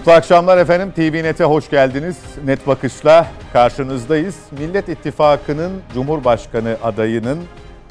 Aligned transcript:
Mutlu 0.00 0.12
akşamlar 0.12 0.58
efendim. 0.58 0.92
TVNet'e 0.96 1.44
hoş 1.44 1.70
geldiniz. 1.70 2.16
Net 2.44 2.66
Bakış'la 2.66 3.26
karşınızdayız. 3.52 4.36
Millet 4.58 4.88
İttifakı'nın 4.88 5.82
Cumhurbaşkanı 5.94 6.76
adayının 6.82 7.38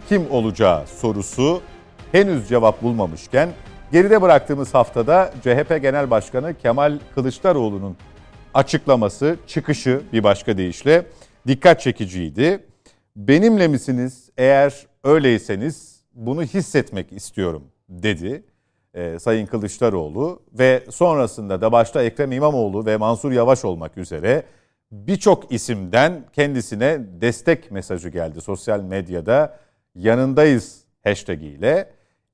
kim 0.07 0.31
olacağı 0.31 0.87
sorusu 0.87 1.61
henüz 2.11 2.50
cevap 2.50 2.81
bulmamışken 2.81 3.50
geride 3.91 4.21
bıraktığımız 4.21 4.73
haftada 4.73 5.33
CHP 5.43 5.81
Genel 5.81 6.09
Başkanı 6.09 6.53
Kemal 6.57 7.00
Kılıçdaroğlu'nun 7.15 7.97
açıklaması, 8.53 9.37
çıkışı 9.47 10.01
bir 10.14 10.23
başka 10.23 10.57
deyişle 10.57 11.05
dikkat 11.47 11.81
çekiciydi. 11.81 12.65
Benimle 13.15 13.67
misiniz? 13.67 14.29
Eğer 14.37 14.73
öyleyseniz 15.03 16.01
bunu 16.14 16.43
hissetmek 16.43 17.11
istiyorum 17.11 17.64
dedi 17.89 18.43
e, 18.93 19.20
Sayın 19.20 19.46
Kılıçdaroğlu 19.46 20.42
ve 20.54 20.84
sonrasında 20.89 21.61
da 21.61 21.71
başta 21.71 22.04
Ekrem 22.04 22.32
İmamoğlu 22.32 22.86
ve 22.86 22.98
Mansur 22.98 23.32
Yavaş 23.32 23.65
olmak 23.65 23.98
üzere 23.98 24.43
birçok 24.92 25.52
isimden 25.52 26.25
kendisine 26.34 27.00
destek 27.21 27.71
mesajı 27.71 28.10
geldi 28.10 28.42
sosyal 28.42 28.79
medyada. 28.79 29.60
Yanındayız 29.96 30.84
hashtag 31.04 31.43
ile. 31.43 31.89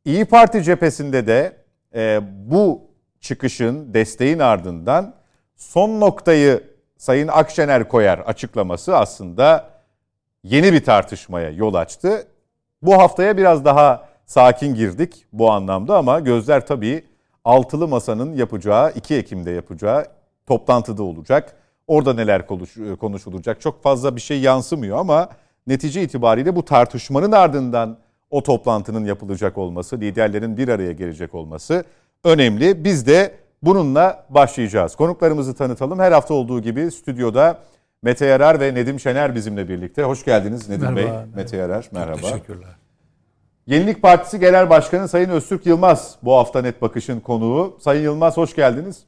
İyi 0.06 0.26
Parti 0.26 0.64
cephesinde 0.64 1.28
de 1.28 1.58
e, 1.96 2.20
bu 2.52 2.82
çıkışın, 3.20 3.94
desteğin 3.94 4.40
ardından 4.40 5.16
son 5.56 6.00
noktayı 6.00 6.64
Sayın 6.98 7.28
Akşener 7.28 7.88
koyar 7.88 8.20
açıklaması 8.20 8.98
aslında 8.98 9.70
yeni 10.44 10.74
bir 10.74 10.84
tartışmaya 10.84 11.50
yol 11.50 11.74
açtı. 11.74 12.28
Bu 12.82 12.98
haftaya 12.98 13.38
biraz 13.38 13.66
daha 13.66 14.10
sakin 14.26 14.76
girdik 14.76 15.26
bu 15.34 15.52
anlamda 15.52 15.98
ama 15.98 16.20
gözler 16.20 16.68
tabii 16.68 17.04
altılı 17.46 17.88
masanın 17.88 18.34
yapacağı 18.34 18.92
2 18.92 19.16
Ekim'de 19.16 19.52
yapacağı 19.52 20.06
toplantıda 20.46 21.04
olacak. 21.04 21.56
Orada 21.88 22.14
neler 22.14 22.48
konuşulacak 23.00 23.62
çok 23.62 23.84
fazla 23.84 24.16
bir 24.16 24.22
şey 24.22 24.40
yansımıyor 24.42 24.98
ama 24.98 25.30
netice 25.68 26.04
itibariyle 26.04 26.56
bu 26.56 26.66
tartışmanın 26.66 27.32
ardından 27.32 27.98
o 28.32 28.44
toplantının 28.44 29.06
yapılacak 29.06 29.58
olması, 29.58 30.00
liderlerin 30.00 30.58
bir 30.58 30.68
araya 30.68 30.92
gelecek 30.92 31.36
olması 31.36 31.84
önemli. 32.24 32.84
Biz 32.84 33.08
de 33.08 33.36
bununla 33.64 34.26
başlayacağız. 34.30 34.96
Konuklarımızı 34.96 35.56
tanıtalım. 35.56 36.00
Her 36.00 36.12
hafta 36.12 36.34
olduğu 36.34 36.62
gibi 36.62 36.92
stüdyoda 36.92 37.60
Mete 38.04 38.26
Yarar 38.26 38.60
ve 38.60 38.74
Nedim 38.74 39.00
Şener 39.00 39.36
bizimle 39.36 39.70
birlikte. 39.70 40.04
Hoş 40.04 40.26
geldiniz 40.26 40.70
Nedim 40.70 40.82
merhaba, 40.82 40.98
Bey, 40.98 41.06
merhaba. 41.06 41.26
Mete 41.36 41.58
Yarar. 41.58 41.90
Merhaba. 41.92 42.18
Çok 42.18 42.32
teşekkürler. 42.32 42.70
Yenilik 43.68 44.02
Partisi 44.02 44.40
Genel 44.40 44.70
Başkanı 44.70 45.08
Sayın 45.08 45.30
Öztürk 45.30 45.66
Yılmaz 45.66 46.16
bu 46.24 46.34
hafta 46.34 46.62
Net 46.62 46.82
Bakış'ın 46.82 47.20
konuğu. 47.20 47.78
Sayın 47.80 48.04
Yılmaz 48.04 48.38
hoş 48.38 48.56
geldiniz. 48.56 49.04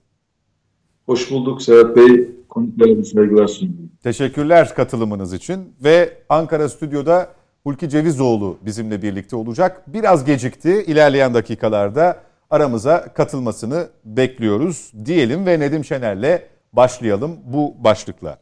Hoş 1.05 1.31
bulduk 1.31 1.61
Serhat 1.61 1.95
Bey. 1.95 2.29
Konuklarımı 2.49 3.05
saygılar 3.05 3.47
sunuyorum. 3.47 3.89
Teşekkürler 4.03 4.75
katılımınız 4.75 5.33
için. 5.33 5.75
Ve 5.83 6.13
Ankara 6.29 6.69
Stüdyo'da 6.69 7.29
Hulki 7.63 7.89
Cevizoğlu 7.89 8.57
bizimle 8.61 9.01
birlikte 9.01 9.35
olacak. 9.35 9.83
Biraz 9.87 10.25
gecikti. 10.25 10.83
İlerleyen 10.87 11.33
dakikalarda 11.33 12.19
aramıza 12.49 13.13
katılmasını 13.13 13.87
bekliyoruz 14.05 14.91
diyelim 15.05 15.45
ve 15.45 15.59
Nedim 15.59 15.85
Şener'le 15.85 16.41
başlayalım 16.73 17.37
bu 17.45 17.75
başlıkla. 17.83 18.37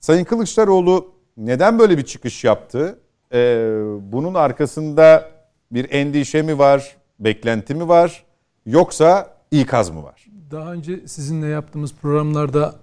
Sayın 0.00 0.24
Kılıçdaroğlu 0.24 1.06
neden 1.36 1.78
böyle 1.78 1.98
bir 1.98 2.04
çıkış 2.04 2.44
yaptı? 2.44 2.98
Ee, 3.32 3.68
bunun 4.00 4.34
arkasında 4.34 5.35
bir 5.72 5.90
endişe 5.90 6.42
mi 6.42 6.58
var, 6.58 6.96
beklenti 7.20 7.74
mi 7.74 7.88
var 7.88 8.24
yoksa 8.66 9.36
ikaz 9.50 9.90
mı 9.90 10.02
var? 10.02 10.26
Daha 10.50 10.72
önce 10.72 11.08
sizinle 11.08 11.46
yaptığımız 11.46 11.94
programlarda 11.94 12.74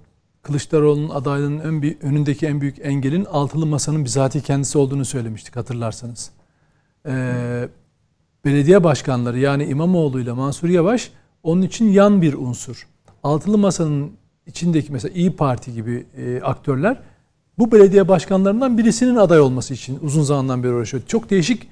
Kılıçdaroğlu'nun 0.41 1.09
adaylığının 1.09 1.59
ön 1.59 1.81
bir, 1.81 2.01
önündeki 2.01 2.47
en 2.47 2.61
büyük 2.61 2.79
engelin 2.85 3.25
altılı 3.25 3.65
masanın 3.65 4.05
bizatihi 4.05 4.43
kendisi 4.43 4.77
olduğunu 4.77 5.05
söylemiştik 5.05 5.55
hatırlarsanız. 5.55 6.31
Ee, 7.07 7.69
belediye 8.45 8.83
başkanları 8.83 9.39
yani 9.39 9.65
İmamoğlu 9.65 10.19
ile 10.19 10.31
Mansur 10.31 10.69
Yavaş 10.69 11.11
onun 11.43 11.61
için 11.61 11.85
yan 11.85 12.21
bir 12.21 12.33
unsur. 12.33 12.87
Altılı 13.23 13.57
masanın 13.57 14.11
içindeki 14.47 14.91
mesela 14.91 15.13
İyi 15.13 15.35
Parti 15.35 15.73
gibi 15.73 16.05
e, 16.17 16.41
aktörler 16.41 16.97
bu 17.57 17.71
belediye 17.71 18.07
başkanlarından 18.07 18.77
birisinin 18.77 19.15
aday 19.15 19.39
olması 19.39 19.73
için 19.73 19.99
uzun 20.01 20.23
zamandan 20.23 20.63
beri 20.63 20.71
uğraşıyor. 20.71 21.03
Çok 21.07 21.29
değişik 21.29 21.67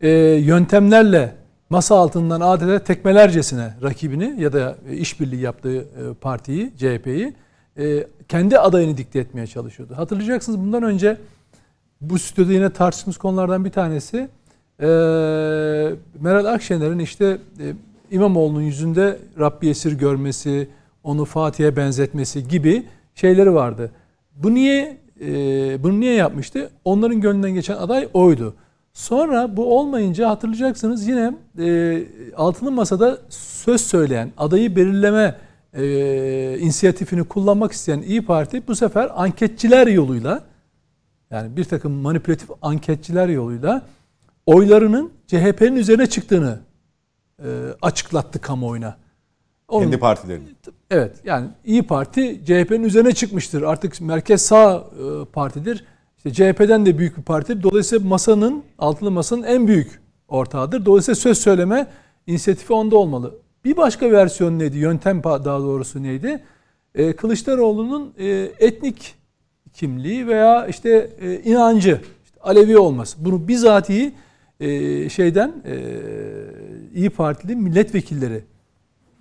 e, 0.00 0.10
yöntemlerle 0.34 1.34
masa 1.70 1.96
altından 1.96 2.40
adeta 2.40 2.84
tekmelercesine 2.84 3.74
rakibini 3.82 4.34
ya 4.38 4.52
da 4.52 4.76
işbirliği 4.90 5.40
yaptığı 5.40 5.76
e, 5.78 5.84
partiyi, 6.20 6.72
CHP'yi 6.76 7.34
e, 7.78 8.06
kendi 8.28 8.58
adayını 8.58 8.96
dikte 8.96 9.18
etmeye 9.18 9.46
çalışıyordu. 9.46 9.96
Hatırlayacaksınız 9.96 10.58
bundan 10.58 10.82
önce 10.82 11.16
bu 12.00 12.18
stüdyoda 12.18 12.52
yine 12.52 12.70
tartıştığımız 12.70 13.16
konulardan 13.16 13.64
bir 13.64 13.70
tanesi 13.70 14.28
e, 14.80 14.86
Meral 16.20 16.44
Akşener'in 16.44 16.98
işte 16.98 17.38
e, 17.60 17.64
İmamoğlu'nun 18.10 18.62
yüzünde 18.62 19.18
Rabbi 19.38 19.68
esir 19.68 19.92
görmesi, 19.92 20.68
onu 21.04 21.24
Fatih'e 21.24 21.76
benzetmesi 21.76 22.48
gibi 22.48 22.86
şeyleri 23.14 23.54
vardı. 23.54 23.90
Bu 24.36 24.54
niye 24.54 24.96
e, 25.20 25.28
bunu 25.82 26.00
niye 26.00 26.14
yapmıştı? 26.14 26.70
Onların 26.84 27.20
gönlünden 27.20 27.54
geçen 27.54 27.76
aday 27.76 28.08
oydu. 28.14 28.54
Sonra 28.96 29.56
bu 29.56 29.78
olmayınca 29.78 30.28
hatırlayacaksınız 30.30 31.08
yine 31.08 31.34
e, 31.58 32.06
altılı 32.36 32.72
masada 32.72 33.18
söz 33.28 33.80
söyleyen, 33.80 34.32
adayı 34.36 34.76
belirleme 34.76 35.36
e, 35.74 36.58
inisiyatifini 36.58 37.24
kullanmak 37.24 37.72
isteyen 37.72 38.02
İyi 38.02 38.24
Parti 38.24 38.66
bu 38.68 38.76
sefer 38.76 39.10
anketçiler 39.14 39.86
yoluyla 39.86 40.44
yani 41.30 41.56
bir 41.56 41.64
takım 41.64 41.92
manipülatif 41.92 42.50
anketçiler 42.62 43.28
yoluyla 43.28 43.82
oylarının 44.46 45.12
CHP'nin 45.26 45.76
üzerine 45.76 46.06
çıktığını 46.06 46.58
e, 47.38 47.48
açıklattı 47.82 48.40
kamuoyuna. 48.40 48.96
Onun, 49.68 49.82
Kendi 49.82 49.98
partilerinin. 49.98 50.56
Evet 50.90 51.16
yani 51.24 51.48
İyi 51.64 51.82
Parti 51.82 52.40
CHP'nin 52.44 52.84
üzerine 52.84 53.12
çıkmıştır. 53.12 53.62
Artık 53.62 54.00
merkez 54.00 54.42
sağ 54.42 54.76
e, 54.76 55.24
partidir 55.24 55.84
işte 56.26 56.52
CHP'den 56.52 56.86
de 56.86 56.98
büyük 56.98 57.16
bir 57.16 57.22
parti. 57.22 57.62
Dolayısıyla 57.62 58.08
masanın, 58.08 58.62
altılı 58.78 59.10
masanın 59.10 59.42
en 59.42 59.68
büyük 59.68 60.00
ortağıdır. 60.28 60.84
Dolayısıyla 60.84 61.16
söz 61.16 61.38
söyleme 61.38 61.86
inisiyatifi 62.26 62.72
onda 62.72 62.96
olmalı. 62.96 63.34
Bir 63.64 63.76
başka 63.76 64.10
versiyon 64.10 64.58
neydi? 64.58 64.78
Yöntem 64.78 65.24
daha 65.24 65.60
doğrusu 65.60 66.02
neydi? 66.02 66.42
Ee, 66.94 67.12
Kılıçdaroğlu'nun 67.12 68.14
e, 68.18 68.26
etnik 68.58 69.14
kimliği 69.72 70.26
veya 70.26 70.66
işte 70.66 71.10
e, 71.20 71.40
inancı, 71.40 72.00
işte 72.24 72.40
Alevi 72.40 72.78
olması. 72.78 73.24
Bunu 73.24 73.48
bizatihi 73.48 74.12
e, 74.60 75.08
şeyden 75.08 75.52
e, 75.66 75.76
İyi 76.94 77.10
Partili 77.10 77.56
milletvekilleri 77.56 78.44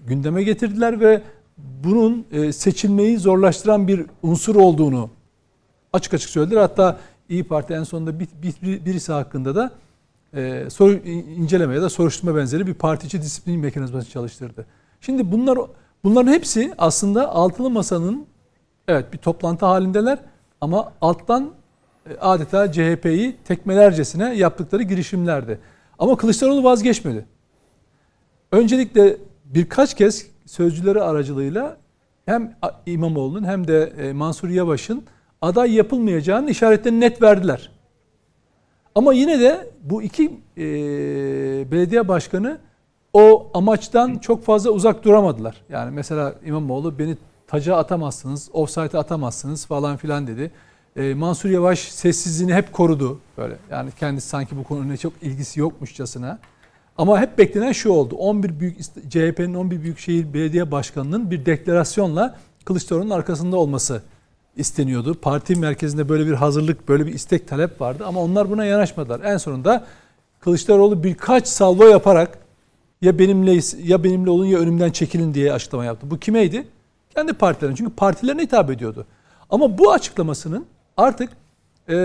gündeme 0.08 0.44
getirdiler 0.44 1.00
ve 1.00 1.22
bunun 1.58 2.26
e, 2.32 2.52
seçilmeyi 2.52 3.18
zorlaştıran 3.18 3.88
bir 3.88 4.06
unsur 4.24 4.56
olduğunu 4.56 5.10
açık 5.96 6.14
açık 6.14 6.30
söylediler. 6.30 6.62
Hatta 6.62 6.98
İyi 7.30 7.44
Parti 7.44 7.74
en 7.74 7.84
sonunda 7.84 8.20
bir, 8.20 8.28
bir, 8.42 8.86
birisi 8.86 9.12
hakkında 9.12 9.56
da 9.56 9.72
e, 10.34 10.70
soru, 10.70 10.94
inceleme 11.38 11.76
ya 11.76 11.82
da 11.82 11.90
soruşturma 11.90 12.36
benzeri 12.36 12.68
bir 12.68 12.74
partici 12.74 13.22
disiplin 13.22 13.60
mekanizması 13.60 14.10
çalıştırdı. 14.10 14.66
Şimdi 15.02 15.32
bunlar 15.32 15.60
bunların 16.04 16.32
hepsi 16.32 16.74
aslında 16.78 17.30
altılı 17.30 17.70
masanın 17.70 18.26
evet 18.88 19.14
bir 19.14 19.18
toplantı 19.18 19.66
halindeler 19.66 20.20
ama 20.62 20.94
alttan 21.02 21.52
e, 22.10 22.18
adeta 22.18 22.72
CHP'yi 22.72 23.38
tekmelercesine 23.44 24.36
yaptıkları 24.36 24.84
girişimlerdi. 24.84 25.60
Ama 26.00 26.18
Kılıçdaroğlu 26.18 26.64
vazgeçmedi. 26.64 27.26
Öncelikle 28.52 29.18
birkaç 29.46 29.94
kez 29.94 30.28
sözcüleri 30.46 31.02
aracılığıyla 31.02 31.78
hem 32.26 32.56
İmamoğlu'nun 32.86 33.44
hem 33.44 33.68
de 33.68 33.94
e, 33.98 34.14
Mansur 34.14 34.50
Yavaş'ın 34.50 35.04
aday 35.46 35.76
yapılmayacağının 35.76 36.48
işaretlerini 36.48 37.00
net 37.00 37.22
verdiler. 37.22 37.72
Ama 38.96 39.14
yine 39.14 39.40
de 39.40 39.70
bu 39.84 40.04
iki 40.04 40.40
e, 40.58 40.64
belediye 41.72 42.08
başkanı 42.08 42.58
o 43.14 43.52
amaçtan 43.54 44.16
çok 44.16 44.44
fazla 44.44 44.70
uzak 44.70 45.04
duramadılar. 45.04 45.62
Yani 45.70 45.92
mesela 45.92 46.36
İmamoğlu 46.46 47.00
beni 47.00 47.18
taca 47.48 47.76
atamazsınız, 47.76 48.50
offside'e 48.54 48.98
atamazsınız 48.98 49.66
falan 49.66 49.98
filan 49.98 50.28
dedi. 50.28 50.52
E, 50.96 51.14
Mansur 51.14 51.50
Yavaş 51.50 51.80
sessizliğini 51.80 52.54
hep 52.54 52.74
korudu 52.74 53.20
böyle. 53.38 53.56
Yani 53.72 53.90
kendisi 54.00 54.28
sanki 54.28 54.58
bu 54.58 54.64
konuyla 54.64 54.98
çok 54.98 55.14
ilgisi 55.22 55.60
yokmuşçasına. 55.60 56.40
Ama 56.98 57.22
hep 57.22 57.38
beklenen 57.38 57.72
şu 57.72 57.90
oldu. 57.90 58.16
11 58.16 58.60
büyük 58.60 58.82
CHP'nin 59.10 59.54
11 59.54 59.82
büyükşehir 59.82 60.34
belediye 60.34 60.72
başkanının 60.72 61.32
bir 61.32 61.46
deklarasyonla 61.46 62.36
Kılıçdaroğlu'nun 62.66 63.10
arkasında 63.10 63.58
olması 63.58 64.02
isteniyordu. 64.58 65.14
Parti 65.22 65.56
merkezinde 65.56 66.10
böyle 66.10 66.28
bir 66.28 66.34
hazırlık, 66.34 66.88
böyle 66.90 67.06
bir 67.06 67.14
istek 67.14 67.48
talep 67.48 67.82
vardı 67.82 68.04
ama 68.08 68.22
onlar 68.22 68.50
buna 68.50 68.66
yanaşmadılar. 68.66 69.22
En 69.24 69.38
sonunda 69.38 69.86
Kılıçdaroğlu 70.40 71.04
birkaç 71.04 71.48
salvo 71.48 71.88
yaparak 71.88 72.38
ya 73.02 73.20
benimle 73.20 73.60
ya 73.84 74.04
benimle 74.04 74.30
olun 74.30 74.46
ya 74.46 74.60
önümden 74.60 74.92
çekilin 74.92 75.34
diye 75.34 75.54
açıklama 75.54 75.86
yaptı. 75.86 76.12
Bu 76.12 76.20
kimeydi? 76.20 76.68
Kendi 77.16 77.34
partilerine. 77.34 77.76
Çünkü 77.76 77.92
partilerine 77.96 78.42
hitap 78.42 78.72
ediyordu. 78.72 79.06
Ama 79.50 79.78
bu 79.78 79.92
açıklamasının 79.92 80.66
artık 80.98 81.30
e, 81.90 81.98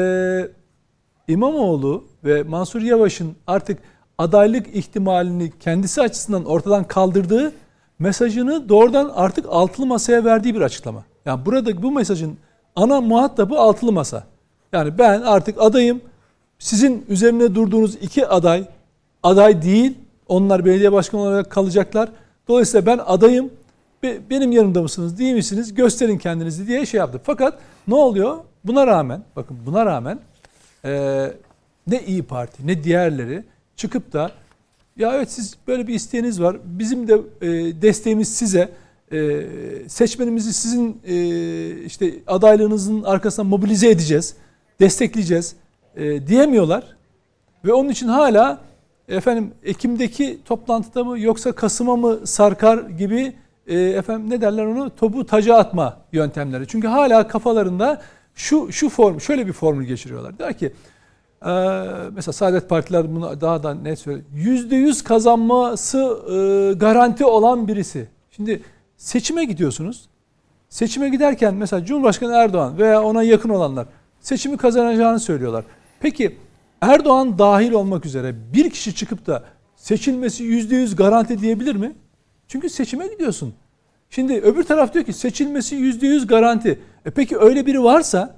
İmamoğlu 1.29 2.05
ve 2.25 2.43
Mansur 2.43 2.83
Yavaş'ın 2.83 3.37
artık 3.47 3.79
adaylık 4.19 4.77
ihtimalini 4.77 5.53
kendisi 5.61 6.03
açısından 6.03 6.45
ortadan 6.45 6.85
kaldırdığı 6.85 7.53
mesajını 7.99 8.69
doğrudan 8.69 9.13
artık 9.15 9.47
altılı 9.49 9.87
masaya 9.87 10.25
verdiği 10.25 10.55
bir 10.55 10.61
açıklama. 10.61 11.05
Yani 11.27 11.47
burada 11.47 11.83
bu 11.83 11.91
mesajın 11.93 12.39
ana 12.77 13.01
muhatabı 13.01 13.59
altılı 13.59 13.93
masa. 13.93 14.25
Yani 14.73 14.99
ben 14.99 15.23
artık 15.23 15.63
adayım. 15.63 16.01
Sizin 16.59 17.05
üzerine 17.09 17.55
durduğunuz 17.55 17.95
iki 17.95 18.27
aday 18.27 18.65
aday 19.23 19.63
değil. 19.63 19.99
Onlar 20.29 20.65
belediye 20.65 20.93
başkanı 20.93 21.21
olarak 21.21 21.51
kalacaklar. 21.51 22.09
Dolayısıyla 22.49 22.87
ben 22.87 23.01
adayım. 23.07 23.51
Benim 24.03 24.53
yanımda 24.53 24.83
mısınız 24.83 25.19
değil 25.19 25.35
misiniz? 25.35 25.75
Gösterin 25.75 26.19
kendinizi 26.19 26.67
diye 26.67 26.87
şey 26.87 26.99
yaptı. 26.99 27.21
Fakat 27.25 27.59
ne 27.89 27.95
oluyor? 27.95 28.37
Buna 28.65 28.87
rağmen 28.87 29.23
bakın 29.37 29.59
buna 29.67 29.87
rağmen 29.87 30.19
e, 30.85 31.33
ne 31.87 32.03
İyi 32.07 32.23
Parti 32.23 32.67
ne 32.67 32.85
diğerleri 32.85 33.45
çıkıp 33.77 34.13
da 34.13 34.31
ya 34.97 35.15
evet 35.15 35.31
siz 35.31 35.55
böyle 35.67 35.87
bir 35.87 35.95
isteğiniz 35.95 36.43
var. 36.43 36.57
Bizim 36.65 37.09
de 37.09 37.15
e, 37.41 37.49
desteğimiz 37.83 38.35
size. 38.35 38.69
E, 39.13 39.47
seçmenimizi 39.89 40.53
sizin 40.53 41.01
e, 41.05 41.85
işte 41.85 42.15
adaylığınızın 42.27 43.03
arkasından 43.03 43.47
mobilize 43.47 43.91
edeceğiz. 43.91 44.35
Destekleyeceğiz. 44.81 45.57
E, 45.97 46.27
diyemiyorlar. 46.27 46.97
Ve 47.65 47.73
onun 47.73 47.89
için 47.89 48.09
hala 48.09 48.61
efendim 49.09 49.51
Ekim'deki 49.65 50.39
toplantıda 50.45 51.05
mı 51.05 51.19
yoksa 51.21 51.53
Kasım'a 51.53 51.97
mı 51.97 52.27
sarkar 52.27 52.79
gibi 52.79 53.35
e, 53.67 53.79
efendim 53.81 54.31
ne 54.31 54.41
derler 54.41 54.65
onu 54.65 54.97
topu 54.97 55.27
taca 55.27 55.55
atma 55.55 55.99
yöntemleri. 56.13 56.67
Çünkü 56.67 56.89
hala 56.89 57.29
kafalarında 57.29 58.03
şu 58.35 58.73
şu 58.73 58.89
form 58.89 59.21
şöyle 59.21 59.47
bir 59.47 59.53
formül 59.53 59.87
geçiriyorlar. 59.87 60.39
Der 60.39 60.59
ki 60.59 60.73
e, 61.47 61.51
mesela 62.15 62.33
Saadet 62.33 62.69
Partiler 62.69 63.15
bunu 63.15 63.41
daha 63.41 63.63
da 63.63 63.75
net 63.75 63.99
söylüyor. 63.99 64.27
Yüzde 64.33 64.77
yüz 64.77 65.05
kazanması 65.05 65.99
e, 66.31 66.73
garanti 66.79 67.25
olan 67.25 67.69
birisi. 67.69 68.09
Şimdi 68.31 68.63
seçime 69.01 69.45
gidiyorsunuz. 69.45 70.09
Seçime 70.69 71.09
giderken 71.09 71.55
mesela 71.55 71.85
Cumhurbaşkanı 71.85 72.33
Erdoğan 72.33 72.79
veya 72.79 73.03
ona 73.03 73.23
yakın 73.23 73.49
olanlar 73.49 73.87
seçimi 74.21 74.57
kazanacağını 74.57 75.21
söylüyorlar. 75.21 75.65
Peki 76.01 76.37
Erdoğan 76.81 77.39
dahil 77.39 77.73
olmak 77.73 78.07
üzere 78.07 78.35
bir 78.53 78.71
kişi 78.71 78.95
çıkıp 78.95 79.27
da 79.27 79.45
seçilmesi 79.77 80.45
yüzde 80.45 80.77
yüz 80.77 80.97
garanti 80.97 81.39
diyebilir 81.39 81.77
mi? 81.77 81.93
Çünkü 82.49 82.69
seçime 82.69 83.07
gidiyorsun. 83.07 83.55
Şimdi 84.11 84.33
öbür 84.33 84.63
taraf 84.63 84.95
diyor 84.95 85.05
ki 85.05 85.13
seçilmesi 85.13 85.75
yüzde 85.75 86.07
yüz 86.07 86.27
garanti. 86.27 86.79
E 87.07 87.11
peki 87.11 87.39
öyle 87.39 87.67
biri 87.67 87.83
varsa 87.83 88.35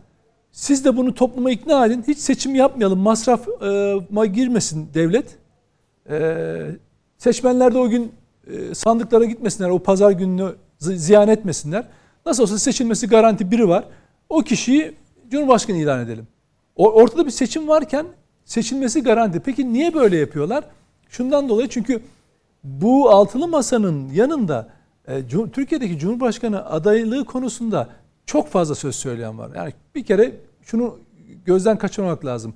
siz 0.53 0.85
de 0.85 0.97
bunu 0.97 1.15
topluma 1.15 1.51
ikna 1.51 1.87
edin. 1.87 2.05
Hiç 2.09 2.19
seçim 2.19 2.55
yapmayalım. 2.55 2.99
Masrafa 2.99 4.27
girmesin 4.27 4.89
devlet. 4.95 5.39
E, 6.11 6.67
seçmenler 7.19 7.75
de 7.75 7.79
o 7.79 7.89
gün 7.89 8.13
e, 8.47 8.75
sandıklara 8.75 9.25
gitmesinler. 9.25 9.71
O 9.71 9.79
pazar 9.79 10.11
gününü 10.11 10.55
ziyan 10.79 11.29
etmesinler. 11.29 11.85
Nasıl 12.27 12.43
olsa 12.43 12.59
seçilmesi 12.59 13.07
garanti 13.07 13.51
biri 13.51 13.69
var. 13.69 13.85
O 14.29 14.41
kişiyi 14.41 14.95
Cumhurbaşkanı 15.31 15.77
ilan 15.77 16.01
edelim. 16.01 16.27
Ortada 16.77 17.27
bir 17.27 17.31
seçim 17.31 17.69
varken 17.69 18.07
seçilmesi 18.45 19.03
garanti. 19.03 19.41
Peki 19.41 19.73
niye 19.73 19.95
böyle 19.95 20.17
yapıyorlar? 20.17 20.65
Şundan 21.09 21.49
dolayı 21.49 21.69
çünkü 21.69 22.03
bu 22.65 23.11
altılı 23.11 23.49
masanın 23.49 24.11
yanında 24.11 24.69
e, 25.09 25.27
Türkiye'deki 25.53 25.99
Cumhurbaşkanı 25.99 26.67
adaylığı 26.67 27.25
konusunda 27.25 27.89
çok 28.27 28.49
fazla 28.49 28.75
söz 28.75 28.97
söyleyen 28.97 29.39
var. 29.39 29.51
Yani 29.57 29.73
bir 29.95 30.05
kere 30.05 30.37
şunu 30.63 30.99
gözden 31.45 31.79
kaçırmamak 31.79 32.25
lazım. 32.25 32.55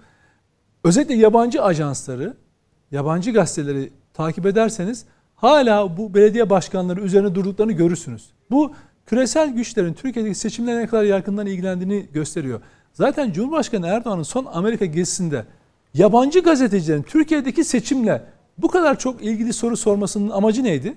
Özellikle 0.85 1.15
yabancı 1.15 1.63
ajansları, 1.63 2.37
yabancı 2.91 3.31
gazeteleri 3.33 3.91
takip 4.15 4.47
ederseniz 4.47 5.05
hala 5.37 5.97
bu 5.97 6.15
belediye 6.15 6.51
başkanları 6.51 7.01
üzerine 7.01 7.35
durduklarını 7.35 7.73
görürsünüz. 7.73 8.31
Bu 8.51 8.73
küresel 9.07 9.51
güçlerin 9.51 9.95
Türkiye'deki 9.95 10.35
seçimlerine 10.35 10.83
ne 10.83 10.87
kadar 10.87 11.05
yakından 11.05 11.47
ilgilendiğini 11.47 12.07
gösteriyor. 12.13 12.61
Zaten 12.93 13.33
Cumhurbaşkanı 13.33 13.87
Erdoğan'ın 13.87 14.23
son 14.23 14.45
Amerika 14.53 14.85
gezisinde 14.85 15.45
yabancı 15.95 16.41
gazetecilerin 16.41 17.03
Türkiye'deki 17.03 17.65
seçimle 17.65 18.23
bu 18.59 18.69
kadar 18.69 18.99
çok 18.99 19.23
ilgili 19.23 19.53
soru 19.53 19.77
sormasının 19.77 20.31
amacı 20.31 20.65
neydi? 20.65 20.95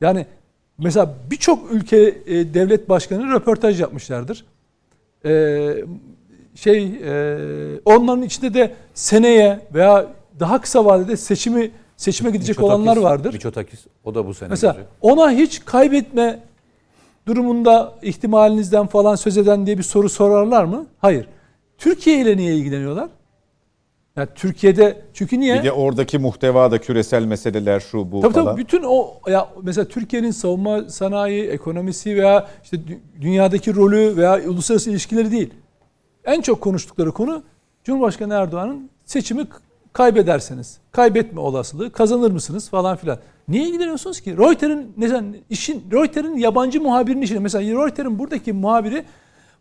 Yani 0.00 0.26
mesela 0.78 1.14
birçok 1.30 1.72
ülke 1.72 1.96
e, 2.26 2.54
devlet 2.54 2.88
başkanı 2.88 3.32
röportaj 3.32 3.80
yapmışlardır. 3.80 4.44
E, 5.24 5.74
şey 6.54 6.84
e, 6.84 7.80
onların 7.84 8.22
içinde 8.22 8.54
de 8.54 8.74
seneye 8.94 9.60
veya 9.74 10.06
daha 10.40 10.60
kısa 10.60 10.84
vadede 10.84 11.16
seçimi 11.16 11.70
seçime 11.96 12.30
gidecek 12.30 12.58
Miçotakis, 12.58 12.76
olanlar 12.76 12.96
vardır. 12.96 13.32
Miçotakis 13.32 13.80
o 14.04 14.14
da 14.14 14.26
bu 14.26 14.34
sene. 14.34 14.48
Mesela 14.48 14.72
gelecek. 14.72 14.92
ona 15.00 15.30
hiç 15.30 15.64
kaybetme 15.64 16.40
durumunda 17.26 17.94
ihtimalinizden 18.02 18.86
falan 18.86 19.14
söz 19.14 19.38
eden 19.38 19.66
diye 19.66 19.78
bir 19.78 19.82
soru 19.82 20.08
sorarlar 20.08 20.64
mı? 20.64 20.86
Hayır. 20.98 21.28
Türkiye 21.78 22.20
ile 22.20 22.36
niye 22.36 22.54
ilgileniyorlar? 22.56 23.08
Yani 24.16 24.28
Türkiye'de 24.34 25.02
çünkü 25.14 25.40
niye? 25.40 25.58
Bir 25.58 25.64
de 25.64 25.72
oradaki 25.72 26.18
muhteva 26.18 26.70
da 26.70 26.78
küresel 26.78 27.24
meseleler 27.24 27.80
şu 27.80 28.12
bu 28.12 28.20
tabii 28.20 28.34
falan. 28.34 28.46
Tabii 28.46 28.60
bütün 28.60 28.82
o 28.82 29.14
ya 29.26 29.48
mesela 29.62 29.88
Türkiye'nin 29.88 30.30
savunma 30.30 30.88
sanayi, 30.88 31.46
ekonomisi 31.46 32.16
veya 32.16 32.48
işte 32.64 32.78
dünyadaki 33.20 33.74
rolü 33.74 34.16
veya 34.16 34.40
uluslararası 34.48 34.90
ilişkileri 34.90 35.30
değil. 35.30 35.54
En 36.24 36.40
çok 36.40 36.60
konuştukları 36.60 37.12
konu 37.12 37.42
Cumhurbaşkanı 37.84 38.34
Erdoğan'ın 38.34 38.90
seçimi 39.04 39.46
kaybederseniz, 39.96 40.78
kaybetme 40.92 41.40
olasılığı, 41.40 41.92
kazanır 41.92 42.30
mısınız 42.30 42.68
falan 42.68 42.96
filan. 42.96 43.18
Niye 43.48 43.68
ilgileniyorsunuz 43.68 44.20
ki? 44.20 44.36
Reuters'in 44.36 44.92
mesela 44.96 45.24
işin 45.50 45.84
Reuters'in 45.92 46.36
yabancı 46.36 46.80
muhabirinin 46.80 47.22
işine 47.22 47.38
mesela 47.38 47.84
Reuters'in 47.84 48.18
buradaki 48.18 48.52
muhabiri 48.52 49.04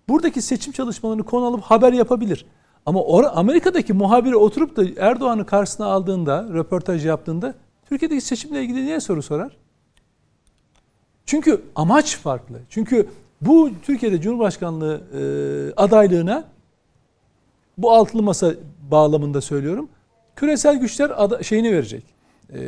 buradaki 0.10 0.42
seçim 0.42 0.74
çalışmalarını 0.74 1.24
konu 1.24 1.46
alıp 1.46 1.62
haber 1.62 1.94
yapabilir. 1.94 2.46
Ama 2.86 3.00
or- 3.00 3.28
Amerika'daki 3.28 3.94
muhabiri 3.94 4.36
oturup 4.36 4.78
da 4.78 4.84
Erdoğan'ı 4.98 5.46
karşısına 5.46 5.86
aldığında, 5.86 6.48
röportaj 6.54 7.06
yaptığında 7.06 7.54
Türkiye'deki 7.90 8.22
seçimle 8.22 8.62
ilgili 8.62 8.86
niye 8.86 9.00
soru 9.00 9.24
sorar? 9.24 9.58
Çünkü 11.26 11.62
amaç 11.76 12.18
farklı. 12.18 12.60
Çünkü 12.70 13.10
bu 13.42 13.70
Türkiye'de 13.84 14.22
Cumhurbaşkanlığı 14.22 15.02
e, 15.14 15.22
adaylığına 15.82 16.44
bu 17.78 17.92
altılı 17.92 18.24
masa 18.24 18.54
bağlamında 18.92 19.42
söylüyorum. 19.42 19.90
Küresel 20.36 20.76
güçler 20.76 21.24
ada, 21.24 21.44
şeyini 21.44 21.72
verecek. 21.72 22.04
E, 22.54 22.60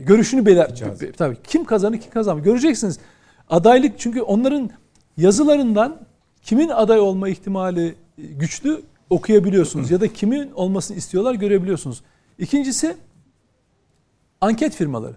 görüşünü 0.00 0.46
beler. 0.46 0.74
Tabii 1.16 1.36
kim 1.44 1.64
kazanır 1.64 2.00
kim 2.00 2.10
kazanır. 2.10 2.42
Göreceksiniz. 2.42 2.98
Adaylık 3.50 3.98
çünkü 3.98 4.22
onların 4.22 4.70
yazılarından 5.16 6.00
kimin 6.42 6.68
aday 6.68 7.00
olma 7.00 7.28
ihtimali 7.28 7.94
güçlü 8.18 8.82
okuyabiliyorsunuz 9.10 9.90
ya 9.90 10.00
da 10.00 10.12
kimin 10.12 10.50
olmasını 10.50 10.96
istiyorlar 10.96 11.34
görebiliyorsunuz. 11.34 12.02
İkincisi 12.38 12.96
anket 14.40 14.74
firmaları. 14.74 15.16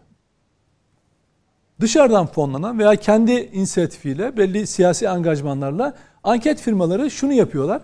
Dışarıdan 1.81 2.27
fonlanan 2.27 2.79
veya 2.79 2.95
kendi 2.95 3.31
inisiyatifiyle 3.31 4.37
belli 4.37 4.67
siyasi 4.67 5.09
angajmanlarla 5.09 5.93
anket 6.23 6.61
firmaları 6.61 7.11
şunu 7.11 7.33
yapıyorlar. 7.33 7.81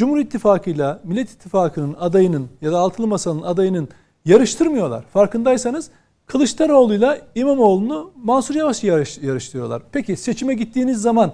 Cumhur 0.00 0.18
İttifakı 0.18 0.70
ile 0.70 0.96
Millet 1.04 1.30
İttifakı'nın 1.30 1.96
adayının 2.00 2.48
ya 2.62 2.72
da 2.72 2.78
Altılı 2.78 3.06
Masa'nın 3.06 3.42
adayının 3.42 3.88
yarıştırmıyorlar. 4.24 5.04
Farkındaysanız 5.12 5.90
Kılıçdaroğlu 6.26 6.94
ile 6.94 7.22
İmamoğlu'nu 7.34 8.10
Mansur 8.24 8.54
Yavaş 8.54 8.84
yarış, 8.84 9.18
yarıştırıyorlar. 9.18 9.82
Peki 9.92 10.16
seçime 10.16 10.54
gittiğiniz 10.54 11.02
zaman 11.02 11.32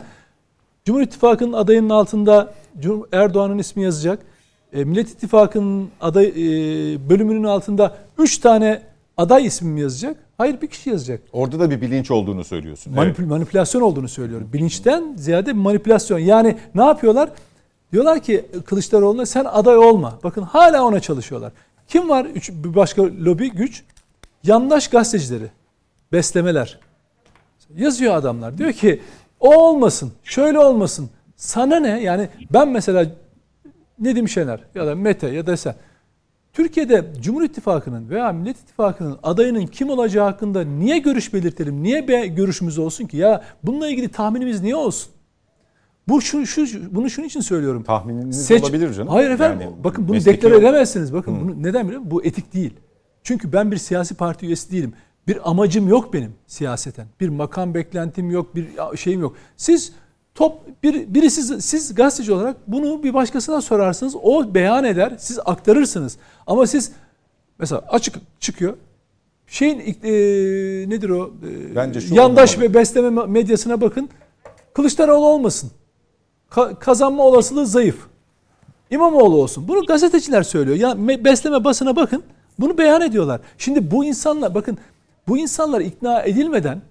Cumhur 0.85 1.01
İttifakı'nın 1.01 1.53
adayının 1.53 1.91
altında 1.91 2.55
Erdoğan'ın 3.13 3.59
ismi 3.59 3.83
yazacak. 3.83 4.19
E, 4.73 4.85
Millet 4.85 5.11
İttifakı'nın 5.11 5.89
aday 6.01 6.27
e, 6.27 6.35
bölümünün 7.11 7.45
altında 7.45 7.97
3 8.19 8.39
tane 8.39 8.83
aday 9.17 9.47
ismi 9.47 9.73
mi 9.73 9.81
yazacak? 9.81 10.17
Hayır 10.39 10.61
bir 10.61 10.67
kişi 10.67 10.91
yazacak. 10.91 11.21
Orada 11.33 11.61
da 11.61 11.71
bir 11.71 11.81
bilinç 11.81 12.11
olduğunu 12.11 12.45
söylüyorsun. 12.45 12.95
Manipül 12.95 13.23
evet. 13.23 13.31
Manipülasyon 13.31 13.83
olduğunu 13.83 14.09
söylüyorum. 14.09 14.49
Bilinçten 14.53 15.15
ziyade 15.17 15.53
manipülasyon. 15.53 16.19
Yani 16.19 16.57
ne 16.75 16.85
yapıyorlar? 16.85 17.31
Diyorlar 17.93 18.21
ki 18.21 18.47
Kılıçdaroğlu'na 18.67 19.27
sen 19.27 19.45
aday 19.45 19.77
olma. 19.77 20.19
Bakın 20.25 20.43
hala 20.43 20.85
ona 20.85 21.01
çalışıyorlar. 21.01 21.53
Kim 21.89 22.09
var 22.09 22.25
üç, 22.25 22.51
bir 22.51 22.75
başka 22.75 23.03
lobi 23.03 23.51
güç? 23.51 23.85
Yandaş 24.45 24.89
gazetecileri. 24.89 25.51
Beslemeler. 26.13 26.79
Yazıyor 27.77 28.15
adamlar. 28.15 28.59
Diyor 28.59 28.73
ki 28.73 29.03
o 29.41 29.55
olmasın, 29.55 30.13
şöyle 30.25 30.59
olmasın. 30.59 31.11
Sana 31.37 31.81
ne? 31.81 32.03
Yani 32.03 32.29
ben 32.53 32.69
mesela 32.69 33.07
Nedim 33.99 34.29
Şener 34.29 34.61
ya 34.75 34.87
da 34.87 34.95
Mete 34.95 35.29
ya 35.29 35.47
da 35.47 35.57
sen 35.57 35.75
Türkiye'de 36.53 37.05
Cumhur 37.21 37.43
İttifakı'nın 37.43 38.11
veya 38.11 38.33
Millet 38.33 38.57
İttifakı'nın 38.57 39.19
adayının 39.23 39.67
kim 39.67 39.91
olacağı 39.91 40.25
hakkında 40.25 40.65
niye 40.65 40.99
görüş 40.99 41.35
belirtelim? 41.35 41.83
Niye 41.83 42.09
bir 42.09 42.25
görüşümüz 42.25 42.79
olsun 42.79 43.07
ki? 43.07 43.17
Ya 43.17 43.45
bununla 43.63 43.89
ilgili 43.89 44.09
tahminimiz 44.09 44.63
niye 44.63 44.77
olsun? 44.77 45.13
Bu 46.09 46.21
şu, 46.21 46.47
şu 46.47 46.95
bunu 46.95 47.11
şunun 47.11 47.27
için 47.27 47.41
söylüyorum. 47.41 47.83
Tahmininiz 47.83 48.47
Seç... 48.47 48.63
olabilir 48.63 48.93
canım. 48.93 49.09
Hayır 49.09 49.31
efendim. 49.31 49.61
Yani, 49.61 49.85
bakın 49.85 50.09
bunu 50.09 50.25
deklare 50.25 50.57
edemezsiniz. 50.57 51.13
Bakın 51.13 51.37
Hı. 51.37 51.41
bunu 51.41 51.63
neden 51.63 51.87
biliyor 51.87 52.01
musun? 52.01 52.11
Bu 52.11 52.25
etik 52.25 52.55
değil. 52.55 52.75
Çünkü 53.23 53.53
ben 53.53 53.73
bir 53.73 53.77
siyasi 53.77 54.15
parti 54.15 54.47
üyesi 54.47 54.73
değilim. 54.73 54.93
Bir 55.29 55.51
amacım 55.51 55.89
yok 55.89 56.13
benim 56.13 56.33
siyaseten. 56.47 57.07
Bir 57.21 57.29
makam 57.29 57.75
beklentim 57.75 58.31
yok, 58.31 58.57
bir 58.57 58.69
şeyim 58.97 59.21
yok. 59.21 59.37
Siz 59.57 59.93
top 60.35 60.83
bir 60.83 61.15
birisi 61.15 61.63
siz 61.63 61.95
gazeteci 61.95 62.33
olarak 62.33 62.57
bunu 62.67 63.03
bir 63.03 63.15
başkasına 63.15 63.61
sorarsınız. 63.61 64.15
O 64.23 64.55
beyan 64.55 64.85
eder, 64.85 65.15
siz 65.19 65.39
aktarırsınız. 65.45 66.17
Ama 66.47 66.67
siz 66.67 66.93
mesela 67.59 67.85
açık 67.89 68.17
çıkıyor. 68.41 68.77
Şeyin 69.47 69.79
e, 69.81 70.13
nedir 70.91 71.11
o? 71.11 71.27
E, 71.27 71.77
Bence 71.77 72.01
şu 72.01 72.15
yandaş 72.15 72.59
ve 72.59 72.75
besleme 72.75 73.27
medyasına 73.27 73.81
bakın. 73.81 74.09
Kılıçdaroğlu 74.75 75.27
olmasın. 75.27 75.71
Ka- 76.51 76.79
kazanma 76.79 77.23
olasılığı 77.23 77.67
zayıf. 77.67 78.07
İmamoğlu 78.91 79.43
olsun. 79.43 79.69
Bunu 79.69 79.87
gazeteciler 79.87 80.43
söylüyor. 80.43 80.77
Ya 80.77 81.25
besleme 81.25 81.65
basına 81.65 81.97
bakın. 81.97 82.23
Bunu 82.59 82.79
beyan 82.79 83.03
ediyorlar. 83.03 83.41
Şimdi 83.59 83.91
bu 83.91 84.05
insanlar 84.05 84.55
bakın 84.55 84.79
bu 85.29 85.39
insanlar 85.39 85.81
ikna 85.81 86.23
edilmeden 86.23 86.83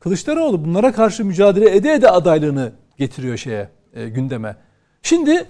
Kılıçdaroğlu 0.00 0.64
bunlara 0.64 0.92
karşı 0.92 1.24
mücadele 1.24 1.76
ede 1.76 1.92
ede 1.92 2.10
adaylığını 2.10 2.72
getiriyor 2.98 3.36
şeye 3.36 3.68
e, 3.94 4.08
gündeme. 4.08 4.56
Şimdi 5.02 5.46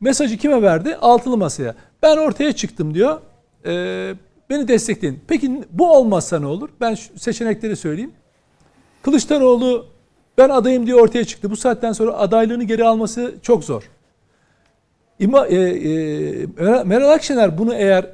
mesajı 0.00 0.36
kime 0.36 0.62
verdi? 0.62 0.96
Altılı 0.96 1.36
masaya. 1.36 1.74
Ben 2.02 2.16
ortaya 2.16 2.52
çıktım 2.52 2.94
diyor. 2.94 3.20
E, 3.66 4.14
beni 4.50 4.68
destekleyin. 4.68 5.20
Peki 5.28 5.64
bu 5.70 5.92
olmazsa 5.92 6.38
ne 6.38 6.46
olur? 6.46 6.68
Ben 6.80 6.94
seçenekleri 7.16 7.76
söyleyeyim. 7.76 8.12
Kılıçdaroğlu 9.02 9.86
ben 10.40 10.48
adayım 10.48 10.86
diye 10.86 10.96
ortaya 10.96 11.24
çıktı. 11.24 11.50
Bu 11.50 11.56
saatten 11.56 11.92
sonra 11.92 12.12
adaylığını 12.12 12.64
geri 12.64 12.84
alması 12.84 13.34
çok 13.42 13.64
zor. 13.64 13.82
İma, 15.18 15.46
e, 15.46 15.56
e, 15.56 16.46
Meral 16.84 17.10
Akşener 17.10 17.58
bunu 17.58 17.74
eğer 17.74 18.06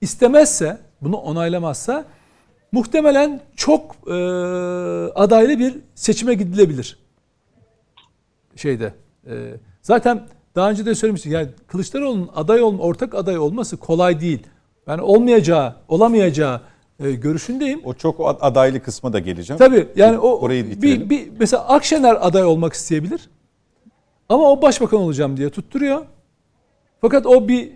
istemezse, 0.00 0.78
bunu 1.00 1.16
onaylamazsa 1.16 2.04
muhtemelen 2.72 3.40
çok 3.56 3.96
e, 4.06 4.14
adaylı 5.14 5.58
bir 5.58 5.74
seçime 5.94 6.34
gidilebilir. 6.34 6.98
Şeyde. 8.56 8.94
E, 9.26 9.34
zaten 9.82 10.26
daha 10.54 10.70
önce 10.70 10.86
de 10.86 10.94
söylemiştim. 10.94 11.32
Yani 11.32 11.48
Kılıçdaroğlu'nun 11.66 12.30
aday 12.34 12.62
olma, 12.62 12.82
ortak 12.82 13.14
aday 13.14 13.38
olması 13.38 13.76
kolay 13.76 14.20
değil. 14.20 14.42
Yani 14.86 15.02
olmayacağı, 15.02 15.74
olamayacağı 15.88 16.60
e, 17.00 17.12
görüşündeyim. 17.12 17.80
O 17.84 17.94
çok 17.94 18.36
adaylı 18.40 18.82
kısma 18.82 19.12
da 19.12 19.18
geleceğim. 19.18 19.58
Tabii 19.58 19.88
yani 19.96 20.18
o 20.18 20.38
Orayı 20.38 20.82
bir, 20.82 21.10
bir 21.10 21.28
mesela 21.38 21.68
Akşener 21.68 22.16
aday 22.20 22.44
olmak 22.44 22.72
isteyebilir. 22.72 23.30
Ama 24.28 24.50
o 24.50 24.62
başbakan 24.62 25.00
olacağım 25.00 25.36
diye 25.36 25.50
tutturuyor. 25.50 26.06
Fakat 27.00 27.26
o 27.26 27.48
bir 27.48 27.72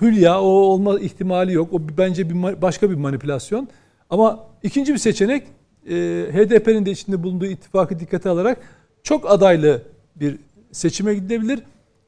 hülya, 0.00 0.40
o 0.40 0.46
olma 0.46 1.00
ihtimali 1.00 1.52
yok. 1.52 1.72
O 1.72 1.78
bence 1.98 2.30
bir 2.30 2.62
başka 2.62 2.90
bir 2.90 2.94
manipülasyon. 2.94 3.68
Ama 4.10 4.46
ikinci 4.62 4.92
bir 4.92 4.98
seçenek 4.98 5.46
e, 5.88 5.94
HDP'nin 6.32 6.86
de 6.86 6.90
içinde 6.90 7.22
bulunduğu 7.22 7.46
ittifakı 7.46 8.00
dikkate 8.00 8.28
alarak 8.28 8.58
çok 9.02 9.30
adaylı 9.30 9.82
bir 10.16 10.38
seçime 10.72 11.14
gidebilir. 11.14 11.60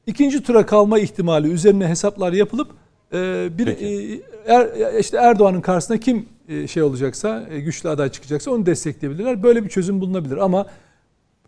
İkinci 0.05 0.43
tura 0.43 0.65
kalma 0.65 0.99
ihtimali 0.99 1.47
üzerine 1.47 1.87
hesaplar 1.87 2.33
yapılıp 2.33 2.71
e, 3.13 3.49
bir 3.57 3.67
e, 3.67 4.21
er, 4.45 4.99
işte 4.99 5.17
Erdoğan'ın 5.17 5.61
karşısında 5.61 5.99
kim 5.99 6.29
e, 6.47 6.67
şey 6.67 6.83
olacaksa, 6.83 7.47
e, 7.49 7.59
güçlü 7.59 7.89
aday 7.89 8.09
çıkacaksa 8.11 8.51
onu 8.51 8.65
destekleyebilirler. 8.65 9.43
Böyle 9.43 9.63
bir 9.63 9.69
çözüm 9.69 10.01
bulunabilir 10.01 10.37
ama 10.37 10.65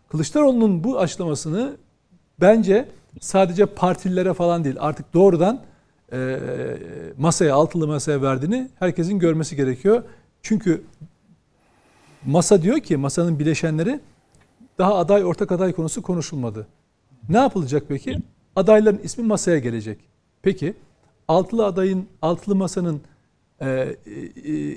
Kılıçdaroğlu'nun 0.10 0.84
bu 0.84 1.00
açıklamasını 1.00 1.78
bence 2.42 2.90
sadece 3.20 3.66
partililere 3.66 4.34
falan 4.34 4.64
değil 4.64 4.76
artık 4.80 5.14
doğrudan 5.14 5.62
e, 6.14 6.40
masaya, 7.18 7.56
altılı 7.56 7.88
masaya 7.88 8.22
verdiğini 8.22 8.70
herkesin 8.80 9.20
görmesi 9.20 9.56
gerekiyor. 9.56 10.04
Çünkü 10.42 10.84
masa 12.26 12.62
diyor 12.62 12.80
ki 12.80 12.98
masanın 12.98 13.40
bileşenleri 13.40 14.00
daha 14.78 14.96
aday 14.96 15.26
ortak 15.26 15.52
aday 15.52 15.74
konusu 15.74 16.02
konuşulmadı. 16.02 16.68
Ne 17.30 17.38
yapılacak 17.38 17.84
peki? 17.88 18.18
Adayların 18.56 19.00
ismi 19.04 19.24
masaya 19.24 19.60
gelecek. 19.60 20.00
Peki 20.42 20.74
altılı 21.30 21.66
adayın 21.66 22.08
altılı 22.22 22.56
masanın 22.56 23.02
e, 23.62 23.68
e, 23.68 23.96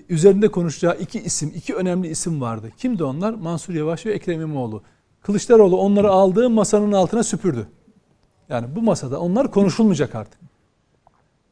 üzerinde 0.09 0.49
konuşacağı 0.49 0.99
iki 0.99 1.21
isim, 1.21 1.53
iki 1.57 1.75
önemli 1.75 2.09
isim 2.09 2.41
vardı. 2.41 2.71
Kimdi 2.79 3.05
onlar? 3.05 3.35
Mansur 3.35 3.75
Yavaş 3.75 4.07
ve 4.07 4.13
Ekrem 4.13 4.41
İmamoğlu. 4.41 4.83
Kılıçdaroğlu 5.23 5.77
onları 5.77 6.11
aldığı 6.11 6.51
masanın 6.51 6.93
altına 6.93 7.23
süpürdü. 7.23 7.67
Yani 8.49 8.67
bu 8.77 8.83
masada 8.83 9.21
onlar 9.21 9.51
konuşulmayacak 9.51 10.15
artık. 10.15 10.41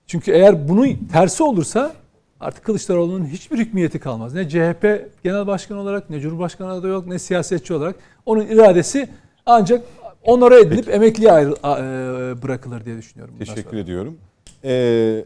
Çünkü 0.07 0.33
eğer 0.33 0.69
bunun 0.69 0.99
tersi 1.12 1.42
olursa 1.42 1.92
artık 2.40 2.64
Kılıçdaroğlu'nun 2.64 3.26
hiçbir 3.26 3.59
hükmiyeti 3.59 3.99
kalmaz. 3.99 4.35
Ne 4.35 4.49
CHP 4.49 5.11
genel 5.23 5.47
başkan 5.47 5.78
olarak, 5.78 6.11
ne 6.11 6.21
Cumhurbaşkanı 6.21 6.71
adayı 6.71 6.95
olarak, 6.95 7.09
ne 7.09 7.19
siyasetçi 7.19 7.75
olarak. 7.75 7.97
Onun 8.26 8.47
iradesi 8.47 9.09
ancak 9.47 9.85
onlara 10.23 10.59
edilip 10.59 10.85
Peki. 10.85 10.97
emekliye 10.97 11.33
ayrı, 11.33 11.50
e, 11.50 12.42
bırakılır 12.42 12.85
diye 12.85 12.97
düşünüyorum. 12.97 13.35
Teşekkür 13.38 13.62
sonra. 13.62 13.80
ediyorum. 13.80 14.19
Ee, 14.64 15.24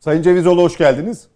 Sayın 0.00 0.22
Cevizoğlu 0.22 0.62
hoş 0.62 0.78
geldiniz. 0.78 1.28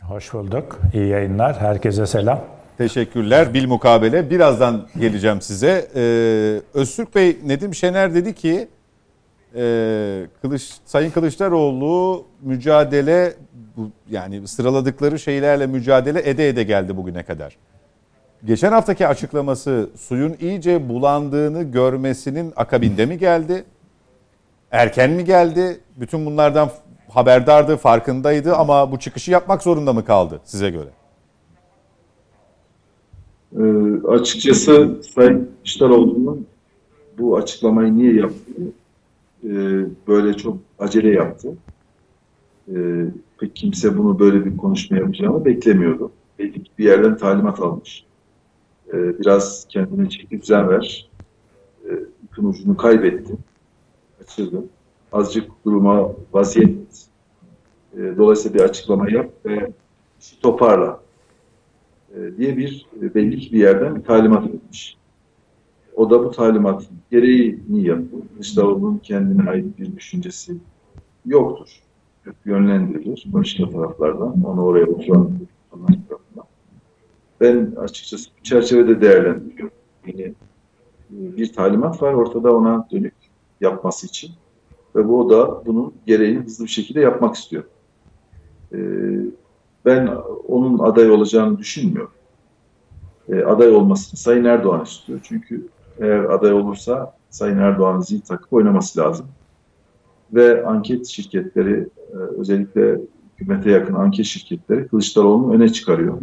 Hoş 0.00 0.32
bulduk. 0.32 0.80
İyi 0.94 1.08
yayınlar. 1.08 1.60
Herkese 1.60 2.06
selam. 2.06 2.44
Teşekkürler. 2.78 3.54
Bil 3.54 3.66
mukabele. 3.66 4.30
Birazdan 4.30 4.88
geleceğim 5.00 5.40
size. 5.40 5.88
Ee, 5.94 6.78
Öztürk 6.78 7.14
Bey, 7.14 7.38
Nedim 7.44 7.74
Şener 7.74 8.14
dedi 8.14 8.34
ki 8.34 8.68
e, 9.54 10.26
Kılıç, 10.42 10.72
Sayın 10.84 11.10
Kılıçdaroğlu 11.10 12.24
mücadele 12.42 13.34
bu, 13.76 13.90
yani 14.10 14.48
sıraladıkları 14.48 15.18
şeylerle 15.18 15.66
mücadele 15.66 16.30
ede 16.30 16.48
ede 16.48 16.62
geldi 16.62 16.96
bugüne 16.96 17.22
kadar. 17.22 17.56
Geçen 18.44 18.72
haftaki 18.72 19.06
açıklaması 19.06 19.90
suyun 19.96 20.36
iyice 20.40 20.88
bulandığını 20.88 21.62
görmesinin 21.62 22.52
akabinde 22.56 23.06
mi 23.06 23.18
geldi? 23.18 23.64
Erken 24.72 25.10
mi 25.10 25.24
geldi? 25.24 25.80
Bütün 25.96 26.26
bunlardan 26.26 26.70
haberdardı, 27.08 27.76
farkındaydı 27.76 28.54
ama 28.54 28.92
bu 28.92 28.98
çıkışı 28.98 29.30
yapmak 29.30 29.62
zorunda 29.62 29.92
mı 29.92 30.04
kaldı 30.04 30.40
size 30.44 30.70
göre? 30.70 30.88
E, 33.58 33.62
açıkçası 34.06 35.00
Sayın 35.14 35.50
Kılıçdaroğlu'nun 35.56 36.46
bu 37.18 37.36
açıklamayı 37.36 37.96
niye 37.98 38.14
yaptı? 38.14 38.52
E, 39.44 39.50
böyle 40.08 40.34
çok 40.34 40.58
acele 40.78 41.10
yaptı. 41.10 41.48
E, 42.68 42.76
pek 43.40 43.56
kimse 43.56 43.98
bunu 43.98 44.18
böyle 44.18 44.44
bir 44.44 44.56
konuşma 44.56 44.96
yapacağını 44.96 45.44
beklemiyordu. 45.44 46.12
Belli 46.38 46.62
bir 46.78 46.84
yerden 46.84 47.16
talimat 47.16 47.60
almış. 47.60 48.04
E, 48.88 49.18
biraz 49.18 49.66
kendine 49.68 50.08
çeki 50.08 50.40
düzen 50.40 50.68
ver. 50.68 51.10
E, 51.84 51.90
ucunu 52.38 52.76
kaybetti. 52.76 53.36
Kaçırdı. 54.36 54.64
Azıcık 55.12 55.50
duruma 55.64 56.12
vaziyet 56.32 57.06
e, 57.96 57.98
dolayısıyla 58.16 58.58
bir 58.58 58.64
açıklama 58.64 59.10
yap 59.10 59.30
ve 59.46 59.72
işi 60.20 60.40
toparla 60.40 61.00
e, 62.14 62.36
diye 62.36 62.56
bir 62.56 62.86
e, 63.02 63.14
belli 63.14 63.36
bir 63.36 63.58
yerden 63.58 64.02
talimat 64.02 64.46
etmiş. 64.46 64.96
O 65.96 66.10
da 66.10 66.24
bu 66.24 66.30
talimat 66.30 66.84
gereğini 67.10 67.82
yapıyor. 67.82 68.22
Kılıçdaroğlu'nun 68.32 68.98
kendine 68.98 69.50
ait 69.50 69.78
bir 69.78 69.96
düşüncesi 69.96 70.56
yoktur. 71.26 71.82
Yönlendirilir 72.44 73.24
başka 73.26 73.70
taraflardan. 73.70 74.44
Onu 74.44 74.64
oraya 74.64 74.86
oturan 74.86 75.30
tarafından. 75.70 76.46
Ben 77.40 77.74
açıkçası 77.76 78.30
bu 78.38 78.42
çerçevede 78.42 79.00
değerlendiriyorum. 79.00 79.76
Yani 80.06 80.22
e, 81.10 81.36
bir 81.36 81.52
talimat 81.52 82.02
var 82.02 82.12
ortada 82.12 82.56
ona 82.56 82.88
dönük 82.92 83.21
yapması 83.62 84.06
için. 84.06 84.30
Ve 84.96 85.08
bu 85.08 85.20
o 85.20 85.30
da 85.30 85.66
bunun 85.66 85.94
gereğini 86.06 86.38
hızlı 86.38 86.64
bir 86.64 86.70
şekilde 86.70 87.00
yapmak 87.00 87.34
istiyor. 87.36 87.64
Ee, 88.72 88.78
ben 89.84 90.06
onun 90.48 90.78
aday 90.78 91.10
olacağını 91.10 91.58
düşünmüyorum. 91.58 92.12
E, 93.28 93.42
aday 93.42 93.74
olmasını 93.74 94.20
Sayın 94.20 94.44
Erdoğan 94.44 94.82
istiyor. 94.82 95.20
Çünkü 95.22 95.66
eğer 96.00 96.24
aday 96.24 96.52
olursa 96.52 97.14
Sayın 97.30 97.58
Erdoğan'ın 97.58 98.00
zil 98.00 98.20
takıp 98.20 98.52
oynaması 98.52 99.00
lazım. 99.00 99.26
Ve 100.32 100.66
anket 100.66 101.06
şirketleri, 101.06 101.88
e, 102.12 102.16
özellikle 102.16 103.00
hükümete 103.38 103.70
yakın 103.70 103.94
anket 103.94 104.26
şirketleri 104.26 104.88
Kılıçdaroğlu'nu 104.88 105.54
öne 105.54 105.72
çıkarıyor. 105.72 106.18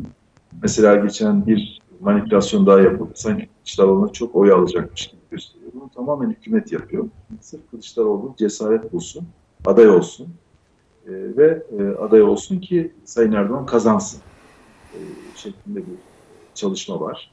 Mesela 0.61 0.95
geçen 0.95 1.47
bir 1.47 1.81
manipülasyon 1.99 2.65
daha 2.65 2.79
yapıldı. 2.79 3.11
Sanki 3.15 3.47
Kılıçdaroğlu'na 3.47 4.11
çok 4.11 4.35
oy 4.35 4.51
alacakmış 4.51 5.07
gibi 5.07 5.21
gösteriyor. 5.31 5.58
Bunu 5.79 5.89
tamamen 5.95 6.29
hükümet 6.29 6.71
yapıyor. 6.71 7.07
Sırf 7.41 7.61
Kılıçdaroğlu 7.71 8.33
cesaret 8.37 8.93
bulsun 8.93 9.23
aday 9.65 9.89
olsun 9.89 10.27
e, 11.07 11.11
ve 11.11 11.63
e, 11.79 11.83
aday 11.83 12.21
olsun 12.21 12.59
ki 12.59 12.91
Sayın 13.05 13.31
Erdoğan 13.31 13.65
kazansın 13.65 14.21
e, 14.93 14.99
şeklinde 15.35 15.79
bir 15.79 15.95
çalışma 16.55 16.99
var. 16.99 17.31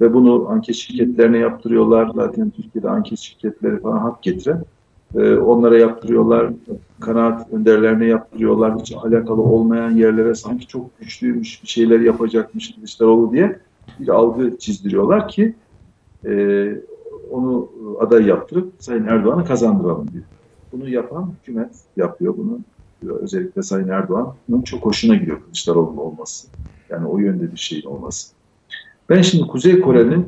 Ve 0.00 0.14
bunu 0.14 0.46
anket 0.48 0.74
şirketlerine 0.74 1.38
yaptırıyorlar. 1.38 2.12
Zaten 2.14 2.50
Türkiye'de 2.50 2.90
anket 2.90 3.18
şirketleri 3.18 3.80
falan 3.80 3.98
hak 3.98 4.22
getiren. 4.22 4.64
E, 5.14 5.34
onlara 5.36 5.78
yaptırıyorlar. 5.78 6.52
Kanaat 7.00 7.52
önderlerine 7.52 8.06
yaptırıyorlar. 8.06 8.80
Hiç 8.80 8.92
alakalı 8.92 9.42
olmayan 9.42 9.90
yerlere 9.90 10.34
sanki 10.34 10.66
çok 10.66 10.98
güçlüymüş 10.98 11.62
bir 11.62 11.68
şeyler 11.68 12.00
yapacakmış 12.00 12.74
Kılıçdaroğlu 12.74 13.32
diye 13.32 13.58
bir 14.00 14.08
algı 14.08 14.58
çizdiriyorlar 14.58 15.28
ki 15.28 15.54
e, 16.26 16.74
onu 17.32 17.68
aday 18.00 18.26
yaptırıp 18.26 18.72
Sayın 18.78 19.06
Erdoğan'ı 19.06 19.44
kazandıralım 19.44 20.12
diye. 20.12 20.22
Bunu 20.72 20.88
yapan 20.88 21.32
hükümet 21.40 21.74
yapıyor 21.96 22.34
bunu. 22.36 22.58
Özellikle 23.20 23.62
Sayın 23.62 23.88
Erdoğan'ın 23.88 24.62
çok 24.62 24.86
hoşuna 24.86 25.14
gidiyor 25.14 25.42
Kılıçdaroğlu'nun 25.42 25.96
olması. 25.96 26.48
Yani 26.90 27.06
o 27.06 27.18
yönde 27.18 27.52
bir 27.52 27.58
şeyin 27.58 27.86
olması. 27.86 28.32
Ben 29.08 29.22
şimdi 29.22 29.46
Kuzey 29.46 29.80
Kore'nin 29.80 30.26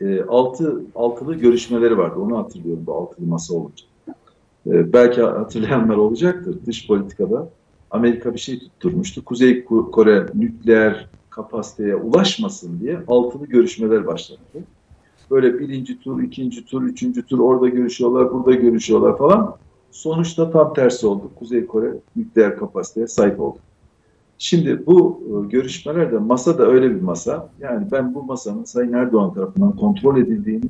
e, 0.00 0.22
altı, 0.22 0.82
altılı 0.94 1.34
görüşmeleri 1.34 1.98
vardı. 1.98 2.20
Onu 2.20 2.38
hatırlıyorum 2.38 2.82
bu 2.86 2.94
altılı 2.94 3.26
masa 3.26 3.54
olunca. 3.54 3.84
E, 4.66 4.92
belki 4.92 5.22
hatırlayanlar 5.22 5.96
olacaktır. 5.96 6.58
Dış 6.66 6.86
politikada 6.86 7.48
Amerika 7.90 8.34
bir 8.34 8.38
şey 8.38 8.58
tutturmuştu. 8.58 9.24
Kuzey 9.24 9.64
Kore 9.64 10.26
nükleer 10.34 11.08
kapasiteye 11.30 11.96
ulaşmasın 11.96 12.80
diye 12.80 13.00
altılı 13.08 13.46
görüşmeler 13.46 14.06
başlattı. 14.06 14.58
Böyle 15.30 15.58
birinci 15.58 16.00
tur, 16.00 16.22
ikinci 16.22 16.64
tur, 16.64 16.82
üçüncü 16.82 17.26
tur 17.26 17.38
orada 17.38 17.68
görüşüyorlar, 17.68 18.32
burada 18.32 18.54
görüşüyorlar 18.54 19.18
falan. 19.18 19.56
Sonuçta 19.90 20.50
tam 20.50 20.74
tersi 20.74 21.06
oldu. 21.06 21.30
Kuzey 21.38 21.66
Kore 21.66 21.94
nükleer 22.16 22.56
kapasiteye 22.56 23.06
sahip 23.06 23.40
oldu. 23.40 23.58
Şimdi 24.38 24.86
bu 24.86 25.22
e, 25.26 25.48
görüşmelerde 25.48 26.18
masa 26.18 26.58
da 26.58 26.66
öyle 26.66 26.90
bir 26.90 27.00
masa. 27.00 27.48
Yani 27.60 27.86
ben 27.92 28.14
bu 28.14 28.22
masanın 28.22 28.64
Sayın 28.64 28.92
Erdoğan 28.92 29.34
tarafından 29.34 29.76
kontrol 29.76 30.18
edildiğini, 30.18 30.64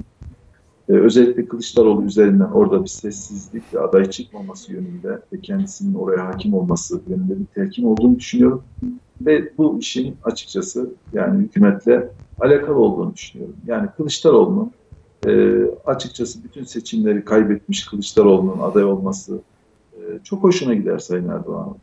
e, 0.88 0.92
özellikle 0.92 1.46
Kılıçdaroğlu 1.46 2.04
üzerinden 2.04 2.50
orada 2.50 2.82
bir 2.82 2.88
sessizlik 2.88 3.74
ve 3.74 3.80
aday 3.80 4.10
çıkmaması 4.10 4.72
yönünde 4.72 5.22
ve 5.32 5.40
kendisinin 5.40 5.94
oraya 5.94 6.26
hakim 6.26 6.54
olması 6.54 7.00
yönünde 7.08 7.38
bir 7.40 7.46
telkin 7.46 7.84
olduğunu 7.84 8.18
düşünüyorum. 8.18 8.62
Ve 9.20 9.52
bu 9.58 9.78
işin 9.78 10.16
açıkçası 10.24 10.90
yani 11.12 11.42
hükümetle 11.42 12.10
alakalı 12.40 12.78
olduğunu 12.78 13.14
düşünüyorum. 13.14 13.56
Yani 13.66 13.88
Kılıçdaroğlu'nun 13.96 14.72
e, 15.26 15.64
açıkçası 15.86 16.44
bütün 16.44 16.64
seçimleri 16.64 17.24
kaybetmiş 17.24 17.86
Kılıçdaroğlu'nun 17.86 18.58
aday 18.58 18.84
olması 18.84 19.40
e, 19.92 20.00
çok 20.24 20.42
hoşuna 20.42 20.74
gider 20.74 20.98
Sayın 20.98 21.28
Erdoğan. 21.28 21.76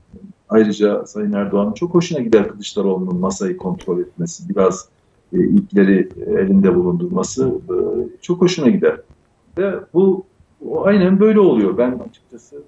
Ayrıca 0.49 1.05
Sayın 1.05 1.33
Erdoğan'ın 1.33 1.73
çok 1.73 1.93
hoşuna 1.93 2.19
gider 2.21 2.47
Kılıçdaroğlu'nun 2.47 3.17
masayı 3.17 3.57
kontrol 3.57 3.99
etmesi, 3.99 4.49
biraz 4.49 4.89
e, 5.33 5.37
ilkleri 5.37 6.09
elinde 6.27 6.75
bulundurması 6.75 7.47
e, 7.47 7.75
çok 8.21 8.41
hoşuna 8.41 8.69
gider. 8.69 8.97
Ve 9.57 9.73
bu 9.93 10.25
o 10.69 10.85
aynen 10.85 11.19
böyle 11.19 11.39
oluyor. 11.39 11.77
Ben 11.77 11.99
açıkçası 12.09 12.63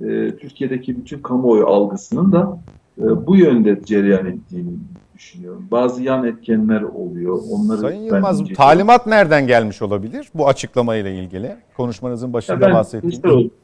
e, 0.00 0.36
Türkiye'deki 0.36 0.96
bütün 0.96 1.18
kamuoyu 1.18 1.66
algısının 1.66 2.32
da 2.32 2.58
e, 2.98 3.26
bu 3.26 3.36
yönde 3.36 3.80
cereyan 3.84 4.26
ettiğini 4.26 4.70
düşünüyorum. 5.14 5.66
Bazı 5.70 6.02
yan 6.02 6.24
etkenler 6.24 6.82
oluyor. 6.82 7.38
Onları 7.50 7.78
Sayın 7.78 8.02
Yılmaz 8.02 8.48
ben 8.48 8.54
talimat 8.54 9.06
nereden 9.06 9.46
gelmiş 9.46 9.82
olabilir 9.82 10.28
bu 10.34 10.48
açıklamayla 10.48 11.10
ilgili? 11.10 11.56
Konuşmanızın 11.76 12.32
başında 12.32 12.72
bahsettiğiniz. 12.72 13.20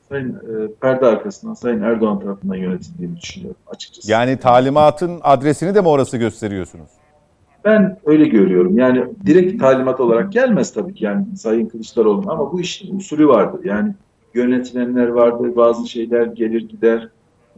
Sayın 0.08 0.30
e, 0.30 0.72
perde 0.80 1.06
arkasından 1.06 1.54
Sayın 1.54 1.82
Erdoğan 1.82 2.20
tarafından 2.20 2.56
yönetildiğini 2.56 3.16
düşünüyorum 3.16 3.60
açıkçası. 3.66 4.10
Yani 4.10 4.36
talimatın 4.36 5.20
adresini 5.22 5.74
de 5.74 5.80
mi 5.80 5.88
orası 5.88 6.16
gösteriyorsunuz? 6.16 6.90
Ben 7.64 7.98
öyle 8.06 8.28
görüyorum. 8.28 8.78
Yani 8.78 9.04
direkt 9.26 9.60
talimat 9.60 10.00
olarak 10.00 10.32
gelmez 10.32 10.72
tabii 10.72 10.94
ki 10.94 11.04
yani 11.04 11.36
Sayın 11.36 11.66
Kılıçdaroğlu 11.66 12.30
ama 12.30 12.52
bu 12.52 12.60
işin 12.60 12.98
usulü 12.98 13.28
vardır. 13.28 13.60
Yani 13.64 13.94
yönetilenler 14.34 15.08
vardır, 15.08 15.56
bazı 15.56 15.88
şeyler 15.88 16.26
gelir 16.26 16.68
gider. 16.68 17.08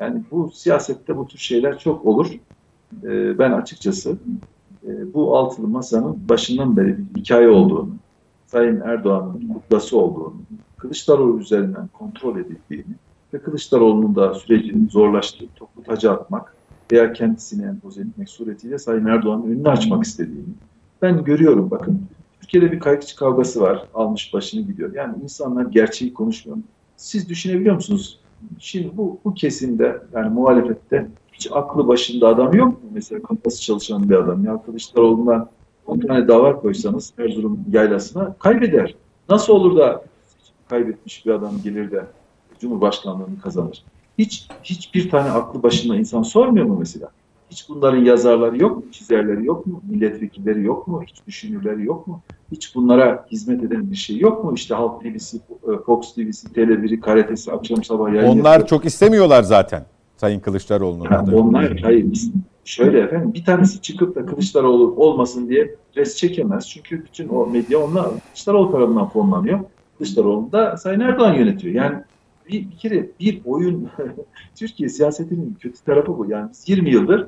Yani 0.00 0.22
bu 0.30 0.50
siyasette 0.50 1.16
bu 1.16 1.26
tür 1.26 1.38
şeyler 1.38 1.78
çok 1.78 2.06
olur. 2.06 2.30
Ee, 3.04 3.38
ben 3.38 3.52
açıkçası 3.52 4.16
e, 4.86 5.14
bu 5.14 5.36
altılı 5.36 5.68
masanın 5.68 6.28
başından 6.28 6.76
beri 6.76 6.98
bir 6.98 7.20
hikaye 7.20 7.48
olduğunu, 7.48 7.90
Sayın 8.46 8.80
Erdoğan'ın 8.80 9.48
kuklası 9.48 9.98
olduğunu, 9.98 10.34
Kılıçdaroğlu 10.76 11.40
üzerinden 11.40 11.88
kontrol 11.88 12.38
edildiğini 12.38 12.94
ve 13.34 13.38
Kılıçdaroğlu'nun 13.38 14.14
da 14.14 14.34
sürecini 14.34 14.88
zorlaştırıp 14.90 15.56
toplu 15.56 15.82
taca 15.82 16.12
atmak 16.12 16.56
veya 16.92 17.12
kendisini 17.12 17.66
empoze 17.66 18.00
etmek 18.00 18.28
suretiyle 18.28 18.78
Sayın 18.78 19.06
Erdoğan'ın 19.06 19.42
önünü 19.42 19.68
açmak 19.68 20.04
istediğini 20.04 20.54
ben 21.02 21.24
görüyorum 21.24 21.70
bakın. 21.70 22.06
Türkiye'de 22.40 22.72
bir 22.72 22.80
kayıkçı 22.80 23.16
kavgası 23.16 23.60
var. 23.60 23.86
Almış 23.94 24.34
başını 24.34 24.60
gidiyor. 24.60 24.94
Yani 24.94 25.14
insanlar 25.22 25.66
gerçeği 25.66 26.14
konuşmuyor. 26.14 26.58
Siz 26.96 27.28
düşünebiliyor 27.28 27.74
musunuz? 27.74 28.20
Şimdi 28.58 28.96
bu, 28.96 29.20
bu 29.24 29.34
kesimde 29.34 30.02
yani 30.14 30.34
muhalefette 30.34 31.08
hiç 31.42 31.52
aklı 31.52 31.88
başında 31.88 32.28
adam 32.28 32.54
yok 32.54 32.68
mu? 32.68 32.90
Mesela 32.94 33.22
kafası 33.22 33.62
çalışan 33.62 34.10
bir 34.10 34.14
adam. 34.14 34.44
Ya 34.44 34.62
Kılıçdaroğlu'ndan 34.66 35.48
10 35.86 35.98
tane 35.98 36.28
dava 36.28 36.60
koysanız 36.60 37.12
Erzurum 37.18 37.60
yaylasına 37.72 38.36
kaybeder. 38.38 38.94
Nasıl 39.28 39.52
olur 39.52 39.76
da 39.76 40.04
kaybetmiş 40.68 41.26
bir 41.26 41.30
adam 41.30 41.52
gelir 41.64 41.90
de 41.90 42.06
Cumhurbaşkanlığını 42.60 43.40
kazanır? 43.42 43.84
Hiç 44.18 44.48
hiçbir 44.64 45.10
tane 45.10 45.30
aklı 45.30 45.62
başında 45.62 45.96
insan 45.96 46.22
sormuyor 46.22 46.66
mu 46.66 46.76
mesela? 46.78 47.08
Hiç 47.50 47.68
bunların 47.68 48.04
yazarları 48.04 48.62
yok 48.62 48.76
mu? 48.76 48.84
Çizerleri 48.92 49.46
yok 49.46 49.66
mu? 49.66 49.80
Milletvekilleri 49.90 50.62
yok 50.62 50.88
mu? 50.88 51.02
Hiç 51.06 51.26
düşünürleri 51.26 51.84
yok 51.84 52.06
mu? 52.06 52.20
Hiç 52.52 52.74
bunlara 52.74 53.26
hizmet 53.32 53.62
eden 53.62 53.90
bir 53.90 53.96
şey 53.96 54.18
yok 54.18 54.44
mu? 54.44 54.52
İşte 54.54 54.74
Halk 54.74 55.02
TV'si, 55.02 55.40
Fox 55.86 56.14
TV'si, 56.14 56.48
Tele1'i, 56.48 57.00
karatesi 57.00 57.52
akşam 57.52 57.84
sabah 57.84 58.14
yayın 58.14 58.28
Onlar 58.40 58.50
yapıyor. 58.52 58.68
çok 58.68 58.84
istemiyorlar 58.84 59.42
zaten 59.42 59.84
Sayın 60.22 60.40
Kılıçdaroğlu'nun 60.40 61.04
yani 61.10 61.34
Onlar, 61.34 61.78
hayır 61.78 62.06
şöyle 62.64 63.00
efendim 63.00 63.34
bir 63.34 63.44
tanesi 63.44 63.80
çıkıp 63.80 64.16
da 64.16 64.26
Kılıçdaroğlu 64.26 64.94
olmasın 64.96 65.48
diye 65.48 65.74
res 65.96 66.16
çekemez. 66.16 66.68
Çünkü 66.68 67.04
bütün 67.04 67.28
o 67.28 67.46
medya 67.46 67.78
onlar 67.78 68.04
Kılıçdaroğlu 68.04 68.72
tarafından 68.72 69.08
fonlanıyor. 69.08 69.60
Kılıçdaroğlu 69.98 70.52
da 70.52 70.76
Sayın 70.76 71.00
Erdoğan 71.00 71.34
yönetiyor. 71.34 71.74
Yani 71.74 71.96
bir, 72.48 72.70
bir 72.70 72.76
kere 72.76 73.10
bir 73.20 73.40
oyun 73.44 73.88
Türkiye 74.54 74.88
siyasetinin 74.88 75.56
kötü 75.60 75.84
tarafı 75.84 76.18
bu. 76.18 76.26
Yani 76.30 76.50
20 76.66 76.90
yıldır 76.90 77.26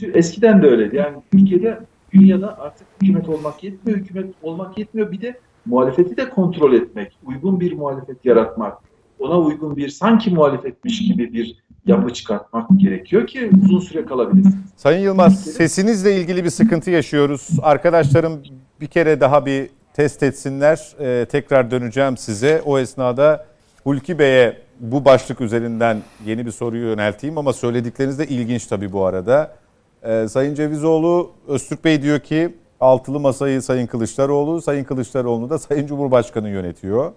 eskiden 0.00 0.62
de 0.62 0.66
öyleydi. 0.66 0.96
Yani 0.96 1.16
Türkiye'de 1.32 1.80
dünyada 2.12 2.58
artık 2.58 2.86
hükümet 3.02 3.28
olmak 3.28 3.64
yetmiyor, 3.64 3.98
hükümet 3.98 4.34
olmak 4.42 4.78
yetmiyor. 4.78 5.12
Bir 5.12 5.20
de 5.20 5.40
muhalefeti 5.66 6.16
de 6.16 6.30
kontrol 6.30 6.72
etmek, 6.72 7.18
uygun 7.26 7.60
bir 7.60 7.72
muhalefet 7.72 8.24
yaratmak, 8.24 8.78
ona 9.18 9.40
uygun 9.40 9.76
bir 9.76 9.88
sanki 9.88 10.30
muhalefetmiş 10.30 11.08
gibi 11.08 11.32
bir 11.32 11.67
yapı 11.88 12.12
çıkartmak 12.12 12.66
gerekiyor 12.76 13.26
ki 13.26 13.50
uzun 13.64 13.80
süre 13.80 14.04
kalabilirsiniz. 14.04 14.54
Sayın 14.76 15.00
Yılmaz, 15.00 15.44
sesinizle 15.44 16.16
ilgili 16.20 16.44
bir 16.44 16.50
sıkıntı 16.50 16.90
yaşıyoruz. 16.90 17.48
Arkadaşlarım 17.62 18.42
bir 18.80 18.86
kere 18.86 19.20
daha 19.20 19.46
bir 19.46 19.70
test 19.94 20.22
etsinler. 20.22 20.92
Ee, 21.00 21.26
tekrar 21.30 21.70
döneceğim 21.70 22.16
size. 22.16 22.62
O 22.64 22.78
esnada 22.78 23.46
Hulki 23.84 24.18
Bey'e 24.18 24.56
bu 24.80 25.04
başlık 25.04 25.40
üzerinden 25.40 25.98
yeni 26.26 26.46
bir 26.46 26.50
soruyu 26.50 26.86
yönelteyim 26.86 27.38
ama 27.38 27.52
söyledikleriniz 27.52 28.18
de 28.18 28.26
ilginç 28.26 28.66
tabii 28.66 28.92
bu 28.92 29.04
arada. 29.04 29.54
Ee, 30.02 30.28
Sayın 30.28 30.54
Cevizoğlu, 30.54 31.30
Öztürk 31.48 31.84
Bey 31.84 32.02
diyor 32.02 32.20
ki 32.20 32.54
altılı 32.80 33.20
masayı 33.20 33.62
Sayın 33.62 33.86
Kılıçdaroğlu, 33.86 34.62
Sayın 34.62 34.84
Kılıçdaroğlu 34.84 35.50
da 35.50 35.58
Sayın 35.58 35.86
Cumhurbaşkanı 35.86 36.48
yönetiyor. 36.48 37.12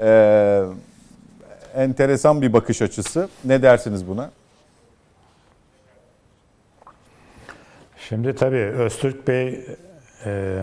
Ee, 0.00 0.62
enteresan 1.74 2.42
bir 2.42 2.52
bakış 2.52 2.82
açısı. 2.82 3.28
Ne 3.44 3.62
dersiniz 3.62 4.08
buna? 4.08 4.30
Şimdi 8.08 8.34
tabii 8.34 8.56
Öztürk 8.56 9.28
Bey 9.28 9.66
e, 10.26 10.62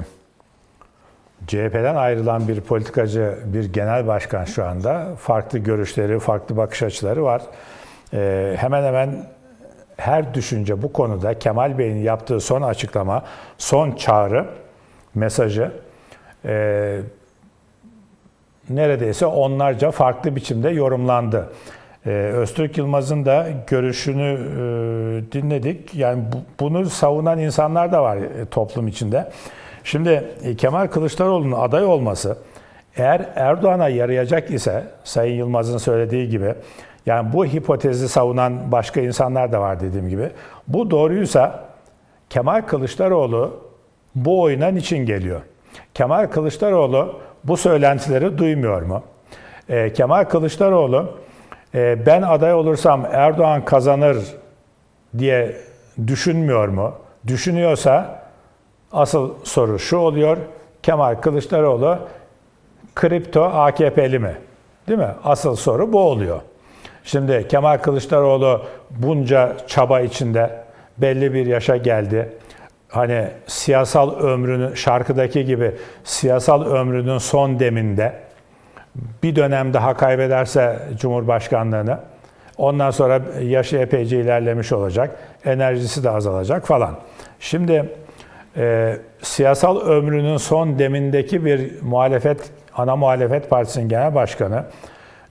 CHP'den 1.48 1.96
ayrılan 1.96 2.48
bir 2.48 2.62
politikacı, 2.62 3.38
bir 3.46 3.74
genel 3.74 4.08
başkan 4.08 4.46
şu 4.46 4.66
anda. 4.66 5.16
Farklı 5.16 5.60
görüşleri, 5.60 6.20
farklı 6.20 6.58
bakış 6.58 6.84
açıları 6.84 7.24
var. 7.24 7.42
E, 8.14 8.56
hemen 8.58 8.84
hemen 8.84 9.26
her 9.98 10.34
düşünce 10.34 10.82
bu 10.82 10.94
konuda 10.94 11.40
Kemal 11.40 11.78
Bey'in 11.78 11.98
yaptığı 11.98 12.40
son 12.40 12.62
açıklama, 12.62 13.24
son 13.58 13.92
çağrı 13.92 14.46
mesajı 15.16 15.72
e, 16.46 17.00
neredeyse 18.70 19.26
onlarca 19.26 19.92
farklı 19.92 20.36
biçimde 20.36 20.70
yorumlandı. 20.70 21.50
Ee, 22.06 22.10
Öztürk 22.12 22.78
Yılmaz'ın 22.78 23.26
da 23.26 23.48
görüşünü 23.68 24.34
e, 24.34 25.32
dinledik. 25.32 25.96
Yani 25.96 26.24
bu, 26.34 26.38
bunu 26.60 26.86
savunan 26.86 27.40
insanlar 27.40 27.92
da 27.92 28.04
var 28.04 28.18
e, 28.18 28.46
toplum 28.52 28.88
içinde. 28.88 29.32
Şimdi 29.84 30.24
e, 30.44 30.56
Kemal 30.56 30.88
Kılıçdaroğlu'nun 30.88 31.60
aday 31.60 31.86
olması 31.86 32.38
Eğer 32.98 33.30
Erdoğan'a 33.36 33.90
yarayacak 33.90 34.52
ise 34.52 34.84
Sayın 35.04 35.36
Yılmaz'ın 35.36 35.78
söylediği 35.78 36.30
gibi 36.30 36.54
yani 37.06 37.34
bu 37.34 37.46
hipotezi 37.46 38.10
savunan 38.10 38.72
başka 38.72 39.02
insanlar 39.02 39.52
da 39.52 39.62
var 39.62 39.80
dediğim 39.80 40.10
gibi. 40.10 40.30
Bu 40.68 40.92
doğruysa 40.92 41.64
Kemal 42.30 42.62
Kılıçdaroğlu 42.62 43.60
bu 44.16 44.42
oyuna 44.42 44.68
niçin 44.68 45.06
geliyor? 45.06 45.42
Kemal 45.94 46.28
Kılıçdaroğlu 46.28 47.20
bu 47.44 47.58
söylentileri 47.58 48.38
duymuyor 48.38 48.82
mu? 48.82 49.04
E, 49.70 49.94
Kemal 49.94 50.24
Kılıçdaroğlu 50.24 51.12
e, 51.76 52.06
ben 52.06 52.22
aday 52.22 52.54
olursam 52.54 53.06
Erdoğan 53.12 53.66
kazanır 53.66 54.18
diye 55.18 55.58
düşünmüyor 56.08 56.68
mu? 56.68 56.94
Düşünüyorsa 57.28 58.24
asıl 58.92 59.34
soru 59.44 59.80
şu 59.80 59.98
oluyor. 59.98 60.38
Kemal 60.84 61.16
Kılıçdaroğlu 61.16 62.00
kripto 62.96 63.44
AKP'li 63.44 64.20
mi? 64.20 64.38
Değil 64.88 65.00
mi? 65.00 65.12
Asıl 65.24 65.56
soru 65.56 65.94
bu 65.94 66.00
oluyor. 66.00 66.42
Şimdi 67.04 67.48
Kemal 67.48 67.78
Kılıçdaroğlu 67.78 68.62
bunca 68.90 69.58
çaba 69.68 70.02
içinde 70.02 70.64
belli 70.98 71.34
bir 71.34 71.46
yaşa 71.46 71.78
geldi. 71.78 72.30
Hani 72.90 73.28
siyasal 73.48 74.16
ömrünü 74.20 74.76
şarkıdaki 74.76 75.46
gibi 75.46 75.76
siyasal 76.04 76.66
ömrünün 76.66 77.18
son 77.18 77.60
deminde 77.60 78.14
bir 79.24 79.36
dönem 79.36 79.74
daha 79.74 79.98
kaybederse 79.98 80.80
Cumhurbaşkanlığını 80.98 82.00
ondan 82.58 82.92
sonra 82.92 83.22
yaşı 83.42 83.78
epeyce 83.78 84.22
ilerlemiş 84.22 84.72
olacak. 84.72 85.16
Enerjisi 85.46 86.04
de 86.04 86.10
azalacak 86.10 86.68
falan. 86.68 86.96
Şimdi 87.40 87.90
e, 88.58 88.98
siyasal 89.22 89.82
ömrünün 89.82 90.38
son 90.38 90.80
demindeki 90.80 91.46
bir 91.46 91.82
muhalefet, 91.82 92.52
ana 92.76 92.96
muhalefet 92.96 93.50
partisinin 93.50 93.90
genel 93.90 94.16
başkanı 94.16 94.64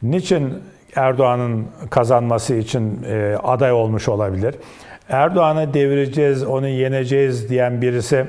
niçin 0.02 0.62
Erdoğan'ın 0.96 1.66
kazanması 1.90 2.54
için 2.54 3.02
e, 3.08 3.36
aday 3.42 3.72
olmuş 3.72 4.08
olabilir? 4.08 4.54
Erdoğan'ı 5.08 5.74
devireceğiz, 5.74 6.44
onu 6.44 6.68
yeneceğiz 6.68 7.50
diyen 7.50 7.82
birisi 7.82 8.26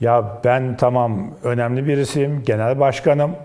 ya 0.00 0.38
ben 0.44 0.76
tamam 0.76 1.30
önemli 1.44 1.86
birisiyim, 1.86 2.42
genel 2.46 2.80
başkanım, 2.80 3.36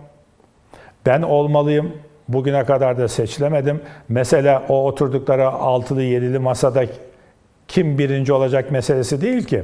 ben 1.06 1.22
olmalıyım, 1.22 1.94
bugüne 2.28 2.66
kadar 2.66 2.98
da 2.98 3.08
seçilemedim. 3.08 3.82
Mesela 4.10 4.64
o 4.70 4.86
oturdukları 4.88 5.48
altılı 5.48 6.02
yedili 6.02 6.40
masada 6.40 6.86
kim 7.68 7.98
birinci 7.98 8.34
olacak 8.34 8.72
meselesi 8.72 9.22
değil 9.22 9.44
ki. 9.44 9.64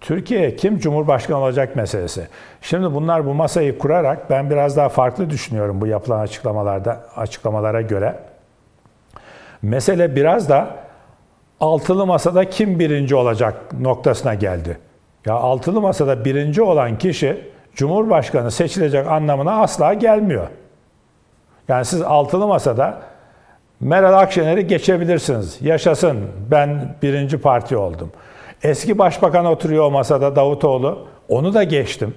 Türkiye 0.00 0.56
kim 0.56 0.78
cumhurbaşkanı 0.78 1.38
olacak 1.38 1.76
meselesi. 1.76 2.26
Şimdi 2.60 2.94
bunlar 2.94 3.26
bu 3.26 3.34
masayı 3.34 3.78
kurarak 3.78 4.30
ben 4.30 4.50
biraz 4.50 4.76
daha 4.76 4.88
farklı 4.88 5.30
düşünüyorum 5.30 5.80
bu 5.80 5.86
yapılan 5.86 6.20
açıklamalarda 6.20 7.04
açıklamalara 7.16 7.80
göre. 7.80 8.14
Mesele 9.62 10.16
biraz 10.16 10.48
da 10.48 10.83
altılı 11.60 12.06
masada 12.06 12.50
kim 12.50 12.78
birinci 12.78 13.14
olacak 13.14 13.72
noktasına 13.80 14.34
geldi. 14.34 14.78
Ya 15.26 15.34
altılı 15.34 15.80
masada 15.80 16.24
birinci 16.24 16.62
olan 16.62 16.98
kişi 16.98 17.50
cumhurbaşkanı 17.74 18.50
seçilecek 18.50 19.06
anlamına 19.06 19.62
asla 19.62 19.94
gelmiyor. 19.94 20.46
Yani 21.68 21.84
siz 21.84 22.02
altılı 22.02 22.46
masada 22.46 23.02
Meral 23.80 24.18
Akşener'i 24.18 24.66
geçebilirsiniz. 24.66 25.58
Yaşasın 25.60 26.18
ben 26.50 26.96
birinci 27.02 27.38
parti 27.38 27.76
oldum. 27.76 28.12
Eski 28.62 28.98
başbakan 28.98 29.46
oturuyor 29.46 29.84
o 29.84 29.90
masada 29.90 30.36
Davutoğlu. 30.36 31.06
Onu 31.28 31.54
da 31.54 31.64
geçtim. 31.64 32.14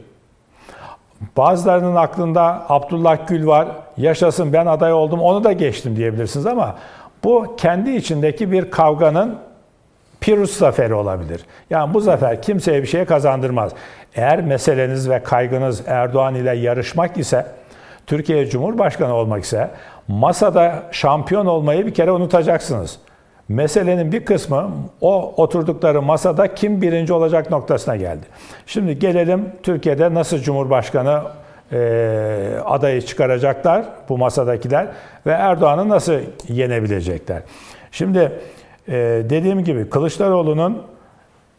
Bazılarının 1.37 1.95
aklında 1.95 2.65
Abdullah 2.69 3.27
Gül 3.27 3.47
var. 3.47 3.67
Yaşasın 3.97 4.53
ben 4.53 4.65
aday 4.65 4.93
oldum 4.93 5.21
onu 5.21 5.43
da 5.43 5.51
geçtim 5.51 5.95
diyebilirsiniz 5.95 6.45
ama 6.45 6.75
bu 7.23 7.55
kendi 7.57 7.91
içindeki 7.91 8.51
bir 8.51 8.71
kavganın 8.71 9.37
Pirus 10.21 10.57
zaferi 10.57 10.93
olabilir. 10.93 11.45
Yani 11.69 11.93
bu 11.93 12.01
zafer 12.01 12.41
kimseye 12.41 12.81
bir 12.81 12.87
şey 12.87 13.05
kazandırmaz. 13.05 13.71
Eğer 14.15 14.41
meseleniz 14.41 15.09
ve 15.09 15.23
kaygınız 15.23 15.83
Erdoğan 15.87 16.35
ile 16.35 16.55
yarışmak 16.55 17.17
ise, 17.17 17.45
Türkiye 18.07 18.45
Cumhurbaşkanı 18.45 19.13
olmak 19.13 19.43
ise 19.43 19.69
masada 20.07 20.83
şampiyon 20.91 21.45
olmayı 21.45 21.85
bir 21.85 21.93
kere 21.93 22.11
unutacaksınız. 22.11 22.99
Meselenin 23.49 24.11
bir 24.11 24.25
kısmı 24.25 24.71
o 25.01 25.33
oturdukları 25.37 26.01
masada 26.01 26.55
kim 26.55 26.81
birinci 26.81 27.13
olacak 27.13 27.51
noktasına 27.51 27.95
geldi. 27.95 28.25
Şimdi 28.65 28.99
gelelim 28.99 29.51
Türkiye'de 29.63 30.13
nasıl 30.13 30.37
Cumhurbaşkanı 30.37 31.21
e, 31.71 32.59
adayı 32.65 33.01
çıkaracaklar 33.01 33.85
bu 34.09 34.17
masadakiler 34.17 34.87
ve 35.25 35.31
Erdoğan'ı 35.31 35.89
nasıl 35.89 36.19
yenebilecekler. 36.47 37.41
Şimdi 37.91 38.31
e, 38.87 38.93
dediğim 39.29 39.63
gibi 39.63 39.89
Kılıçdaroğlu'nun 39.89 40.83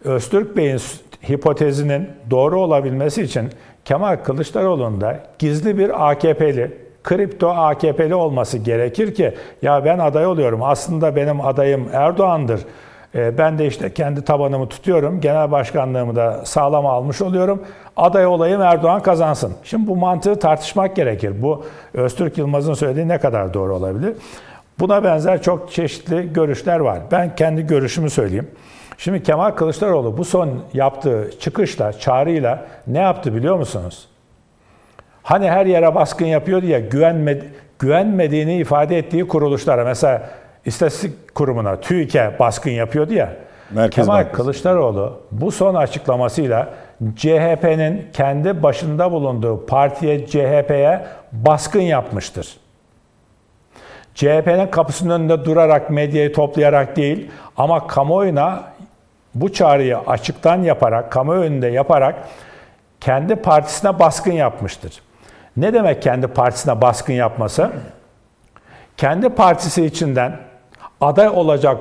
Öztürk 0.05 0.57
Bey'in 0.57 0.81
hipotezinin 1.29 2.11
doğru 2.31 2.61
olabilmesi 2.61 3.23
için 3.23 3.49
Kemal 3.85 4.17
Kılıçdaroğlu'nda 4.17 5.21
gizli 5.39 5.79
bir 5.79 6.11
AKP'li 6.11 6.89
kripto 7.05 7.49
AKP'li 7.49 8.15
olması 8.15 8.59
gerekir 8.59 9.15
ki 9.15 9.35
ya 9.63 9.85
ben 9.85 9.99
aday 9.99 10.27
oluyorum 10.27 10.63
aslında 10.63 11.17
benim 11.17 11.41
adayım 11.41 11.89
Erdoğan'dır. 11.93 12.61
E, 13.15 13.39
ben 13.39 13.59
de 13.59 13.67
işte 13.67 13.95
kendi 13.95 14.25
tabanımı 14.25 14.69
tutuyorum. 14.69 15.21
Genel 15.21 15.51
başkanlığımı 15.51 16.17
da 16.17 16.45
sağlam 16.45 16.87
almış 16.87 17.23
oluyorum. 17.23 17.63
Aday 17.97 18.27
olayım 18.27 18.63
Erdoğan 18.63 19.03
kazansın. 19.03 19.53
Şimdi 19.65 19.87
bu 19.87 19.97
mantığı 19.97 20.39
tartışmak 20.39 20.97
gerekir. 20.97 21.43
Bu 21.43 21.65
Öztürk 21.95 22.39
Yılmaz'ın 22.39 22.75
söylediği 22.75 23.09
ne 23.09 23.19
kadar 23.19 23.55
doğru 23.55 23.75
olabilir? 23.75 24.15
Buna 24.81 25.05
benzer 25.05 25.43
çok 25.43 25.73
çeşitli 25.73 26.33
görüşler 26.33 26.81
var. 26.81 26.99
Ben 27.13 27.37
kendi 27.37 27.67
görüşümü 27.67 28.11
söyleyeyim. 28.11 28.49
Şimdi 28.99 29.23
Kemal 29.23 29.51
Kılıçdaroğlu 29.51 30.19
bu 30.19 30.25
son 30.25 30.51
yaptığı 30.75 31.31
çıkışla, 31.41 31.93
çağrıyla 31.93 32.67
ne 32.87 32.99
yaptı 32.99 33.35
biliyor 33.35 33.57
musunuz? 33.57 34.09
Hani 35.23 35.51
her 35.51 35.67
yere 35.67 35.95
baskın 35.95 36.27
yapıyor 36.27 36.63
ya 36.63 36.81
güvenme, 36.81 37.39
güvenmediğini 37.79 38.57
ifade 38.57 38.99
ettiği 38.99 39.29
kuruluşlara 39.29 39.85
mesela 39.85 40.31
İstatistik 40.65 41.35
Kurumu'na 41.35 41.81
TÜİK'e 41.81 42.37
baskın 42.39 42.71
yapıyordu 42.71 43.15
ya. 43.15 43.33
Merkez 43.71 44.05
Kemal 44.05 44.19
Bankası. 44.19 44.37
Kılıçdaroğlu 44.37 45.21
bu 45.31 45.53
son 45.53 45.75
açıklamasıyla 45.75 46.69
CHP'nin 47.17 48.07
kendi 48.13 48.63
başında 48.63 49.13
bulunduğu 49.13 49.67
partiye 49.67 50.27
CHP'ye 50.27 51.07
baskın 51.33 51.81
yapmıştır. 51.81 52.57
CHP'nin 54.15 54.67
kapısının 54.67 55.11
önünde 55.21 55.45
durarak 55.45 55.91
medyayı 55.91 56.33
toplayarak 56.33 56.97
değil 56.97 57.31
ama 57.57 57.87
kamuoyuna 57.87 58.63
bu 59.35 59.53
çağrıyı 59.53 59.99
açıktan 59.99 60.63
yaparak, 60.63 61.13
kamuoyu 61.13 61.41
önünde 61.41 61.67
yaparak 61.67 62.15
kendi 63.01 63.37
partisine 63.37 63.99
baskın 63.99 64.33
yapmıştır. 64.33 65.03
Ne 65.57 65.73
demek 65.73 66.03
kendi 66.03 66.27
partisine 66.27 66.81
baskın 66.81 67.13
yapması? 67.13 67.71
Kendi 68.97 69.29
partisi 69.29 69.85
içinden 69.85 70.48
aday 71.01 71.29
olacak 71.29 71.79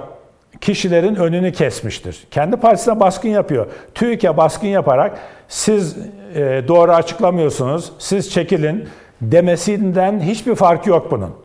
kişilerin 0.62 1.16
önünü 1.16 1.52
kesmiştir. 1.52 2.28
Kendi 2.32 2.56
partisine 2.56 3.00
baskın 3.00 3.30
yapıyor. 3.30 3.68
TÜİK'e 3.96 4.38
baskın 4.38 4.68
yaparak 4.68 5.18
siz 5.48 5.98
e, 6.36 6.64
doğru 6.68 6.92
açıklamıyorsunuz, 6.92 7.92
siz 8.00 8.32
çekilin 8.32 8.90
demesinden 9.22 10.20
hiçbir 10.20 10.56
farkı 10.56 10.90
yok 10.90 11.12
bunun. 11.12 11.36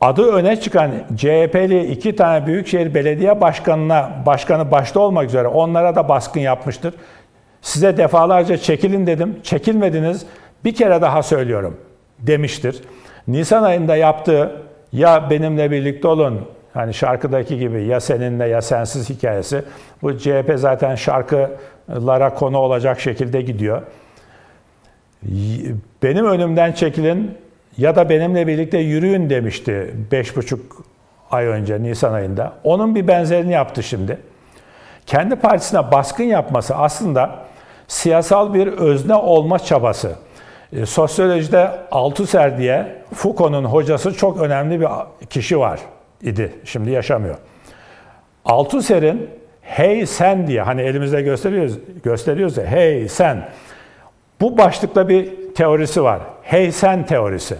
Adı 0.00 0.32
öne 0.32 0.60
çıkan 0.60 0.90
CHP'li 1.16 1.84
iki 1.84 2.16
tane 2.16 2.46
büyükşehir 2.46 2.94
belediye 2.94 3.40
başkanına, 3.40 4.12
başkanı 4.26 4.70
başta 4.70 5.00
olmak 5.00 5.24
üzere 5.24 5.48
onlara 5.48 5.96
da 5.96 6.08
baskın 6.08 6.40
yapmıştır. 6.40 6.94
Size 7.62 7.96
defalarca 7.96 8.56
çekilin 8.56 9.06
dedim, 9.06 9.40
çekilmediniz 9.42 10.26
bir 10.64 10.74
kere 10.74 11.02
daha 11.02 11.22
söylüyorum 11.22 11.76
demiştir. 12.18 12.82
Nisan 13.28 13.62
ayında 13.62 13.96
yaptığı 13.96 14.67
ya 14.92 15.30
benimle 15.30 15.70
birlikte 15.70 16.08
olun 16.08 16.48
hani 16.74 16.94
şarkıdaki 16.94 17.58
gibi 17.58 17.84
ya 17.84 18.00
seninle 18.00 18.48
ya 18.48 18.62
sensiz 18.62 19.10
hikayesi. 19.10 19.64
Bu 20.02 20.18
CHP 20.18 20.52
zaten 20.54 20.94
şarkılara 20.94 22.34
konu 22.34 22.58
olacak 22.58 23.00
şekilde 23.00 23.42
gidiyor. 23.42 23.82
Benim 26.02 26.26
önümden 26.26 26.72
çekilin 26.72 27.38
ya 27.78 27.96
da 27.96 28.08
benimle 28.08 28.46
birlikte 28.46 28.78
yürüyün 28.78 29.30
demişti 29.30 29.94
5,5 30.12 30.58
ay 31.30 31.46
önce 31.46 31.82
Nisan 31.82 32.12
ayında. 32.12 32.52
Onun 32.64 32.94
bir 32.94 33.08
benzerini 33.08 33.52
yaptı 33.52 33.82
şimdi. 33.82 34.18
Kendi 35.06 35.36
partisine 35.36 35.92
baskın 35.92 36.24
yapması 36.24 36.76
aslında 36.76 37.30
siyasal 37.88 38.54
bir 38.54 38.66
özne 38.66 39.14
olma 39.14 39.58
çabası. 39.58 40.16
E, 40.72 40.86
sosyolojide 40.86 41.70
Althusser 41.90 42.58
diye 42.58 42.86
Foucault'un 43.14 43.64
hocası 43.64 44.14
çok 44.14 44.40
önemli 44.40 44.80
bir 44.80 44.88
kişi 45.30 45.58
var 45.58 45.80
idi. 46.22 46.52
Şimdi 46.64 46.90
yaşamıyor. 46.90 47.36
Althusser'in 48.44 49.30
hey 49.62 50.06
sen 50.06 50.46
diye 50.46 50.62
hani 50.62 50.82
elimizde 50.82 51.22
gösteriyoruz 51.22 51.78
gösteriyoruz 52.04 52.56
ya 52.56 52.64
hey 52.64 53.08
sen 53.08 53.48
bu 54.40 54.58
başlıkla 54.58 55.08
bir 55.08 55.54
teorisi 55.54 56.02
var. 56.02 56.20
Hey 56.42 56.72
sen 56.72 57.06
teorisi. 57.06 57.56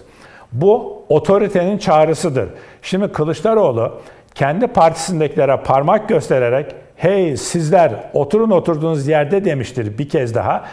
Bu 0.52 1.04
otoritenin 1.08 1.78
çağrısıdır. 1.78 2.48
Şimdi 2.82 3.12
Kılıçdaroğlu 3.12 4.00
kendi 4.34 4.66
partisindekilere 4.66 5.56
parmak 5.56 6.08
göstererek 6.08 6.74
hey 6.96 7.36
sizler 7.36 7.92
oturun 8.12 8.50
oturduğunuz 8.50 9.08
yerde 9.08 9.44
demiştir 9.44 9.98
bir 9.98 10.08
kez 10.08 10.34
daha 10.34 10.64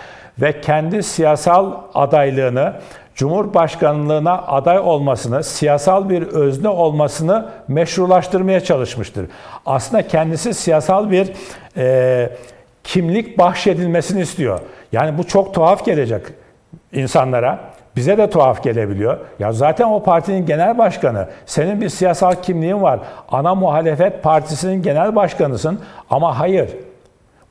ve 0.42 0.62
kendi 0.62 1.04
siyasal 1.04 1.74
adaylığını 1.94 2.74
Cumhurbaşkanlığına 3.16 4.34
aday 4.34 4.80
olmasını, 4.80 5.44
siyasal 5.44 6.10
bir 6.10 6.22
özne 6.22 6.70
olmasını 6.70 7.50
meşrulaştırmaya 7.68 8.60
çalışmıştır. 8.60 9.26
Aslında 9.66 10.08
kendisi 10.08 10.54
siyasal 10.54 11.12
bir 11.12 11.32
e, 11.78 12.30
kimlik 12.84 13.38
bahşedilmesini 13.38 14.22
istiyor. 14.22 14.60
Yani 14.92 15.18
bu 15.18 15.24
çok 15.24 15.54
tuhaf 15.54 15.86
gelecek 15.86 16.22
insanlara. 16.94 17.60
Bize 17.96 18.18
de 18.18 18.30
tuhaf 18.30 18.64
gelebiliyor. 18.64 19.18
Ya 19.40 19.52
zaten 19.52 19.86
o 19.86 20.04
partinin 20.04 20.46
genel 20.46 20.78
başkanı. 20.78 21.28
Senin 21.46 21.82
bir 21.82 21.90
siyasal 21.90 22.36
kimliğin 22.36 22.82
var. 22.82 23.00
Ana 23.32 23.56
muhalefet 23.56 24.24
partisinin 24.24 24.82
genel 24.82 25.16
başkanısın. 25.16 25.80
Ama 26.10 26.40
hayır. 26.40 26.70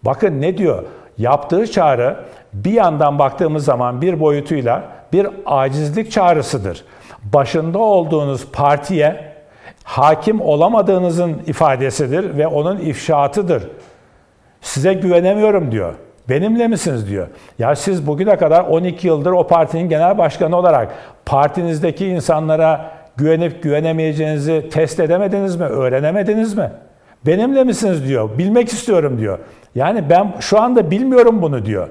Bakın 0.02 0.40
ne 0.40 0.58
diyor? 0.58 0.84
Yaptığı 1.18 1.70
çağrı 1.70 2.16
bir 2.54 2.72
yandan 2.72 3.18
baktığımız 3.18 3.64
zaman 3.64 4.02
bir 4.02 4.20
boyutuyla 4.20 4.82
bir 5.12 5.26
acizlik 5.46 6.12
çağrısıdır. 6.12 6.84
Başında 7.22 7.78
olduğunuz 7.78 8.46
partiye 8.52 9.34
hakim 9.84 10.40
olamadığınızın 10.40 11.42
ifadesidir 11.46 12.38
ve 12.38 12.46
onun 12.46 12.78
ifşaatıdır. 12.78 13.68
Size 14.60 14.94
güvenemiyorum 14.94 15.72
diyor. 15.72 15.94
Benimle 16.28 16.68
misiniz 16.68 17.08
diyor. 17.10 17.26
Ya 17.58 17.76
siz 17.76 18.06
bugüne 18.06 18.36
kadar 18.36 18.64
12 18.64 19.06
yıldır 19.06 19.32
o 19.32 19.46
partinin 19.46 19.88
genel 19.88 20.18
başkanı 20.18 20.56
olarak 20.56 20.92
partinizdeki 21.26 22.06
insanlara 22.06 22.90
güvenip 23.16 23.62
güvenemeyeceğinizi 23.62 24.68
test 24.72 25.00
edemediniz 25.00 25.56
mi? 25.56 25.64
Öğrenemediniz 25.64 26.56
mi? 26.56 26.70
Benimle 27.26 27.64
misiniz 27.64 28.08
diyor. 28.08 28.38
Bilmek 28.38 28.68
istiyorum 28.68 29.18
diyor. 29.18 29.38
Yani 29.74 30.10
ben 30.10 30.34
şu 30.40 30.60
anda 30.60 30.90
bilmiyorum 30.90 31.42
bunu 31.42 31.66
diyor. 31.66 31.88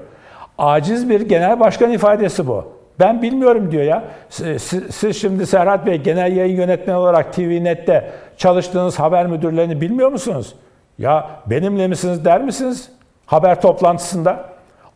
Aciz 0.58 1.10
bir 1.10 1.20
genel 1.20 1.60
başkan 1.60 1.90
ifadesi 1.90 2.46
bu. 2.46 2.64
Ben 3.00 3.22
bilmiyorum 3.22 3.70
diyor 3.70 3.84
ya. 3.84 4.04
Siz, 4.28 4.62
siz 4.90 5.20
şimdi 5.20 5.46
Serhat 5.46 5.86
Bey 5.86 5.96
genel 5.96 6.36
yayın 6.36 6.56
yönetmeni 6.56 6.96
olarak 6.96 7.32
TVNet'te 7.32 8.10
çalıştığınız 8.36 8.98
haber 8.98 9.26
müdürlerini 9.26 9.80
bilmiyor 9.80 10.08
musunuz? 10.08 10.54
Ya 10.98 11.30
benimle 11.46 11.88
misiniz 11.88 12.24
der 12.24 12.42
misiniz 12.42 12.90
haber 13.26 13.60
toplantısında? 13.60 14.44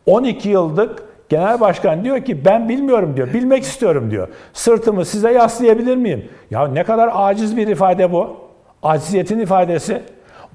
12 0.05 0.49
yıllık 0.49 1.03
genel 1.29 1.59
başkan 1.59 2.03
diyor 2.03 2.21
ki 2.25 2.45
ben 2.45 2.69
bilmiyorum 2.69 3.13
diyor. 3.17 3.33
Bilmek 3.33 3.63
istiyorum 3.63 4.11
diyor. 4.11 4.27
Sırtımı 4.53 5.05
size 5.05 5.31
yaslayabilir 5.31 5.95
miyim? 5.95 6.29
Ya 6.51 6.67
ne 6.67 6.83
kadar 6.83 7.09
aciz 7.13 7.57
bir 7.57 7.67
ifade 7.67 8.11
bu. 8.11 8.37
Aciziyetin 8.83 9.39
ifadesi. 9.39 10.01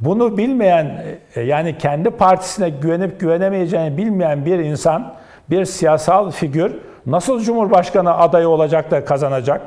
Bunu 0.01 0.37
bilmeyen 0.37 1.05
e, 1.35 1.41
yani 1.41 1.79
kendi 1.79 2.11
partisine 2.11 2.71
güvenip 2.71 3.21
güvenemeyeceğini 3.21 3.97
bilmeyen 3.97 4.47
bir 4.47 4.59
insan, 4.59 5.15
bir 5.51 5.65
siyasal 5.65 6.31
figür 6.31 6.73
nasıl 7.07 7.41
Cumhurbaşkanı 7.41 8.17
adayı 8.17 8.49
olacak 8.49 8.91
da 8.91 9.05
kazanacak? 9.05 9.61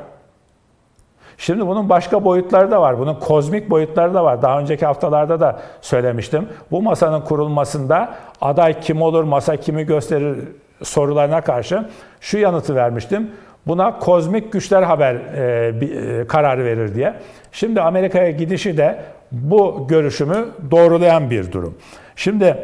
Şimdi 1.38 1.66
bunun 1.66 1.88
başka 1.88 2.24
boyutları 2.24 2.70
da 2.70 2.80
var. 2.80 2.98
Bunun 2.98 3.14
kozmik 3.14 3.70
boyutları 3.70 4.14
da 4.14 4.24
var. 4.24 4.42
Daha 4.42 4.60
önceki 4.60 4.86
haftalarda 4.86 5.40
da 5.40 5.58
söylemiştim. 5.80 6.48
Bu 6.70 6.82
masanın 6.82 7.20
kurulmasında 7.20 8.14
aday 8.40 8.80
kim 8.80 9.02
olur, 9.02 9.24
masa 9.24 9.56
kimi 9.56 9.86
gösterir 9.86 10.38
sorularına 10.82 11.40
karşı 11.40 11.88
şu 12.20 12.38
yanıtı 12.38 12.74
vermiştim. 12.74 13.30
Buna 13.66 13.98
kozmik 13.98 14.52
güçler 14.52 14.82
haber 14.82 15.14
e, 15.14 15.80
bir, 15.80 15.96
e, 15.96 16.26
karar 16.26 16.64
verir 16.64 16.94
diye. 16.94 17.14
Şimdi 17.52 17.80
Amerika'ya 17.80 18.30
gidişi 18.30 18.76
de 18.76 18.98
bu 19.32 19.86
görüşümü 19.88 20.48
doğrulayan 20.70 21.30
bir 21.30 21.52
durum. 21.52 21.78
Şimdi 22.16 22.58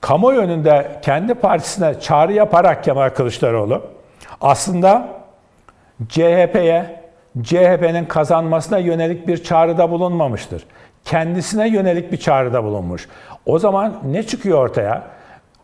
kamuoyu 0.00 0.40
önünde 0.40 0.98
kendi 1.02 1.34
partisine 1.34 2.00
çağrı 2.00 2.32
yaparak 2.32 2.84
Kemal 2.84 3.08
Kılıçdaroğlu 3.08 3.82
aslında 4.40 5.08
CHP'ye, 6.08 7.02
CHP'nin 7.42 8.04
kazanmasına 8.04 8.78
yönelik 8.78 9.28
bir 9.28 9.42
çağrıda 9.42 9.90
bulunmamıştır. 9.90 10.66
Kendisine 11.04 11.68
yönelik 11.68 12.12
bir 12.12 12.16
çağrıda 12.16 12.64
bulunmuş. 12.64 13.08
O 13.46 13.58
zaman 13.58 13.94
ne 14.04 14.22
çıkıyor 14.22 14.58
ortaya? 14.58 15.02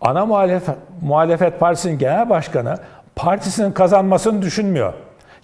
Ana 0.00 0.26
muhalefet, 0.26 0.76
muhalefet 1.02 1.61
partisinin 1.61 1.98
genel 1.98 2.30
başkanı 2.30 2.78
partisinin 3.16 3.72
kazanmasını 3.72 4.42
düşünmüyor. 4.42 4.92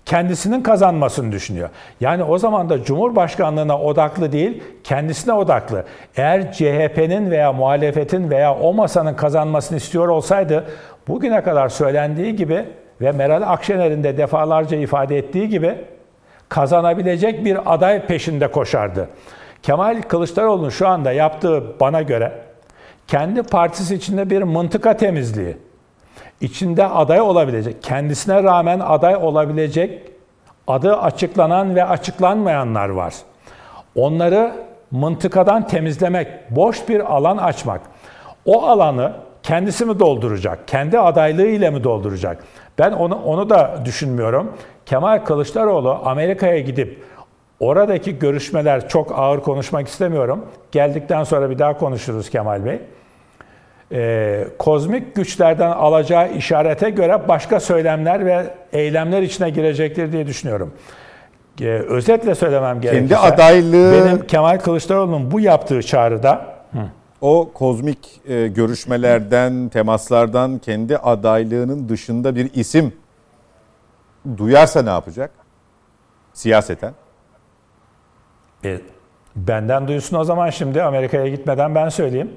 Kendisinin 0.07 0.63
kazanmasını 0.63 1.33
düşünüyor. 1.33 1.69
Yani 2.01 2.23
o 2.25 2.39
zaman 2.39 2.69
da 2.69 2.85
Cumhurbaşkanlığına 2.85 3.81
odaklı 3.81 4.33
değil, 4.33 4.63
kendisine 4.85 5.33
odaklı. 5.33 5.85
Eğer 6.17 6.53
CHP'nin 6.53 7.31
veya 7.31 7.53
muhalefetin 7.53 8.31
veya 8.31 8.55
o 8.55 8.75
masanın 8.75 9.15
kazanmasını 9.15 9.79
istiyor 9.79 10.09
olsaydı 10.09 10.65
bugüne 11.09 11.43
kadar 11.43 11.69
söylendiği 11.69 12.37
gibi 12.37 12.65
ve 13.01 13.13
Meral 13.13 13.43
Akşener'in 13.43 14.05
de 14.05 14.17
defalarca 14.17 14.77
ifade 14.77 15.19
ettiği 15.19 15.49
gibi 15.49 15.75
kazanabilecek 16.49 17.45
bir 17.45 17.75
aday 17.75 18.07
peşinde 18.07 18.49
koşardı. 18.49 19.09
Kemal 19.63 20.03
Kılıçdaroğlu'nun 20.03 20.69
şu 20.69 20.89
anda 20.89 21.13
yaptığı 21.13 21.81
bana 21.81 22.03
göre 22.03 22.33
kendi 23.07 23.43
partisi 23.43 23.95
içinde 23.95 24.31
bir 24.31 24.43
mıntıka 24.43 24.97
temizliği, 24.97 25.57
içinde 26.41 26.87
aday 26.87 27.21
olabilecek, 27.21 27.83
kendisine 27.83 28.43
rağmen 28.43 28.81
aday 28.81 29.17
olabilecek 29.17 30.03
adı 30.67 30.97
açıklanan 30.97 31.75
ve 31.75 31.85
açıklanmayanlar 31.85 32.89
var. 32.89 33.15
Onları 33.97 34.53
mıntıkadan 34.91 35.67
temizlemek, 35.67 36.51
boş 36.51 36.89
bir 36.89 37.15
alan 37.15 37.37
açmak. 37.37 37.81
O 38.45 38.67
alanı 38.67 39.13
kendisi 39.43 39.85
mi 39.85 39.99
dolduracak? 39.99 40.69
Kendi 40.69 40.99
adaylığı 40.99 41.47
ile 41.47 41.71
mi 41.71 41.85
dolduracak? 41.85 42.45
Ben 42.79 42.93
onu 42.93 43.23
onu 43.25 43.51
da 43.51 43.81
düşünmüyorum. 43.85 44.53
Kemal 44.87 45.25
Kılıçdaroğlu 45.25 45.99
Amerika'ya 46.05 46.59
gidip 46.59 47.05
oradaki 47.61 48.19
görüşmeler 48.19 48.89
çok 48.89 49.19
ağır 49.19 49.41
konuşmak 49.41 49.89
istemiyorum. 49.89 50.47
Geldikten 50.73 51.25
sonra 51.25 51.51
bir 51.51 51.59
daha 51.59 51.79
konuşuruz 51.79 52.31
Kemal 52.31 52.65
Bey. 52.65 52.81
Ee, 53.95 54.45
kozmik 54.59 55.15
güçlerden 55.15 55.71
alacağı 55.71 56.33
işarete 56.33 56.91
göre 56.91 57.29
başka 57.29 57.61
söylemler 57.61 58.27
ve 58.27 58.55
eylemler 58.73 59.23
içine 59.23 59.51
girecektir 59.51 60.13
diye 60.13 60.27
düşünüyorum. 60.27 60.75
Ee, 61.61 61.67
özetle 61.69 62.35
söylemem 62.35 62.81
gerekirse. 62.81 63.15
Kendi 63.15 63.35
adaylığı... 63.35 63.93
Benim 63.93 64.27
Kemal 64.27 64.59
Kılıçdaroğlu'nun 64.59 65.31
bu 65.31 65.41
yaptığı 65.41 65.83
çağrıda... 65.83 66.55
Hı 66.73 66.79
o 67.25 67.51
kozmik 67.55 68.21
e, 68.29 68.49
görüşmelerden, 68.49 69.69
temaslardan 69.69 70.59
kendi 70.59 70.99
adaylığının 70.99 71.89
dışında 71.89 72.35
bir 72.37 72.55
isim 72.55 72.93
duyarsa 74.37 74.83
ne 74.83 74.91
yapacak? 74.91 75.31
Siyaseten. 76.33 76.93
E, 78.65 78.81
benden 79.37 79.89
duysun 79.89 80.17
o 80.17 80.25
zaman 80.25 80.51
şimdi 80.51 80.83
Amerika'ya 80.83 81.29
gitmeden 81.29 81.75
ben 81.75 81.89
söyleyeyim. 81.89 82.31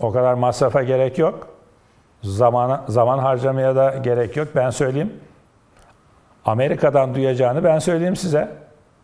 O 0.00 0.12
kadar 0.12 0.34
masrafa 0.34 0.82
gerek 0.82 1.18
yok. 1.18 1.48
Zaman, 2.22 2.84
zaman 2.88 3.18
harcamaya 3.18 3.76
da 3.76 3.94
gerek 4.02 4.36
yok. 4.36 4.48
Ben 4.56 4.70
söyleyeyim. 4.70 5.12
Amerika'dan 6.44 7.14
duyacağını 7.14 7.64
ben 7.64 7.78
söyleyeyim 7.78 8.16
size. 8.16 8.48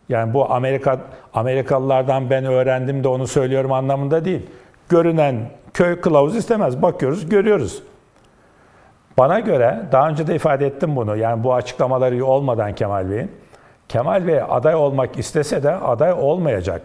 Yani 0.09 0.33
bu 0.33 0.53
Amerika 0.53 0.99
Amerikalılardan 1.33 2.29
ben 2.29 2.45
öğrendim 2.45 3.03
de 3.03 3.07
onu 3.07 3.27
söylüyorum 3.27 3.71
anlamında 3.71 4.25
değil 4.25 4.49
görünen 4.89 5.35
köy 5.73 6.01
kılavuz 6.01 6.35
istemez. 6.35 6.81
Bakıyoruz, 6.81 7.29
görüyoruz. 7.29 7.83
Bana 9.17 9.39
göre, 9.39 9.79
daha 9.91 10.09
önce 10.09 10.27
de 10.27 10.35
ifade 10.35 10.67
ettim 10.67 10.95
bunu, 10.95 11.17
yani 11.17 11.43
bu 11.43 11.53
açıklamaları 11.53 12.25
olmadan 12.25 12.75
Kemal 12.75 13.09
Bey'in, 13.09 13.31
Kemal 13.89 14.27
Bey 14.27 14.41
aday 14.49 14.75
olmak 14.75 15.19
istese 15.19 15.63
de 15.63 15.75
aday 15.75 16.13
olmayacak. 16.13 16.81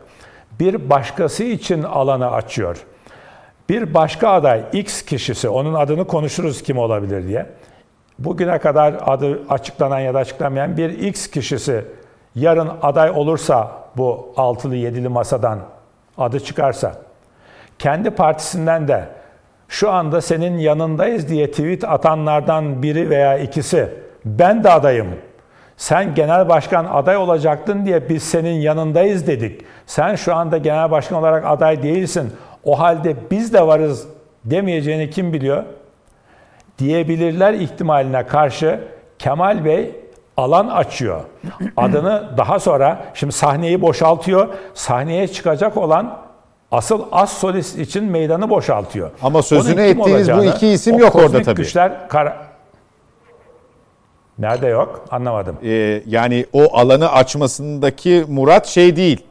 Bir 0.61 0.90
başkası 0.90 1.44
için 1.44 1.83
alanı 1.83 2.31
açıyor. 2.31 2.85
Bir 3.68 3.94
başka 3.94 4.28
aday, 4.28 4.64
X 4.72 5.02
kişisi, 5.02 5.48
onun 5.48 5.74
adını 5.74 6.07
konuşuruz 6.07 6.62
kim 6.62 6.78
olabilir 6.78 7.28
diye. 7.28 7.46
Bugüne 8.18 8.59
kadar 8.59 8.94
adı 9.07 9.40
açıklanan 9.48 10.00
ya 10.00 10.14
da 10.14 10.18
açıklanmayan 10.18 10.76
bir 10.76 10.90
X 10.90 11.31
kişisi 11.31 11.85
yarın 12.35 12.70
aday 12.83 13.11
olursa 13.11 13.70
bu 13.96 14.33
altılı 14.37 14.76
yedili 14.76 15.09
masadan 15.09 15.59
adı 16.18 16.40
çıkarsa 16.40 16.92
kendi 17.78 18.11
partisinden 18.11 18.88
de 18.88 19.09
şu 19.68 19.90
anda 19.90 20.20
senin 20.20 20.59
yanındayız 20.59 21.28
diye 21.28 21.50
tweet 21.50 21.85
atanlardan 21.85 22.83
biri 22.83 23.11
veya 23.11 23.38
ikisi 23.38 23.88
ben 24.24 24.64
de 24.64 24.70
adayım. 24.70 25.09
Sen 25.76 26.14
genel 26.14 26.48
başkan 26.48 26.85
aday 26.85 27.16
olacaktın 27.16 27.87
diye 27.87 28.09
biz 28.09 28.22
senin 28.22 28.54
yanındayız 28.54 29.26
dedik. 29.26 29.64
Sen 29.87 30.14
şu 30.14 30.35
anda 30.35 30.59
genel 30.59 30.90
başkan 30.90 31.18
olarak 31.18 31.46
aday 31.46 31.83
değilsin. 31.83 32.33
O 32.64 32.79
halde 32.79 33.16
biz 33.31 33.53
de 33.55 33.66
varız 33.66 34.07
demeyeceğini 34.44 35.11
kim 35.11 35.33
biliyor? 35.33 35.62
diyebilirler 36.79 37.55
ihtimaline 37.55 38.27
karşı 38.27 38.81
Kemal 39.18 39.64
Bey 39.64 39.97
alan 40.37 40.68
açıyor. 40.68 41.21
Adını 41.77 42.29
daha 42.37 42.59
sonra 42.59 43.05
şimdi 43.14 43.33
sahneyi 43.33 43.83
boşaltıyor. 43.83 44.49
Sahneye 44.75 45.29
çıkacak 45.29 45.77
olan 45.77 46.18
asıl 46.73 47.03
as 47.12 47.33
solist 47.38 47.79
için 47.79 48.05
meydanı 48.05 48.51
boşaltıyor. 48.51 49.11
Ama 49.23 49.42
sözünü 49.42 49.81
ettiğiniz 49.81 50.33
bu 50.33 50.44
iki 50.44 50.68
isim 50.68 50.99
yok 50.99 51.16
orada 51.16 51.42
tabii. 51.42 51.57
Güçler 51.62 52.09
kar- 52.09 52.37
Nerede 54.38 54.66
yok? 54.66 55.05
Anlamadım. 55.11 55.57
Ee, 55.64 56.03
yani 56.07 56.47
o 56.53 56.77
alanı 56.79 57.12
açmasındaki 57.12 58.25
murat 58.29 58.66
şey 58.66 58.97
değil. 58.97 59.25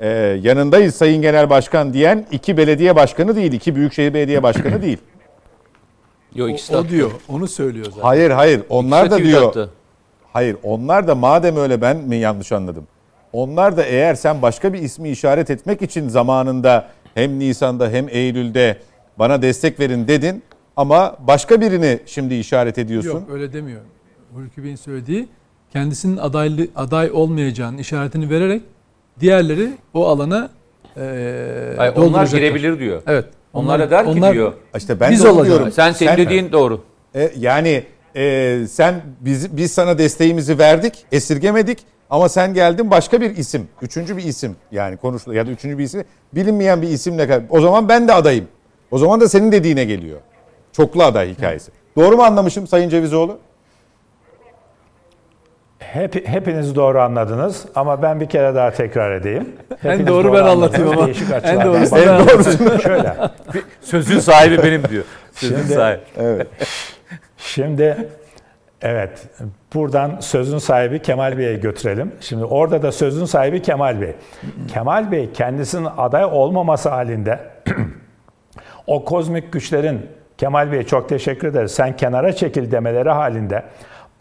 Ee, 0.00 0.08
yanındayız 0.42 0.94
Sayın 0.94 1.22
Genel 1.22 1.50
Başkan 1.50 1.92
diyen 1.94 2.26
iki 2.32 2.56
belediye 2.56 2.96
başkanı 2.96 3.36
değil, 3.36 3.52
iki 3.52 3.76
büyükşehir 3.76 4.14
belediye 4.14 4.42
başkanı 4.42 4.82
değil. 4.82 4.98
Yok 6.34 6.48
O, 6.48 6.50
ikisi 6.52 6.72
de 6.72 6.76
o 6.76 6.80
attı. 6.80 6.88
diyor. 6.90 7.10
Onu 7.28 7.48
söylüyor 7.48 7.86
zaten. 7.86 8.00
Hayır 8.02 8.30
hayır 8.30 8.62
onlar 8.68 9.10
da 9.10 9.18
diyor. 9.18 9.48
attı. 9.48 9.70
Hayır 10.32 10.56
onlar 10.62 11.08
da 11.08 11.14
madem 11.14 11.56
öyle 11.56 11.80
ben 11.80 11.96
mi 11.96 12.16
yanlış 12.16 12.52
anladım? 12.52 12.86
Onlar 13.32 13.76
da 13.76 13.82
eğer 13.84 14.14
sen 14.14 14.42
başka 14.42 14.72
bir 14.72 14.78
ismi 14.78 15.08
işaret 15.10 15.50
etmek 15.50 15.82
için 15.82 16.08
zamanında 16.08 16.88
hem 17.14 17.38
Nisan'da 17.38 17.88
hem 17.90 18.08
Eylül'de 18.08 18.78
bana 19.18 19.42
destek 19.42 19.80
verin 19.80 20.08
dedin 20.08 20.42
ama 20.76 21.16
başka 21.26 21.60
birini 21.60 21.98
şimdi 22.06 22.34
işaret 22.34 22.78
ediyorsun. 22.78 23.10
Yok 23.10 23.22
öyle 23.32 23.52
demiyor. 23.52 23.80
Hulki 24.34 24.64
Bey'in 24.64 24.76
söylediği 24.76 25.28
kendisinin 25.72 26.16
adaylı, 26.16 26.66
aday 26.76 27.10
olmayacağının 27.12 27.78
işaretini 27.78 28.30
vererek 28.30 28.62
diğerleri 29.20 29.68
o 29.94 30.06
alana 30.06 30.50
e, 30.96 31.00
Hayır, 31.76 31.92
onlar 31.92 31.96
dolduracaklar. 31.96 32.38
girebilir 32.38 32.78
diyor. 32.78 33.02
Evet. 33.06 33.24
Onlar 33.52 33.80
da 33.80 33.90
der 33.90 34.12
ki 34.14 34.22
diyor. 34.32 34.52
İşte 34.76 35.00
ben 35.00 35.12
Biz 35.12 35.24
de 35.24 35.28
onu 35.28 35.38
olacağız. 35.38 35.58
diyorum. 35.58 35.72
Sen 35.72 35.92
senin 35.92 36.16
dediğin 36.16 36.52
doğru. 36.52 36.80
E, 37.14 37.30
yani 37.38 37.84
e, 38.16 38.60
sen 38.70 39.02
biz, 39.20 39.56
biz 39.56 39.72
sana 39.72 39.98
desteğimizi 39.98 40.58
verdik, 40.58 41.06
esirgemedik 41.12 41.78
ama 42.10 42.28
sen 42.28 42.54
geldin 42.54 42.90
başka 42.90 43.20
bir 43.20 43.36
isim, 43.36 43.68
üçüncü 43.82 44.16
bir 44.16 44.22
isim 44.24 44.56
yani 44.72 44.96
konuştu 44.96 45.34
ya 45.34 45.46
da 45.46 45.50
üçüncü 45.50 45.78
bir 45.78 45.84
isim 45.84 46.04
bilinmeyen 46.34 46.82
bir 46.82 46.88
isimle 46.88 47.42
o 47.50 47.60
zaman 47.60 47.88
ben 47.88 48.08
de 48.08 48.12
adayım. 48.12 48.48
O 48.90 48.98
zaman 48.98 49.20
da 49.20 49.28
senin 49.28 49.52
dediğine 49.52 49.84
geliyor. 49.84 50.20
Çoklu 50.72 51.02
aday 51.02 51.34
hikayesi. 51.34 51.70
Doğru 51.96 52.16
mu 52.16 52.22
anlamışım 52.22 52.66
Sayın 52.66 52.88
Cevizoğlu? 52.88 53.38
Hep, 55.94 56.28
hepiniz 56.28 56.74
doğru 56.74 57.00
anladınız 57.00 57.66
ama 57.74 58.02
ben 58.02 58.20
bir 58.20 58.26
kere 58.26 58.54
daha 58.54 58.70
tekrar 58.70 59.12
edeyim. 59.12 59.48
Hepiniz 59.82 60.06
doğru 60.06 60.32
ben 60.32 60.42
anlatayım 60.42 60.90
ama. 60.90 61.06
Değişik 61.06 61.26
En 61.44 61.64
doğrusunu 61.64 62.00
bakın. 62.00 62.66
ben 62.72 62.78
Şöyle. 62.78 63.14
Sözün 63.80 64.18
sahibi 64.18 64.62
benim 64.62 64.88
diyor. 64.88 65.04
Sözün 65.32 65.56
Şimdi- 65.56 65.72
sahibi. 65.72 66.00
Şimdi 67.36 68.08
evet 68.82 69.26
buradan 69.74 70.16
sözün 70.20 70.58
sahibi 70.58 71.02
Kemal 71.02 71.38
Bey'e 71.38 71.54
götürelim. 71.56 72.12
Şimdi 72.20 72.44
orada 72.44 72.82
da 72.82 72.92
sözün 72.92 73.24
sahibi 73.24 73.62
Kemal 73.62 74.00
Bey. 74.00 74.12
Kemal 74.72 75.12
Bey 75.12 75.30
kendisinin 75.32 75.88
aday 75.98 76.24
olmaması 76.24 76.88
halinde 76.88 77.38
o 78.86 79.04
kozmik 79.04 79.52
güçlerin 79.52 80.06
Kemal 80.38 80.72
Bey'e 80.72 80.82
çok 80.86 81.08
teşekkür 81.08 81.48
ederiz. 81.48 81.72
Sen 81.72 81.96
kenara 81.96 82.32
çekil 82.32 82.70
demeleri 82.70 83.10
halinde 83.10 83.62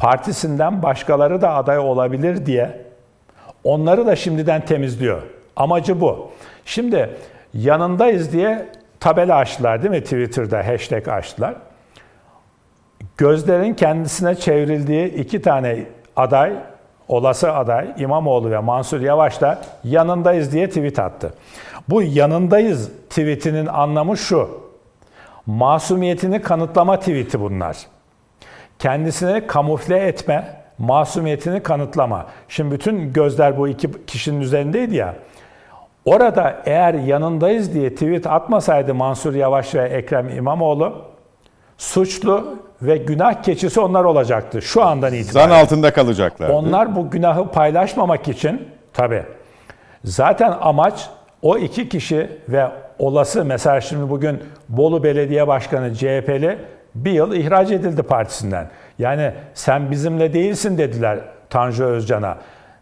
partisinden 0.03 0.83
başkaları 0.83 1.41
da 1.41 1.53
aday 1.53 1.79
olabilir 1.79 2.45
diye 2.45 2.81
onları 3.63 4.05
da 4.05 4.15
şimdiden 4.15 4.65
temizliyor. 4.65 5.21
Amacı 5.55 6.01
bu. 6.01 6.31
Şimdi 6.65 7.09
yanındayız 7.53 8.33
diye 8.33 8.67
tabela 8.99 9.35
açtılar 9.35 9.83
değil 9.83 9.91
mi 9.91 10.03
Twitter'da 10.03 10.67
hashtag 10.67 11.07
açtılar. 11.07 11.55
Gözlerin 13.17 13.73
kendisine 13.73 14.35
çevrildiği 14.35 15.07
iki 15.07 15.41
tane 15.41 15.85
aday, 16.15 16.53
olası 17.07 17.53
aday 17.53 17.93
İmamoğlu 17.97 18.51
ve 18.51 18.59
Mansur 18.59 19.01
Yavaş 19.01 19.41
da 19.41 19.61
yanındayız 19.83 20.51
diye 20.51 20.67
tweet 20.67 20.99
attı. 20.99 21.33
Bu 21.89 22.01
yanındayız 22.01 22.91
tweetinin 23.09 23.65
anlamı 23.65 24.17
şu. 24.17 24.63
Masumiyetini 25.45 26.41
kanıtlama 26.41 26.99
tweeti 26.99 27.39
bunlar. 27.39 27.77
Kendisini 28.83 29.47
kamufle 29.47 29.97
etme, 29.97 30.45
masumiyetini 30.77 31.63
kanıtlama. 31.63 32.25
Şimdi 32.47 32.75
bütün 32.75 33.13
gözler 33.13 33.57
bu 33.57 33.67
iki 33.67 34.05
kişinin 34.05 34.41
üzerindeydi 34.41 34.95
ya. 34.95 35.15
Orada 36.05 36.61
eğer 36.65 36.93
yanındayız 36.93 37.73
diye 37.73 37.89
tweet 37.89 38.27
atmasaydı 38.27 38.93
Mansur 38.93 39.35
Yavaş 39.35 39.75
ve 39.75 39.81
Ekrem 39.89 40.29
İmamoğlu 40.29 41.01
suçlu 41.77 42.55
ve 42.81 42.97
günah 42.97 43.43
keçisi 43.43 43.79
onlar 43.79 44.03
olacaktı 44.03 44.61
şu 44.61 44.83
andan 44.83 45.13
itibaren. 45.13 45.49
Zan 45.49 45.59
altında 45.59 45.93
kalacaklar. 45.93 46.49
Onlar 46.49 46.95
bu 46.95 47.09
günahı 47.09 47.51
paylaşmamak 47.51 48.27
için 48.27 48.67
tabi 48.93 49.23
zaten 50.03 50.53
amaç 50.61 51.09
o 51.41 51.57
iki 51.57 51.89
kişi 51.89 52.29
ve 52.49 52.67
olası 52.99 53.45
mesela 53.45 53.81
şimdi 53.81 54.09
bugün 54.09 54.43
Bolu 54.69 55.03
Belediye 55.03 55.47
Başkanı 55.47 55.93
CHP'li 55.93 56.57
bir 56.95 57.11
yıl 57.11 57.33
ihraç 57.33 57.71
edildi 57.71 58.03
partisinden. 58.03 58.67
Yani 58.99 59.31
sen 59.53 59.91
bizimle 59.91 60.33
değilsin 60.33 60.77
dediler 60.77 61.19
Tanju 61.49 61.83
Özcan'a. 61.83 62.37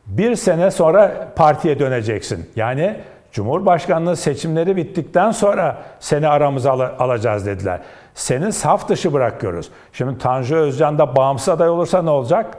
Bir 0.05 0.35
sene 0.35 0.71
sonra 0.71 1.27
partiye 1.35 1.79
döneceksin. 1.79 2.49
Yani 2.55 2.95
Cumhurbaşkanlığı 3.31 4.15
seçimleri 4.15 4.75
bittikten 4.75 5.31
sonra 5.31 5.77
seni 5.99 6.27
aramıza 6.27 6.71
al- 6.71 6.79
alacağız 6.99 7.45
dediler. 7.45 7.79
Seni 8.13 8.53
saf 8.53 8.89
dışı 8.89 9.13
bırakıyoruz. 9.13 9.69
Şimdi 9.93 10.17
Tanju 10.17 10.55
Özcan 10.55 10.97
da 10.97 11.15
bağımsız 11.15 11.49
aday 11.49 11.69
olursa 11.69 12.01
ne 12.01 12.09
olacak? 12.09 12.57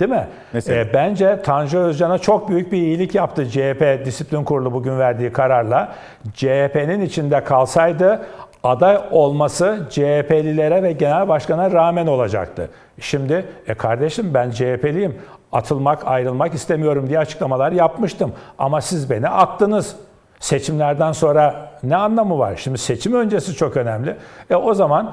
Değil 0.00 0.10
mi? 0.10 0.28
Mesela? 0.52 0.80
Ee, 0.80 0.94
bence 0.94 1.42
Tanju 1.42 1.78
Özcan'a 1.78 2.18
çok 2.18 2.48
büyük 2.48 2.72
bir 2.72 2.78
iyilik 2.78 3.14
yaptı 3.14 3.50
CHP 3.50 4.02
Disiplin 4.04 4.44
Kurulu 4.44 4.72
bugün 4.72 4.98
verdiği 4.98 5.32
kararla. 5.32 5.92
CHP'nin 6.34 7.00
içinde 7.00 7.44
kalsaydı 7.44 8.26
aday 8.64 9.00
olması 9.10 9.86
CHP'lilere 9.90 10.82
ve 10.82 10.92
genel 10.92 11.28
başkana 11.28 11.72
rağmen 11.72 12.06
olacaktı. 12.06 12.70
Şimdi 13.00 13.46
e 13.66 13.74
kardeşim 13.74 14.34
ben 14.34 14.50
CHP'liyim. 14.50 15.18
Atılmak, 15.52 16.06
ayrılmak 16.06 16.54
istemiyorum 16.54 17.08
diye 17.08 17.18
açıklamalar 17.18 17.72
yapmıştım. 17.72 18.32
Ama 18.58 18.80
siz 18.80 19.10
beni 19.10 19.28
attınız. 19.28 19.96
Seçimlerden 20.40 21.12
sonra 21.12 21.70
ne 21.82 21.96
anlamı 21.96 22.38
var? 22.38 22.56
Şimdi 22.56 22.78
seçim 22.78 23.14
öncesi 23.14 23.54
çok 23.54 23.76
önemli. 23.76 24.16
E 24.50 24.56
o 24.56 24.74
zaman 24.74 25.12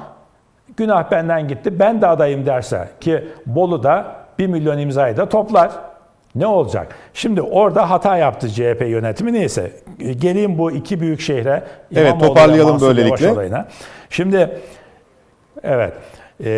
günah 0.78 1.12
benden 1.12 1.48
gitti 1.48 1.80
ben 1.80 2.02
de 2.02 2.08
adayım 2.08 2.46
derse 2.46 2.90
ki 3.00 3.28
Bolu'da 3.46 4.06
1 4.40 4.48
milyon 4.48 4.78
imzayı 4.78 5.18
da 5.18 5.30
toplar. 5.30 5.72
Ne 6.38 6.48
olacak? 6.48 6.96
Şimdi 7.14 7.42
orada 7.42 7.90
hata 7.90 8.18
yaptı 8.18 8.50
CHP 8.50 8.82
yönetimi 8.88 9.34
neyse. 9.34 9.72
Geleyim 10.20 10.58
bu 10.58 10.72
iki 10.72 11.00
büyük 11.00 11.22
şehre. 11.22 11.64
Evet, 11.92 12.08
İmamoğlu 12.08 12.24
ve 12.24 12.28
toparlayalım 12.28 12.82
böylelikle. 12.82 13.32
olayına. 13.32 13.68
Şimdi 14.10 14.60
evet 15.64 15.94
e, 16.44 16.50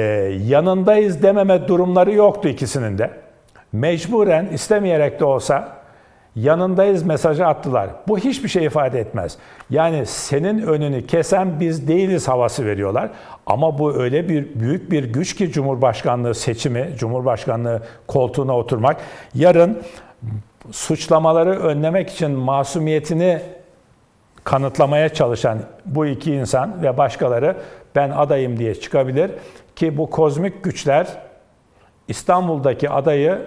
yanındayız 0.47 1.23
dememe 1.23 1.67
durumları 1.67 2.11
yoktu 2.11 2.49
ikisinin 2.49 2.97
de. 2.97 3.09
Mecburen 3.71 4.45
istemeyerek 4.45 5.19
de 5.19 5.25
olsa 5.25 5.78
yanındayız 6.41 7.03
mesajı 7.03 7.47
attılar. 7.47 7.89
Bu 8.07 8.17
hiçbir 8.17 8.49
şey 8.49 8.65
ifade 8.65 8.99
etmez. 8.99 9.37
Yani 9.69 10.05
senin 10.05 10.61
önünü 10.61 11.07
kesen 11.07 11.59
biz 11.59 11.87
değiliz 11.87 12.27
havası 12.27 12.65
veriyorlar. 12.65 13.09
Ama 13.45 13.79
bu 13.79 13.93
öyle 13.93 14.29
bir 14.29 14.59
büyük 14.59 14.91
bir 14.91 15.03
güç 15.03 15.35
ki 15.35 15.51
Cumhurbaşkanlığı 15.51 16.35
seçimi, 16.35 16.89
Cumhurbaşkanlığı 16.97 17.81
koltuğuna 18.07 18.57
oturmak. 18.57 18.97
Yarın 19.33 19.81
suçlamaları 20.71 21.59
önlemek 21.59 22.09
için 22.09 22.31
masumiyetini 22.31 23.41
kanıtlamaya 24.43 25.09
çalışan 25.09 25.59
bu 25.85 26.05
iki 26.05 26.33
insan 26.33 26.83
ve 26.83 26.97
başkaları 26.97 27.55
ben 27.95 28.09
adayım 28.09 28.59
diye 28.59 28.75
çıkabilir 28.75 29.31
ki 29.75 29.97
bu 29.97 30.09
kozmik 30.09 30.63
güçler 30.63 31.07
İstanbul'daki 32.07 32.89
adayı 32.89 33.39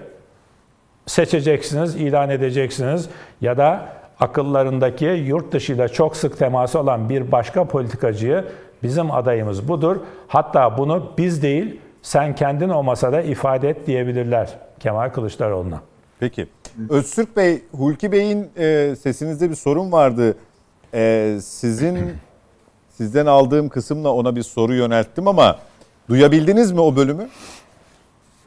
seçeceksiniz, 1.06 1.94
ilan 1.94 2.30
edeceksiniz 2.30 3.08
ya 3.40 3.56
da 3.56 3.88
akıllarındaki 4.20 5.04
yurt 5.04 5.52
dışıyla 5.52 5.88
çok 5.88 6.16
sık 6.16 6.38
teması 6.38 6.80
olan 6.80 7.08
bir 7.08 7.32
başka 7.32 7.64
politikacıyı 7.64 8.44
bizim 8.82 9.10
adayımız 9.10 9.68
budur. 9.68 9.96
Hatta 10.28 10.78
bunu 10.78 11.12
biz 11.18 11.42
değil 11.42 11.80
sen 12.02 12.34
kendin 12.34 12.68
o 12.68 12.82
masada 12.82 13.22
ifade 13.22 13.68
et 13.68 13.86
diyebilirler 13.86 14.58
Kemal 14.80 15.10
Kılıçdaroğlu'na. 15.10 15.80
Peki. 16.20 16.46
Öztürk 16.88 17.36
Bey, 17.36 17.62
Hulki 17.72 18.12
Bey'in 18.12 18.48
e, 18.56 18.96
sesinizde 18.96 19.50
bir 19.50 19.54
sorun 19.54 19.92
vardı. 19.92 20.36
E, 20.94 21.38
sizin 21.42 21.98
sizden 22.96 23.26
aldığım 23.26 23.68
kısımla 23.68 24.12
ona 24.12 24.36
bir 24.36 24.42
soru 24.42 24.74
yönelttim 24.74 25.28
ama 25.28 25.58
duyabildiniz 26.08 26.72
mi 26.72 26.80
o 26.80 26.96
bölümü? 26.96 27.28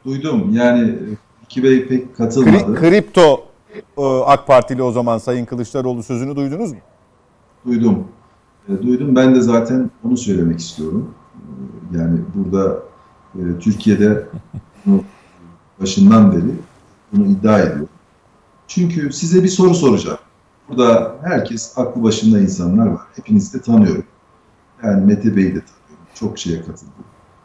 Duydum. 0.04 0.54
Yani 0.54 0.94
Bey 1.56 1.88
pek 1.88 2.04
Kri- 2.08 2.12
katılmadı. 2.16 2.74
kripto 2.74 3.44
e, 3.98 4.02
AK 4.26 4.46
Partili 4.46 4.82
o 4.82 4.92
zaman 4.92 5.18
Sayın 5.18 5.44
Kılıçdaroğlu 5.44 6.02
sözünü 6.02 6.36
duydunuz 6.36 6.72
mu? 6.72 6.78
Duydum. 7.66 8.04
E, 8.68 8.82
duydum. 8.82 9.16
Ben 9.16 9.34
de 9.34 9.40
zaten 9.40 9.90
onu 10.04 10.16
söylemek 10.16 10.60
istiyorum. 10.60 11.14
E, 11.94 11.98
Yani 11.98 12.18
burada 12.34 12.78
Türkiye'de 13.60 14.26
başından 15.80 16.32
beri 16.32 16.42
bunu 17.12 17.26
iddia 17.26 17.58
ediyor. 17.60 17.86
Çünkü 18.68 19.12
size 19.12 19.42
bir 19.42 19.48
soru 19.48 19.74
soracağım. 19.74 20.18
Burada 20.68 21.16
herkes 21.24 21.78
aklı 21.78 22.02
başında 22.02 22.40
insanlar 22.40 22.86
var. 22.86 23.00
Hepinizi 23.16 23.58
de 23.58 23.62
tanıyorum. 23.62 24.04
Yani 24.84 25.04
Mete 25.06 25.36
Bey'i 25.36 25.46
de 25.54 25.60
tanıyorum. 25.60 26.06
Çok 26.14 26.38
şeye 26.38 26.58
katıldı. 26.58 26.90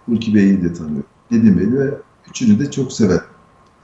Hulki 0.06 0.36
Bey'i 0.36 0.64
de 0.64 0.74
tanıyorum. 0.74 1.04
Nedim 1.32 1.58
Bey'i 1.60 1.74
ve 1.80 1.94
üçünü 2.30 2.60
de 2.60 2.72
çok 2.72 2.94
severim. 2.94 3.22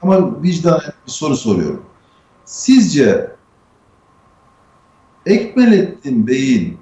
Ama 0.02 0.42
vicdan 0.42 0.80
bir 1.06 1.12
soru 1.12 1.36
soruyorum. 1.36 1.86
Sizce 2.44 3.36
Ekmelettin 5.26 6.26
Bey'in 6.26 6.78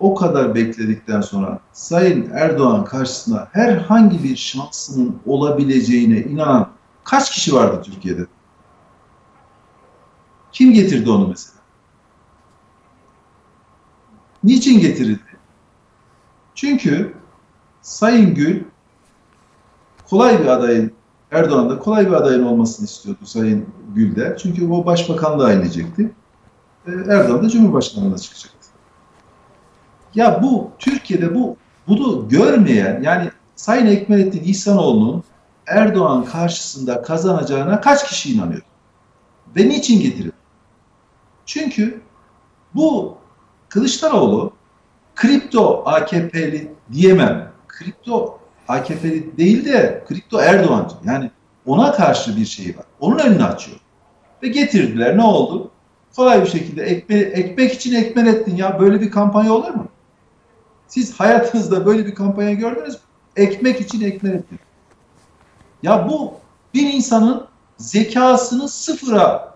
o 0.00 0.14
kadar 0.14 0.54
bekledikten 0.54 1.20
sonra 1.20 1.60
Sayın 1.72 2.30
Erdoğan 2.30 2.84
karşısında 2.84 3.48
herhangi 3.52 4.24
bir 4.24 4.36
şansının 4.36 5.18
olabileceğine 5.26 6.18
inanan 6.18 6.70
kaç 7.04 7.30
kişi 7.30 7.54
vardı 7.54 7.82
Türkiye'de? 7.84 8.26
Kim 10.52 10.72
getirdi 10.72 11.10
onu 11.10 11.28
mesela? 11.28 11.60
Niçin 14.44 14.80
getirildi? 14.80 15.36
Çünkü 16.54 17.14
Sayın 17.82 18.34
Gül 18.34 18.64
kolay 20.10 20.40
bir 20.40 20.46
adayın, 20.46 20.92
Erdoğan 21.32 21.70
da 21.70 21.78
kolay 21.78 22.06
bir 22.06 22.12
adayın 22.12 22.44
olmasını 22.44 22.86
istiyordu 22.86 23.20
Sayın 23.24 23.66
Gül'de. 23.94 24.36
Çünkü 24.42 24.68
o 24.68 24.86
başbakanlığa 24.86 25.52
inecekti. 25.52 26.10
Ee, 26.86 26.90
Erdoğan 26.90 27.44
da 27.44 27.48
Cumhurbaşkanlığına 27.48 28.18
çıkacaktı. 28.18 28.68
Ya 30.14 30.42
bu 30.42 30.70
Türkiye'de 30.78 31.34
bu 31.34 31.56
bunu 31.88 32.28
görmeyen 32.28 33.02
yani 33.02 33.30
Sayın 33.56 33.86
Ekmelettin 33.86 34.42
İhsanoğlu'nun 34.44 35.24
Erdoğan 35.66 36.24
karşısında 36.24 37.02
kazanacağına 37.02 37.80
kaç 37.80 38.08
kişi 38.08 38.34
inanıyor? 38.34 38.62
Ve 39.56 39.68
niçin 39.68 40.00
getirir? 40.00 40.32
Çünkü 41.46 42.00
bu 42.74 43.16
Kılıçdaroğlu 43.68 44.52
kripto 45.14 45.82
AKP'li 45.86 46.72
diyemem. 46.92 47.52
Kripto 47.68 48.39
AKP'li 48.70 49.36
değil 49.36 49.64
de 49.64 50.04
kripto 50.08 50.40
Erdoğancı. 50.40 50.94
Yani 51.04 51.30
ona 51.66 51.92
karşı 51.92 52.36
bir 52.36 52.44
şey 52.44 52.76
var. 52.76 52.84
Onun 53.00 53.18
önünü 53.18 53.44
açıyor. 53.44 53.76
Ve 54.42 54.48
getirdiler. 54.48 55.16
Ne 55.16 55.22
oldu? 55.22 55.70
Kolay 56.16 56.42
bir 56.42 56.48
şekilde 56.48 56.82
ekme, 56.82 57.16
ekmek 57.16 57.72
için 57.72 57.94
ekmelettin 57.94 58.56
ya. 58.56 58.80
Böyle 58.80 59.00
bir 59.00 59.10
kampanya 59.10 59.52
olur 59.52 59.70
mu? 59.70 59.88
Siz 60.88 61.20
hayatınızda 61.20 61.86
böyle 61.86 62.06
bir 62.06 62.14
kampanya 62.14 62.52
gördünüz 62.52 62.94
mü? 62.94 63.00
Ekmek 63.36 63.80
için 63.80 64.00
ekmelettin. 64.00 64.58
Ya 65.82 66.08
bu 66.08 66.34
bir 66.74 66.92
insanın 66.92 67.46
zekasını 67.76 68.68
sıfıra 68.68 69.54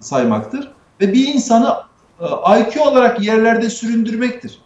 saymaktır 0.00 0.72
ve 1.00 1.12
bir 1.12 1.34
insanı 1.34 1.76
e, 2.20 2.60
IQ 2.60 2.82
olarak 2.82 3.22
yerlerde 3.22 3.70
süründürmektir. 3.70 4.62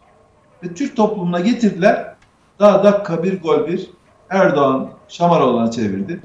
Ve 0.63 0.75
Türk 0.75 0.97
toplumuna 0.97 1.41
getirdiler. 1.41 2.10
Daha 2.61 2.85
dakika 2.85 3.23
bir 3.23 3.43
gol 3.43 3.67
bir 3.67 3.91
Erdoğan 4.31 4.91
Şamaroğlu'na 5.09 5.71
çevirdi. 5.71 6.23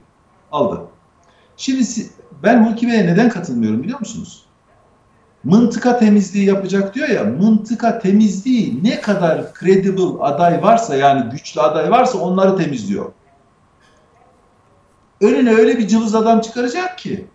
Aldı. 0.52 0.82
Şimdi 1.58 1.86
ben 2.44 2.66
Hulki 2.66 2.88
Bey'e 2.88 3.06
neden 3.06 3.30
katılmıyorum 3.30 3.84
biliyor 3.84 4.00
musunuz? 4.00 4.46
Mıntıka 5.44 6.00
temizliği 6.00 6.46
yapacak 6.46 6.96
diyor 6.96 7.08
ya, 7.08 7.24
mıntıka 7.24 8.00
temizliği 8.00 8.84
ne 8.84 9.02
kadar 9.02 9.54
credible 9.60 10.24
aday 10.24 10.64
varsa 10.64 10.96
yani 10.96 11.30
güçlü 11.30 11.62
aday 11.62 11.92
varsa 11.92 12.18
onları 12.18 12.58
temizliyor. 12.58 13.12
Önüne 15.22 15.52
öyle 15.52 15.78
bir 15.78 15.88
cılız 15.88 16.16
adam 16.16 16.42
çıkaracak 16.42 16.98
ki 16.98 17.28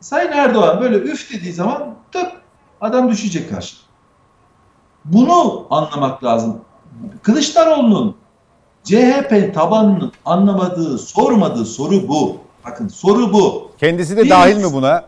Sayın 0.00 0.32
Erdoğan 0.32 0.80
böyle 0.80 0.96
üf 0.96 1.32
dediği 1.32 1.52
zaman 1.52 1.94
tıp 2.12 2.32
adam 2.80 3.10
düşecek 3.10 3.50
karşı. 3.50 3.76
Bunu 5.04 5.66
anlamak 5.70 6.24
lazım. 6.24 6.60
Kılıçdaroğlu'nun 7.22 8.14
CHP 8.84 9.54
tabanının 9.54 10.12
anlamadığı, 10.24 10.98
sormadığı 10.98 11.64
soru 11.64 12.08
bu. 12.08 12.36
Bakın 12.66 12.88
soru 12.88 13.32
bu. 13.32 13.70
Kendisi 13.78 14.16
de 14.16 14.22
Bir- 14.24 14.30
dahil 14.30 14.56
mi 14.56 14.72
buna? 14.72 15.04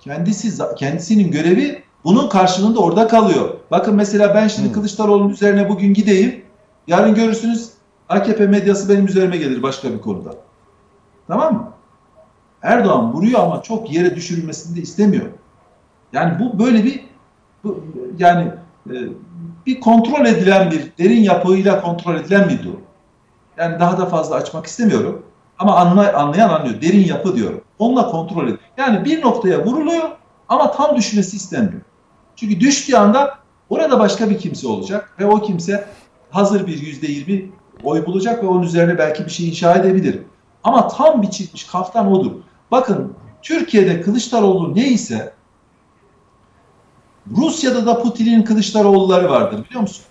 Kendisi 0.00 0.52
kendisinin 0.76 1.30
görevi 1.30 1.82
bunun 2.04 2.28
karşılığında 2.28 2.78
orada 2.80 3.08
kalıyor. 3.08 3.48
Bakın 3.70 3.94
mesela 3.94 4.34
ben 4.34 4.48
şimdi 4.48 4.72
Kılıçdaroğlu'nun 4.72 5.28
üzerine 5.28 5.68
bugün 5.68 5.94
gideyim. 5.94 6.44
Yarın 6.86 7.14
görürsünüz 7.14 7.70
AKP 8.08 8.46
medyası 8.46 8.88
benim 8.88 9.06
üzerime 9.06 9.36
gelir 9.36 9.62
başka 9.62 9.92
bir 9.92 10.00
konuda. 10.00 10.30
Tamam 11.28 11.54
mı? 11.54 11.68
Erdoğan 12.62 13.12
vuruyor 13.12 13.40
ama 13.40 13.62
çok 13.62 13.92
yere 13.92 14.16
düşürülmesini 14.16 14.76
de 14.76 14.80
istemiyor. 14.80 15.26
Yani 16.12 16.38
bu 16.40 16.58
böyle 16.58 16.84
bir 16.84 17.04
bu, 17.64 17.84
yani 18.18 18.52
e, 18.90 18.94
bir 19.66 19.80
kontrol 19.80 20.26
edilen 20.26 20.70
bir 20.70 20.92
derin 20.98 21.22
yapıyla 21.22 21.82
kontrol 21.82 22.14
edilen 22.14 22.48
bir 22.48 22.62
durum. 22.62 22.80
Yani 23.56 23.80
daha 23.80 23.98
da 23.98 24.06
fazla 24.06 24.36
açmak 24.36 24.66
istemiyorum. 24.66 25.26
Ama 25.58 25.76
anlay, 25.76 26.10
anlayan 26.14 26.48
anlıyor. 26.48 26.80
Derin 26.80 27.04
yapı 27.04 27.36
diyorum. 27.36 27.60
Onunla 27.78 28.06
kontrol 28.10 28.44
ediyor. 28.44 28.58
Yani 28.76 29.04
bir 29.04 29.22
noktaya 29.22 29.64
vuruluyor 29.64 30.10
ama 30.48 30.72
tam 30.72 30.96
düşmesi 30.96 31.36
istenmiyor. 31.36 31.82
Çünkü 32.36 32.60
düştüğü 32.60 32.96
anda 32.96 33.34
orada 33.70 34.00
başka 34.00 34.30
bir 34.30 34.38
kimse 34.38 34.68
olacak 34.68 35.16
ve 35.18 35.26
o 35.26 35.40
kimse 35.40 35.86
hazır 36.30 36.66
bir 36.66 36.82
yüzde 36.82 37.06
yirmi 37.06 37.50
oy 37.82 38.06
bulacak 38.06 38.42
ve 38.44 38.46
onun 38.46 38.62
üzerine 38.62 38.98
belki 38.98 39.24
bir 39.24 39.30
şey 39.30 39.48
inşa 39.48 39.74
edebilir. 39.74 40.18
Ama 40.64 40.88
tam 40.88 41.22
biçilmiş 41.22 41.64
kaftan 41.64 42.12
odur. 42.12 42.32
Bakın 42.70 43.12
Türkiye'de 43.42 44.00
Kılıçdaroğlu 44.00 44.74
neyse 44.74 45.32
Rusya'da 47.30 47.86
da 47.86 48.02
Putin'in 48.02 48.42
Kılıçdaroğulları 48.42 49.30
vardır 49.30 49.64
biliyor 49.64 49.80
musun? 49.80 50.04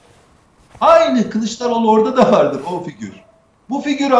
Aynı 0.81 1.29
Kılıçdaroğlu 1.29 1.91
orada 1.91 2.17
da 2.17 2.31
vardır 2.31 2.61
o 2.71 2.83
figür. 2.83 3.23
Bu 3.69 3.81
figür 3.81 4.13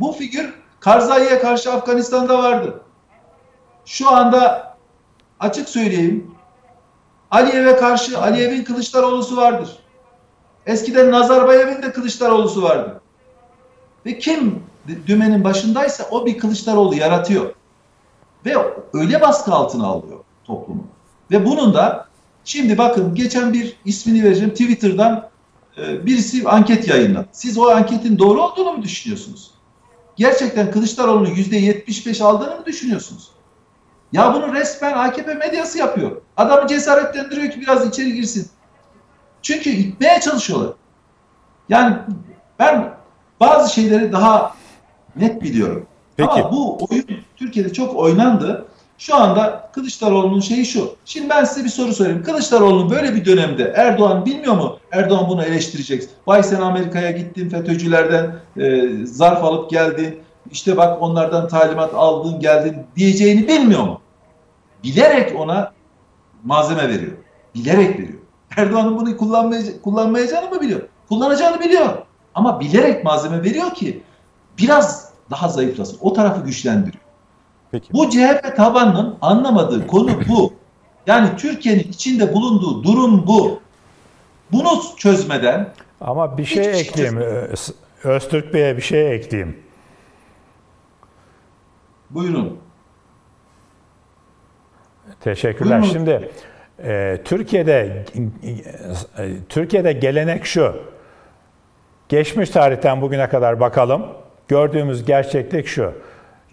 bu 0.00 0.12
figür 0.12 0.54
Karzai'ye 0.80 1.38
karşı 1.38 1.72
Afganistan'da 1.72 2.42
vardı. 2.42 2.80
Şu 3.84 4.10
anda 4.10 4.74
açık 5.40 5.68
söyleyeyim 5.68 6.34
Aliyev'e 7.30 7.76
karşı 7.76 8.20
Aliyev'in 8.20 8.64
Kılıçdaroğlu'su 8.64 9.36
vardır. 9.36 9.78
Eskiden 10.66 11.10
Nazarbayev'in 11.10 11.82
de 11.82 11.92
Kılıçdaroğlu'su 11.92 12.62
vardı. 12.62 13.00
Ve 14.06 14.18
kim 14.18 14.62
dümenin 15.06 15.44
başındaysa 15.44 16.04
o 16.10 16.26
bir 16.26 16.38
Kılıçdaroğlu 16.38 16.94
yaratıyor. 16.94 17.54
Ve 18.46 18.56
öyle 18.92 19.20
baskı 19.20 19.52
altına 19.52 19.86
alıyor 19.86 20.18
toplumu. 20.44 20.84
Ve 21.30 21.46
bunun 21.46 21.74
da 21.74 22.09
şimdi 22.44 22.78
bakın 22.78 23.14
geçen 23.14 23.52
bir 23.52 23.76
ismini 23.84 24.24
vereceğim 24.24 24.50
Twitter'dan 24.50 25.28
e, 25.78 26.06
birisi 26.06 26.48
anket 26.48 26.88
yayınladı. 26.88 27.28
Siz 27.32 27.58
o 27.58 27.68
anketin 27.68 28.18
doğru 28.18 28.42
olduğunu 28.42 28.72
mu 28.72 28.82
düşünüyorsunuz? 28.82 29.50
Gerçekten 30.16 30.70
Kılıçdaroğlu'nun 30.70 31.34
%75 31.34 32.24
aldığını 32.24 32.56
mı 32.56 32.66
düşünüyorsunuz? 32.66 33.28
Ya 34.12 34.34
bunu 34.34 34.54
resmen 34.54 34.92
AKP 34.92 35.34
medyası 35.34 35.78
yapıyor. 35.78 36.22
Adamı 36.36 36.68
cesaretlendiriyor 36.68 37.52
ki 37.52 37.60
biraz 37.60 37.88
içeri 37.88 38.14
girsin. 38.14 38.48
Çünkü 39.42 39.70
itmeye 39.70 40.20
çalışıyorlar. 40.20 40.72
Yani 41.68 41.96
ben 42.58 42.94
bazı 43.40 43.74
şeyleri 43.74 44.12
daha 44.12 44.54
net 45.16 45.42
biliyorum. 45.42 45.86
Peki. 46.16 46.30
Ama 46.30 46.52
bu 46.52 46.86
oyun 46.90 47.06
Türkiye'de 47.36 47.72
çok 47.72 47.96
oynandı. 47.96 48.66
Şu 49.00 49.16
anda 49.16 49.70
Kılıçdaroğlu'nun 49.72 50.40
şeyi 50.40 50.66
şu. 50.66 50.94
Şimdi 51.04 51.28
ben 51.28 51.44
size 51.44 51.64
bir 51.64 51.70
soru 51.70 51.94
sorayım. 51.94 52.22
Kılıçdaroğlu'nun 52.22 52.90
böyle 52.90 53.14
bir 53.14 53.24
dönemde 53.24 53.72
Erdoğan 53.76 54.26
bilmiyor 54.26 54.54
mu? 54.54 54.78
Erdoğan 54.92 55.28
bunu 55.28 55.44
eleştirecek. 55.44 56.02
Vay 56.26 56.42
sen 56.42 56.60
Amerika'ya 56.60 57.10
gittin 57.10 57.48
FETÖ'cülerden 57.48 58.34
e, 58.56 58.88
zarf 59.06 59.44
alıp 59.44 59.70
geldin. 59.70 60.20
İşte 60.50 60.76
bak 60.76 61.02
onlardan 61.02 61.48
talimat 61.48 61.94
aldın 61.94 62.40
geldin 62.40 62.76
diyeceğini 62.96 63.48
bilmiyor 63.48 63.82
mu? 63.82 64.00
Bilerek 64.84 65.40
ona 65.40 65.72
malzeme 66.44 66.88
veriyor. 66.88 67.12
Bilerek 67.54 67.98
veriyor. 67.98 68.18
Erdoğan'ın 68.56 68.96
bunu 68.96 69.16
kullanmaya, 69.16 69.62
kullanmayacağını 69.82 70.50
mı 70.50 70.60
biliyor? 70.60 70.80
Kullanacağını 71.08 71.60
biliyor. 71.60 71.98
Ama 72.34 72.60
bilerek 72.60 73.04
malzeme 73.04 73.42
veriyor 73.42 73.74
ki 73.74 74.02
biraz 74.58 75.12
daha 75.30 75.48
zayıflasın. 75.48 75.98
O 76.00 76.12
tarafı 76.12 76.44
güçlendiriyor. 76.44 77.09
Peki. 77.70 77.92
Bu 77.92 78.10
CHP 78.10 78.56
tabanının 78.56 79.18
anlamadığı 79.20 79.86
konu 79.86 80.10
bu. 80.28 80.52
Yani 81.06 81.28
Türkiye'nin 81.36 81.80
içinde 81.80 82.34
bulunduğu 82.34 82.84
durum 82.84 83.26
bu. 83.26 83.60
Bunu 84.52 84.68
çözmeden 84.96 85.68
Ama 86.00 86.38
bir 86.38 86.44
şey 86.44 86.64
şey 86.64 86.80
ekleyeyim. 86.80 87.16
Öz- 87.16 87.74
Öztürk 88.04 88.54
Bey'e 88.54 88.76
bir 88.76 88.82
şey 88.82 89.14
ekleyeyim. 89.14 89.56
buyurun. 92.10 92.58
Teşekkürler. 95.20 95.82
Buyurun. 95.82 95.92
Şimdi 95.94 96.30
Ee, 96.84 97.20
Türkiye'de 97.24 98.04
e, 99.18 99.30
Türkiye'de 99.48 99.92
gelenek 99.92 100.46
şu. 100.46 100.76
Geçmiş 102.08 102.50
tarihten 102.50 103.00
bugüne 103.00 103.28
kadar 103.28 103.60
bakalım. 103.60 104.06
Gördüğümüz 104.48 105.04
gerçeklik 105.04 105.66
şu. 105.66 105.92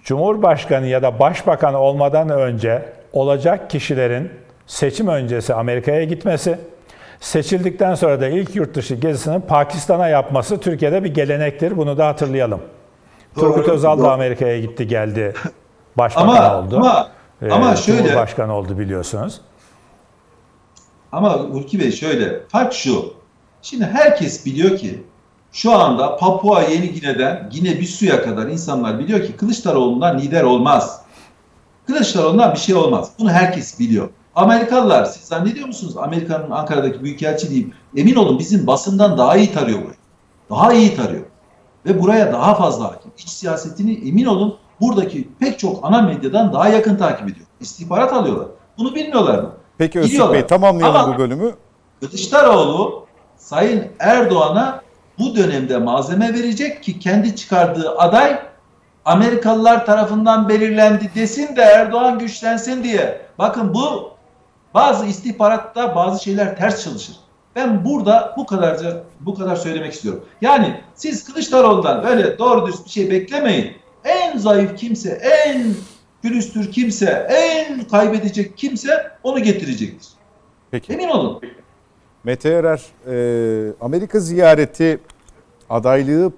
Cumhurbaşkanı 0.08 0.88
ya 0.88 1.02
da 1.02 1.20
başbakan 1.20 1.74
olmadan 1.74 2.30
önce 2.30 2.94
olacak 3.14 3.70
kişilerin 3.70 4.32
seçim 4.68 5.08
öncesi 5.08 5.54
Amerika'ya 5.54 6.04
gitmesi, 6.04 6.60
seçildikten 7.20 7.96
sonra 7.96 8.22
da 8.22 8.28
ilk 8.28 8.56
yurt 8.56 8.76
dışı 8.76 8.96
gezisini 8.96 9.40
Pakistan'a 9.42 10.08
yapması 10.08 10.60
Türkiye'de 10.60 11.04
bir 11.04 11.14
gelenektir. 11.14 11.78
Bunu 11.78 11.98
da 11.98 12.08
hatırlayalım. 12.08 12.62
Doğru, 13.36 13.54
Turgut 13.54 13.70
Özal 13.70 13.98
da 13.98 14.02
doğru. 14.02 14.08
Amerika'ya 14.08 14.60
gitti 14.60 14.88
geldi. 14.88 15.34
Başbakan 15.98 16.28
Ama 16.28 16.60
oldu. 16.60 16.78
ama 16.78 17.10
Ee, 17.42 17.52
ama 17.52 17.76
şöyle 17.76 18.04
Cumhurbaşkanı 18.04 18.54
oldu 18.54 18.80
biliyorsunuz. 18.80 19.42
Ama 21.12 21.34
Hulki 21.34 21.80
Bey 21.80 21.92
şöyle, 21.92 22.40
fark 22.48 22.74
şu. 22.74 23.14
Şimdi 23.62 23.86
herkes 23.86 24.46
biliyor 24.46 24.78
ki 24.78 25.04
şu 25.58 25.74
anda 25.74 26.18
Papua 26.18 26.62
Yeni 26.62 26.94
Gine'den 26.94 27.50
Gine 27.52 27.80
Bissau'ya 27.80 28.24
kadar 28.24 28.48
insanlar 28.48 29.00
biliyor 29.00 29.24
ki 29.26 29.38
Kılıçdaroğlu'ndan 29.38 30.20
lider 30.20 30.44
olmaz. 30.44 31.02
Kılıçdaroğlu'ndan 31.88 32.54
bir 32.54 32.60
şey 32.60 32.76
olmaz. 32.76 33.12
Bunu 33.20 33.30
herkes 33.30 33.80
biliyor. 33.80 34.10
Amerikalılar 34.36 35.06
siz 35.06 35.22
zannediyor 35.22 35.68
musunuz 35.68 35.98
Amerika'nın 35.98 36.52
Ankara'daki 36.52 37.04
büyükelçiliği 37.04 37.74
emin 37.96 38.16
olun 38.16 38.40
bizim 38.40 38.68
basından 38.68 39.18
daha 39.18 39.38
iyi 39.38 39.54
tarıyor 39.54 39.80
burayı. 39.80 39.98
Daha 40.50 40.74
iyi 40.74 40.96
tarıyor. 40.96 41.26
Ve 41.86 42.02
buraya 42.02 42.34
daha 42.34 42.56
fazla 42.56 42.86
hakim. 42.86 43.12
İç 43.18 43.30
siyasetini 43.30 44.10
emin 44.10 44.26
olun 44.26 44.58
buradaki 44.82 45.30
pek 45.40 45.60
çok 45.60 45.86
ana 45.86 46.02
medyadan 46.02 46.54
daha 46.54 46.70
yakın 46.70 46.98
takip 46.98 47.30
ediyor. 47.30 47.48
İstihbarat 47.60 48.14
alıyorlar. 48.14 48.48
Bunu 48.78 48.96
bilmiyorlar 48.96 49.40
mı? 49.40 49.52
Peki 49.78 50.00
Öztürk. 50.00 50.34
Bey 50.34 50.48
tamamlayalım 50.48 50.96
Ama- 50.96 51.16
bu 51.16 51.20
bölümü. 51.20 51.54
Kılıçdaroğlu 52.00 53.06
Sayın 53.38 53.86
Erdoğan'a 54.00 54.87
bu 55.20 55.36
dönemde 55.36 55.78
malzeme 55.78 56.34
verecek 56.34 56.84
ki 56.84 57.00
kendi 57.00 57.36
çıkardığı 57.36 57.98
aday 57.98 58.40
Amerikalılar 59.06 59.86
tarafından 59.86 60.50
belirlendi 60.50 61.12
desin 61.16 61.56
de 61.56 61.62
Erdoğan 61.62 62.20
güçlensin 62.20 62.84
diye. 62.84 63.22
Bakın 63.38 63.74
bu 63.74 64.12
bazı 64.74 65.06
istihbaratta 65.06 65.96
bazı 65.96 66.24
şeyler 66.24 66.58
ters 66.58 66.84
çalışır. 66.84 67.16
Ben 67.56 67.86
burada 67.86 68.34
bu 68.38 68.46
kadarca 68.46 69.04
bu 69.20 69.36
kadar 69.36 69.56
söylemek 69.56 69.94
istiyorum. 69.94 70.26
Yani 70.42 70.82
siz 70.96 71.24
Kılıçdaroğlu'ndan 71.24 72.04
böyle 72.04 72.40
doğru 72.40 72.68
dürüst 72.68 72.86
bir 72.86 72.92
şey 72.92 73.12
beklemeyin. 73.12 73.74
En 74.04 74.38
zayıf 74.38 74.78
kimse, 74.78 75.10
en 75.10 75.74
külüstür 76.22 76.72
kimse, 76.72 77.28
en 77.30 77.84
kaybedecek 77.84 78.58
kimse 78.58 79.12
onu 79.24 79.40
getirecektir. 79.40 80.08
Peki. 80.72 80.94
Emin 80.94 81.08
olun. 81.08 81.42
Mete 82.28 82.50
Erer, 82.50 82.86
e, 83.08 83.74
Amerika 83.82 84.20
ziyareti 84.20 85.00
adaylığı 85.70 86.32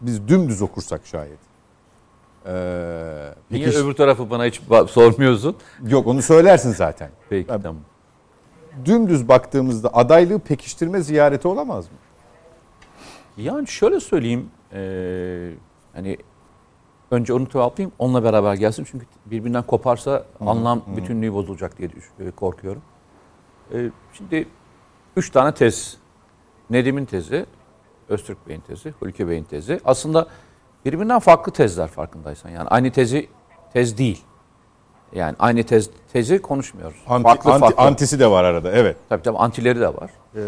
biz 0.00 0.28
dümdüz 0.28 0.62
okursak 0.62 1.06
şayet. 1.06 1.38
E, 2.46 2.52
Niye 3.50 3.64
peki- 3.66 3.78
öbür 3.78 3.92
tarafı 3.94 4.30
bana 4.30 4.44
hiç 4.44 4.60
sormuyorsun? 4.88 5.56
Yok 5.88 6.06
onu 6.06 6.22
söylersin 6.22 6.72
zaten. 6.72 7.10
Peki 7.30 7.50
Ya- 7.50 7.60
tamam. 7.62 7.82
Dümdüz 8.84 9.28
baktığımızda 9.28 9.94
adaylığı 9.94 10.38
pekiştirme 10.38 11.00
ziyareti 11.00 11.48
olamaz 11.48 11.84
mı? 11.86 11.96
Yani 13.36 13.68
şöyle 13.68 14.00
söyleyeyim. 14.00 14.50
eee, 14.74 15.50
hani 15.92 16.16
önce 17.10 17.32
onu 17.34 17.48
cevaplayayım. 17.48 17.92
Onunla 17.98 18.24
beraber 18.24 18.54
gelsin. 18.54 18.86
Çünkü 18.90 19.06
birbirinden 19.26 19.62
koparsa 19.62 20.24
anlam 20.46 20.82
bütünlüğü 20.96 21.34
bozulacak 21.34 21.78
diye 21.78 21.88
e, 22.20 22.30
korkuyorum. 22.30 22.82
Eee, 23.74 23.90
şimdi 24.12 24.46
üç 25.16 25.30
tane 25.30 25.54
tez. 25.54 25.96
Nedim'in 26.70 27.04
tezi, 27.04 27.46
Öztürk 28.08 28.48
Bey'in 28.48 28.60
tezi, 28.60 28.90
Hulki 29.00 29.28
Bey'in 29.28 29.44
tezi. 29.44 29.80
Aslında 29.84 30.26
birbirinden 30.84 31.18
farklı 31.18 31.52
tezler 31.52 31.88
farkındaysan. 31.88 32.50
Yani 32.50 32.68
aynı 32.68 32.90
tezi 32.92 33.28
tez 33.72 33.98
değil. 33.98 34.24
Yani 35.14 35.36
aynı 35.38 35.62
tez 35.62 35.90
tezi 36.12 36.42
konuşmuyoruz. 36.42 36.96
Anti, 37.08 37.22
farklı 37.22 37.50
anti- 37.52 37.60
farklı. 37.60 37.82
antisi 37.82 38.20
de 38.20 38.30
var 38.30 38.44
arada 38.44 38.72
evet. 38.72 38.96
Tabii 39.08 39.22
tabii 39.22 39.38
antileri 39.38 39.80
de 39.80 39.88
var. 39.88 40.10
Eee, 40.36 40.42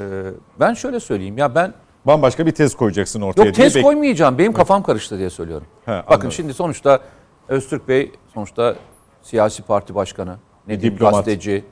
ben 0.61 0.75
şöyle 0.75 1.01
söyleyeyim. 1.01 1.39
Ya 1.39 1.55
ben 1.55 1.75
Bambaşka 2.05 2.47
bir 2.47 2.51
tez 2.53 2.75
koyacaksın 2.77 3.21
ortaya 3.21 3.45
Yok 3.47 3.55
diye 3.57 3.65
tez 3.69 3.77
bek- 3.77 3.83
koymayacağım. 3.83 4.39
Benim 4.39 4.53
kafam 4.53 4.83
karıştı 4.83 5.19
diye 5.19 5.31
söylüyorum. 5.31 5.67
He, 5.85 5.93
Bakın 5.93 6.13
anladım. 6.13 6.33
şimdi 6.33 6.55
sonuçta 6.55 7.01
Öztürk 7.49 7.89
Bey 7.89 8.13
sonuçta 8.35 8.75
siyasi 9.23 9.63
parti 9.63 9.95
başkanı, 9.95 10.37
Nedim 10.69 10.91
Diplomat. 10.95 11.15
gazeteci, 11.15 11.65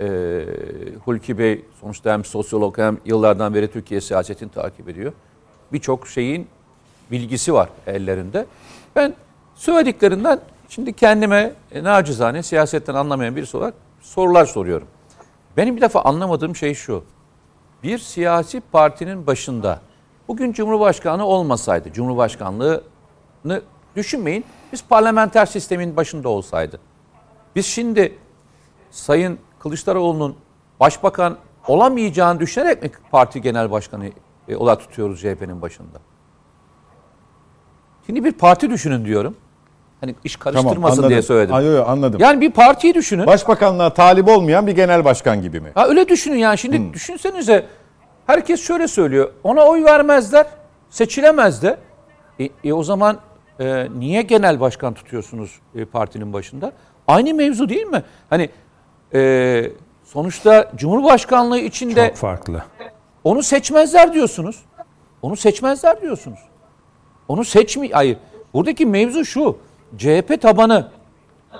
e, 0.00 0.44
Hulki 1.04 1.38
Bey 1.38 1.64
sonuçta 1.80 2.12
hem 2.12 2.24
sosyolog 2.24 2.78
hem 2.78 2.98
yıllardan 3.04 3.54
beri 3.54 3.70
Türkiye 3.70 4.00
siyasetini 4.00 4.50
takip 4.50 4.88
ediyor. 4.88 5.12
Birçok 5.72 6.08
şeyin 6.08 6.48
bilgisi 7.10 7.54
var 7.54 7.68
ellerinde. 7.86 8.46
Ben 8.96 9.14
söylediklerinden 9.54 10.40
şimdi 10.68 10.92
kendime 10.92 11.52
e, 11.72 11.84
nacizane 11.84 12.42
siyasetten 12.42 12.94
anlamayan 12.94 13.36
birisi 13.36 13.56
olarak 13.56 13.74
sorular 14.00 14.46
soruyorum. 14.46 14.86
Benim 15.56 15.76
bir 15.76 15.80
defa 15.80 16.02
anlamadığım 16.02 16.56
şey 16.56 16.74
şu 16.74 17.04
bir 17.82 17.98
siyasi 17.98 18.60
partinin 18.60 19.26
başında 19.26 19.80
bugün 20.28 20.52
Cumhurbaşkanı 20.52 21.26
olmasaydı, 21.26 21.92
Cumhurbaşkanlığını 21.92 23.62
düşünmeyin, 23.96 24.44
biz 24.72 24.84
parlamenter 24.84 25.46
sistemin 25.46 25.96
başında 25.96 26.28
olsaydı. 26.28 26.80
Biz 27.56 27.66
şimdi 27.66 28.18
Sayın 28.90 29.38
Kılıçdaroğlu'nun 29.60 30.36
başbakan 30.80 31.36
olamayacağını 31.68 32.40
düşünerek 32.40 32.82
mi 32.82 32.90
parti 33.10 33.42
genel 33.42 33.70
başkanı 33.70 34.06
e, 34.48 34.56
olarak 34.56 34.80
tutuyoruz 34.80 35.20
CHP'nin 35.20 35.62
başında? 35.62 35.98
Şimdi 38.06 38.24
bir 38.24 38.32
parti 38.32 38.70
düşünün 38.70 39.04
diyorum. 39.04 39.36
Hani 40.00 40.14
iş 40.24 40.36
karıştırmasın 40.36 40.96
anladım. 40.96 41.08
diye 41.10 41.22
söyledim. 41.22 41.54
Ay, 41.54 41.66
yo, 41.66 41.84
anladım. 41.86 42.20
Yani 42.20 42.40
bir 42.40 42.50
partiyi 42.50 42.94
düşünün. 42.94 43.26
Başbakanlığa 43.26 43.94
talip 43.94 44.28
olmayan 44.28 44.66
bir 44.66 44.72
genel 44.72 45.04
başkan 45.04 45.42
gibi 45.42 45.60
mi? 45.60 45.70
Ha 45.74 45.88
öyle 45.88 46.08
düşünün 46.08 46.36
yani. 46.36 46.58
Şimdi 46.58 46.78
Hmm. 46.78 46.92
düşünsenize 46.92 47.66
herkes 48.26 48.60
şöyle 48.62 48.88
söylüyor. 48.88 49.30
Ona 49.44 49.64
oy 49.64 49.84
vermezler, 49.84 50.46
seçilemez 50.90 51.62
de. 51.62 51.78
E, 52.40 52.48
e 52.64 52.72
o 52.72 52.82
zaman 52.82 53.18
e, 53.60 53.86
niye 53.98 54.22
genel 54.22 54.60
başkan 54.60 54.94
tutuyorsunuz 54.94 55.60
e, 55.74 55.84
partinin 55.84 56.32
başında? 56.32 56.72
Aynı 57.08 57.34
mevzu 57.34 57.68
değil 57.68 57.86
mi? 57.86 58.02
Hani 58.30 58.50
e, 59.14 59.72
sonuçta 60.04 60.72
Cumhurbaşkanlığı 60.76 61.58
içinde 61.58 62.08
Çok 62.08 62.16
farklı. 62.16 62.64
onu 63.24 63.42
seçmezler 63.42 64.12
diyorsunuz. 64.12 64.62
Onu 65.22 65.36
seçmezler 65.36 66.00
diyorsunuz. 66.00 66.38
Onu 67.28 67.44
seçmi 67.44 67.90
hayır. 67.92 68.16
Buradaki 68.54 68.86
mevzu 68.86 69.24
şu. 69.24 69.58
CHP 69.98 70.40
tabanı 70.42 70.88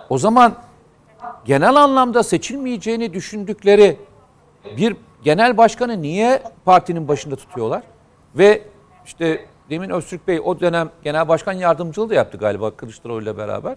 o 0.09 0.19
zaman 0.19 0.55
genel 1.45 1.75
anlamda 1.77 2.23
seçilmeyeceğini 2.23 3.13
düşündükleri 3.15 3.97
bir 4.77 4.97
genel 5.23 5.57
başkanı 5.57 6.03
niye 6.03 6.43
partinin 6.65 7.09
başında 7.09 7.37
tutuyorlar? 7.37 7.83
Ve 8.35 8.63
işte 9.07 9.45
demin 9.71 9.91
Öztürk 9.91 10.29
Bey 10.29 10.41
o 10.45 10.61
dönem 10.61 10.91
genel 11.05 11.29
başkan 11.29 11.53
yardımcılığı 11.53 12.11
da 12.11 12.15
yaptı 12.15 12.39
galiba 12.39 12.71
Kılıçdaroğlu 12.71 13.23
ile 13.23 13.37
beraber. 13.37 13.77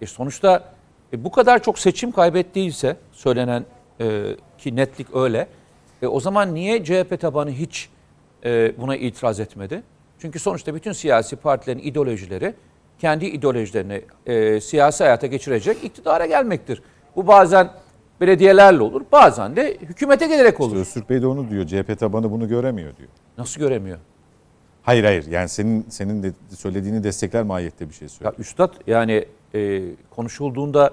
E 0.00 0.06
sonuçta 0.06 0.64
e, 1.12 1.24
bu 1.24 1.30
kadar 1.30 1.62
çok 1.62 1.78
seçim 1.78 2.12
kaybettiyse 2.12 2.96
söylenen 3.12 3.64
e, 4.00 4.36
ki 4.58 4.76
netlik 4.76 5.16
öyle. 5.16 5.46
E, 6.02 6.06
o 6.06 6.20
zaman 6.20 6.54
niye 6.54 6.84
CHP 6.84 7.20
tabanı 7.20 7.50
hiç 7.50 7.88
e, 8.44 8.72
buna 8.78 8.96
itiraz 8.96 9.40
etmedi? 9.40 9.82
Çünkü 10.18 10.38
sonuçta 10.38 10.74
bütün 10.74 10.92
siyasi 10.92 11.36
partilerin 11.36 11.78
ideolojileri 11.78 12.54
kendi 12.98 13.26
ideolojilerini 13.26 14.02
e, 14.26 14.60
siyasi 14.60 15.04
hayata 15.04 15.26
geçirecek 15.26 15.84
iktidara 15.84 16.26
gelmektir. 16.26 16.82
Bu 17.16 17.26
bazen 17.26 17.70
belediyelerle 18.20 18.82
olur, 18.82 19.02
bazen 19.12 19.56
de 19.56 19.76
hükümete 19.80 20.26
gelerek 20.26 20.60
olur. 20.60 20.76
Öztürk 20.76 21.10
Bey 21.10 21.22
de 21.22 21.26
onu 21.26 21.50
diyor. 21.50 21.66
CHP 21.66 21.98
tabanı 21.98 22.30
bunu 22.30 22.48
göremiyor 22.48 22.96
diyor. 22.96 23.08
Nasıl 23.38 23.60
göremiyor? 23.60 23.98
Hayır 24.82 25.04
hayır 25.04 25.26
yani 25.26 25.48
senin 25.48 25.86
senin 25.88 26.22
de 26.22 26.32
söylediğini 26.56 27.04
destekler 27.04 27.42
mahiyette 27.42 27.88
bir 27.88 27.94
şey 27.94 28.04
Ya 28.06 28.08
söylüyor. 28.08 28.34
üstad 28.38 28.74
yani 28.86 29.24
e, 29.54 29.82
konuşulduğunda 30.10 30.90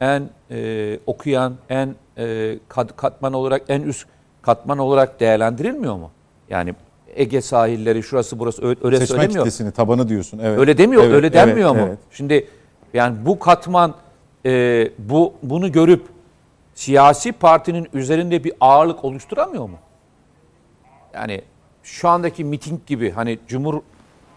en 0.00 0.30
e, 0.50 0.98
okuyan, 1.06 1.54
en 1.68 1.94
e, 2.18 2.58
kat- 2.68 2.96
katman 2.96 3.32
olarak 3.32 3.62
en 3.68 3.82
üst 3.82 4.06
katman 4.42 4.78
olarak 4.78 5.20
değerlendirilmiyor 5.20 5.96
mu? 5.96 6.10
Yani 6.50 6.74
Ege 7.14 7.40
sahilleri 7.40 8.02
şurası 8.02 8.38
burası 8.38 8.66
öyle, 8.66 8.80
öyle 8.82 8.96
Seçmen 8.98 9.16
söylemiyor. 9.16 9.44
kitlesini 9.44 9.72
tabanı 9.72 10.08
diyorsun. 10.08 10.40
Evet. 10.42 10.58
Öyle 10.58 10.78
demiyor, 10.78 11.02
Evet, 11.04 11.14
öyle 11.14 11.32
denmiyor 11.32 11.70
evet, 11.74 11.82
mu? 11.82 11.88
evet. 11.88 11.98
Şimdi 12.10 12.48
yani 12.94 13.16
bu 13.26 13.38
katman 13.38 13.94
e, 14.46 14.88
bu 14.98 15.32
bunu 15.42 15.72
görüp 15.72 16.06
siyasi 16.74 17.32
partinin 17.32 17.88
üzerinde 17.92 18.44
bir 18.44 18.52
ağırlık 18.60 19.04
oluşturamıyor 19.04 19.68
mu? 19.68 19.76
Yani 21.14 21.42
şu 21.82 22.08
andaki 22.08 22.44
miting 22.44 22.80
gibi 22.86 23.10
hani 23.10 23.38
cumhur 23.48 23.80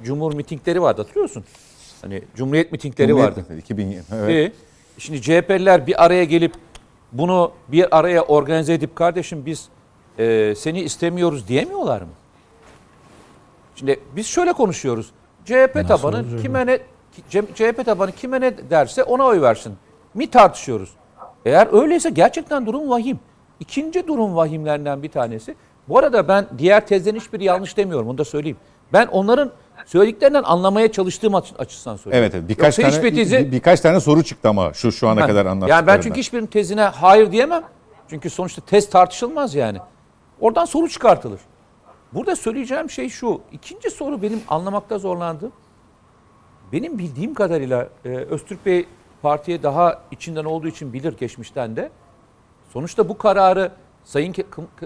cumhur 0.03 0.33
mitingleri 0.33 0.81
vardı 0.81 1.01
hatırlıyorsun? 1.01 1.43
Hani 2.03 2.21
cumhuriyet 2.35 2.71
mitingleri 2.71 3.09
Cumhuriyet 3.09 3.37
vardı. 3.37 3.53
mi? 3.53 3.59
2020. 3.59 4.03
Evet. 4.13 4.51
E, 4.51 4.53
şimdi 4.97 5.21
CHP'liler 5.21 5.87
bir 5.87 6.05
araya 6.05 6.23
gelip 6.23 6.53
bunu 7.11 7.51
bir 7.67 7.97
araya 7.97 8.21
organize 8.21 8.73
edip 8.73 8.95
kardeşim 8.95 9.45
biz 9.45 9.69
e, 10.19 10.53
seni 10.57 10.81
istemiyoruz 10.81 11.47
diyemiyorlar 11.47 12.01
mı? 12.01 12.07
Şimdi 13.75 13.99
biz 14.15 14.27
şöyle 14.27 14.53
konuşuyoruz. 14.53 15.11
CHP 15.45 15.87
tabanı 15.87 16.41
kime 16.41 16.65
ne 16.65 16.79
CHP 17.29 17.85
tabanı 17.85 18.11
kime 18.11 18.41
ne 18.41 18.69
derse 18.69 19.03
ona 19.03 19.23
oy 19.25 19.41
versin. 19.41 19.73
Mi 20.13 20.29
tartışıyoruz. 20.29 20.89
Eğer 21.45 21.81
öyleyse 21.81 22.09
gerçekten 22.09 22.65
durum 22.65 22.89
vahim. 22.89 23.19
İkinci 23.59 24.07
durum 24.07 24.35
vahimlerinden 24.35 25.03
bir 25.03 25.09
tanesi. 25.09 25.55
Bu 25.89 25.97
arada 25.97 26.27
ben 26.27 26.45
diğer 26.57 26.87
tezlerin 26.87 27.19
hiçbiri 27.19 27.43
yanlış 27.43 27.77
demiyorum 27.77 28.07
onu 28.07 28.17
da 28.17 28.25
söyleyeyim. 28.25 28.57
Ben 28.93 29.07
onların 29.07 29.51
söylediklerinden 29.85 30.43
anlamaya 30.43 30.91
çalıştığım 30.91 31.35
açı- 31.35 31.55
açısından 31.55 31.95
söylüyorum. 31.97 32.23
Evet, 32.23 32.35
evet. 32.35 32.49
Birkaç 32.49 32.79
Yoksa 32.79 32.99
tane 32.99 33.09
tezi- 33.09 33.45
bir- 33.45 33.51
birkaç 33.51 33.79
tane 33.81 33.99
soru 33.99 34.23
çıktı 34.23 34.49
ama 34.49 34.73
şu 34.73 34.91
şu 34.91 35.07
ana 35.07 35.21
Ha, 35.21 35.27
kadar 35.27 35.45
anlattıklarından. 35.45 35.75
Yani 35.75 35.87
ben 35.87 36.01
çünkü 36.01 36.19
hiçbirinin 36.19 36.47
tezine 36.47 36.81
hayır 36.81 37.31
diyemem. 37.31 37.63
Çünkü 38.09 38.29
sonuçta 38.29 38.61
tez 38.61 38.89
tartışılmaz 38.89 39.55
yani. 39.55 39.77
Oradan 40.39 40.65
soru 40.65 40.89
çıkartılır. 40.89 41.39
Burada 42.13 42.35
söyleyeceğim 42.35 42.89
şey 42.89 43.09
şu. 43.09 43.41
İkinci 43.51 43.89
soru 43.91 44.21
benim 44.21 44.41
anlamakta 44.47 44.97
zorlandığım. 44.97 45.51
Benim 46.71 46.97
bildiğim 46.99 47.33
kadarıyla 47.33 47.89
e, 48.05 48.09
Öztürk 48.09 48.65
Bey 48.65 48.85
partiye 49.21 49.63
daha 49.63 50.01
içinden 50.11 50.43
olduğu 50.45 50.67
için 50.67 50.93
bilir 50.93 51.17
geçmişten 51.17 51.75
de. 51.75 51.89
Sonuçta 52.73 53.09
bu 53.09 53.17
kararı 53.17 53.71
Sayın 54.03 54.35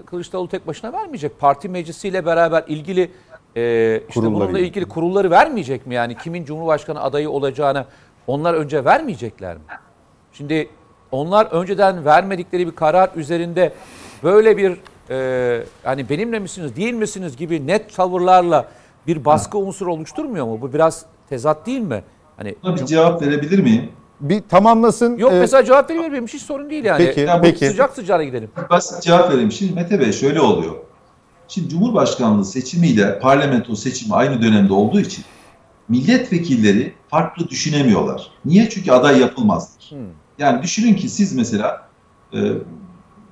Kılıçdaroğlu 0.05 0.47
tek 0.49 0.67
başına 0.67 0.93
vermeyecek. 0.93 1.39
Parti 1.39 1.69
meclisiyle 1.69 2.25
beraber 2.25 2.63
ilgili 2.67 3.11
e, 3.55 4.01
işte 4.09 4.21
bununla 4.21 4.39
Kurulları. 4.45 4.61
ilgili 4.61 4.85
kurulları 4.85 5.31
vermeyecek 5.31 5.87
mi? 5.87 5.95
Yani 5.95 6.17
kimin 6.17 6.45
Cumhurbaşkanı 6.45 7.01
adayı 7.03 7.29
olacağını 7.29 7.85
onlar 8.27 8.53
önce 8.53 8.85
vermeyecekler 8.85 9.55
mi? 9.55 9.61
Şimdi 10.33 10.69
onlar 11.11 11.45
önceden 11.45 12.05
vermedikleri 12.05 12.67
bir 12.67 12.75
karar 12.75 13.09
üzerinde 13.15 13.73
böyle 14.23 14.57
bir 14.57 14.77
e, 15.09 15.63
hani 15.83 16.09
benimle 16.09 16.39
misiniz 16.39 16.75
değil 16.75 16.93
misiniz 16.93 17.37
gibi 17.37 17.67
net 17.67 17.95
tavırlarla 17.95 18.65
bir 19.07 19.25
baskı 19.25 19.57
unsuru 19.57 19.93
oluşturmuyor 19.93 20.45
mu? 20.45 20.61
Bu 20.61 20.73
biraz 20.73 21.05
tezat 21.29 21.65
değil 21.65 21.81
mi? 21.81 22.03
Hani 22.37 22.55
Buna 22.63 22.75
bir 22.75 22.85
cevap 22.85 23.21
verebilir 23.21 23.59
miyim? 23.59 23.91
bir 24.19 24.41
tamamlasın. 24.49 25.17
yok 25.17 25.31
Ee, 25.33 25.39
mesela 25.39 25.63
cevap 25.65 25.89
vereyim 25.89 26.13
benim 26.13 26.27
hiç 26.27 26.41
sorun 26.41 26.69
değil 26.69 26.85
yani. 26.85 27.05
Peki, 27.05 27.19
Ya 27.19 27.37
bu 27.39 27.41
peki. 27.41 27.67
Sıcak 27.67 27.93
sıcağına 27.93 28.23
gidelim. 28.23 28.49
Basit 28.69 29.03
cevap 29.03 29.31
vereyim. 29.31 29.51
Şimdi 29.51 29.73
Mete 29.73 29.99
Bey 29.99 30.11
şöyle 30.11 30.41
oluyor. 30.41 30.75
Şimdi 31.47 31.69
Cumhurbaşkanlığı 31.69 32.45
seçimiyle 32.45 33.19
parlamento 33.19 33.75
seçimi 33.75 34.13
aynı 34.13 34.41
dönemde 34.41 34.73
olduğu 34.73 34.99
için 34.99 35.25
milletvekilleri 35.89 36.93
farklı 37.07 37.49
düşünemiyorlar. 37.49 38.31
Niye? 38.45 38.69
Çünkü 38.69 38.91
aday 38.91 39.19
yapılmazdır. 39.19 39.89
Hmm. 39.89 39.97
Yani 40.37 40.63
düşünün 40.63 40.95
ki 40.95 41.09
siz 41.09 41.33
mesela 41.33 41.89
e, 42.33 42.51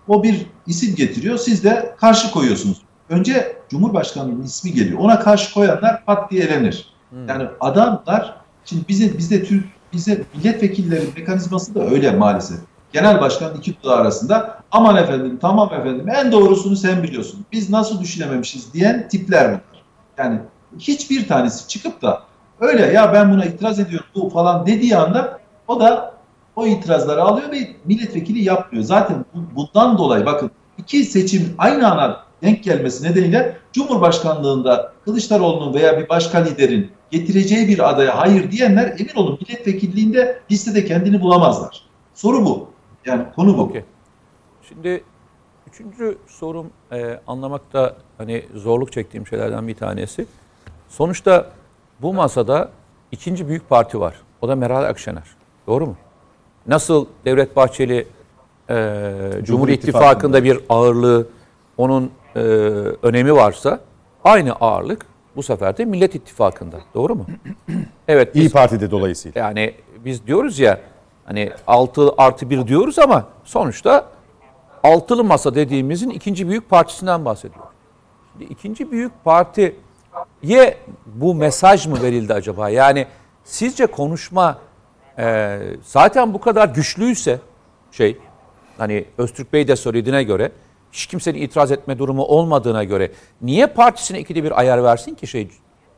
o 0.07 0.24
bir 0.24 0.45
isim 0.68 0.95
getiriyor, 0.95 1.38
siz 1.38 1.63
de 1.63 1.95
karşı 1.99 2.32
koyuyorsunuz. 2.32 2.82
Önce 3.09 3.57
Cumhurbaşkanlığının 3.70 4.43
ismi 4.43 4.74
geliyor. 4.74 4.99
Ona 4.99 5.20
karşı 5.20 5.53
koyanlar 5.53 6.05
pat 6.05 6.32
diye 6.32 6.43
elenir. 6.43 6.89
Hmm. 7.09 7.28
Yani 7.28 7.47
adamlar 7.59 8.41
şimdi 8.66 8.88
bize 8.88 9.18
bizde 9.18 9.43
Türk 9.43 9.66
bize 9.93 10.24
milletvekilleri 10.36 11.05
mekanizması 11.18 11.76
da 11.76 11.89
öyle 11.89 12.11
maalesef. 12.11 12.57
Genel 12.94 13.22
başkan 13.22 13.56
iki 13.58 13.82
dudağı 13.84 13.96
arasında 13.96 14.60
aman 14.72 14.96
efendim 14.96 15.38
tamam 15.42 15.74
efendim 15.74 16.10
en 16.10 16.32
doğrusunu 16.32 16.76
sen 16.76 17.04
biliyorsun. 17.04 17.46
Biz 17.52 17.70
nasıl 17.70 18.02
düşünememişiz 18.02 18.74
diyen 18.74 19.08
tipler 19.10 19.48
bunlar. 19.48 19.84
Yani 20.18 20.40
hiçbir 20.80 21.28
tanesi 21.28 21.68
çıkıp 21.68 22.02
da 22.02 22.22
öyle 22.60 22.86
ya 22.86 23.14
ben 23.14 23.32
buna 23.34 23.46
itiraz 23.46 23.80
ediyorum 23.80 24.08
bu 24.16 24.30
falan 24.30 24.66
dediği 24.68 24.98
anda 24.98 25.40
o 25.68 25.80
da 25.80 26.14
o 26.56 26.68
itirazları 26.68 27.22
alıyor 27.24 27.52
ve 27.52 27.58
milletvekili 27.86 28.44
yapmıyor. 28.44 28.84
Zaten 28.86 29.26
bu- 29.34 29.56
bundan 29.56 29.98
dolayı 29.98 30.26
bakın 30.26 30.52
iki 30.78 31.04
seçim 31.06 31.56
aynı 31.58 31.92
ana 31.92 32.18
denk 32.42 32.64
gelmesi 32.64 33.04
nedeniyle 33.04 33.58
Cumhurbaşkanlığında 33.74 34.92
Kılıçdaroğlu'nun 35.06 35.74
veya 35.74 36.00
bir 36.00 36.10
başka 36.10 36.38
liderin 36.38 36.92
getireceği 37.12 37.68
bir 37.68 37.90
adaya 37.90 38.18
hayır 38.18 38.52
diyenler 38.52 38.86
emin 39.00 39.16
olun 39.16 39.40
milletvekilliğinde 39.42 40.40
listede 40.52 40.86
kendini 40.86 41.22
bulamazlar. 41.22 41.82
Soru 42.14 42.46
bu. 42.46 42.74
Yani 43.06 43.24
konu 43.36 43.58
bu. 43.58 43.62
Okey. 43.62 43.84
Şimdi 44.68 45.03
üçüncü 45.68 46.18
sorum 46.28 46.70
e, 46.91 47.20
anlamakta 47.28 47.95
hani 48.18 48.45
zorluk 48.56 48.91
çektiğim 48.91 49.28
şeylerden 49.28 49.68
bir 49.68 49.76
tanesi. 49.76 50.26
Sonuçta 50.89 51.49
bu 52.01 52.14
masada 52.14 52.70
ikinci 53.12 53.47
büyük 53.47 53.70
parti 53.70 53.99
var. 53.99 54.16
O 54.41 54.47
da 54.47 54.56
Meral 54.56 54.84
Akşener. 54.84 55.24
Doğru 55.68 55.86
mu? 55.86 55.95
Nasıl 56.68 57.06
Devlet 57.26 57.56
Bahçeli 57.56 58.08
e, 58.70 59.22
Cumhur 59.43 59.68
İttifakı'nda 59.70 60.43
bir 60.43 60.60
ağırlığı, 60.70 61.28
onun 61.78 62.12
e, 62.36 62.39
önemi 63.03 63.36
varsa 63.36 63.80
aynı 64.24 64.53
ağırlık 64.53 65.06
bu 65.36 65.43
sefer 65.43 65.78
de 65.78 65.86
Millet 65.86 66.16
İttifakı'nda. 66.16 66.78
Doğru 66.93 67.16
mu? 67.16 67.26
Evet. 68.08 68.36
İyi 68.36 68.45
biz- 68.45 68.51
Parti'de 68.53 68.91
dolayısıyla. 68.91 69.41
yani 69.41 69.74
biz 70.06 70.28
diyoruz 70.28 70.60
ya 70.60 70.80
hani 71.26 71.51
6 71.67 72.11
artı 72.17 72.49
1 72.49 72.67
diyoruz 72.67 72.99
ama 72.99 73.26
sonuçta 73.43 74.05
altılı 74.84 75.23
masa 75.23 75.55
dediğimizin 75.55 76.09
ikinci 76.09 76.49
büyük 76.49 76.69
partisinden 76.69 77.26
bahsediyor. 77.26 77.65
Şimdi 78.32 78.53
ikinci 78.53 78.91
büyük 78.91 79.23
partiye 79.23 79.76
bu 81.05 81.36
mesaj 81.36 81.88
mı 81.88 82.01
verildi 82.01 82.34
acaba? 82.34 82.69
Yani 82.69 83.07
sizce 83.43 83.86
konuşma 83.86 84.57
e, 85.17 85.59
zaten 85.84 86.34
bu 86.34 86.41
kadar 86.41 86.69
güçlüyse 86.69 87.39
şey 87.91 88.17
hani 88.78 89.05
Öztürk 89.17 89.53
Bey 89.53 89.67
de 89.67 89.76
söylediğine 89.76 90.23
göre 90.23 90.51
hiç 90.91 91.05
kimsenin 91.05 91.41
itiraz 91.41 91.71
etme 91.71 91.99
durumu 91.99 92.23
olmadığına 92.23 92.84
göre 92.84 93.11
niye 93.41 93.67
partisine 93.67 94.19
ikide 94.19 94.43
bir 94.43 94.59
ayar 94.59 94.84
versin 94.84 95.15
ki 95.15 95.28
şey 95.28 95.47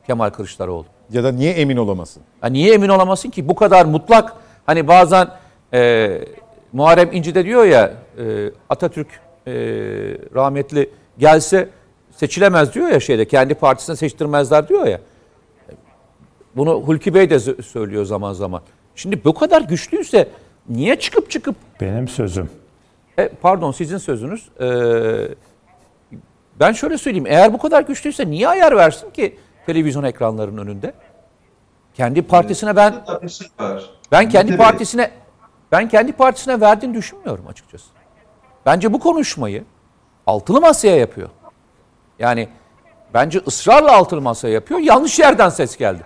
Kemal 0.07 0.29
Kılıçdaroğlu? 0.29 0.85
Ya 1.11 1.23
da 1.23 1.31
niye 1.31 1.51
emin 1.51 1.77
olamasın? 1.77 2.23
Ya 2.43 2.49
niye 2.49 2.73
emin 2.73 2.89
olamasın 2.89 3.29
ki 3.29 3.49
bu 3.49 3.55
kadar 3.55 3.85
mutlak 3.85 4.33
hani 4.67 4.87
bazen 4.87 5.27
e, 5.73 6.19
Muharrem 6.73 7.09
İnci 7.13 7.35
de 7.35 7.45
diyor 7.45 7.65
ya 7.65 7.93
e, 8.19 8.51
Atatürk 8.69 9.07
e, 9.47 9.51
rahmetli 10.35 10.89
gelse 11.17 11.69
seçilemez 12.11 12.73
diyor 12.73 12.87
ya 12.87 12.99
şeyde 12.99 13.25
kendi 13.25 13.53
partisine 13.53 13.95
seçtirmezler 13.95 14.67
diyor 14.67 14.85
ya. 14.87 14.99
Bunu 16.55 16.73
Hulki 16.73 17.13
Bey 17.13 17.29
de 17.29 17.35
sö- 17.35 17.61
söylüyor 17.61 18.05
zaman 18.05 18.33
zaman. 18.33 18.61
Şimdi 18.95 19.23
bu 19.25 19.33
kadar 19.33 19.61
güçlüyse 19.61 20.27
niye 20.69 20.95
çıkıp 20.99 21.31
çıkıp 21.31 21.55
Benim 21.81 22.07
sözüm. 22.07 22.49
e, 23.19 23.29
pardon 23.41 23.71
sizin 23.71 23.97
sözünüz. 23.97 24.49
E, 24.61 24.67
ben 26.59 26.71
şöyle 26.71 26.97
söyleyeyim. 26.97 27.27
Eğer 27.27 27.53
bu 27.53 27.57
kadar 27.57 27.81
güçlüyse 27.81 28.29
niye 28.29 28.47
ayar 28.47 28.75
versin 28.75 29.09
ki 29.11 29.35
televizyon 29.65 30.03
ekranlarının 30.03 30.61
önünde? 30.67 30.93
Kendi 31.97 32.21
partisine 32.21 32.75
ben 32.75 33.05
ben 34.11 34.29
kendi 34.29 34.57
partisine 34.57 35.11
ben 35.71 35.89
kendi 35.89 36.11
partisine 36.11 36.61
verdiğini 36.61 36.93
düşünmüyorum 36.93 37.47
açıkçası. 37.47 37.85
Bence 38.65 38.93
bu 38.93 38.99
konuşmayı 38.99 39.63
altılı 40.27 40.61
masaya 40.61 40.95
yapıyor. 40.95 41.29
Yani 42.19 42.49
bence 43.13 43.41
ısrarla 43.47 43.91
altılı 43.91 44.21
masaya 44.21 44.53
yapıyor. 44.53 44.79
Yanlış 44.79 45.19
yerden 45.19 45.49
ses 45.49 45.77
geldi. 45.77 46.03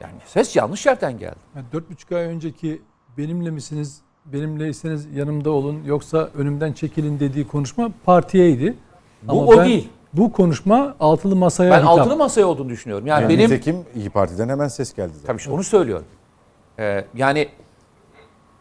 Yani 0.00 0.14
ses 0.26 0.56
yanlış 0.56 0.86
yerden 0.86 1.18
geldi. 1.18 1.36
Yani 1.56 1.66
Dört 1.72 1.90
buçuk 1.90 2.12
ay 2.12 2.24
önceki 2.24 2.82
benimle 3.18 3.50
misiniz, 3.50 4.00
benimleyseniz 4.24 5.06
yanımda 5.14 5.50
olun 5.50 5.84
yoksa 5.84 6.30
önümden 6.34 6.72
çekilin 6.72 7.20
dediği 7.20 7.48
konuşma 7.48 7.90
partiyeydi. 8.04 8.76
Bu 9.22 9.48
o 9.48 9.64
değil. 9.64 9.88
Bu 10.16 10.32
konuşma 10.32 10.94
altılı 11.00 11.36
masaya 11.36 11.70
Ben 11.70 11.78
hitap. 11.78 11.90
altılı 11.90 12.16
masaya 12.16 12.44
olduğunu 12.46 12.68
düşünüyorum. 12.68 13.06
Yani, 13.06 13.22
Yani 13.22 13.32
benim 13.34 13.44
Nitekim 13.44 13.76
İyi 13.96 14.10
Parti'den 14.10 14.48
hemen 14.48 14.68
ses 14.68 14.94
geldi 14.94 15.12
zaten. 15.12 15.26
Tabii 15.26 15.38
işte 15.38 15.50
onu 15.50 15.64
söylüyorum. 15.64 16.04
Ee, 16.78 17.04
yani 17.14 17.48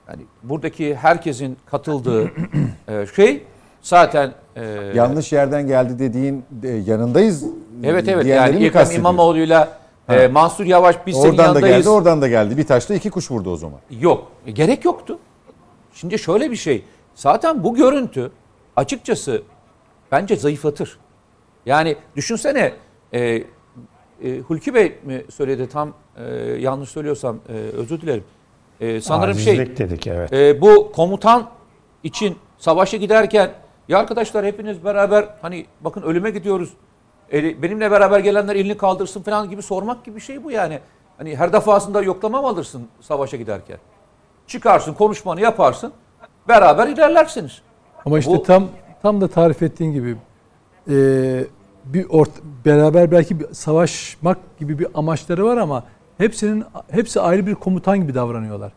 yani 0.10 0.22
buradaki 0.43 0.95
herkesin 0.95 1.58
katıldığı 1.66 2.32
e, 2.88 3.06
şey 3.16 3.43
zaten 3.82 4.32
e, 4.56 4.64
Yanlış 4.95 5.34
yerden 5.34 5.68
geldi 5.68 5.99
dediğin 5.99 6.45
de 6.51 6.68
yanındayız. 6.70 7.45
evet 7.84 8.08
evet 8.08 8.26
yani 8.26 8.51
kastediyorsun? 8.53 8.95
İmamoğlu'yla 8.99 9.78
e, 10.10 10.28
Mansur 10.28 10.66
Yavaş 10.66 10.95
biz 11.08 11.16
senin 11.16 11.30
Oradan 11.30 11.38
da 11.38 11.43
yanındayız. 11.43 11.78
geldi, 11.78 11.89
oradan 11.89 12.22
da 12.22 12.28
geldi. 12.28 12.58
Bir 12.58 12.68
taşla 12.68 12.95
iki 12.95 13.10
kuş 13.10 13.32
vurdu 13.32 13.51
o 13.51 13.58
zaman. 13.58 13.80
Yok. 13.99 14.28
E, 14.45 14.51
gerek 14.51 14.86
yoktu. 14.86 15.20
Şimdi 15.93 16.20
şöyle 16.20 16.51
bir 16.51 16.56
şey. 16.56 16.84
Zaten 17.16 17.64
bu 17.64 17.76
görüntü 17.76 18.32
açıkçası 18.76 19.41
bence 20.12 20.36
zayıflatır. 20.36 20.97
Yani 21.66 21.95
düşünsene 22.16 22.74
e, 23.13 23.20
e, 23.22 23.43
Hulki 24.47 24.74
Bey 24.74 24.97
mi 25.03 25.24
söyledi 25.30 25.70
tam 25.70 25.93
e, 26.18 26.24
yanlış 26.59 26.89
söylüyorsam 26.89 27.39
e, 27.49 27.51
özür 27.53 28.01
dilerim. 28.01 28.24
E, 28.82 29.01
sanırım 29.01 29.36
şey 29.36 29.53
Acizlik 29.53 29.78
dedik 29.78 30.07
evet. 30.07 30.34
e, 30.34 30.61
bu 30.61 30.91
komutan 30.91 31.49
için 32.03 32.38
savaşa 32.57 32.97
giderken 32.97 33.51
ya 33.88 33.99
arkadaşlar 33.99 34.45
hepiniz 34.45 34.84
beraber 34.86 35.30
hani 35.41 35.66
bakın 35.82 36.01
ölüme 36.01 36.30
gidiyoruz. 36.30 36.74
E, 37.34 37.61
benimle 37.61 37.91
beraber 37.91 38.20
gelenler 38.20 38.55
elini 38.55 38.78
kaldırsın 38.78 39.22
falan 39.22 39.49
gibi 39.49 39.61
sormak 39.61 40.05
gibi 40.05 40.16
bir 40.16 40.22
şey 40.22 40.43
bu 40.43 40.51
yani. 40.51 40.80
Hani 41.18 41.36
her 41.36 41.53
defasında 41.53 42.01
yoklama 42.01 42.41
mı 42.41 42.47
alırsın 42.47 42.88
savaşa 43.01 43.38
giderken? 43.38 43.78
Çıkarsın 44.47 44.93
konuşmanı 44.93 45.41
yaparsın. 45.41 45.93
beraber 46.47 46.88
ilerlersiniz. 46.88 47.61
Ama 48.05 48.20
işte 48.20 48.32
Bu- 48.32 48.43
tam 48.43 48.68
tam 49.01 49.22
da 49.22 49.28
tarif 49.28 49.63
ettiğin 49.63 49.93
gibi 49.93 50.18
e, 50.90 51.44
bir 51.86 52.06
ort 52.10 52.30
beraber 52.66 53.12
belki 53.12 53.40
bir 53.40 53.46
savaşmak 53.54 54.38
gibi 54.60 54.80
bir 54.80 54.88
amaçları 54.94 55.46
var 55.46 55.58
ama 55.58 55.84
hepsinin 56.18 56.64
hepsi 56.92 57.22
ayrı 57.22 57.48
bir 57.48 57.56
komutan 57.56 58.02
gibi 58.02 58.16
davranıyorlar. 58.16 58.72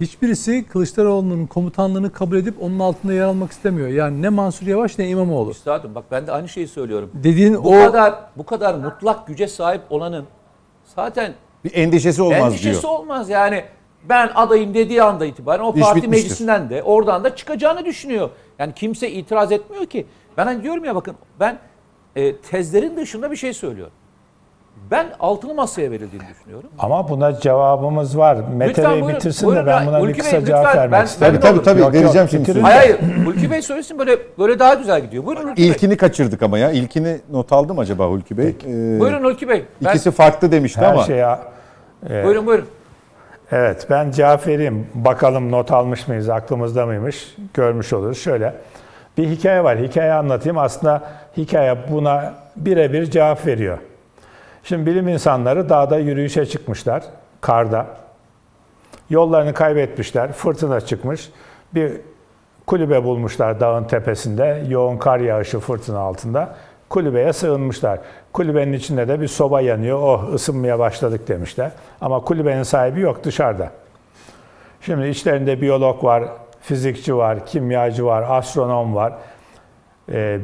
Hiçbirisi 0.00 0.64
Kılıçdaroğlu'nun 0.68 1.46
komutanlığını 1.46 2.12
kabul 2.12 2.36
edip 2.36 2.62
onun 2.62 2.78
altında 2.78 3.12
yer 3.12 3.22
almak 3.24 3.50
istemiyor. 3.52 3.88
Yani 3.88 4.22
ne 4.22 4.28
Mansur 4.28 4.66
Yavaş 4.66 4.98
ne 4.98 5.08
İmamoğlu. 5.08 5.50
Üstadım 5.50 5.94
bak 5.94 6.04
ben 6.10 6.26
de 6.26 6.32
aynı 6.32 6.48
şeyi 6.48 6.68
söylüyorum. 6.68 7.10
Dediğin 7.14 7.54
Bu 7.54 7.68
o 7.68 7.86
kadar 7.86 8.14
bu 8.36 8.46
kadar 8.46 8.74
mutlak 8.74 9.26
güce 9.26 9.48
sahip 9.48 9.82
olanın 9.90 10.24
zaten 10.96 11.32
Bir 11.64 11.74
endişesi 11.74 12.22
olmaz 12.22 12.52
endişesi 12.52 12.82
diyor. 12.82 12.92
olmaz 12.92 13.28
yani. 13.30 13.64
Ben 14.08 14.30
adayım 14.34 14.74
dediği 14.74 15.02
anda 15.02 15.26
itibaren 15.26 15.62
o 15.62 15.74
İş 15.74 15.80
parti 15.82 15.96
bitmiştir. 16.02 16.24
meclisinden 16.24 16.70
de 16.70 16.82
oradan 16.82 17.24
da 17.24 17.36
çıkacağını 17.36 17.84
düşünüyor. 17.84 18.30
Yani 18.58 18.72
kimse 18.74 19.10
itiraz 19.10 19.52
etmiyor 19.52 19.86
ki. 19.86 20.06
Ben 20.40 20.46
hani 20.46 20.62
diyorum 20.62 20.84
ya 20.84 20.94
bakın 20.94 21.14
ben 21.40 21.58
e, 22.16 22.36
tezlerin 22.36 22.96
dışında 22.96 23.30
bir 23.30 23.36
şey 23.36 23.52
söylüyorum. 23.52 23.92
Ben 24.90 25.06
altılı 25.20 25.54
masaya 25.54 25.90
verildiğini 25.90 26.24
düşünüyorum. 26.28 26.70
Ama 26.78 27.08
buna 27.08 27.40
cevabımız 27.40 28.18
var. 28.18 28.36
Mete 28.56 28.82
Bey 28.82 28.90
buyurun, 28.90 29.08
bitirsin 29.08 29.48
buyurun 29.48 29.66
de 29.66 29.70
ben 29.70 29.86
buna 29.86 30.02
bir 30.02 30.08
Hulki 30.08 30.18
kısa 30.18 30.36
Bey, 30.36 30.44
cevap 30.46 30.64
lütfen, 30.64 30.78
vermek 30.80 31.00
ben- 31.00 31.04
isterim. 31.04 31.40
Tabii 31.40 31.54
tabii 31.54 31.64
tabii 31.64 31.80
Yok, 31.80 31.94
yok, 31.94 32.02
vereceğim 32.04 32.28
şimdi. 32.28 32.42
bitirin. 32.42 32.60
söz. 32.60 32.64
Hayır 32.72 33.00
hayır. 33.00 33.26
Hulki 33.26 33.50
Bey 33.50 33.62
söylesin 33.62 33.98
böyle 33.98 34.18
böyle 34.38 34.58
daha 34.58 34.74
güzel 34.74 35.00
gidiyor. 35.00 35.26
Buyurun 35.26 35.48
Hulki 35.48 35.56
Bey. 35.62 35.68
İlkini 35.68 35.96
kaçırdık 35.96 36.42
ama 36.42 36.58
ya. 36.58 36.70
İlkini 36.70 37.20
not 37.30 37.52
aldım 37.52 37.78
acaba 37.78 38.06
Hulki 38.06 38.38
Bey? 38.38 38.56
Ee, 38.66 39.00
Buyurun 39.00 39.24
Hulki 39.24 39.48
Bey. 39.48 39.64
Ben, 39.84 39.90
İkisi 39.90 40.10
farklı 40.10 40.52
demişti 40.52 40.80
Her 40.80 40.92
ama. 40.92 41.04
şeye 41.04 41.38
Buyurun 42.24 42.46
buyurun. 42.46 42.66
Evet 43.52 43.86
ben 43.90 44.10
cevap 44.10 44.46
vereyim. 44.46 44.86
Bakalım 44.94 45.50
not 45.52 45.72
almış 45.72 46.08
mıyız, 46.08 46.28
aklımızda 46.28 46.86
mıymış 46.86 47.36
görmüş 47.54 47.92
oluruz. 47.92 48.18
Şöyle 48.18 48.54
bir 49.20 49.28
hikaye 49.28 49.64
var. 49.64 49.78
Hikaye 49.78 50.12
anlatayım. 50.12 50.58
Aslında 50.58 51.02
hikaye 51.36 51.76
buna 51.90 52.34
birebir 52.56 53.10
cevap 53.10 53.46
veriyor. 53.46 53.78
Şimdi 54.64 54.86
bilim 54.90 55.08
insanları 55.08 55.68
dağda 55.68 55.98
yürüyüşe 55.98 56.46
çıkmışlar. 56.46 57.02
Karda. 57.40 57.86
Yollarını 59.10 59.54
kaybetmişler. 59.54 60.32
Fırtına 60.32 60.80
çıkmış. 60.80 61.30
Bir 61.74 61.92
kulübe 62.66 63.04
bulmuşlar 63.04 63.60
dağın 63.60 63.84
tepesinde. 63.84 64.64
Yoğun 64.68 64.98
kar 64.98 65.20
yağışı 65.20 65.60
fırtına 65.60 65.98
altında. 65.98 66.56
Kulübeye 66.88 67.32
sığınmışlar. 67.32 67.98
Kulübenin 68.32 68.72
içinde 68.72 69.08
de 69.08 69.20
bir 69.20 69.28
soba 69.28 69.60
yanıyor. 69.60 69.98
Oh 70.02 70.34
ısınmaya 70.34 70.78
başladık 70.78 71.28
demişler. 71.28 71.70
Ama 72.00 72.20
kulübenin 72.20 72.62
sahibi 72.62 73.00
yok 73.00 73.24
dışarıda. 73.24 73.70
Şimdi 74.80 75.08
içlerinde 75.08 75.60
biyolog 75.60 76.04
var, 76.04 76.24
fizikçi 76.60 77.16
var, 77.16 77.46
kimyacı 77.46 78.06
var, 78.06 78.24
astronom 78.28 78.94
var. 78.94 79.12
Ee, 80.12 80.38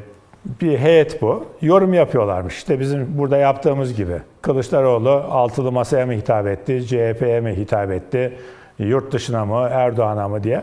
bir 0.60 0.78
heyet 0.78 1.22
bu. 1.22 1.46
Yorum 1.62 1.94
yapıyorlarmış. 1.94 2.56
İşte 2.56 2.80
bizim 2.80 3.18
burada 3.18 3.36
yaptığımız 3.36 3.94
gibi. 3.94 4.16
Kılıçdaroğlu 4.42 5.10
altılı 5.10 5.72
masaya 5.72 6.06
mı 6.06 6.12
hitap 6.12 6.46
etti, 6.46 6.86
CHP'ye 6.86 7.40
mi 7.40 7.56
hitap 7.56 7.90
etti, 7.90 8.38
yurt 8.78 9.12
dışına 9.12 9.44
mı, 9.44 9.68
Erdoğan'a 9.70 10.28
mı 10.28 10.44
diye. 10.44 10.62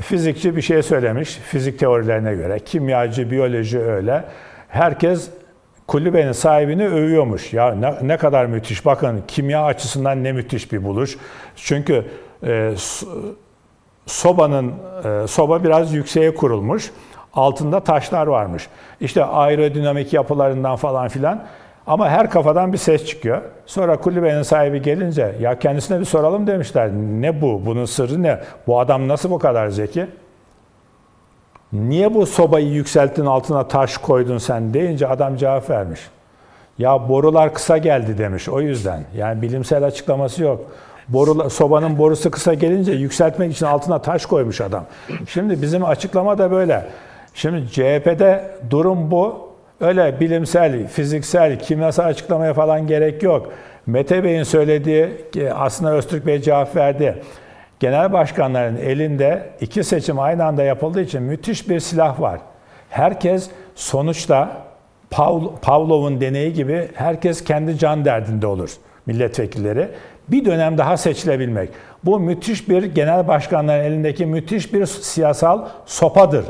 Fizikçi 0.00 0.56
bir 0.56 0.62
şey 0.62 0.82
söylemiş 0.82 1.34
fizik 1.34 1.78
teorilerine 1.78 2.34
göre. 2.34 2.58
Kimyacı, 2.58 3.30
biyoloji 3.30 3.80
öyle. 3.80 4.24
Herkes 4.68 5.30
kulübenin 5.86 6.32
sahibini 6.32 6.88
övüyormuş. 6.88 7.52
Ya 7.52 7.74
ne, 7.74 7.94
ne 8.02 8.16
kadar 8.16 8.46
müthiş. 8.46 8.86
Bakın 8.86 9.22
kimya 9.28 9.64
açısından 9.64 10.24
ne 10.24 10.32
müthiş 10.32 10.72
bir 10.72 10.84
buluş. 10.84 11.16
Çünkü 11.56 12.04
e, 12.46 12.74
sobanın 14.08 14.72
e, 15.04 15.26
soba 15.26 15.64
biraz 15.64 15.92
yükseğe 15.92 16.34
kurulmuş. 16.34 16.90
Altında 17.34 17.80
taşlar 17.80 18.26
varmış. 18.26 18.68
İşte 19.00 19.24
aerodinamik 19.24 20.12
yapılarından 20.12 20.76
falan 20.76 21.08
filan. 21.08 21.44
Ama 21.86 22.08
her 22.08 22.30
kafadan 22.30 22.72
bir 22.72 22.78
ses 22.78 23.06
çıkıyor. 23.06 23.42
Sonra 23.66 23.96
kulübenin 23.96 24.42
sahibi 24.42 24.82
gelince 24.82 25.34
ya 25.40 25.58
kendisine 25.58 26.00
bir 26.00 26.04
soralım 26.04 26.46
demişler. 26.46 26.90
Ne 26.92 27.42
bu? 27.42 27.66
Bunun 27.66 27.84
sırrı 27.84 28.22
ne? 28.22 28.40
Bu 28.66 28.80
adam 28.80 29.08
nasıl 29.08 29.30
bu 29.30 29.38
kadar 29.38 29.68
zeki? 29.68 30.06
Niye 31.72 32.14
bu 32.14 32.26
sobayı 32.26 32.68
yükselttin 32.68 33.26
altına 33.26 33.68
taş 33.68 33.96
koydun 33.96 34.38
sen 34.38 34.74
deyince 34.74 35.08
adam 35.08 35.36
cevap 35.36 35.70
vermiş. 35.70 36.00
Ya 36.78 37.08
borular 37.08 37.54
kısa 37.54 37.78
geldi 37.78 38.18
demiş 38.18 38.48
o 38.48 38.60
yüzden. 38.60 39.04
Yani 39.16 39.42
bilimsel 39.42 39.84
açıklaması 39.84 40.42
yok. 40.42 40.60
Borular, 41.08 41.50
sobanın 41.50 41.98
borusu 41.98 42.30
kısa 42.30 42.54
gelince 42.54 42.92
yükseltmek 42.92 43.52
için 43.52 43.66
altına 43.66 44.02
taş 44.02 44.26
koymuş 44.26 44.60
adam. 44.60 44.84
Şimdi 45.28 45.62
bizim 45.62 45.84
açıklama 45.84 46.38
da 46.38 46.50
böyle. 46.50 46.86
Şimdi 47.34 47.68
CHP'de 47.70 48.50
durum 48.70 49.10
bu. 49.10 49.48
Öyle 49.80 50.20
bilimsel, 50.20 50.86
fiziksel, 50.86 51.58
kimyasal 51.58 52.04
açıklamaya 52.04 52.54
falan 52.54 52.86
gerek 52.86 53.22
yok. 53.22 53.52
Mete 53.86 54.24
Bey'in 54.24 54.42
söylediği, 54.42 55.08
ki 55.32 55.52
aslında 55.52 55.92
Öztürk 55.92 56.26
Bey 56.26 56.40
cevap 56.40 56.76
verdi. 56.76 57.22
Genel 57.80 58.12
başkanların 58.12 58.76
elinde 58.76 59.50
iki 59.60 59.84
seçim 59.84 60.18
aynı 60.18 60.44
anda 60.44 60.62
yapıldığı 60.62 61.00
için 61.00 61.22
müthiş 61.22 61.68
bir 61.68 61.80
silah 61.80 62.20
var. 62.20 62.40
Herkes 62.90 63.50
sonuçta 63.74 64.50
Pav- 65.10 65.60
Pavlov'un 65.62 66.20
deneyi 66.20 66.52
gibi 66.52 66.88
herkes 66.94 67.44
kendi 67.44 67.78
can 67.78 68.04
derdinde 68.04 68.46
olur 68.46 68.70
milletvekilleri. 69.06 69.88
Bir 70.28 70.44
dönem 70.44 70.78
daha 70.78 70.96
seçilebilmek. 70.96 71.70
Bu 72.04 72.20
müthiş 72.20 72.68
bir 72.68 72.82
genel 72.82 73.28
başkanların 73.28 73.84
elindeki 73.84 74.26
müthiş 74.26 74.74
bir 74.74 74.86
siyasal 74.86 75.66
sopadır. 75.86 76.44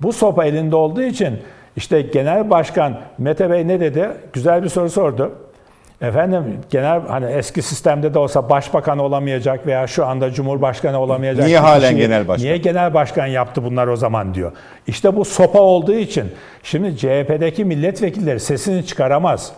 Bu 0.00 0.12
sopa 0.12 0.44
elinde 0.44 0.76
olduğu 0.76 1.02
için 1.02 1.38
işte 1.76 2.02
genel 2.02 2.50
başkan 2.50 3.00
Mete 3.18 3.50
Bey 3.50 3.68
ne 3.68 3.80
dedi? 3.80 4.08
Güzel 4.32 4.62
bir 4.62 4.68
soru 4.68 4.90
sordu. 4.90 5.32
Efendim 6.00 6.44
genel 6.70 7.00
hani 7.08 7.26
eski 7.26 7.62
sistemde 7.62 8.14
de 8.14 8.18
olsa 8.18 8.50
başbakan 8.50 8.98
olamayacak 8.98 9.66
veya 9.66 9.86
şu 9.86 10.06
anda 10.06 10.30
cumhurbaşkanı 10.30 10.98
olamayacak. 10.98 11.46
Niye 11.46 11.58
halen 11.58 11.80
kişiyi 11.80 11.96
genel 11.96 12.28
başkan? 12.28 12.44
Niye 12.46 12.56
genel 12.56 12.94
başkan 12.94 13.26
yaptı 13.26 13.64
bunlar 13.64 13.86
o 13.86 13.96
zaman 13.96 14.34
diyor. 14.34 14.52
İşte 14.86 15.16
bu 15.16 15.24
sopa 15.24 15.60
olduğu 15.60 15.94
için 15.94 16.24
şimdi 16.62 16.96
CHP'deki 16.96 17.64
milletvekilleri 17.64 18.40
sesini 18.40 18.86
çıkaramaz. 18.86 19.52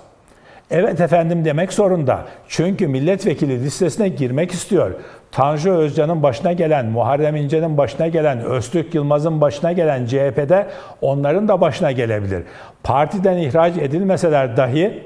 Evet 0.70 1.00
efendim 1.00 1.44
demek 1.44 1.72
zorunda. 1.72 2.24
Çünkü 2.48 2.88
milletvekili 2.88 3.64
listesine 3.64 4.08
girmek 4.08 4.52
istiyor. 4.52 4.90
Tanju 5.32 5.70
Özcan'ın 5.70 6.22
başına 6.22 6.52
gelen, 6.52 6.86
Muharrem 6.86 7.36
İnce'nin 7.36 7.78
başına 7.78 8.08
gelen, 8.08 8.44
Öztürk 8.44 8.94
Yılmaz'ın 8.94 9.40
başına 9.40 9.72
gelen 9.72 10.06
CHP'de 10.06 10.66
onların 11.00 11.48
da 11.48 11.60
başına 11.60 11.92
gelebilir. 11.92 12.42
Partiden 12.82 13.36
ihraç 13.38 13.76
edilmeseler 13.76 14.56
dahi 14.56 15.02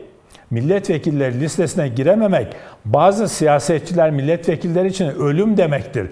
milletvekilleri 0.51 1.41
listesine 1.41 1.89
girememek 1.89 2.47
bazı 2.85 3.29
siyasetçiler 3.29 4.11
milletvekilleri 4.11 4.89
için 4.89 5.09
ölüm 5.09 5.57
demektir. 5.57 6.07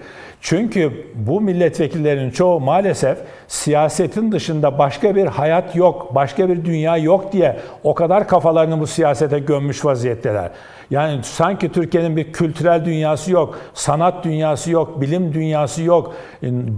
Çünkü 0.45 1.07
bu 1.15 1.41
milletvekillerinin 1.41 2.31
çoğu 2.31 2.59
maalesef 2.59 3.17
siyasetin 3.47 4.31
dışında 4.31 4.79
başka 4.79 5.15
bir 5.15 5.25
hayat 5.25 5.75
yok, 5.75 6.15
başka 6.15 6.49
bir 6.49 6.65
dünya 6.65 6.97
yok 6.97 7.33
diye 7.33 7.59
o 7.83 7.93
kadar 7.93 8.27
kafalarını 8.27 8.79
bu 8.79 8.87
siyasete 8.87 9.39
gömmüş 9.39 9.85
vaziyetteler. 9.85 10.49
Yani 10.91 11.23
sanki 11.23 11.71
Türkiye'nin 11.71 12.17
bir 12.17 12.33
kültürel 12.33 12.85
dünyası 12.85 13.31
yok, 13.31 13.59
sanat 13.73 14.23
dünyası 14.23 14.71
yok, 14.71 15.01
bilim 15.01 15.33
dünyası 15.33 15.83
yok, 15.83 16.13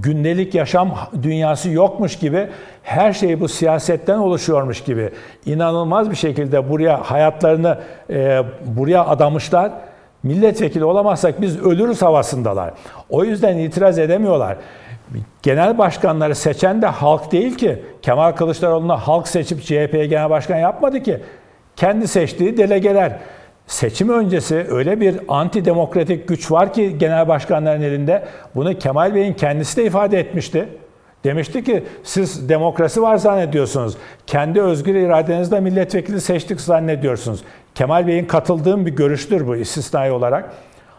gündelik 0.03 0.55
yaşam 0.55 0.95
dünyası 1.23 1.69
yokmuş 1.69 2.19
gibi 2.19 2.47
her 2.83 3.13
şey 3.13 3.39
bu 3.39 3.47
siyasetten 3.47 4.17
oluşuyormuş 4.17 4.83
gibi 4.83 5.09
inanılmaz 5.45 6.11
bir 6.11 6.15
şekilde 6.15 6.69
buraya 6.69 7.11
hayatlarını 7.11 7.77
e, 8.09 8.41
buraya 8.65 9.05
adamışlar. 9.05 9.71
Milletvekili 10.25 10.85
olamazsak 10.85 11.41
biz 11.41 11.59
ölürüz 11.59 12.01
havasındalar. 12.01 12.73
O 13.09 13.23
yüzden 13.23 13.57
itiraz 13.57 13.99
edemiyorlar. 13.99 14.57
Genel 15.41 15.77
başkanları 15.77 16.35
seçen 16.35 16.81
de 16.81 16.87
halk 16.87 17.31
değil 17.31 17.55
ki. 17.55 17.83
Kemal 18.01 18.31
Kılıçdaroğlu'nu 18.31 18.97
halk 18.97 19.27
seçip 19.27 19.61
CHP'ye 19.61 20.05
genel 20.05 20.29
başkan 20.29 20.57
yapmadı 20.57 21.03
ki. 21.03 21.19
Kendi 21.75 22.07
seçtiği 22.07 22.57
delegeler. 22.57 23.19
Seçim 23.67 24.09
öncesi 24.09 24.65
öyle 24.69 25.01
bir 25.01 25.19
antidemokratik 25.27 26.27
güç 26.27 26.51
var 26.51 26.73
ki 26.73 26.97
genel 26.97 27.27
başkanların 27.27 27.81
elinde. 27.81 28.25
Bunu 28.55 28.77
Kemal 28.77 29.15
Bey'in 29.15 29.33
kendisi 29.33 29.77
de 29.77 29.85
ifade 29.85 30.19
etmişti. 30.19 30.69
Demişti 31.23 31.63
ki 31.63 31.83
siz 32.03 32.49
demokrasi 32.49 33.01
var 33.01 33.17
zannediyorsunuz. 33.17 33.97
Kendi 34.27 34.61
özgür 34.61 34.95
iradenizle 34.95 35.59
milletvekili 35.59 36.21
seçtik 36.21 36.61
zannediyorsunuz. 36.61 37.43
Kemal 37.75 38.07
Bey'in 38.07 38.25
katıldığım 38.25 38.85
bir 38.85 38.91
görüştür 38.91 39.47
bu 39.47 39.55
istisnai 39.55 40.11
olarak. 40.11 40.51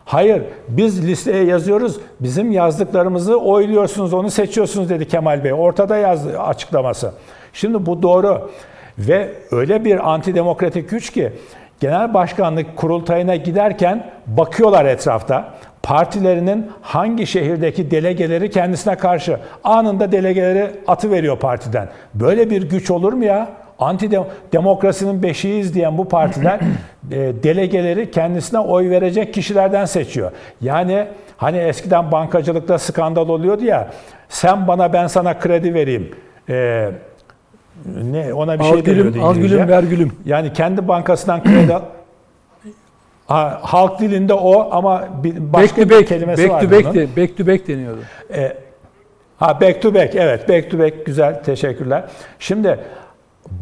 Hayır 0.04 0.42
biz 0.68 1.06
listeye 1.06 1.44
yazıyoruz. 1.44 1.96
Bizim 2.20 2.52
yazdıklarımızı 2.52 3.36
oyluyorsunuz 3.40 4.14
onu 4.14 4.30
seçiyorsunuz 4.30 4.90
dedi 4.90 5.08
Kemal 5.08 5.44
Bey. 5.44 5.52
Ortada 5.52 5.96
yazdı 5.96 6.40
açıklaması. 6.40 7.12
Şimdi 7.52 7.86
bu 7.86 8.02
doğru. 8.02 8.50
Ve 8.98 9.30
öyle 9.50 9.84
bir 9.84 10.12
antidemokratik 10.12 10.90
güç 10.90 11.10
ki 11.12 11.32
genel 11.80 12.14
başkanlık 12.14 12.76
kurultayına 12.76 13.36
giderken 13.36 14.10
bakıyorlar 14.26 14.84
etrafta. 14.84 15.54
partilerinin 15.82 16.70
hangi 16.82 17.26
şehirdeki 17.26 17.90
delegeleri 17.90 18.50
kendisine 18.50 18.96
karşı 18.96 19.40
anında 19.64 20.12
delegeleri 20.12 20.70
atı 20.86 21.10
veriyor 21.10 21.38
partiden. 21.38 21.88
Böyle 22.14 22.50
bir 22.50 22.62
güç 22.62 22.90
olur 22.90 23.12
mu 23.12 23.24
ya? 23.24 23.48
Anti 23.78 24.10
demokrasinin 24.52 25.22
beşiğiyiz 25.22 25.74
diyen 25.74 25.98
bu 25.98 26.08
partiler 26.08 26.60
e, 27.10 27.16
delegeleri 27.42 28.10
kendisine 28.10 28.58
oy 28.58 28.90
verecek 28.90 29.34
kişilerden 29.34 29.84
seçiyor. 29.84 30.32
Yani 30.60 31.06
hani 31.36 31.58
eskiden 31.58 32.12
bankacılıkta 32.12 32.78
skandal 32.78 33.28
oluyordu 33.28 33.64
ya 33.64 33.90
sen 34.28 34.68
bana 34.68 34.92
ben 34.92 35.06
sana 35.06 35.38
kredi 35.38 35.74
vereyim. 35.74 36.10
E, 36.48 36.90
ne 38.12 38.34
ona 38.34 38.58
bir 38.58 38.64
al 38.64 38.72
şey 38.72 38.82
gülüm, 38.82 39.14
deniyordu 39.14 39.28
al 39.28 39.34
gülüm 39.34 39.68
ver 39.68 39.82
gülüm. 39.82 40.12
Yani 40.24 40.52
kendi 40.52 40.88
bankasından 40.88 41.44
kredi 41.44 41.74
al. 41.74 41.82
Ha, 43.26 43.58
halk 43.62 44.00
dilinde 44.00 44.34
o 44.34 44.68
ama 44.70 45.08
bir 45.24 45.36
Back 45.36 45.52
başka 45.52 45.82
to 45.82 45.88
bir 45.88 45.94
back, 45.94 46.08
kelimesi 46.08 46.48
back 46.48 46.60
to 46.60 46.70
var 46.70 46.84
back, 46.84 46.94
de, 46.94 47.16
back 47.16 47.36
to 47.36 47.46
back 47.46 47.68
deniyordu. 47.68 48.00
Ha 49.36 49.60
back 49.60 49.82
to 49.82 49.94
back 49.94 50.14
evet 50.14 50.48
back 50.48 50.70
to 50.70 50.78
back 50.78 51.06
güzel 51.06 51.42
teşekkürler. 51.42 52.04
Şimdi 52.38 52.78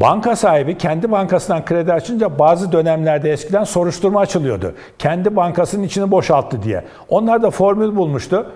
banka 0.01 0.37
sahibi 0.37 0.79
kendi 0.79 1.11
bankasından 1.11 1.65
kredi 1.65 1.93
açınca 1.93 2.39
bazı 2.39 2.73
dönemlerde 2.73 3.33
eskiden 3.33 3.65
soruşturma 3.65 4.21
açılıyordu. 4.21 4.75
Kendi 4.99 5.37
bankasının 5.37 5.83
içini 5.83 6.11
boşalttı 6.11 6.63
diye. 6.63 6.85
Onlar 7.09 7.43
da 7.43 7.51
formül 7.51 7.97
bulmuştu. 7.97 8.47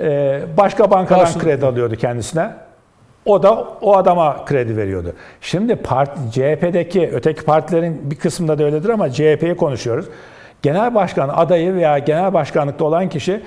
Ee, 0.00 0.40
başka 0.56 0.90
bankadan 0.90 1.20
Karşılıklı. 1.20 1.48
kredi 1.48 1.66
alıyordu 1.66 1.96
kendisine. 1.96 2.50
O 3.24 3.42
da 3.42 3.68
o 3.80 3.96
adama 3.96 4.44
kredi 4.44 4.76
veriyordu. 4.76 5.12
Şimdi 5.40 5.76
parti, 5.76 6.20
CHP'deki 6.32 7.10
öteki 7.14 7.44
partilerin 7.44 8.10
bir 8.10 8.16
kısmında 8.16 8.58
da 8.58 8.64
öyledir 8.64 8.88
ama 8.88 9.10
CHP'yi 9.10 9.56
konuşuyoruz. 9.56 10.06
Genel 10.62 10.94
başkan 10.94 11.28
adayı 11.28 11.74
veya 11.74 11.98
genel 11.98 12.34
başkanlıkta 12.34 12.84
olan 12.84 13.08
kişi 13.08 13.40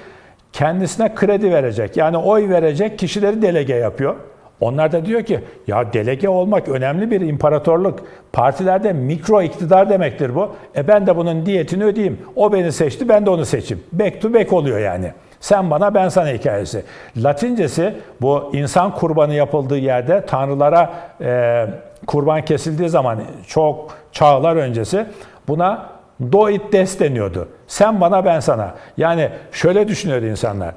kendisine 0.53 1.15
kredi 1.15 1.51
verecek. 1.51 1.97
Yani 1.97 2.17
oy 2.17 2.49
verecek 2.49 2.99
kişileri 2.99 3.41
delege 3.41 3.75
yapıyor. 3.75 4.15
Onlar 4.61 4.91
da 4.91 5.05
diyor 5.05 5.23
ki 5.23 5.39
ya 5.67 5.93
delege 5.93 6.29
olmak 6.29 6.67
önemli 6.67 7.11
bir 7.11 7.21
imparatorluk. 7.21 7.99
Partilerde 8.33 8.93
mikro 8.93 9.41
iktidar 9.41 9.89
demektir 9.89 10.35
bu. 10.35 10.55
E 10.75 10.87
ben 10.87 11.07
de 11.07 11.17
bunun 11.17 11.45
diyetini 11.45 11.83
ödeyeyim. 11.83 12.19
O 12.35 12.53
beni 12.53 12.71
seçti 12.71 13.09
ben 13.09 13.25
de 13.25 13.29
onu 13.29 13.45
seçeyim. 13.45 13.83
Back 13.91 14.21
to 14.21 14.33
back 14.33 14.53
oluyor 14.53 14.79
yani. 14.79 15.11
Sen 15.39 15.71
bana 15.71 15.93
ben 15.93 16.09
sana 16.09 16.29
hikayesi. 16.29 16.83
Latincesi 17.17 17.93
bu 18.21 18.51
insan 18.53 18.95
kurbanı 18.95 19.33
yapıldığı 19.33 19.77
yerde 19.77 20.25
tanrılara 20.25 20.93
e, 21.21 21.65
kurban 22.07 22.45
kesildiği 22.45 22.89
zaman 22.89 23.19
çok 23.47 23.97
çağlar 24.11 24.55
öncesi 24.55 25.05
buna 25.47 25.89
do 26.31 26.49
it 26.49 26.73
des 26.73 26.99
deniyordu. 26.99 27.47
Sen 27.67 28.01
bana 28.01 28.25
ben 28.25 28.39
sana. 28.39 28.75
Yani 28.97 29.29
şöyle 29.51 29.87
düşünüyordu 29.87 30.25
insanlar. 30.25 30.73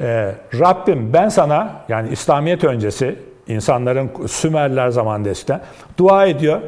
E, 0.00 0.34
Rabbim 0.60 1.12
ben 1.12 1.28
sana 1.28 1.70
yani 1.88 2.08
İslamiyet 2.08 2.64
öncesi 2.64 3.18
insanların 3.46 4.10
Sümerler 4.26 4.88
zamanında 4.88 5.28
eskiden 5.28 5.60
dua 5.98 6.26
ediyor. 6.26 6.60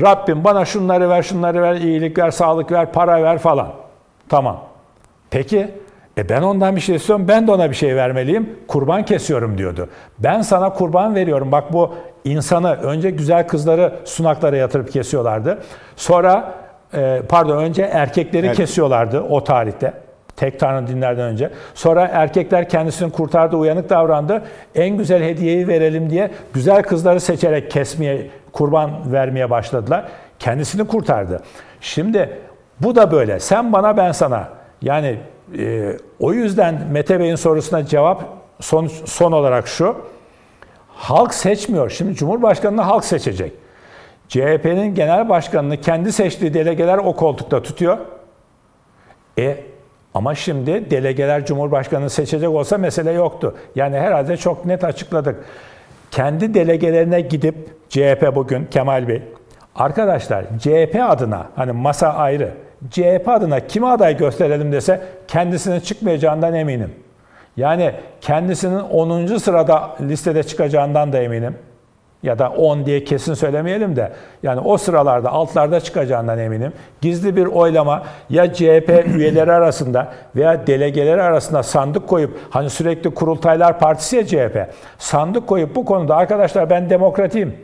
Rabbim 0.00 0.44
bana 0.44 0.64
şunları 0.64 1.08
ver, 1.08 1.22
şunları 1.22 1.62
ver, 1.62 1.74
iyilik 1.74 2.18
ver, 2.18 2.30
sağlık 2.30 2.72
ver, 2.72 2.92
para 2.92 3.22
ver 3.22 3.38
falan. 3.38 3.68
Tamam. 4.28 4.64
Peki 5.30 5.70
e 6.18 6.28
ben 6.28 6.42
ondan 6.42 6.76
bir 6.76 6.80
şey 6.80 6.96
istiyorum, 6.96 7.24
ben 7.28 7.46
de 7.46 7.52
ona 7.52 7.70
bir 7.70 7.74
şey 7.74 7.96
vermeliyim. 7.96 8.58
Kurban 8.68 9.04
kesiyorum 9.04 9.58
diyordu. 9.58 9.88
Ben 10.18 10.42
sana 10.42 10.72
kurban 10.72 11.14
veriyorum. 11.14 11.52
Bak 11.52 11.72
bu 11.72 11.94
insanı 12.24 12.72
önce 12.72 13.10
güzel 13.10 13.48
kızları 13.48 13.92
sunaklara 14.04 14.56
yatırıp 14.56 14.92
kesiyorlardı. 14.92 15.58
Sonra 15.96 16.54
e, 16.94 17.22
pardon 17.28 17.58
önce 17.58 17.82
erkekleri 17.82 18.46
Evet. 18.46 18.56
kesiyorlardı 18.56 19.20
o 19.20 19.44
tarihte. 19.44 20.05
Tek 20.36 20.60
tanrı 20.60 20.86
dinlerden 20.86 21.24
önce. 21.24 21.50
Sonra 21.74 22.08
erkekler 22.12 22.68
kendisini 22.68 23.12
kurtardı, 23.12 23.56
uyanık 23.56 23.90
davrandı. 23.90 24.42
En 24.74 24.96
güzel 24.96 25.22
hediyeyi 25.22 25.68
verelim 25.68 26.10
diye 26.10 26.30
güzel 26.54 26.82
kızları 26.82 27.20
seçerek 27.20 27.70
kesmeye, 27.70 28.30
kurban 28.52 29.12
vermeye 29.12 29.50
başladılar. 29.50 30.04
Kendisini 30.38 30.86
kurtardı. 30.86 31.42
Şimdi 31.80 32.38
bu 32.80 32.94
da 32.94 33.12
böyle. 33.12 33.40
Sen 33.40 33.72
bana 33.72 33.96
ben 33.96 34.12
sana. 34.12 34.48
Yani 34.82 35.16
e, 35.58 35.92
o 36.20 36.32
yüzden 36.32 36.80
Mete 36.90 37.20
Bey'in 37.20 37.36
sorusuna 37.36 37.86
cevap 37.86 38.24
son, 38.60 38.86
son 38.86 39.32
olarak 39.32 39.68
şu. 39.68 39.96
Halk 40.88 41.34
seçmiyor. 41.34 41.90
Şimdi 41.90 42.14
Cumhurbaşkanı'nı 42.14 42.82
halk 42.82 43.04
seçecek. 43.04 43.52
CHP'nin 44.28 44.94
genel 44.94 45.28
başkanını 45.28 45.80
kendi 45.80 46.12
seçtiği 46.12 46.54
delegeler 46.54 46.98
o 46.98 47.16
koltukta 47.16 47.62
tutuyor. 47.62 47.98
E 49.38 49.56
ama 50.16 50.34
şimdi 50.34 50.90
delegeler 50.90 51.46
Cumhurbaşkanı'nı 51.46 52.10
seçecek 52.10 52.48
olsa 52.48 52.78
mesele 52.78 53.12
yoktu. 53.12 53.54
Yani 53.74 53.96
herhalde 53.98 54.36
çok 54.36 54.66
net 54.66 54.84
açıkladık. 54.84 55.44
Kendi 56.10 56.54
delegelerine 56.54 57.20
gidip 57.20 57.54
CHP 57.88 58.32
bugün 58.34 58.64
Kemal 58.64 59.08
Bey, 59.08 59.22
arkadaşlar 59.74 60.44
CHP 60.58 61.00
adına 61.08 61.46
hani 61.56 61.72
masa 61.72 62.08
ayrı, 62.08 62.50
CHP 62.90 63.28
adına 63.28 63.60
kime 63.60 63.86
aday 63.86 64.16
gösterelim 64.16 64.72
dese 64.72 65.02
kendisinin 65.28 65.80
çıkmayacağından 65.80 66.54
eminim. 66.54 66.92
Yani 67.56 67.92
kendisinin 68.20 68.78
10. 68.80 69.36
sırada 69.36 69.96
listede 70.00 70.42
çıkacağından 70.42 71.12
da 71.12 71.18
eminim. 71.18 71.56
Ya 72.26 72.38
da 72.38 72.50
10 72.50 72.86
diye 72.86 73.04
kesin 73.04 73.34
söylemeyelim 73.34 73.96
de 73.96 74.12
yani 74.42 74.60
o 74.60 74.78
sıralarda 74.78 75.30
altlarda 75.30 75.80
çıkacağından 75.80 76.38
eminim. 76.38 76.72
Gizli 77.00 77.36
bir 77.36 77.46
oylama 77.46 78.02
ya 78.30 78.52
CHP 78.52 79.04
üyeleri 79.14 79.52
arasında 79.52 80.12
veya 80.36 80.66
delegeleri 80.66 81.22
arasında 81.22 81.62
sandık 81.62 82.08
koyup 82.08 82.38
hani 82.50 82.70
sürekli 82.70 83.14
kurultaylar 83.14 83.78
partisi 83.78 84.16
ya 84.16 84.26
CHP 84.26 84.66
sandık 84.98 85.46
koyup 85.46 85.76
bu 85.76 85.84
konuda 85.84 86.16
arkadaşlar 86.16 86.70
ben 86.70 86.90
demokratiyim. 86.90 87.56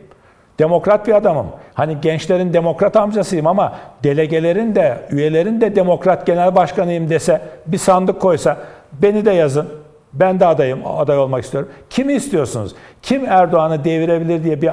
Demokrat 0.59 1.07
bir 1.07 1.13
adamım. 1.13 1.47
Hani 1.73 2.01
gençlerin 2.01 2.53
demokrat 2.53 2.95
amcasıyım 2.95 3.47
ama 3.47 3.73
delegelerin 4.03 4.75
de 4.75 4.97
üyelerin 5.11 5.61
de 5.61 5.75
demokrat 5.75 6.25
genel 6.25 6.55
başkanıyım 6.55 7.09
dese 7.09 7.41
bir 7.65 7.77
sandık 7.77 8.21
koysa 8.21 8.57
beni 8.93 9.25
de 9.25 9.31
yazın. 9.31 9.82
Ben 10.13 10.39
de 10.39 10.45
adayım, 10.45 10.79
aday 10.85 11.17
olmak 11.17 11.43
istiyorum. 11.43 11.69
Kimi 11.89 12.13
istiyorsunuz? 12.13 12.75
Kim 13.01 13.25
Erdoğan'ı 13.25 13.83
devirebilir 13.83 14.43
diye 14.43 14.61
bir 14.61 14.71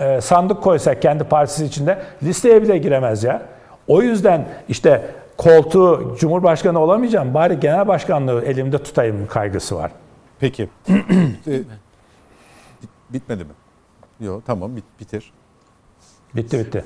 e, 0.00 0.20
sandık 0.20 0.62
koysak 0.62 1.02
kendi 1.02 1.24
partisi 1.24 1.64
içinde 1.64 1.98
listeye 2.22 2.62
bile 2.62 2.78
giremez 2.78 3.24
ya. 3.24 3.42
O 3.88 4.02
yüzden 4.02 4.48
işte 4.68 5.10
koltuğu 5.36 6.16
Cumhurbaşkanı 6.20 6.78
olamayacağım. 6.78 7.34
Bari 7.34 7.60
genel 7.60 7.88
başkanlığı 7.88 8.44
elimde 8.44 8.78
tutayım 8.78 9.26
kaygısı 9.26 9.76
var. 9.76 9.90
Peki. 10.40 10.68
E, 11.46 11.50
bit- 12.82 12.90
bitmedi 13.10 13.44
mi? 13.44 13.50
Yok 14.20 14.42
tamam 14.46 14.76
bit, 14.76 14.84
bitir. 15.00 15.32
Bitti 16.36 16.58
bitti. 16.58 16.84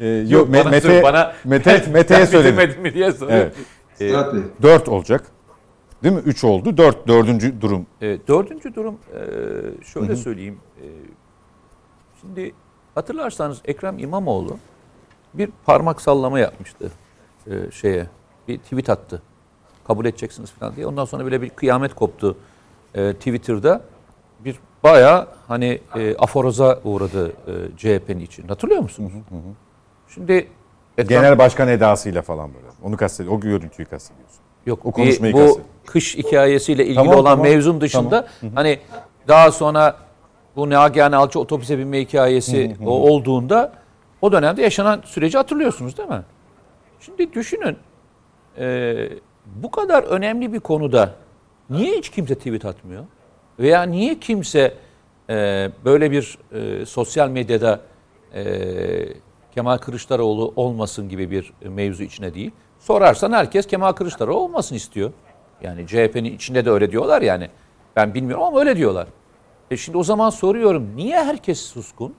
Ee, 0.00 0.06
yok, 0.08 0.48
Me- 0.48 0.60
bana 0.64 0.70
Mete, 0.70 0.96
sor- 0.96 1.02
bana- 1.02 1.32
Mete, 1.44 1.84
Mete'ye 1.92 2.26
söyledim. 2.26 2.56
bitirmedim 2.58 2.82
mi 2.82 2.94
diye 2.94 3.12
soruyor. 3.12 3.38
Evet. 3.38 3.54
Ee, 4.00 4.10
Murat 4.10 4.34
Bey, 4.34 4.40
4 4.62 4.88
olacak. 4.88 5.24
Değil 6.02 6.14
mi? 6.14 6.20
3 6.20 6.44
oldu. 6.44 6.76
4 6.76 7.08
dördüncü 7.08 7.60
durum. 7.60 7.86
E, 8.02 8.18
dördüncü 8.28 8.74
durum 8.74 8.98
e, 9.14 9.84
şöyle 9.84 10.16
söyleyeyim. 10.16 10.58
E, 10.80 10.84
şimdi 12.20 12.54
hatırlarsanız 12.94 13.60
Ekrem 13.64 13.98
İmamoğlu 13.98 14.56
bir 15.34 15.50
parmak 15.64 16.00
sallama 16.00 16.38
yapmıştı 16.38 16.90
e, 17.50 17.70
şeye. 17.70 18.06
Bir 18.48 18.58
tweet 18.58 18.90
attı. 18.90 19.22
Kabul 19.86 20.04
edeceksiniz 20.04 20.50
falan 20.50 20.76
diye. 20.76 20.86
Ondan 20.86 21.04
sonra 21.04 21.24
böyle 21.24 21.42
bir 21.42 21.50
kıyamet 21.50 21.94
koptu 21.94 22.36
e, 22.94 23.12
Twitter'da. 23.12 23.80
Bir 24.44 24.58
bayağı 24.84 25.28
hani 25.48 25.80
e, 25.96 26.16
aforoza 26.16 26.80
uğradı 26.84 27.28
e, 27.28 27.52
CHP'nin 27.76 28.20
için. 28.20 28.48
Hatırlıyor 28.48 28.82
musunuz? 28.82 29.12
Şimdi 30.08 30.48
Ekrem- 30.98 31.08
Genel 31.08 31.38
başkan 31.38 31.68
edasıyla 31.68 32.22
falan 32.22 32.54
böyle. 32.54 32.66
Onu 32.82 32.96
kastediyor. 32.96 33.36
O 33.36 33.40
görüntüyü 33.40 33.88
kastediyorsun. 33.88 34.38
Yok 34.66 34.86
O 34.86 34.92
konuşmayı 34.92 35.32
bu 35.32 35.38
kastediyor. 35.38 35.66
Kış 35.86 36.16
hikayesiyle 36.16 36.82
ilgili 36.82 36.94
Tamam, 36.96 37.14
olan 37.14 37.24
tamam. 37.24 37.46
mevzun 37.46 37.80
dışında 37.80 38.28
hani 38.54 38.78
daha 39.28 39.52
sonra 39.52 39.96
bu 40.56 40.70
Nagihan 40.70 41.12
Alçı 41.12 41.40
otobüse 41.40 41.78
binme 41.78 42.00
hikayesi 42.00 42.76
o 42.86 42.90
olduğunda 42.90 43.72
o 44.20 44.32
dönemde 44.32 44.62
yaşanan 44.62 45.02
süreci 45.04 45.36
hatırlıyorsunuz 45.38 45.98
değil 45.98 46.08
mi? 46.08 46.22
Şimdi 47.00 47.32
düşünün 47.32 47.76
e, 48.58 48.94
bu 49.46 49.70
kadar 49.70 50.02
önemli 50.02 50.52
bir 50.52 50.60
konuda 50.60 51.10
niye 51.70 51.96
hiç 51.98 52.10
kimse 52.10 52.34
tweet 52.34 52.64
atmıyor? 52.64 53.04
Veya 53.58 53.82
niye 53.82 54.20
kimse 54.20 54.74
e, 55.30 55.70
böyle 55.84 56.10
bir 56.10 56.38
e, 56.52 56.86
sosyal 56.86 57.28
medyada 57.28 57.80
e, 58.34 58.44
Kemal 59.54 59.78
Kılıçdaroğlu 59.78 60.52
olmasın 60.56 61.08
gibi 61.08 61.30
bir 61.30 61.52
mevzu 61.68 62.02
içine 62.02 62.34
değil. 62.34 62.50
Sorarsan 62.80 63.32
herkes 63.32 63.66
Kemal 63.66 63.92
Kılıçdaroğlu 63.92 64.38
olmasın 64.38 64.74
istiyor. 64.74 65.12
Yani 65.62 65.86
CHP'nin 65.86 66.34
içinde 66.34 66.64
de 66.64 66.70
öyle 66.70 66.92
diyorlar 66.92 67.22
yani. 67.22 67.48
Ben 67.96 68.14
bilmiyorum 68.14 68.44
ama 68.44 68.60
öyle 68.60 68.76
diyorlar. 68.76 69.06
E 69.70 69.76
şimdi 69.76 69.98
o 69.98 70.02
zaman 70.04 70.30
soruyorum 70.30 70.96
niye 70.96 71.24
herkes 71.24 71.60
suskun? 71.60 72.14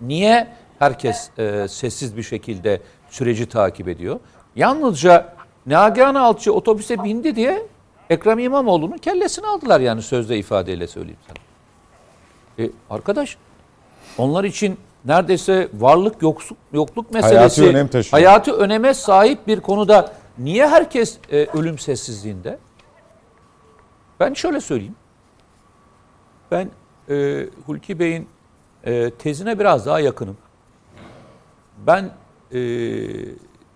Niye 0.00 0.48
herkes 0.78 1.30
e, 1.38 1.68
sessiz 1.68 2.16
bir 2.16 2.22
şekilde 2.22 2.80
süreci 3.10 3.46
takip 3.46 3.88
ediyor? 3.88 4.20
Yalnızca 4.56 5.32
Nagihan 5.66 6.14
Alçı 6.14 6.52
otobüse 6.52 7.04
bindi 7.04 7.36
diye 7.36 7.62
Ekrem 8.10 8.38
İmamoğlu'nun 8.38 8.98
kellesini 8.98 9.46
aldılar 9.46 9.80
yani 9.80 10.02
sözde 10.02 10.38
ifadeyle 10.38 10.86
söyleyeyim 10.86 11.18
sana. 11.26 11.36
E, 12.66 12.70
arkadaş 12.90 13.36
onlar 14.18 14.44
için 14.44 14.78
neredeyse 15.04 15.68
varlık 15.74 16.22
yoksuk, 16.22 16.58
yokluk 16.72 17.10
meselesi 17.10 17.60
Hayati 17.60 17.76
önem 17.76 17.88
taşıyor. 17.88 18.12
hayati 18.12 18.52
öneme 18.52 18.94
sahip 18.94 19.46
bir 19.46 19.60
konuda 19.60 20.12
niye 20.38 20.66
herkes 20.66 21.18
e, 21.32 21.46
ölüm 21.46 21.78
sessizliğinde? 21.78 22.58
Ben 24.20 24.34
şöyle 24.34 24.60
söyleyeyim. 24.60 24.96
Ben 26.50 26.70
e, 27.08 27.46
Hulki 27.66 27.98
Bey'in 27.98 28.28
e, 28.84 29.10
tezine 29.10 29.58
biraz 29.58 29.86
daha 29.86 30.00
yakınım. 30.00 30.36
Ben 31.86 32.10
e, 32.52 32.60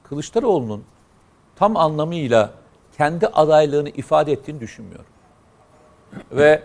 Kılıçdaroğlu'nun 0.03 0.85
tam 1.57 1.77
anlamıyla 1.77 2.53
kendi 2.97 3.27
adaylığını 3.27 3.89
ifade 3.89 4.33
ettiğini 4.33 4.61
düşünmüyorum. 4.61 5.07
Ve 6.33 6.63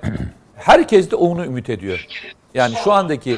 herkes 0.55 1.11
de 1.11 1.15
onu 1.15 1.45
ümit 1.45 1.69
ediyor. 1.69 2.07
Yani 2.53 2.75
şu 2.83 2.91
andaki 2.91 3.37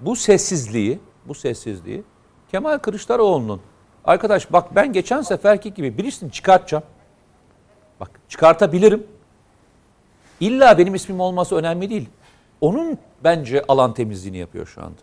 bu 0.00 0.16
sessizliği, 0.16 0.98
bu 1.28 1.34
sessizliği 1.34 2.02
Kemal 2.50 2.78
Kılıçdaroğlu'nun 2.78 3.60
arkadaş 4.04 4.52
bak 4.52 4.74
ben 4.74 4.92
geçen 4.92 5.22
seferki 5.22 5.74
gibi 5.74 5.98
birisini 5.98 6.32
çıkartacağım. 6.32 6.84
Bak 8.00 8.10
çıkartabilirim. 8.28 9.06
İlla 10.40 10.78
benim 10.78 10.94
ismim 10.94 11.20
olması 11.20 11.56
önemli 11.56 11.90
değil. 11.90 12.08
Onun 12.60 12.98
bence 13.24 13.62
alan 13.68 13.94
temizliğini 13.94 14.38
yapıyor 14.38 14.66
şu 14.66 14.82
anda. 14.82 15.00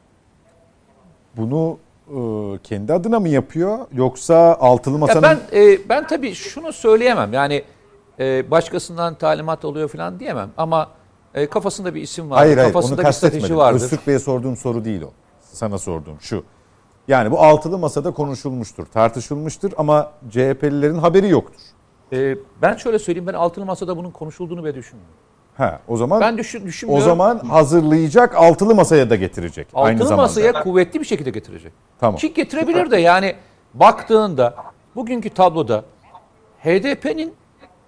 Bunu 1.37 1.77
e, 2.07 2.17
kendi 2.63 2.93
adına 2.93 3.19
mı 3.19 3.29
yapıyor 3.29 3.79
yoksa 3.93 4.57
altılı 4.59 4.97
masanın... 4.97 5.27
Ya 5.27 5.39
ben 5.51 5.59
e, 5.59 5.89
ben 5.89 6.07
tabii 6.07 6.33
şunu 6.33 6.73
söyleyemem. 6.73 7.33
Yani 7.33 7.63
e, 8.19 8.51
başkasından 8.51 9.15
talimat 9.15 9.65
alıyor 9.65 9.89
falan 9.89 10.19
diyemem 10.19 10.49
ama 10.57 10.89
e, 11.33 11.47
kafasında 11.47 11.95
bir 11.95 12.01
isim 12.01 12.29
var. 12.29 12.37
hayır 12.37 12.57
hayır 12.57 12.73
onu 12.73 12.95
kastetmedim. 12.95 13.57
vardır. 13.57 13.81
Öztürk 13.81 14.07
Bey'e 14.07 14.19
sorduğum 14.19 14.57
soru 14.57 14.85
değil 14.85 15.01
o. 15.01 15.11
Sana 15.41 15.77
sorduğum 15.77 16.17
şu. 16.21 16.43
Yani 17.11 17.31
bu 17.31 17.39
altılı 17.39 17.77
masada 17.77 18.11
konuşulmuştur, 18.11 18.85
tartışılmıştır 18.85 19.73
ama 19.77 20.11
CHP'lilerin 20.29 20.97
haberi 20.97 21.29
yoktur. 21.29 21.61
E, 22.13 22.35
ben 22.61 22.75
şöyle 22.75 22.99
söyleyeyim 22.99 23.27
ben 23.27 23.33
altılı 23.33 23.65
masada 23.65 23.97
bunun 23.97 24.11
konuşulduğunu 24.11 24.63
bile 24.63 24.75
düşünmüyorum. 24.75 25.15
Ha, 25.57 25.79
o 25.87 25.97
zaman 25.97 26.21
Ben 26.21 26.37
düşün, 26.37 26.61
o 26.61 26.65
düşünmüyorum. 26.65 27.05
zaman 27.05 27.39
hazırlayacak 27.39 28.35
altılı 28.35 28.75
masaya 28.75 29.09
da 29.09 29.15
getirecek 29.15 29.67
aynı 29.73 29.95
altılı 29.95 30.07
zamanda. 30.07 30.21
masaya 30.27 30.53
kuvvetli 30.63 30.99
bir 30.99 31.05
şekilde 31.05 31.29
getirecek. 31.29 31.73
Tamam. 31.99 32.15
Ki 32.15 32.33
getirebilir 32.33 32.91
de 32.91 32.97
yani 32.97 33.35
baktığında 33.73 34.55
bugünkü 34.95 35.29
tabloda 35.29 35.83
HDP'nin 36.63 37.33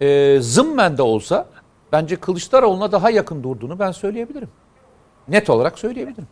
e, 0.01 0.37
zımmen 0.41 0.97
de 0.97 1.01
olsa 1.01 1.45
bence 1.91 2.15
Kılıçdaroğlu'na 2.15 2.91
daha 2.91 3.09
yakın 3.09 3.43
durduğunu 3.43 3.79
ben 3.79 3.91
söyleyebilirim. 3.91 4.49
Net 5.27 5.49
olarak 5.49 5.79
söyleyebilirim. 5.79 6.27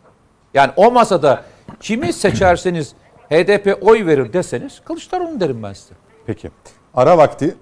Yani 0.54 0.70
o 0.76 0.90
masada 0.90 1.44
kimi 1.80 2.12
seçerseniz 2.12 2.94
HDP 3.30 3.78
oy 3.82 4.06
verir 4.06 4.32
deseniz 4.32 4.80
Kılıçdaroğlu 4.84 5.40
derim 5.40 5.62
ben 5.62 5.72
size. 5.72 5.94
Peki. 6.26 6.50
Ara 6.94 7.18
vakti. 7.18 7.54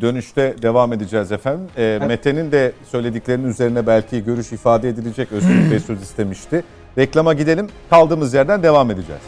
Dönüşte 0.00 0.54
devam 0.62 0.92
edeceğiz 0.92 1.32
efendim. 1.32 1.66
E, 1.76 2.00
Mete'nin 2.08 2.52
de 2.52 2.72
söylediklerinin 2.84 3.48
üzerine 3.48 3.86
belki 3.86 4.24
görüş 4.24 4.52
ifade 4.52 4.88
edilecek. 4.88 5.32
Özgür 5.32 5.70
Bey 5.70 5.80
söz 5.80 6.02
istemişti. 6.02 6.64
Reklama 6.98 7.34
gidelim. 7.34 7.68
Kaldığımız 7.90 8.34
yerden 8.34 8.62
devam 8.62 8.90
edeceğiz. 8.90 9.22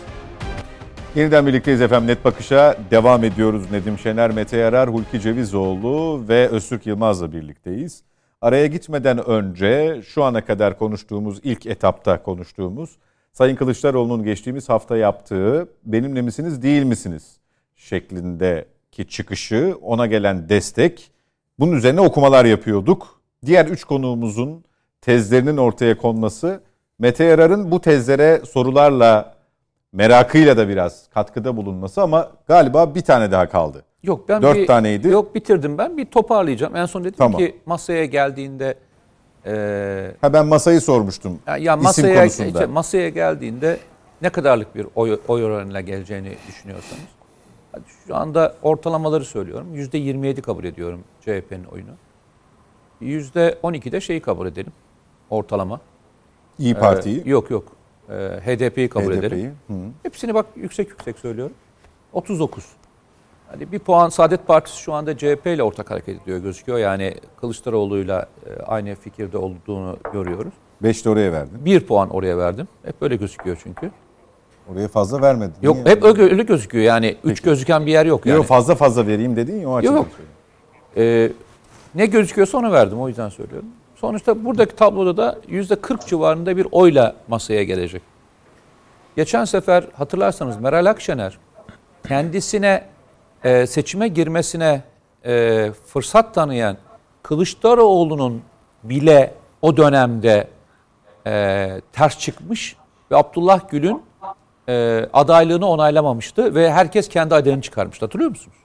Yeniden 1.15 1.47
birlikteyiz 1.47 1.81
efendim. 1.81 2.09
Net 2.09 2.25
Bakış'a 2.25 2.77
devam 2.91 3.25
ediyoruz. 3.25 3.71
Nedim 3.71 3.99
Şener, 3.99 4.31
Mete 4.31 4.57
Yarar, 4.57 4.91
Hulki 4.91 5.21
Cevizoğlu 5.21 6.29
ve 6.29 6.49
Öztürk 6.49 6.87
Yılmaz'la 6.87 7.33
birlikteyiz. 7.33 8.03
Araya 8.41 8.67
gitmeden 8.67 9.29
önce 9.29 10.03
şu 10.07 10.25
ana 10.25 10.45
kadar 10.45 10.79
konuştuğumuz, 10.79 11.41
ilk 11.43 11.67
etapta 11.67 12.23
konuştuğumuz 12.23 12.91
Sayın 13.33 13.57
Kılıçdaroğlu'nun 13.57 14.25
geçtiğimiz 14.25 14.69
hafta 14.69 14.97
yaptığı 14.97 15.69
benimle 15.85 16.23
misiniz 16.23 16.63
değil 16.63 16.83
misiniz 16.83 17.37
şeklindeki 17.77 19.09
çıkışı, 19.09 19.77
ona 19.83 20.07
gelen 20.07 20.49
destek. 20.49 21.11
Bunun 21.59 21.77
üzerine 21.77 22.01
okumalar 22.01 22.45
yapıyorduk. 22.45 23.21
Diğer 23.47 23.67
üç 23.67 23.85
konuğumuzun 23.85 24.65
tezlerinin 25.01 25.57
ortaya 25.57 25.99
konması, 25.99 26.61
Mete 26.99 27.25
Yarar'ın 27.25 27.71
bu 27.71 27.81
tezlere 27.81 28.41
sorularla, 28.51 29.35
merakıyla 29.93 30.57
da 30.57 30.69
biraz 30.69 31.09
katkıda 31.11 31.57
bulunması 31.57 32.03
ama 32.03 32.31
galiba 32.49 32.95
bir 32.95 33.01
tane 33.01 33.31
daha 33.31 33.49
kaldı. 33.49 33.85
Yok 34.03 34.29
ben 34.29 34.43
Dört 34.43 34.57
bir, 34.57 34.67
taneydi. 34.67 35.09
Yok 35.09 35.35
bitirdim 35.35 35.79
ben 35.79 35.97
bir 35.97 36.05
toparlayacağım. 36.05 36.77
En 36.77 36.87
son 36.87 37.05
dedim 37.05 37.15
Tamam. 37.19 37.39
ki 37.39 37.57
masaya 37.67 38.05
geldiğinde 38.05 38.75
e, 39.47 40.15
Ha 40.21 40.33
ben 40.33 40.47
masayı 40.47 40.81
sormuştum. 40.81 41.39
Ya, 41.47 41.57
ya 41.57 41.77
masaya 41.77 42.25
işte 42.25 42.67
masaya 42.67 43.09
geldiğinde 43.09 43.79
ne 44.23 44.31
kadarlık 44.31 44.75
bir 44.75 44.87
oy, 44.95 45.21
oy 45.29 45.45
oranıyla 45.45 45.81
geleceğini 45.81 46.37
düşünüyorsanız. 46.49 47.03
Şu 48.07 48.17
anda 48.17 48.55
ortalamaları 48.63 49.25
söylüyorum. 49.25 49.75
Yüzde 49.75 49.99
27 49.99 50.43
kabul 50.43 50.65
ediyorum 50.65 51.01
CHP'nin 51.21 51.65
oyunu. 51.65 51.91
Yüzde 53.01 53.59
12 53.63 53.93
de 53.93 54.01
şeyi 54.01 54.21
kabul 54.21 54.47
edelim. 54.47 54.73
Ortalama. 55.31 55.81
İyi 56.59 56.75
Parti'yi, 56.75 57.23
Ee, 57.27 57.31
yok 57.31 57.51
yok. 57.51 57.73
Ee, 58.09 58.13
HDP'yi 58.15 58.89
kabul 58.89 59.13
HDP'yi. 59.13 59.19
edelim. 59.19 59.57
Hı. 59.69 59.75
Hepsini 60.03 60.35
bak 60.35 60.47
yüksek 60.57 60.89
yüksek 60.89 61.19
söylüyorum. 61.19 61.55
39. 62.13 62.65
Hani 63.53 63.73
bir 63.73 63.79
puan 63.79 64.09
Saadet 64.09 64.47
Partisi 64.47 64.79
şu 64.79 64.93
anda 64.93 65.17
CHP 65.19 65.47
ile 65.47 65.63
ortak 65.63 65.91
hareket 65.91 66.23
ediyor 66.23 66.39
gözüküyor. 66.39 66.79
Yani 66.79 67.15
Kılıçdaroğlu'yla 67.41 68.27
e, 68.47 68.63
aynı 68.63 68.95
fikirde 68.95 69.39
olduğunu 69.39 69.97
görüyoruz. 70.13 70.53
Beş 70.83 71.05
de 71.05 71.11
oraya 71.11 71.33
verdin. 71.33 71.65
Bir 71.65 71.81
puan 71.87 72.11
oraya 72.11 72.39
verdim. 72.39 72.69
Hep 72.85 73.01
böyle 73.01 73.17
gözüküyor 73.17 73.61
çünkü. 73.63 73.91
Oraya 74.73 74.89
fazla 74.89 75.23
vermedin. 75.23 75.55
Yok 75.63 75.77
Niye? 75.77 75.87
hep 75.87 76.05
öyle, 76.05 76.23
öyle 76.23 76.43
gözüküyor 76.43 76.85
yani. 76.85 77.17
Üç 77.25 77.41
gözüken 77.41 77.87
bir 77.87 77.93
yer 77.93 78.07
yok 78.07 78.27
yani. 78.27 78.37
Yok 78.37 78.47
fazla 78.47 78.75
fazla 78.75 79.07
vereyim 79.07 79.37
dedin 79.37 79.61
ya 79.61 79.69
o 79.69 79.75
açıdan. 79.75 79.95
Yok. 79.95 80.07
Ee, 80.97 81.33
ne 81.95 82.07
gözüküyorsa 82.07 82.59
onu 82.59 82.73
verdim 82.73 83.01
o 83.01 83.09
yüzden 83.09 83.29
söylüyorum. 83.29 83.69
Sonuçta 83.97 84.45
buradaki 84.45 84.77
tabloda 84.77 85.17
da 85.17 85.39
yüzde 85.49 85.77
40 85.77 86.07
civarında 86.07 86.57
bir 86.57 86.67
oyla 86.71 87.15
masaya 87.29 87.65
gelecek. 87.65 88.03
Geçen 89.17 89.45
sefer 89.45 89.85
hatırlarsanız 89.93 90.61
Meral 90.61 90.87
Akşener 90.87 91.39
kendisine 92.09 92.92
e, 93.45 93.67
seçime 93.67 94.09
girmesine 94.09 94.83
e, 95.25 95.71
fırsat 95.87 96.35
tanıyan 96.35 96.77
Kılıçdaroğlu'nun 97.23 98.43
bile 98.85 99.35
o 99.63 99.77
dönemde 99.77 100.49
e, 101.27 101.81
ters 101.93 102.19
çıkmış 102.19 102.77
ve 103.11 103.17
Abdullah 103.17 103.69
Gül'ün 103.69 104.03
e, 104.69 105.07
adaylığını 105.13 105.67
onaylamamıştı 105.67 106.55
ve 106.55 106.73
herkes 106.73 107.09
kendi 107.09 107.35
adayını 107.35 107.63
çıkarmıştı. 107.63 108.07
Hatırlıyor 108.07 108.31
musunuz? 108.31 108.57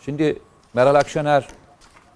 Şimdi 0.00 0.38
Meral 0.74 0.94
Akşener 0.94 1.48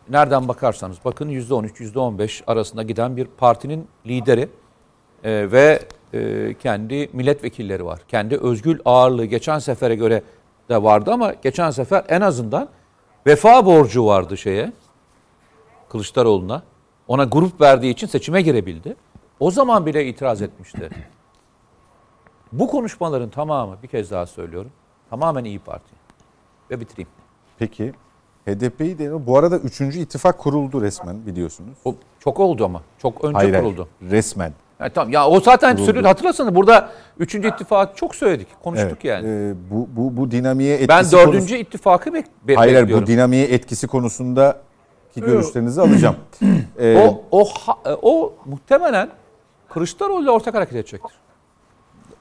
nereden 0.09 0.49
bakarsanız 0.49 0.97
bakın 1.05 1.29
%13, 1.29 1.93
%15 1.93 2.43
arasında 2.47 2.83
giden 2.83 3.17
bir 3.17 3.25
partinin 3.25 3.89
lideri 4.07 4.49
Ee, 5.25 5.53
ve 5.53 5.83
e, 6.15 6.55
kendi 6.55 7.11
milletvekilleri 7.13 7.85
var. 7.85 8.01
Kendi 8.09 8.37
özgül 8.37 8.79
ağırlığı 8.85 9.25
geçen 9.25 9.59
sefere 9.59 9.95
göre 9.95 10.23
de 10.69 10.83
vardı 10.83 11.13
ama 11.13 11.33
geçen 11.33 11.71
sefer 11.71 12.05
en 12.09 12.21
azından 12.21 12.69
vefa 13.27 13.67
borcu 13.67 14.07
vardı 14.07 14.37
şeye 14.37 14.73
Kılıçdaroğlu'na. 15.89 16.63
Ona 17.09 17.25
grup 17.25 17.61
verdiği 17.61 17.91
için 17.93 18.07
seçime 18.07 18.43
girebildi. 18.43 18.97
O 19.41 19.51
zaman 19.51 19.87
bile 19.87 20.07
itiraz 20.07 20.43
etmişti. 20.43 20.91
Bu 22.53 22.69
konuşmaların 22.69 23.31
tamamı 23.31 23.77
bir 23.83 23.89
kez 23.89 24.11
daha 24.11 24.27
söylüyorum. 24.27 24.71
Tamamen 25.11 25.45
İyi 25.45 25.59
Parti. 25.59 25.95
Ve 26.71 26.81
bitireyim. 26.81 27.09
Peki 27.59 27.93
HDP'yi 28.47 28.99
de 28.99 29.27
bu 29.27 29.39
arada 29.39 29.59
3. 29.59 29.81
ittifak 29.81 30.39
kuruldu 30.39 30.83
resmen 30.83 31.27
biliyorsunuz. 31.27 31.79
O 31.85 31.95
çok 32.21 32.41
oldu 32.41 32.65
ama. 32.65 32.83
Çok 32.99 33.25
önce 33.25 33.37
Hayır, 33.37 33.53
hayır, 33.53 33.65
kuruldu. 33.65 33.89
resmen. 34.03 34.53
Yani 34.81 34.93
tamam 34.95 35.13
ya 35.13 35.29
o 35.29 35.41
zaten 35.41 35.77
söyledi 35.77 36.07
hatırlarsanız 36.07 36.55
burada 36.55 36.91
3. 37.19 37.35
ittifakı 37.35 37.97
çok 37.97 38.15
söyledik, 38.15 38.49
konuştuk 38.63 38.91
Evet. 38.91 39.05
yani. 39.05 39.27
Ee, 39.29 39.55
bu, 39.71 39.89
bu, 39.97 40.17
bu 40.17 40.31
dinamiğe 40.31 40.75
etkisi 40.75 40.89
ben 40.89 41.03
konusu- 41.05 41.13
dördüncü 41.33 41.57
ittifakı 41.57 42.15
bek 42.15 42.27
be- 42.49 42.55
Hayır 42.55 42.75
bekliyorum. 42.81 43.03
bu 43.05 43.07
dinamiğe 43.07 43.45
etkisi 43.47 43.87
konusundaki 43.87 44.61
görüşlerinizi 45.17 45.81
alacağım. 45.81 46.17
Ee, 46.79 46.97
o, 47.09 47.23
o, 47.31 47.49
e, 47.87 47.91
o 48.03 48.33
muhtemelen 48.45 49.09
Kılıçdaroğlu 49.69 50.23
ile 50.23 50.31
ortak 50.31 50.55
hareket 50.55 50.75
edecektir. 50.75 51.13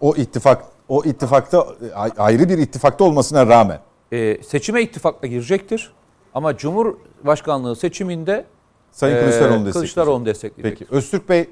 o 0.02 0.16
ittifak 0.16 0.64
o 0.90 1.04
ittifakta 1.04 1.68
ay- 1.96 2.12
ayrı 2.18 2.50
bir 2.50 2.58
ittifakta 2.58 3.04
olmasına 3.04 3.48
rağmen 3.48 3.80
Ee, 4.12 4.38
seçime 4.48 4.82
ittifakla 4.82 5.28
girecektir. 5.28 5.92
Ama 6.34 6.58
Cumhurbaşkanlığı 6.58 7.76
seçiminde 7.76 8.46
Sayın 8.92 9.16
e, 9.16 9.20
Kılıçdaroğlu'nu 9.20 9.50
destekleyecek. 9.52 9.74
Kılıçdaroğlu'nu 9.74 10.26
destekleyecek. 10.26 10.80
Peki 10.80 10.96
Öztürk 10.96 11.30
Bey 11.30 11.50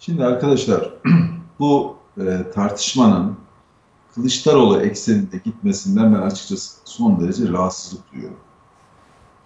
Şimdi 0.00 0.24
arkadaşlar 0.24 0.94
bu 1.58 1.96
e, 2.18 2.50
tartışmanın 2.54 3.36
Kılıçdaroğlu 4.14 4.80
ekseninde 4.80 5.36
gitmesinden 5.44 6.14
ben 6.14 6.20
açıkçası 6.20 6.78
son 6.84 7.20
derece 7.20 7.48
rahatsızlık 7.48 8.12
duyuyorum. 8.12 8.36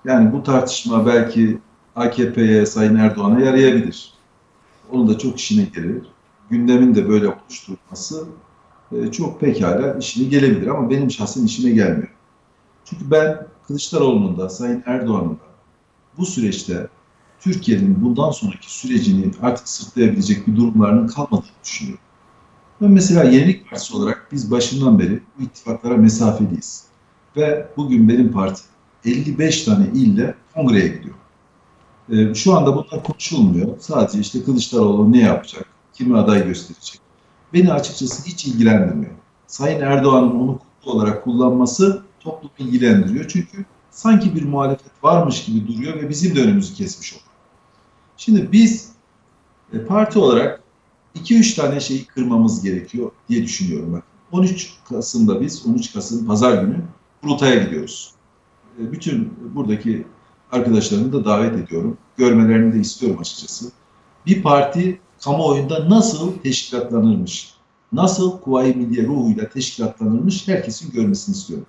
Yani 0.05 0.33
bu 0.33 0.43
tartışma 0.43 1.07
belki 1.07 1.59
AKP'ye, 1.97 2.67
Sayın 2.67 2.95
Erdoğan'a 2.95 3.41
yarayabilir. 3.41 4.13
Onun 4.93 5.09
da 5.09 5.19
çok 5.19 5.41
işine 5.41 5.65
gelir. 5.65 6.07
Gündemin 6.51 6.95
de 6.95 7.09
böyle 7.09 7.29
oluşturulması 7.29 8.25
e, 8.93 9.13
çok 9.13 9.41
pekala 9.41 9.99
işine 9.99 10.29
gelebilir 10.29 10.67
ama 10.67 10.91
benim 10.91 11.11
şahsen 11.11 11.45
işime 11.45 11.71
gelmiyor. 11.71 12.15
Çünkü 12.85 13.11
ben 13.11 13.47
Kılıçdaroğlu'nun 13.67 14.39
da 14.39 14.49
Sayın 14.49 14.83
Erdoğan'ın 14.87 15.31
da 15.31 15.45
bu 16.19 16.27
süreçte 16.27 16.89
Türkiye'nin 17.45 18.05
bundan 18.05 18.31
sonraki 18.31 18.75
sürecini 18.75 19.31
artık 19.43 19.69
sırtlayabilecek 19.69 20.47
bir 20.47 20.57
durumlarının 20.57 21.07
kalmadığını 21.07 21.51
düşünüyorum. 21.65 22.05
Ben 22.81 22.91
mesela 22.91 23.25
Yenilik 23.25 23.71
Partisi 23.71 23.97
olarak 23.97 24.29
biz 24.33 24.51
başından 24.51 24.99
beri 24.99 25.21
bu 25.39 25.43
ittifaklara 25.43 25.97
mesafeliyiz. 25.97 26.85
Ve 27.37 27.69
bugün 27.77 28.09
benim 28.09 28.33
parti 28.33 28.63
55 29.05 29.65
tane 29.65 29.87
ille 29.95 30.35
kongreye 30.55 30.89
gidiyor. 30.89 31.15
Ee, 32.11 32.35
şu 32.35 32.55
anda 32.55 32.77
bunlar 32.77 33.05
konuşulmuyor. 33.05 33.69
Sadece 33.81 34.19
işte 34.19 34.45
Kılıçdaroğlu 34.45 35.13
ne 35.13 35.21
yapacak, 35.21 35.67
kimi 35.93 36.19
aday 36.19 36.47
gösterecek. 36.47 37.01
Beni 37.53 37.73
açıkçası 37.73 38.27
hiç 38.27 38.47
ilgilendirmiyor. 38.47 39.13
Sayın 39.47 39.81
Erdoğan'ın 39.81 40.41
onu 40.41 40.59
kutlu 40.59 40.93
olarak 40.93 41.25
kullanması 41.25 42.03
toplumu 42.21 42.53
ilgilendiriyor. 42.59 43.29
Çünkü 43.29 43.65
sanki 43.91 44.35
bir 44.35 44.45
muhalefet 44.45 45.05
varmış 45.05 45.45
gibi 45.45 45.69
duruyor 45.69 45.95
ve 45.95 46.09
bizim 46.09 46.37
de 46.37 46.43
önümüzü 46.43 46.75
kesmiş 46.75 47.13
oluyor. 47.13 47.24
Şimdi 48.17 48.53
biz 48.53 48.93
e, 49.73 49.85
parti 49.85 50.19
olarak 50.19 50.62
2-3 51.17 51.57
tane 51.57 51.81
şeyi 51.81 52.05
kırmamız 52.05 52.62
gerekiyor 52.62 53.11
diye 53.29 53.43
düşünüyorum. 53.43 53.93
Bak. 53.93 54.03
13 54.33 54.75
Kasım'da 54.89 55.41
biz 55.41 55.67
13 55.67 55.93
Kasım 55.93 56.27
Pazar 56.27 56.62
günü 56.62 56.81
Kurultay'a 57.23 57.65
gidiyoruz. 57.65 58.15
E, 58.81 58.93
bütün 58.93 59.35
buradaki 59.55 60.07
arkadaşlarımı 60.53 61.12
da 61.12 61.25
davet 61.25 61.65
ediyorum. 61.65 61.99
Görmelerini 62.17 62.75
de 62.75 62.79
istiyorum 62.81 63.19
açıkçası. 63.21 63.71
Bir 64.27 64.43
parti 64.43 65.01
kamuoyunda 65.25 65.91
nasıl 65.91 66.33
teşkilatlanırmış, 66.39 67.55
nasıl 67.93 68.41
Kuvayi 68.41 68.75
Milliye 68.75 69.07
ruhuyla 69.07 69.49
teşkilatlanırmış 69.49 70.49
herkesin 70.49 70.91
görmesini 70.93 71.35
istiyorum. 71.35 71.67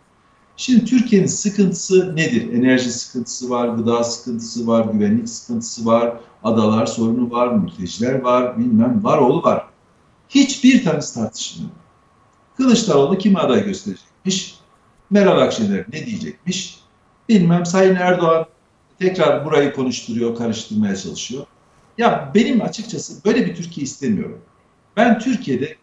Şimdi 0.58 0.86
Türkiye'nin 0.86 1.28
sıkıntısı 1.28 2.16
nedir? 2.16 2.54
Enerji 2.54 2.92
sıkıntısı 2.92 3.50
var, 3.50 3.68
gıda 3.68 4.04
sıkıntısı 4.04 4.68
var, 4.68 4.86
güvenlik 4.86 5.30
sıkıntısı 5.30 5.86
var, 5.86 6.18
adalar 6.46 6.86
sorunu 6.86 7.32
var, 7.32 7.48
mülteciler 7.48 8.22
var, 8.22 8.58
bilmem 8.60 9.04
var 9.04 9.18
oğlu 9.18 9.44
var. 9.44 9.66
Hiçbir 10.30 10.84
tanesi 10.84 11.14
tartışılmıyor. 11.16 11.76
Kılıçdaroğlu 12.58 13.18
kimi 13.18 13.40
aday 13.40 13.66
gösterecekmiş? 13.66 14.60
Meral 15.10 15.42
Akşener 15.42 15.86
ne 15.94 16.06
diyecekmiş? 16.06 16.80
Bilmem 17.30 17.66
Sayın 17.66 17.96
Erdoğan 17.96 18.46
tekrar 19.00 19.46
burayı 19.46 19.74
konuşturuyor, 19.74 20.36
karıştırmaya 20.36 20.96
çalışıyor. 20.96 21.46
Ya 21.98 22.32
benim 22.36 22.62
açıkçası 22.62 23.26
böyle 23.26 23.46
bir 23.46 23.56
Türkiye 23.56 23.84
istemiyorum. 23.84 24.42
Ben 24.98 25.20
Türkiye'de 25.20 25.76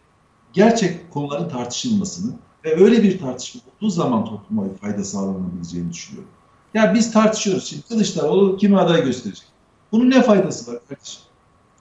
gerçek 0.53 1.11
konuların 1.11 1.49
tartışılmasını 1.49 2.33
ve 2.65 2.83
öyle 2.83 3.03
bir 3.03 3.19
tartışma 3.19 3.61
olduğu 3.67 3.89
zaman 3.89 4.25
topluma 4.25 4.63
fayda 4.81 5.03
sağlanabileceğini 5.03 5.93
düşünüyorum. 5.93 6.31
Ya 6.73 6.93
biz 6.93 7.11
tartışıyoruz 7.11 7.65
şimdi 7.65 7.81
Kılıçdaroğlu 7.87 8.57
kimi 8.57 8.79
aday 8.79 9.03
gösterecek? 9.03 9.52
Bunun 9.93 10.09
ne 10.09 10.21
faydası 10.21 10.71
var 10.71 10.79
kardeşim? 10.89 11.21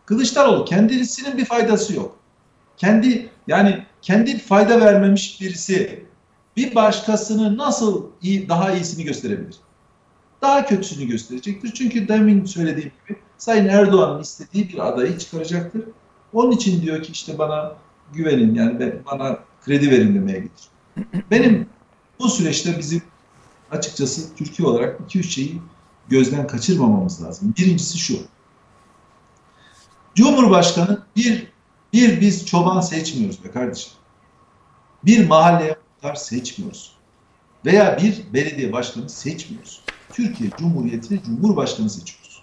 Kılıçdaroğlu 0.06 0.64
kendisinin 0.64 1.38
bir 1.38 1.44
faydası 1.44 1.94
yok. 1.94 2.16
Kendi 2.76 3.30
yani 3.46 3.86
kendi 4.02 4.38
fayda 4.38 4.80
vermemiş 4.80 5.40
birisi 5.40 6.04
bir 6.56 6.74
başkasını 6.74 7.56
nasıl 7.56 8.06
iyi, 8.22 8.48
daha 8.48 8.72
iyisini 8.72 9.04
gösterebilir? 9.04 9.56
Daha 10.42 10.66
kötüsünü 10.66 11.06
gösterecektir. 11.06 11.72
Çünkü 11.74 12.08
demin 12.08 12.44
söylediğim 12.44 12.92
gibi 13.08 13.18
Sayın 13.38 13.68
Erdoğan'ın 13.68 14.22
istediği 14.22 14.68
bir 14.68 14.88
adayı 14.88 15.18
çıkaracaktır. 15.18 15.82
Onun 16.32 16.50
için 16.50 16.82
diyor 16.82 17.02
ki 17.02 17.12
işte 17.12 17.38
bana 17.38 17.72
güvenin 18.12 18.54
yani 18.54 18.94
bana 19.12 19.38
kredi 19.64 19.90
verin 19.90 20.14
demeye 20.14 20.38
getir. 20.38 20.68
Benim 21.30 21.66
bu 22.18 22.28
süreçte 22.28 22.78
bizim 22.78 23.02
açıkçası 23.70 24.36
Türkiye 24.36 24.68
olarak 24.68 25.00
2-3 25.00 25.22
şeyi 25.22 25.62
gözden 26.12 26.46
kaçırmamamız 26.46 27.22
lazım. 27.22 27.54
Birincisi 27.58 27.98
şu. 27.98 28.18
Cumhurbaşkanı 30.14 31.02
bir 31.16 31.52
bir 31.92 32.20
biz 32.20 32.46
çoban 32.46 32.80
seçmiyoruz 32.80 33.44
be 33.44 33.50
kardeşim. 33.50 33.92
Bir 35.04 35.26
mahalle 35.28 35.78
muhtar 35.94 36.14
seçmiyoruz. 36.14 36.96
Veya 37.66 37.98
bir 38.02 38.32
belediye 38.32 38.72
başkanı 38.72 39.08
seçmiyoruz. 39.08 39.82
Türkiye 40.12 40.50
Cumhuriyeti'ne 40.58 41.22
Cumhurbaşkanı 41.22 41.90
seçiyoruz. 41.90 42.42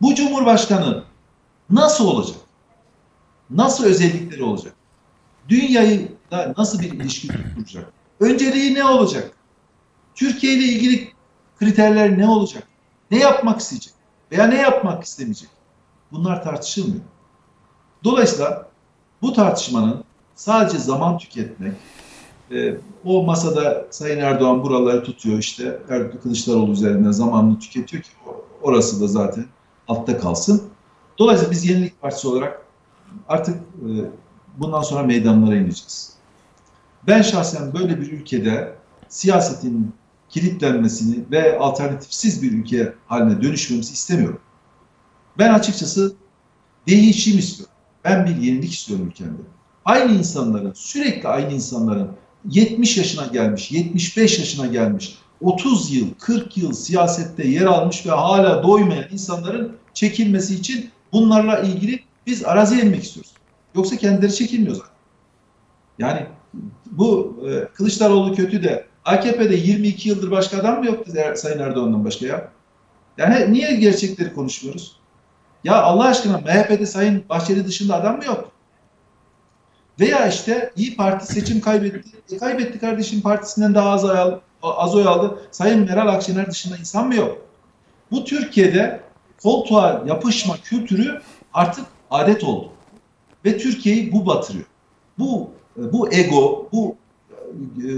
Bu 0.00 0.14
Cumhurbaşkanı 0.14 1.04
nasıl 1.70 2.06
olacak? 2.06 2.36
Nasıl 3.50 3.84
özellikleri 3.84 4.42
olacak? 4.42 4.74
Dünyayı 5.48 6.12
da 6.30 6.54
nasıl 6.58 6.80
bir 6.80 6.92
ilişki 6.92 7.28
kuracak? 7.28 7.92
Önceliği 8.20 8.74
ne 8.74 8.84
olacak? 8.84 9.30
Türkiye 10.14 10.54
ile 10.54 10.64
ilgili 10.64 11.13
kriterler 11.58 12.18
ne 12.18 12.28
olacak? 12.28 12.62
Ne 13.10 13.18
yapmak 13.18 13.60
isteyecek? 13.60 13.92
Veya 14.32 14.46
ne 14.46 14.60
yapmak 14.60 15.04
istemeyecek? 15.04 15.48
Bunlar 16.12 16.44
tartışılmıyor. 16.44 17.02
Dolayısıyla 18.04 18.68
bu 19.22 19.32
tartışmanın 19.32 20.04
sadece 20.34 20.78
zaman 20.78 21.18
tüketmek, 21.18 21.72
e, 22.50 22.76
o 23.04 23.22
masada 23.22 23.86
Sayın 23.90 24.20
Erdoğan 24.20 24.62
buraları 24.62 25.04
tutuyor 25.04 25.38
işte 25.38 25.78
Erdoğan 25.88 26.20
Kılıçdaroğlu 26.22 26.72
üzerinden 26.72 27.10
zamanını 27.10 27.58
tüketiyor 27.58 28.02
ki 28.02 28.10
orası 28.62 29.00
da 29.00 29.06
zaten 29.06 29.46
altta 29.88 30.18
kalsın. 30.18 30.62
Dolayısıyla 31.18 31.52
biz 31.52 31.70
Yenilik 31.70 32.02
Partisi 32.02 32.28
olarak 32.28 32.62
artık 33.28 33.56
e, 33.56 33.90
bundan 34.58 34.82
sonra 34.82 35.02
meydanlara 35.02 35.56
ineceğiz. 35.56 36.14
Ben 37.06 37.22
şahsen 37.22 37.74
böyle 37.74 38.00
bir 38.00 38.12
ülkede 38.12 38.74
siyasetin 39.08 39.92
kilitlenmesini 40.34 41.24
ve 41.30 41.58
alternatifsiz 41.58 42.42
bir 42.42 42.52
ülke 42.52 42.94
haline 43.06 43.42
dönüşmemizi 43.42 43.92
istemiyorum. 43.92 44.40
Ben 45.38 45.54
açıkçası 45.54 46.14
değişim 46.88 47.38
istiyorum. 47.38 47.74
Ben 48.04 48.26
bir 48.26 48.36
yenilik 48.36 48.72
istiyorum 48.72 49.06
ülkemde. 49.06 49.42
Aynı 49.84 50.12
insanların, 50.12 50.72
sürekli 50.74 51.28
aynı 51.28 51.52
insanların 51.52 52.10
70 52.50 52.96
yaşına 52.96 53.26
gelmiş, 53.26 53.72
75 53.72 54.38
yaşına 54.38 54.66
gelmiş, 54.66 55.18
30 55.40 55.94
yıl, 55.94 56.14
40 56.18 56.56
yıl 56.56 56.72
siyasette 56.72 57.48
yer 57.48 57.66
almış 57.66 58.06
ve 58.06 58.10
hala 58.10 58.62
doymayan 58.62 59.04
insanların 59.12 59.76
çekilmesi 59.94 60.54
için 60.54 60.90
bunlarla 61.12 61.58
ilgili 61.58 62.00
biz 62.26 62.44
arazi 62.44 62.80
inmek 62.80 63.04
istiyoruz. 63.04 63.32
Yoksa 63.74 63.96
kendileri 63.96 64.34
çekilmiyor 64.34 64.74
zaten. 64.74 64.94
Yani 65.98 66.26
bu 66.90 67.36
e, 67.48 67.64
Kılıçdaroğlu 67.74 68.34
kötü 68.34 68.62
de 68.62 68.93
AKP'de 69.04 69.54
22 69.54 70.08
yıldır 70.08 70.30
başka 70.30 70.58
adam 70.58 70.78
mı 70.78 70.86
yoktu 70.86 71.12
Sayın 71.34 71.58
Erdoğan'dan 71.58 72.04
başka 72.04 72.26
ya? 72.26 72.48
Yani 73.18 73.52
niye 73.52 73.74
gerçekleri 73.74 74.34
konuşmuyoruz? 74.34 74.96
Ya 75.64 75.82
Allah 75.82 76.04
aşkına 76.04 76.38
MHP'de 76.38 76.86
Sayın 76.86 77.24
Bahçeli 77.28 77.66
dışında 77.66 77.94
adam 77.94 78.16
mı 78.16 78.24
yok? 78.24 78.52
Veya 80.00 80.28
işte 80.28 80.72
İyi 80.76 80.96
Parti 80.96 81.26
seçim 81.26 81.60
kaybetti. 81.60 82.10
E, 82.32 82.36
kaybetti 82.36 82.78
kardeşim 82.78 83.20
partisinden 83.20 83.74
daha 83.74 83.90
az, 83.90 84.04
oy, 84.04 84.38
az 84.62 84.94
oy 84.94 85.08
aldı. 85.08 85.38
Sayın 85.50 85.84
Meral 85.84 86.08
Akşener 86.08 86.50
dışında 86.50 86.76
insan 86.76 87.06
mı 87.06 87.14
yok? 87.14 87.38
Bu 88.10 88.24
Türkiye'de 88.24 89.00
koltuğa 89.42 90.04
yapışma 90.06 90.56
kültürü 90.56 91.22
artık 91.52 91.84
adet 92.10 92.44
oldu. 92.44 92.70
Ve 93.44 93.58
Türkiye'yi 93.58 94.12
bu 94.12 94.26
batırıyor. 94.26 94.66
Bu 95.18 95.50
bu 95.76 96.12
ego, 96.12 96.68
bu 96.72 96.96
e, 96.96 97.03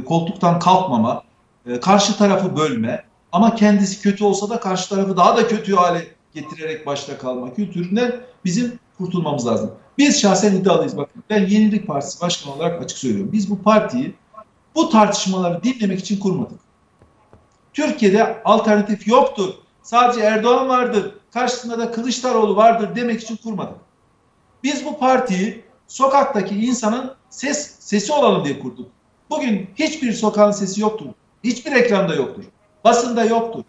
koltuktan 0.04 0.58
kalkmama, 0.58 1.22
e, 1.66 1.80
karşı 1.80 2.18
tarafı 2.18 2.56
bölme 2.56 3.04
ama 3.32 3.54
kendisi 3.54 4.02
kötü 4.02 4.24
olsa 4.24 4.48
da 4.50 4.60
karşı 4.60 4.88
tarafı 4.88 5.16
daha 5.16 5.36
da 5.36 5.48
kötü 5.48 5.74
hale 5.74 6.06
getirerek 6.34 6.86
başta 6.86 7.18
kalma 7.18 7.54
kültüründen 7.54 8.20
bizim 8.44 8.78
kurtulmamız 8.98 9.46
lazım. 9.46 9.70
Biz 9.98 10.20
şahsen 10.20 10.54
iddialıyız. 10.54 10.96
Bakın 10.96 11.22
ben 11.30 11.46
Yenilik 11.46 11.86
Partisi 11.86 12.20
Başkanı 12.20 12.54
olarak 12.54 12.82
açık 12.82 12.98
söylüyorum. 12.98 13.32
Biz 13.32 13.50
bu 13.50 13.62
partiyi 13.62 14.14
bu 14.74 14.88
tartışmaları 14.88 15.62
dinlemek 15.62 16.00
için 16.00 16.20
kurmadık. 16.20 16.60
Türkiye'de 17.72 18.42
alternatif 18.44 19.08
yoktur. 19.08 19.54
Sadece 19.82 20.20
Erdoğan 20.20 20.68
vardır. 20.68 21.14
Karşısında 21.30 21.78
da 21.78 21.90
Kılıçdaroğlu 21.92 22.56
vardır 22.56 22.96
demek 22.96 23.22
için 23.22 23.36
kurmadık. 23.36 23.76
Biz 24.62 24.84
bu 24.84 24.98
partiyi 24.98 25.64
sokaktaki 25.88 26.54
insanın 26.66 27.14
ses 27.30 27.76
sesi 27.78 28.12
olalım 28.12 28.44
diye 28.44 28.58
kurduk. 28.58 28.90
Bugün 29.30 29.70
hiçbir 29.74 30.12
sokağın 30.12 30.50
sesi 30.50 30.80
yoktur. 30.80 31.06
Hiçbir 31.44 31.72
ekranda 31.72 32.14
yoktur. 32.14 32.44
Basında 32.84 33.24
yoktur. 33.24 33.62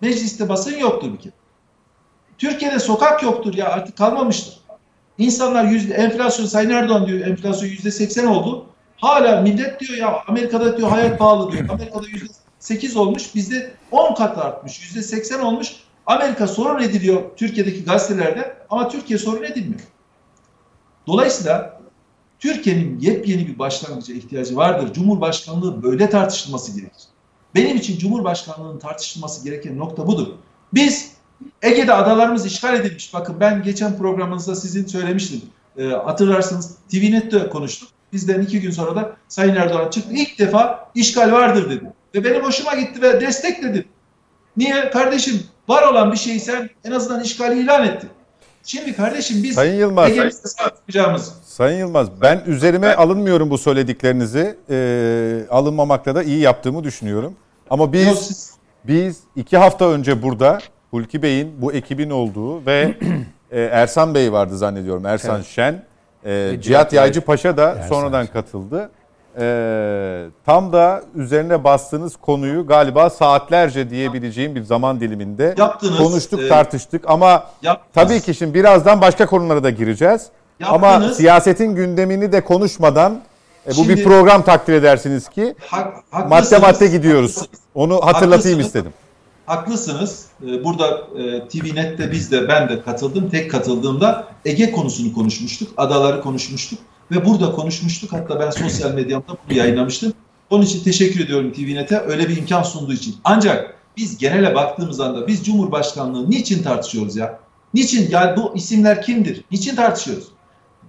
Mecliste 0.00 0.48
basın 0.48 0.78
yoktur 0.78 1.12
bir 1.12 1.18
kere. 1.18 1.32
Türkiye'de 2.38 2.78
sokak 2.78 3.22
yoktur 3.22 3.54
ya 3.54 3.68
artık 3.68 3.96
kalmamıştır. 3.96 4.60
İnsanlar 5.18 5.64
yüzde 5.64 5.94
enflasyon 5.94 6.46
Sayın 6.46 6.70
Erdoğan 6.70 7.06
diyor 7.06 7.26
enflasyon 7.26 7.68
yüzde 7.68 7.90
seksen 7.90 8.26
oldu. 8.26 8.66
hala 8.96 9.40
millet 9.40 9.80
diyor 9.80 9.98
ya 9.98 10.24
Amerika'da 10.28 10.76
diyor 10.76 10.88
hayat 10.88 11.18
pahalı 11.18 11.52
diyor. 11.52 11.68
Amerika'da 11.68 12.06
yüzde 12.06 12.32
8 12.58 12.96
olmuş 12.96 13.34
bizde 13.34 13.72
10 13.90 14.14
kat 14.14 14.38
artmış. 14.38 14.82
Yüzde 14.82 15.02
80 15.02 15.40
olmuş. 15.40 15.72
Amerika 16.06 16.46
sorun 16.46 16.82
ediliyor 16.82 17.22
Türkiye'deki 17.36 17.84
gazetelerde 17.84 18.56
ama 18.70 18.88
Türkiye 18.88 19.18
sorun 19.18 19.42
edilmiyor. 19.42 19.80
Dolayısıyla 21.06 21.79
Türkiye'nin 22.40 23.00
yepyeni 23.00 23.48
bir 23.48 23.58
başlangıca 23.58 24.14
ihtiyacı 24.14 24.56
vardır. 24.56 24.92
Cumhurbaşkanlığı 24.92 25.82
böyle 25.82 26.10
tartışılması 26.10 26.76
gerekir. 26.76 27.02
Benim 27.54 27.76
için 27.76 27.98
Cumhurbaşkanlığının 27.98 28.78
tartışılması 28.78 29.44
gereken 29.44 29.78
nokta 29.78 30.06
budur. 30.06 30.26
Biz 30.74 31.12
Ege'de 31.62 31.92
adalarımız 31.92 32.46
işgal 32.46 32.74
edilmiş. 32.74 33.14
Bakın 33.14 33.36
ben 33.40 33.62
geçen 33.62 33.98
programınızda 33.98 34.54
sizin 34.54 34.86
söylemiştim. 34.86 35.42
E, 35.78 35.84
hatırlarsınız 35.84 36.76
TVNet'te 36.90 37.48
konuştuk. 37.48 37.88
Bizden 38.12 38.42
iki 38.42 38.60
gün 38.60 38.70
sonra 38.70 38.96
da 38.96 39.16
Sayın 39.28 39.54
Erdoğan 39.54 39.90
çıktı. 39.90 40.10
İlk 40.12 40.38
defa 40.38 40.90
işgal 40.94 41.32
vardır 41.32 41.70
dedi. 41.70 41.92
Ve 42.14 42.24
benim 42.24 42.44
hoşuma 42.44 42.74
gitti 42.74 43.02
ve 43.02 43.20
destekledim. 43.20 43.84
Niye? 44.56 44.90
Kardeşim 44.90 45.42
var 45.68 45.82
olan 45.82 46.12
bir 46.12 46.16
şeyi 46.16 46.40
sen 46.40 46.70
en 46.84 46.90
azından 46.92 47.22
işgali 47.22 47.60
ilan 47.60 47.84
ettin. 47.84 48.10
Şimdi 48.64 48.96
kardeşim 48.96 49.42
biz 49.42 49.54
Sayın 49.54 49.74
Yılmaz, 49.80 50.10
yapacağımız 50.16 51.32
Sayın 51.44 51.78
Yılmaz 51.78 52.08
ben 52.22 52.42
üzerime 52.46 52.94
alınmıyorum 52.94 53.50
bu 53.50 53.58
söylediklerinizi. 53.58 54.56
Ee, 54.70 55.40
alınmamakla 55.50 56.14
da 56.14 56.22
iyi 56.22 56.40
yaptığımı 56.40 56.84
düşünüyorum. 56.84 57.34
Ama 57.70 57.92
biz 57.92 58.06
Yok, 58.06 58.18
siz- 58.18 58.54
biz 58.84 59.20
iki 59.36 59.56
hafta 59.56 59.88
önce 59.90 60.22
burada 60.22 60.58
Hulki 60.90 61.22
Bey'in 61.22 61.62
bu 61.62 61.72
ekibin 61.72 62.10
olduğu 62.10 62.66
ve 62.66 62.94
e, 63.50 63.60
Ersan 63.60 64.14
Bey 64.14 64.32
vardı 64.32 64.58
zannediyorum. 64.58 65.06
Ersan 65.06 65.42
Şen. 65.42 65.84
E, 66.24 66.56
Cihat 66.60 66.92
Yaycı 66.92 67.20
Paşa 67.20 67.56
da 67.56 67.70
Ersan 67.70 67.88
sonradan 67.88 68.24
Şen. 68.24 68.32
katıldı. 68.32 68.90
E, 69.40 70.26
tam 70.46 70.72
da 70.72 71.02
üzerine 71.14 71.64
bastığınız 71.64 72.16
konuyu 72.16 72.66
galiba 72.66 73.10
saatlerce 73.10 73.90
diyebileceğim 73.90 74.54
bir 74.54 74.62
zaman 74.62 75.00
diliminde 75.00 75.54
Yaptınız, 75.58 75.98
konuştuk, 75.98 76.40
e, 76.40 76.48
tartıştık 76.48 77.04
ama 77.10 77.44
yaptınız. 77.62 77.94
tabii 78.08 78.20
ki 78.20 78.34
şimdi 78.34 78.54
birazdan 78.54 79.00
başka 79.00 79.26
konulara 79.26 79.62
da 79.64 79.70
gireceğiz. 79.70 80.26
Ama 80.64 80.86
Yaptınız. 80.86 81.16
siyasetin 81.16 81.74
gündemini 81.74 82.32
de 82.32 82.40
konuşmadan 82.44 83.20
e, 83.66 83.70
bu 83.70 83.74
Şimdi- 83.74 83.88
bir 83.96 84.04
program 84.04 84.42
takdir 84.42 84.72
edersiniz 84.72 85.28
ki 85.28 85.54
Hak- 85.70 86.28
madde 86.28 86.58
madde 86.58 86.86
gidiyoruz. 86.86 87.30
Haklısınız. 87.36 87.60
Onu 87.74 87.94
hatırlatayım 87.94 88.30
Haklısınız. 88.32 88.66
istedim. 88.66 88.92
Haklısınız. 89.46 90.26
Ee, 90.42 90.64
Burada 90.64 90.88
e, 91.18 91.48
TVNet'te 91.48 92.12
biz 92.12 92.32
de 92.32 92.48
ben 92.48 92.68
de 92.68 92.82
katıldım. 92.82 93.30
Tek 93.30 93.50
katıldığımda 93.50 94.24
Ege 94.44 94.70
konusunu 94.72 95.14
konuşmuştuk. 95.14 95.68
Adaları 95.76 96.20
konuşmuştuk. 96.22 96.78
Ve 97.10 97.24
burada 97.24 97.52
konuşmuştuk. 97.52 98.12
Hatta 98.12 98.40
ben 98.40 98.50
sosyal 98.50 98.94
medyamda 98.94 99.26
bunu 99.28 99.58
yayınlamıştım. 99.58 100.12
Onun 100.50 100.62
için 100.64 100.84
teşekkür 100.84 101.24
ediyorum 101.24 101.52
TVNet'e 101.52 102.00
öyle 102.00 102.28
bir 102.28 102.36
imkan 102.36 102.62
sunduğu 102.62 102.92
için. 102.92 103.16
Ancak 103.24 103.74
biz 103.96 104.18
genele 104.18 104.54
baktığımız 104.54 105.00
anda 105.00 105.26
biz 105.26 105.46
Cumhurbaşkanlığı 105.46 106.30
niçin 106.30 106.62
tartışıyoruz 106.62 107.16
ya? 107.16 107.40
Niçin? 107.74 108.10
Yani 108.10 108.36
bu 108.36 108.56
isimler 108.56 109.02
kimdir? 109.02 109.44
Niçin 109.50 109.76
tartışıyoruz? 109.76 110.28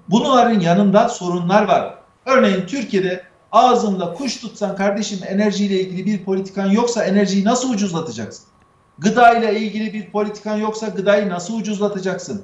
Bunların 0.10 0.60
yanında 0.60 1.10
sorunlar 1.10 1.64
var. 1.64 1.96
Örneğin 2.26 2.66
Türkiye'de 2.66 3.24
ağzında 3.52 4.14
kuş 4.14 4.38
tutsan 4.38 4.76
kardeşim 4.76 5.20
enerjiyle 5.28 5.82
ilgili 5.82 6.06
bir 6.06 6.24
politikan 6.24 6.70
yoksa 6.70 7.04
enerjiyi 7.04 7.46
nasıl 7.46 7.74
ucuzlatacaksın? 7.74 8.46
Gıda 9.00 9.34
ile 9.34 9.60
ilgili 9.60 9.94
bir 9.94 10.12
politikan 10.12 10.58
yoksa 10.58 10.88
gıdayı 10.88 11.30
nasıl 11.30 11.60
ucuzlatacaksın? 11.60 12.44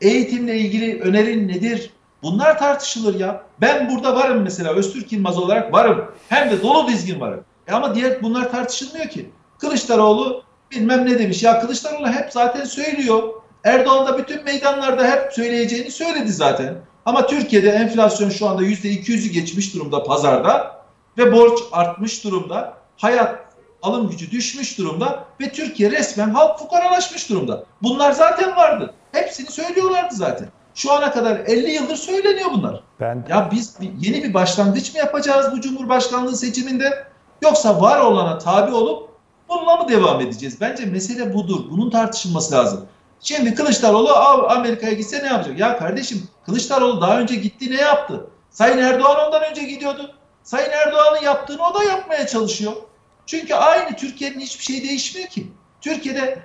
Eğitimle 0.00 0.58
ilgili 0.58 1.00
önerin 1.00 1.48
nedir? 1.48 1.90
Bunlar 2.22 2.58
tartışılır 2.58 3.20
ya. 3.20 3.42
Ben 3.60 3.90
burada 3.90 4.16
varım 4.16 4.42
mesela 4.42 4.72
Öztürk 4.72 5.12
Yılmaz 5.12 5.38
olarak 5.38 5.72
varım. 5.72 6.12
Hem 6.28 6.50
de 6.50 6.62
dolu 6.62 6.88
dizgin 6.88 7.20
varım. 7.20 7.44
E 7.68 7.72
ama 7.72 7.94
diğer 7.94 8.22
bunlar 8.22 8.50
tartışılmıyor 8.50 9.08
ki. 9.08 9.30
Kılıçdaroğlu 9.58 10.42
bilmem 10.70 11.06
ne 11.06 11.18
demiş. 11.18 11.42
Ya 11.42 11.60
Kılıçdaroğlu 11.60 12.08
hep 12.08 12.32
zaten 12.32 12.64
söylüyor. 12.64 13.22
Erdoğan 13.64 14.06
da 14.06 14.18
bütün 14.18 14.44
meydanlarda 14.44 15.10
hep 15.10 15.32
söyleyeceğini 15.32 15.90
söyledi 15.90 16.32
zaten. 16.32 16.74
Ama 17.06 17.26
Türkiye'de 17.26 17.70
enflasyon 17.70 18.30
şu 18.30 18.48
anda 18.48 18.62
%200'ü 18.62 19.28
geçmiş 19.28 19.74
durumda 19.74 20.02
pazarda 20.02 20.82
ve 21.18 21.32
borç 21.32 21.58
artmış 21.72 22.24
durumda. 22.24 22.74
Hayat 22.96 23.38
alım 23.82 24.10
gücü 24.10 24.30
düşmüş 24.30 24.78
durumda 24.78 25.24
ve 25.40 25.52
Türkiye 25.52 25.90
resmen 25.90 26.30
halk 26.30 26.58
fukaralaşmış 26.58 27.30
durumda. 27.30 27.64
Bunlar 27.82 28.12
zaten 28.12 28.56
vardı. 28.56 28.94
Hepsini 29.12 29.50
söylüyorlardı 29.50 30.14
zaten. 30.14 30.48
Şu 30.78 30.92
ana 30.92 31.12
kadar 31.12 31.36
50 31.36 31.70
yıldır 31.70 31.96
söyleniyor 31.96 32.50
bunlar. 32.52 32.80
Ben 33.00 33.26
Ya 33.28 33.48
biz 33.52 33.76
yeni 34.00 34.24
bir 34.24 34.34
başlangıç 34.34 34.92
mı 34.94 34.98
yapacağız 34.98 35.52
bu 35.52 35.60
Cumhurbaşkanlığı 35.60 36.36
seçiminde? 36.36 37.06
Yoksa 37.42 37.80
var 37.80 38.00
olana 38.00 38.38
tabi 38.38 38.74
olup 38.74 39.08
bununla 39.48 39.76
mı 39.76 39.88
devam 39.88 40.20
edeceğiz? 40.20 40.60
Bence 40.60 40.86
mesele 40.86 41.34
budur. 41.34 41.60
Bunun 41.70 41.90
tartışılması 41.90 42.54
lazım. 42.54 42.86
Şimdi 43.20 43.54
Kılıçdaroğlu 43.54 44.10
"Aa, 44.10 44.48
Amerika'ya 44.56 44.92
gitse 44.92 45.22
ne 45.22 45.26
yapacak? 45.26 45.58
Ya 45.58 45.78
kardeşim 45.78 46.28
Kılıçdaroğlu 46.46 47.00
daha 47.00 47.18
önce 47.20 47.34
gitti 47.34 47.70
ne 47.70 47.80
yaptı? 47.80 48.26
Sayın 48.50 48.78
Erdoğan 48.78 49.26
ondan 49.26 49.42
önce 49.50 49.62
gidiyordu. 49.62 50.14
Sayın 50.42 50.70
Erdoğan'ın 50.70 51.22
yaptığını 51.22 51.66
o 51.66 51.74
da 51.74 51.84
yapmaya 51.84 52.26
çalışıyor. 52.26 52.72
Çünkü 53.26 53.54
aynı 53.54 53.96
Türkiye'nin 53.96 54.40
hiçbir 54.40 54.64
şey 54.64 54.82
değişmiyor 54.88 55.28
ki. 55.28 55.46
Türkiye'de 55.80 56.38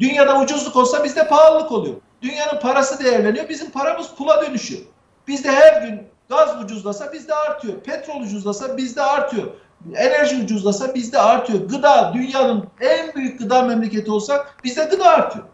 dünyada 0.00 0.40
ucuzluk 0.40 0.76
olsa 0.76 1.04
bizde 1.04 1.28
pahalılık 1.28 1.72
oluyor. 1.72 1.94
Dünyanın 2.24 2.60
parası 2.60 3.04
değerleniyor, 3.04 3.48
bizim 3.48 3.70
paramız 3.70 4.08
pula 4.18 4.42
dönüşüyor. 4.46 4.80
Bizde 5.28 5.50
her 5.50 5.82
gün 5.82 6.02
gaz 6.28 6.62
ucuzlasa 6.64 7.12
bizde 7.12 7.34
artıyor. 7.34 7.80
Petrol 7.80 8.20
ucuzlasa 8.20 8.76
bizde 8.76 9.02
artıyor. 9.02 9.46
Enerji 9.94 10.42
ucuzlasa 10.44 10.94
bizde 10.94 11.18
artıyor. 11.18 11.68
Gıda 11.68 12.12
dünyanın 12.14 12.64
en 12.80 13.14
büyük 13.14 13.38
gıda 13.38 13.62
memleketi 13.62 14.10
olsak 14.10 14.56
bizde 14.64 14.84
gıda 14.84 15.04
artıyor. 15.04 15.44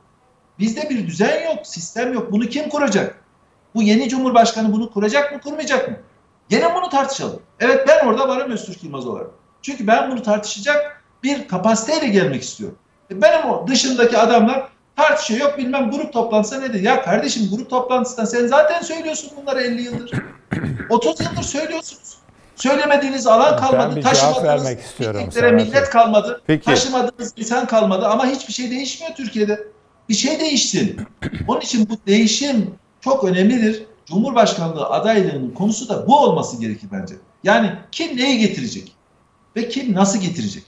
Bizde 0.58 0.90
bir 0.90 1.06
düzen 1.06 1.44
yok, 1.44 1.66
sistem 1.66 2.12
yok. 2.12 2.32
Bunu 2.32 2.46
kim 2.46 2.68
kuracak? 2.68 3.24
Bu 3.74 3.82
yeni 3.82 4.08
Cumhurbaşkanı 4.08 4.72
bunu 4.72 4.92
kuracak 4.92 5.32
mı, 5.32 5.40
kurmayacak 5.40 5.88
mı? 5.88 5.96
Gene 6.48 6.74
bunu 6.74 6.88
tartışalım. 6.88 7.42
Evet 7.60 7.88
ben 7.88 8.06
orada 8.06 8.28
varım 8.28 8.52
Öztürk 8.52 8.84
Yılmaz 8.84 9.06
olarak. 9.06 9.26
Çünkü 9.62 9.86
ben 9.86 10.10
bunu 10.10 10.22
tartışacak 10.22 11.04
bir 11.22 11.48
kapasiteyle 11.48 12.08
gelmek 12.08 12.42
istiyorum. 12.42 12.78
E 13.10 13.22
Benim 13.22 13.50
o 13.50 13.66
dışındaki 13.66 14.18
adamlar 14.18 14.68
tartışıyor. 15.00 15.40
Yok 15.40 15.58
bilmem 15.58 15.90
grup 15.90 16.12
toplantısı 16.12 16.60
nedir? 16.60 16.80
Ya 16.80 17.02
kardeşim 17.02 17.50
grup 17.50 17.70
toplantısında 17.70 18.26
sen 18.26 18.46
zaten 18.46 18.82
söylüyorsun 18.82 19.30
bunları 19.42 19.60
50 19.62 19.82
yıldır. 19.82 20.12
30 20.90 21.20
yıldır 21.20 21.42
söylüyorsunuz. 21.42 22.16
Söylemediğiniz 22.56 23.26
alan 23.26 23.52
Ben 23.52 23.58
kalmadı. 23.58 23.96
bir 23.96 24.02
cevap 24.02 24.14
taşımadığınız 24.14 24.44
vermek 24.44 24.80
istiyorum 24.80 25.54
millet 25.54 25.90
kalmadı. 25.90 26.42
Peki. 26.46 26.64
Taşımadığınız 26.64 27.34
insan 27.36 27.66
kalmadı 27.66 28.06
ama 28.06 28.26
hiçbir 28.26 28.52
şey 28.52 28.70
değişmiyor 28.70 29.14
Türkiye'de. 29.14 29.68
Bir 30.08 30.14
şey 30.14 30.40
değişsin. 30.40 31.00
Onun 31.48 31.60
için 31.60 31.88
bu 31.90 31.94
değişim 32.06 32.74
çok 33.00 33.24
önemlidir. 33.24 33.86
Cumhurbaşkanlığı 34.06 34.86
adaylığının 34.86 35.50
konusu 35.50 35.88
da 35.88 36.06
bu 36.06 36.18
olması 36.18 36.60
gerekir 36.60 36.88
bence. 36.92 37.14
Yani 37.44 37.72
kim 37.92 38.16
neyi 38.16 38.38
getirecek? 38.38 38.92
Ve 39.56 39.68
kim 39.68 39.94
nasıl 39.94 40.18
getirecek? 40.20 40.62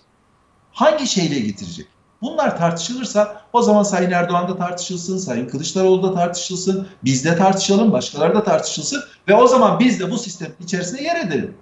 Hangi 0.72 1.06
şeyle 1.06 1.38
getirecek? 1.38 1.86
Bunlar 2.22 2.58
tartışılırsa 2.58 3.42
o 3.52 3.62
zaman 3.62 3.82
Sayın 3.82 4.10
Erdoğan 4.10 4.48
da 4.48 4.56
tartışılsın, 4.56 5.18
Sayın 5.18 5.48
Kılıçdaroğlu 5.48 6.02
da 6.02 6.14
tartışılsın, 6.14 6.88
biz 7.04 7.24
de 7.24 7.36
tartışalım, 7.36 7.92
başkaları 7.92 8.34
da 8.34 8.44
tartışılsın 8.44 9.02
ve 9.28 9.34
o 9.34 9.46
zaman 9.46 9.80
biz 9.80 10.00
de 10.00 10.10
bu 10.10 10.18
sistemin 10.18 10.54
içerisine 10.60 11.02
yer 11.02 11.26
edelim. 11.26 11.54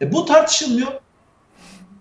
E 0.00 0.12
bu 0.12 0.24
tartışılmıyor. 0.24 0.92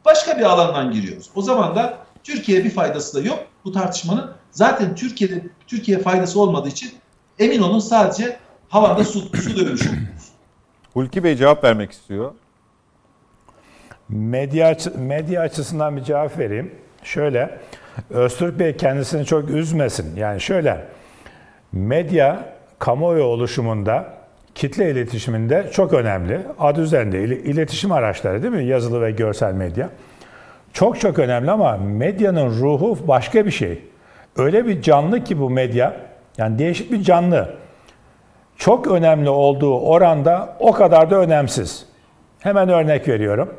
Başka 0.06 0.38
bir 0.38 0.44
alandan 0.44 0.92
giriyoruz. 0.92 1.30
O 1.36 1.42
zaman 1.42 1.76
da 1.76 1.98
Türkiye'ye 2.24 2.66
bir 2.66 2.70
faydası 2.70 3.18
da 3.18 3.28
yok 3.28 3.40
bu 3.66 3.72
tartışmanın. 3.72 4.32
Zaten 4.52 4.96
Türkiye'de 4.96 5.44
Türkiye 5.68 6.00
faydası 6.00 6.42
olmadığı 6.42 6.70
için 6.70 6.92
emin 7.40 7.62
olun 7.62 7.80
sadece 7.80 8.40
havada 8.70 9.04
su, 9.04 9.20
su 9.20 9.58
dövmüş 9.58 9.88
oluyoruz. 9.88 10.32
Hulki 10.94 11.24
Bey 11.24 11.36
cevap 11.36 11.64
vermek 11.64 11.92
istiyor. 11.92 12.34
Medya, 14.10 14.78
medya 14.96 15.42
açısından 15.42 15.98
bir 15.98 16.04
cevap 16.04 16.38
vereyim. 16.38 16.76
Şöyle, 17.04 17.60
Öztürk 18.10 18.60
Bey 18.60 18.78
kendisini 18.78 19.26
çok 19.26 19.50
üzmesin. 19.50 20.16
Yani 20.16 20.42
şöyle, 20.42 20.78
medya 21.72 22.46
kamuoyu 22.80 23.24
oluşumunda, 23.24 24.06
kitle 24.56 24.92
iletişiminde 24.92 25.70
çok 25.72 25.94
önemli. 25.94 26.40
Adı 26.60 26.82
üzerinde 26.82 27.24
il- 27.24 27.46
iletişim 27.46 27.92
araçları 27.92 28.44
değil 28.44 28.54
mi? 28.54 28.66
Yazılı 28.66 29.02
ve 29.02 29.12
görsel 29.12 29.54
medya. 29.54 29.90
Çok 30.74 31.00
çok 31.00 31.20
önemli 31.20 31.52
ama 31.52 31.78
medyanın 31.78 32.50
ruhu 32.62 32.98
başka 33.08 33.46
bir 33.46 33.52
şey. 33.52 33.82
Öyle 34.38 34.68
bir 34.68 34.82
canlı 34.82 35.24
ki 35.24 35.40
bu 35.40 35.50
medya, 35.50 35.94
yani 36.38 36.60
değişik 36.60 36.92
bir 36.92 37.02
canlı. 37.02 37.56
Çok 38.58 38.88
önemli 38.88 39.30
olduğu 39.30 39.80
oranda 39.80 40.58
o 40.60 40.72
kadar 40.72 41.12
da 41.12 41.16
önemsiz. 41.16 41.86
Hemen 42.40 42.70
örnek 42.70 43.08
veriyorum. 43.08 43.54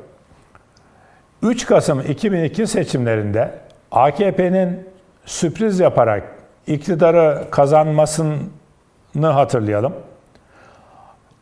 3 1.43 1.67
Kasım 1.67 2.01
2002 2.01 2.67
seçimlerinde 2.67 3.51
AKP'nin 3.93 4.89
sürpriz 5.25 5.81
yaparak 5.81 6.23
iktidarı 6.67 7.45
kazanmasını 7.51 9.27
hatırlayalım. 9.27 9.93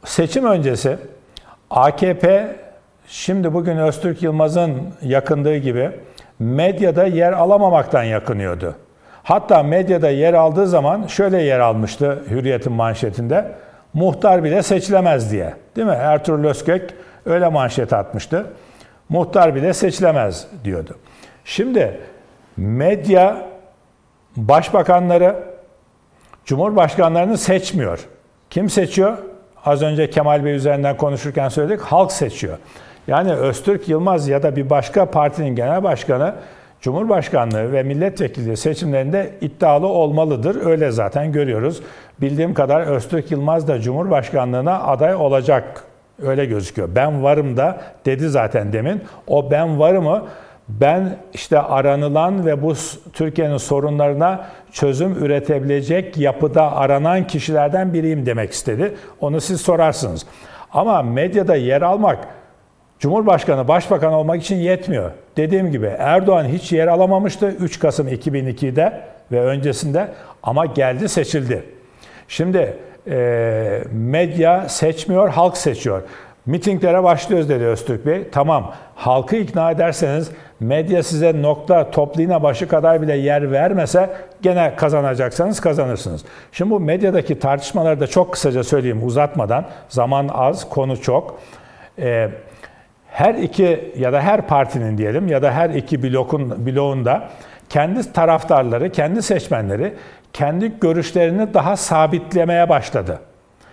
Seçim 0.05 0.45
öncesi 0.47 0.99
AKP 1.71 2.57
şimdi 3.07 3.55
bugün 3.55 3.77
Öztürk 3.77 4.23
Yılmaz'ın 4.23 4.73
yakındığı 5.03 5.57
gibi 5.57 5.91
medyada 6.39 7.05
yer 7.05 7.33
alamamaktan 7.33 8.03
yakınıyordu. 8.03 8.75
Hatta 9.23 9.63
medyada 9.63 10.11
yer 10.11 10.35
aldığı 10.35 10.67
zaman 10.67 11.07
şöyle 11.07 11.43
yer 11.43 11.61
almıştı 11.61 12.23
Hürriyet'in 12.31 12.73
manşetinde. 12.73 13.53
Muhtar 13.95 14.45
bile 14.45 14.63
seçilemez 14.63 15.33
diye. 15.33 15.55
Değil 15.77 15.87
mi? 15.87 15.97
Ertuğrul 15.99 16.45
Özkök 16.45 16.91
öyle 17.27 17.49
manşet 17.49 17.93
atmıştı. 17.93 18.47
Muhtar 19.09 19.55
bile 19.55 19.73
seçilemez 19.73 20.47
diyordu. 20.65 20.97
Şimdi 21.45 22.01
medya 22.61 23.47
başbakanları, 24.37 25.37
cumhurbaşkanlarını 26.45 27.39
seçmiyor. 27.39 28.07
Kim 28.51 28.71
seçiyor? 28.71 29.19
Az 29.65 29.83
önce 29.83 30.11
Kemal 30.11 30.45
Bey 30.45 30.55
üzerinden 30.55 30.97
konuşurken 30.97 31.49
söyledik. 31.49 31.81
Halk 31.81 32.13
seçiyor. 32.13 32.59
Yani 33.07 33.33
Öztürk 33.33 33.89
Yılmaz 33.89 34.29
ya 34.29 34.43
da 34.43 34.57
bir 34.57 34.71
başka 34.71 35.11
partinin 35.11 35.57
genel 35.57 35.83
başkanı 35.83 36.35
Cumhurbaşkanlığı 36.81 37.73
ve 37.73 37.83
milletvekili 37.83 38.57
seçimlerinde 38.57 39.31
iddialı 39.41 39.87
olmalıdır. 39.87 40.67
Öyle 40.67 40.91
zaten 40.91 41.33
görüyoruz. 41.33 41.83
Bildiğim 42.21 42.55
kadar 42.55 42.81
Öztürk 42.81 43.31
Yılmaz 43.31 43.69
da 43.69 43.81
Cumhurbaşkanlığına 43.81 44.83
aday 44.83 45.15
olacak. 45.15 45.85
Öyle 46.23 46.45
gözüküyor. 46.45 46.89
Ben 46.95 47.23
varım 47.23 47.57
da 47.57 47.81
dedi 48.07 48.29
zaten 48.29 48.73
demin. 48.73 49.03
O 49.27 49.51
ben 49.51 49.79
varımı 49.79 50.27
ben 50.81 51.17
işte 51.35 51.59
aranılan 51.59 52.47
ve 52.47 52.63
bu 52.63 52.75
Türkiye'nin 53.13 53.57
sorunlarına 53.57 54.47
çözüm 54.73 55.25
üretebilecek 55.25 56.17
yapıda 56.19 56.77
aranan 56.77 57.27
kişilerden 57.27 57.95
biriyim 57.95 58.27
demek 58.27 58.53
istedi. 58.53 58.95
Onu 59.21 59.41
siz 59.41 59.61
sorarsınız. 59.61 60.27
Ama 60.73 61.03
medyada 61.03 61.57
yer 61.57 61.83
almak 61.83 62.29
Cumhurbaşkanı, 63.01 63.69
başbakan 63.69 64.13
olmak 64.13 64.43
için 64.43 64.57
yetmiyor. 64.57 65.11
Dediğim 65.37 65.71
gibi 65.71 65.87
Erdoğan 65.99 66.45
hiç 66.45 66.73
yer 66.73 66.87
alamamıştı 66.87 67.49
3 67.49 67.79
Kasım 67.79 68.09
2002'de 68.09 69.01
ve 69.33 69.41
öncesinde 69.41 70.09
ama 70.43 70.67
geldi 70.67 71.09
seçildi. 71.09 71.65
Şimdi 72.29 72.77
e, 73.11 73.83
medya 73.93 74.69
seçmiyor, 74.69 75.29
halk 75.29 75.57
seçiyor. 75.57 76.03
Mitinglere 76.51 77.03
başlıyoruz 77.03 77.49
dedi 77.49 77.65
Öztürk 77.65 78.07
Bey. 78.07 78.29
Tamam, 78.33 78.73
halkı 78.95 79.37
ikna 79.37 79.71
ederseniz 79.71 80.31
medya 80.61 81.03
size 81.03 81.43
nokta 81.43 81.91
topliğine 81.91 82.43
başı 82.43 82.69
kadar 82.69 83.03
bile 83.03 83.17
yer 83.17 83.53
vermese 83.53 84.11
gene 84.43 84.75
kazanacaksanız 84.77 85.61
kazanırsınız. 85.61 86.25
Şimdi 86.53 86.71
bu 86.71 86.81
medyadaki 86.81 87.39
tartışmaları 87.39 88.01
da 88.01 88.07
çok 88.07 88.33
kısaca 88.33 88.65
söyleyeyim 88.65 89.07
uzatmadan. 89.07 89.65
Zaman 89.89 90.29
az, 90.33 90.69
konu 90.69 91.01
çok. 91.01 91.41
Ee, 91.99 92.29
her 93.09 93.35
iki 93.35 93.93
ya 93.99 94.13
da 94.13 94.21
her 94.21 94.47
partinin 94.47 94.99
diyelim 94.99 95.29
ya 95.29 95.43
da 95.43 95.53
her 95.53 95.71
iki 95.71 96.03
blokun 96.03 96.67
bloğunda 96.67 97.29
kendi 97.69 98.13
taraftarları, 98.13 98.93
kendi 98.93 99.23
seçmenleri 99.23 99.95
kendi 100.33 100.81
görüşlerini 100.81 101.55
daha 101.55 101.77
sabitlemeye 101.77 102.69
başladı. 102.69 103.19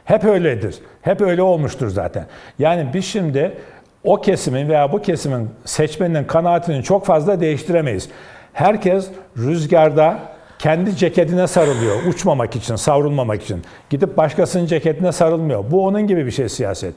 Hep 0.07 0.25
öyledir. 0.25 0.75
Hep 1.01 1.21
öyle 1.21 1.41
olmuştur 1.41 1.89
zaten. 1.89 2.25
Yani 2.59 2.89
biz 2.93 3.05
şimdi 3.05 3.57
o 4.03 4.21
kesimin 4.21 4.69
veya 4.69 4.91
bu 4.91 5.01
kesimin 5.01 5.49
seçmeninin 5.65 6.23
kanaatini 6.23 6.83
çok 6.83 7.05
fazla 7.05 7.39
değiştiremeyiz. 7.39 8.09
Herkes 8.53 9.07
rüzgarda 9.37 10.19
kendi 10.59 10.95
ceketine 10.95 11.47
sarılıyor 11.47 12.03
uçmamak 12.03 12.55
için, 12.55 12.75
savrulmamak 12.75 13.43
için. 13.43 13.61
Gidip 13.89 14.17
başkasının 14.17 14.65
ceketine 14.65 15.11
sarılmıyor. 15.11 15.71
Bu 15.71 15.85
onun 15.85 16.07
gibi 16.07 16.25
bir 16.25 16.31
şey 16.31 16.49
siyaset. 16.49 16.93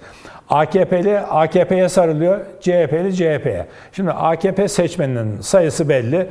AKP'li 0.48 1.18
AKP'ye 1.18 1.88
sarılıyor, 1.88 2.40
CHP'li 2.60 3.16
CHP'ye. 3.16 3.66
Şimdi 3.92 4.10
AKP 4.10 4.68
seçmeninin 4.68 5.40
sayısı 5.40 5.88
belli. 5.88 6.26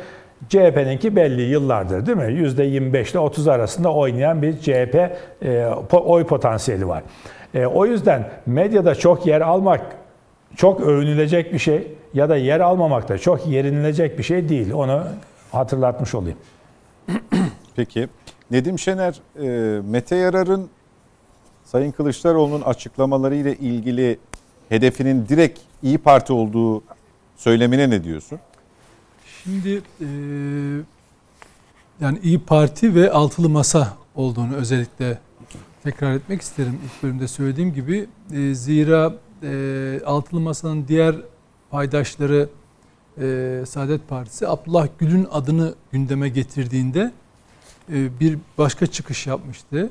CHP'ninki 0.49 1.15
belli 1.15 1.41
yıllardır 1.41 2.05
değil 2.05 2.17
mi? 2.17 2.23
%25 2.23 3.11
ile 3.11 3.19
30 3.19 3.47
arasında 3.47 3.93
oynayan 3.93 4.41
bir 4.41 4.57
CHP 4.59 4.95
e, 5.45 5.65
oy 5.91 6.23
potansiyeli 6.23 6.87
var. 6.87 7.03
E, 7.53 7.65
o 7.65 7.85
yüzden 7.85 8.29
medyada 8.45 8.95
çok 8.95 9.25
yer 9.25 9.41
almak 9.41 9.81
çok 10.55 10.81
övünülecek 10.81 11.53
bir 11.53 11.59
şey 11.59 11.87
ya 12.13 12.29
da 12.29 12.37
yer 12.37 12.59
almamak 12.59 13.09
da 13.09 13.17
çok 13.17 13.47
yerinilecek 13.47 14.17
bir 14.17 14.23
şey 14.23 14.49
değil. 14.49 14.73
Onu 14.73 15.03
hatırlatmış 15.51 16.15
olayım. 16.15 16.37
Peki. 17.75 18.07
Nedim 18.51 18.79
Şener, 18.79 19.21
e, 19.41 19.81
Mete 19.81 20.15
Yarar'ın 20.15 20.69
Sayın 21.65 21.91
Kılıçdaroğlu'nun 21.91 22.61
açıklamaları 22.61 23.35
ile 23.35 23.55
ilgili 23.55 24.19
hedefinin 24.69 25.25
direkt 25.29 25.59
İyi 25.83 25.97
Parti 25.97 26.33
olduğu 26.33 26.83
söylemine 27.35 27.89
ne 27.89 28.03
diyorsun? 28.03 28.39
Şimdi 29.49 29.81
e, 30.01 30.07
yani 32.01 32.19
İyi 32.23 32.39
Parti 32.39 32.95
ve 32.95 33.11
Altılı 33.11 33.49
Masa 33.49 33.97
olduğunu 34.15 34.55
özellikle 34.55 35.19
tekrar 35.83 36.13
etmek 36.13 36.41
isterim. 36.41 36.79
İlk 36.85 37.03
bölümde 37.03 37.27
söylediğim 37.27 37.73
gibi 37.73 38.07
e, 38.33 38.55
zira 38.55 39.13
e, 39.43 40.01
Altılı 40.05 40.39
Masa'nın 40.39 40.87
diğer 40.87 41.15
paydaşları 41.69 42.49
e, 43.21 43.63
Saadet 43.67 44.07
Partisi 44.07 44.47
Abdullah 44.47 44.87
Gül'ün 44.99 45.27
adını 45.31 45.75
gündeme 45.91 46.29
getirdiğinde 46.29 47.11
e, 47.93 48.19
bir 48.19 48.37
başka 48.57 48.87
çıkış 48.87 49.27
yapmıştı 49.27 49.89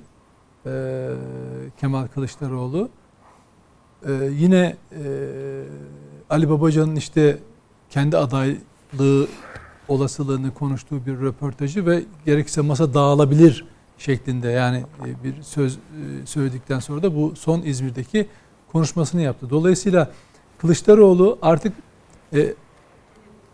e, 0.66 1.10
Kemal 1.80 2.06
Kılıçdaroğlu. 2.06 2.88
E, 4.06 4.12
yine 4.32 4.76
e, 4.92 5.04
Ali 6.30 6.50
Babacan'ın 6.50 6.96
işte 6.96 7.38
kendi 7.90 8.16
adaylığı 8.94 9.26
olasılığını 9.88 10.54
konuştuğu 10.54 11.06
bir 11.06 11.20
röportajı 11.20 11.86
ve 11.86 12.02
gerekirse 12.26 12.60
masa 12.60 12.94
dağılabilir 12.94 13.64
şeklinde 13.98 14.48
yani 14.48 14.78
e, 14.78 15.24
bir 15.24 15.42
söz 15.42 15.74
e, 15.74 15.78
söyledikten 16.24 16.78
sonra 16.78 17.02
da 17.02 17.16
bu 17.16 17.36
son 17.36 17.62
İzmir'deki 17.62 18.26
konuşmasını 18.72 19.20
yaptı. 19.20 19.50
Dolayısıyla 19.50 20.10
Kılıçdaroğlu 20.58 21.38
artık 21.42 21.72
e, 22.34 22.54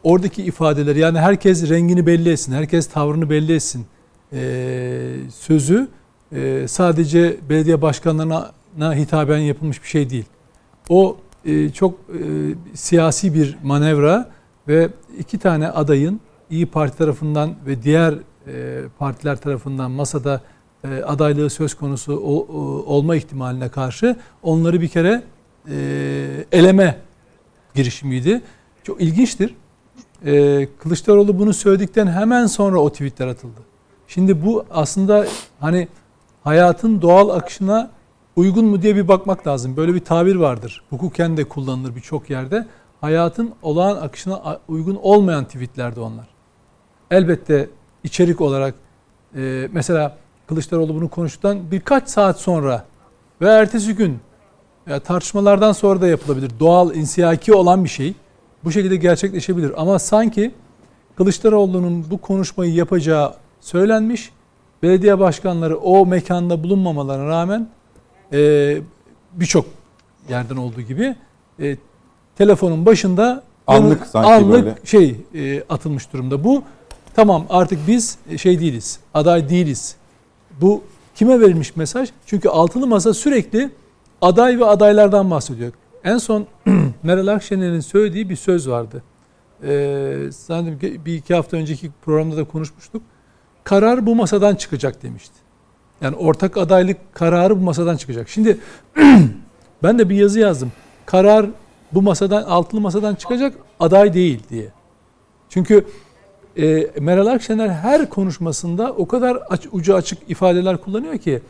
oradaki 0.02 0.42
ifadeleri 0.42 0.98
yani 0.98 1.18
herkes 1.18 1.68
rengini 1.68 2.06
belli 2.06 2.30
etsin, 2.30 2.52
herkes 2.52 2.86
tavrını 2.86 3.30
belli 3.30 3.54
etsin 3.54 3.86
e, 4.32 5.16
sözü 5.34 5.88
e, 6.32 6.68
sadece 6.68 7.36
belediye 7.48 7.82
başkanlarına 7.82 8.94
hitaben 8.94 9.38
yapılmış 9.38 9.82
bir 9.82 9.88
şey 9.88 10.10
değil. 10.10 10.24
O 10.88 11.16
e, 11.44 11.70
çok 11.70 11.94
e, 11.94 12.18
siyasi 12.74 13.34
bir 13.34 13.58
manevra 13.62 14.33
ve 14.68 14.88
iki 15.18 15.38
tane 15.38 15.68
adayın 15.68 16.20
İyi 16.50 16.66
Parti 16.66 16.98
tarafından 16.98 17.54
ve 17.66 17.82
diğer 17.82 18.14
e, 18.46 18.82
partiler 18.98 19.36
tarafından 19.36 19.90
masada 19.90 20.40
e, 20.84 21.02
adaylığı 21.02 21.50
söz 21.50 21.74
konusu 21.74 22.16
o, 22.16 22.34
o, 22.34 22.60
olma 22.94 23.16
ihtimaline 23.16 23.68
karşı 23.68 24.16
onları 24.42 24.80
bir 24.80 24.88
kere 24.88 25.22
e, 25.68 25.76
eleme 26.52 26.98
girişimiydi. 27.74 28.42
Çok 28.82 29.00
ilginçtir. 29.00 29.54
E, 30.26 30.68
Kılıçdaroğlu 30.78 31.38
bunu 31.38 31.54
söyledikten 31.54 32.06
hemen 32.06 32.46
sonra 32.46 32.78
o 32.78 32.90
tweetler 32.90 33.26
atıldı. 33.26 33.60
Şimdi 34.08 34.44
bu 34.44 34.64
aslında 34.70 35.26
hani 35.60 35.88
hayatın 36.44 37.02
doğal 37.02 37.28
akışına 37.28 37.90
uygun 38.36 38.64
mu 38.64 38.82
diye 38.82 38.96
bir 38.96 39.08
bakmak 39.08 39.46
lazım. 39.46 39.76
Böyle 39.76 39.94
bir 39.94 40.00
tabir 40.00 40.36
vardır. 40.36 40.84
Hukuken 40.90 41.36
de 41.36 41.44
kullanılır 41.44 41.96
birçok 41.96 42.30
yerde. 42.30 42.66
Hayatın 43.04 43.54
olağan 43.62 43.96
akışına 43.96 44.58
uygun 44.68 44.98
olmayan 45.02 45.44
tweetlerdi 45.44 46.00
onlar. 46.00 46.26
Elbette 47.10 47.68
içerik 48.04 48.40
olarak 48.40 48.74
e, 49.36 49.68
mesela 49.72 50.16
Kılıçdaroğlu 50.46 50.94
bunu 50.94 51.08
konuştuktan 51.08 51.70
birkaç 51.70 52.08
saat 52.08 52.40
sonra 52.40 52.84
ve 53.40 53.48
ertesi 53.48 53.94
gün 53.94 54.18
ya 54.86 55.00
tartışmalardan 55.00 55.72
sonra 55.72 56.00
da 56.00 56.06
yapılabilir. 56.06 56.50
Doğal, 56.60 56.94
insiyaki 56.94 57.54
olan 57.54 57.84
bir 57.84 57.88
şey. 57.88 58.14
Bu 58.64 58.72
şekilde 58.72 58.96
gerçekleşebilir. 58.96 59.82
Ama 59.82 59.98
sanki 59.98 60.54
Kılıçdaroğlu'nun 61.16 62.10
bu 62.10 62.18
konuşmayı 62.18 62.74
yapacağı 62.74 63.34
söylenmiş. 63.60 64.30
Belediye 64.82 65.18
başkanları 65.18 65.78
o 65.78 66.06
mekanda 66.06 66.62
bulunmamalarına 66.64 67.28
rağmen 67.28 67.68
e, 68.32 68.78
birçok 69.32 69.66
yerden 70.28 70.56
olduğu 70.56 70.80
gibi 70.80 71.16
e, 71.60 71.76
telefonun 72.38 72.86
başında 72.86 73.42
anlık 73.66 74.06
sanki 74.06 74.28
anlık 74.28 74.64
böyle. 74.64 74.74
şey 74.84 75.16
e, 75.34 75.62
atılmış 75.68 76.12
durumda. 76.12 76.44
Bu 76.44 76.62
tamam 77.14 77.46
artık 77.48 77.78
biz 77.88 78.18
şey 78.36 78.60
değiliz. 78.60 78.98
Aday 79.14 79.48
değiliz. 79.48 79.96
Bu 80.60 80.82
kime 81.14 81.40
verilmiş 81.40 81.76
mesaj? 81.76 82.08
Çünkü 82.26 82.48
altılı 82.48 82.86
masa 82.86 83.14
sürekli 83.14 83.70
aday 84.22 84.58
ve 84.58 84.64
adaylardan 84.64 85.30
bahsediyor. 85.30 85.72
En 86.04 86.18
son 86.18 86.46
Meral 87.02 87.26
Akşener'in 87.26 87.80
söylediği 87.80 88.30
bir 88.30 88.36
söz 88.36 88.68
vardı. 88.68 89.02
Ee, 89.64 90.16
sanırım 90.32 90.78
bir 91.06 91.14
iki 91.14 91.34
hafta 91.34 91.56
önceki 91.56 91.90
programda 92.04 92.36
da 92.36 92.44
konuşmuştuk. 92.44 93.02
Karar 93.64 94.06
bu 94.06 94.14
masadan 94.14 94.54
çıkacak 94.54 95.02
demişti. 95.02 95.34
Yani 96.00 96.16
ortak 96.16 96.56
adaylık 96.56 97.14
kararı 97.14 97.60
bu 97.60 97.64
masadan 97.64 97.96
çıkacak. 97.96 98.28
Şimdi 98.28 98.58
ben 99.82 99.98
de 99.98 100.08
bir 100.08 100.16
yazı 100.16 100.40
yazdım. 100.40 100.72
karar 101.06 101.46
bu 101.94 102.02
masadan 102.02 102.42
altılı 102.42 102.80
masadan 102.80 103.14
çıkacak 103.14 103.54
aday 103.80 104.14
değil 104.14 104.42
diye. 104.50 104.68
Çünkü 105.48 105.86
e, 106.56 106.90
Meral 107.00 107.26
Akşener 107.26 107.68
her 107.68 108.08
konuşmasında 108.08 108.92
o 108.92 109.08
kadar 109.08 109.38
aç, 109.50 109.66
ucu 109.72 109.94
açık 109.94 110.30
ifadeler 110.30 110.76
kullanıyor 110.76 111.18
ki 111.18 111.42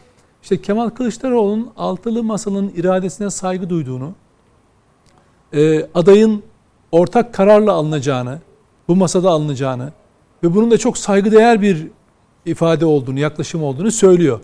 işte 0.42 0.62
Kemal 0.62 0.90
Kılıçdaroğlu'nun 0.90 1.70
altılı 1.76 2.22
masanın 2.22 2.72
iradesine 2.76 3.30
saygı 3.30 3.70
duyduğunu, 3.70 4.12
e, 5.52 5.88
adayın 5.94 6.42
ortak 6.92 7.34
kararla 7.34 7.72
alınacağını, 7.72 8.38
bu 8.88 8.96
masada 8.96 9.30
alınacağını 9.30 9.92
ve 10.42 10.54
bunun 10.54 10.70
da 10.70 10.78
çok 10.78 10.98
saygıdeğer 10.98 11.62
bir 11.62 11.86
ifade 12.46 12.86
olduğunu, 12.86 13.18
yaklaşım 13.18 13.62
olduğunu 13.62 13.90
söylüyor. 13.90 14.40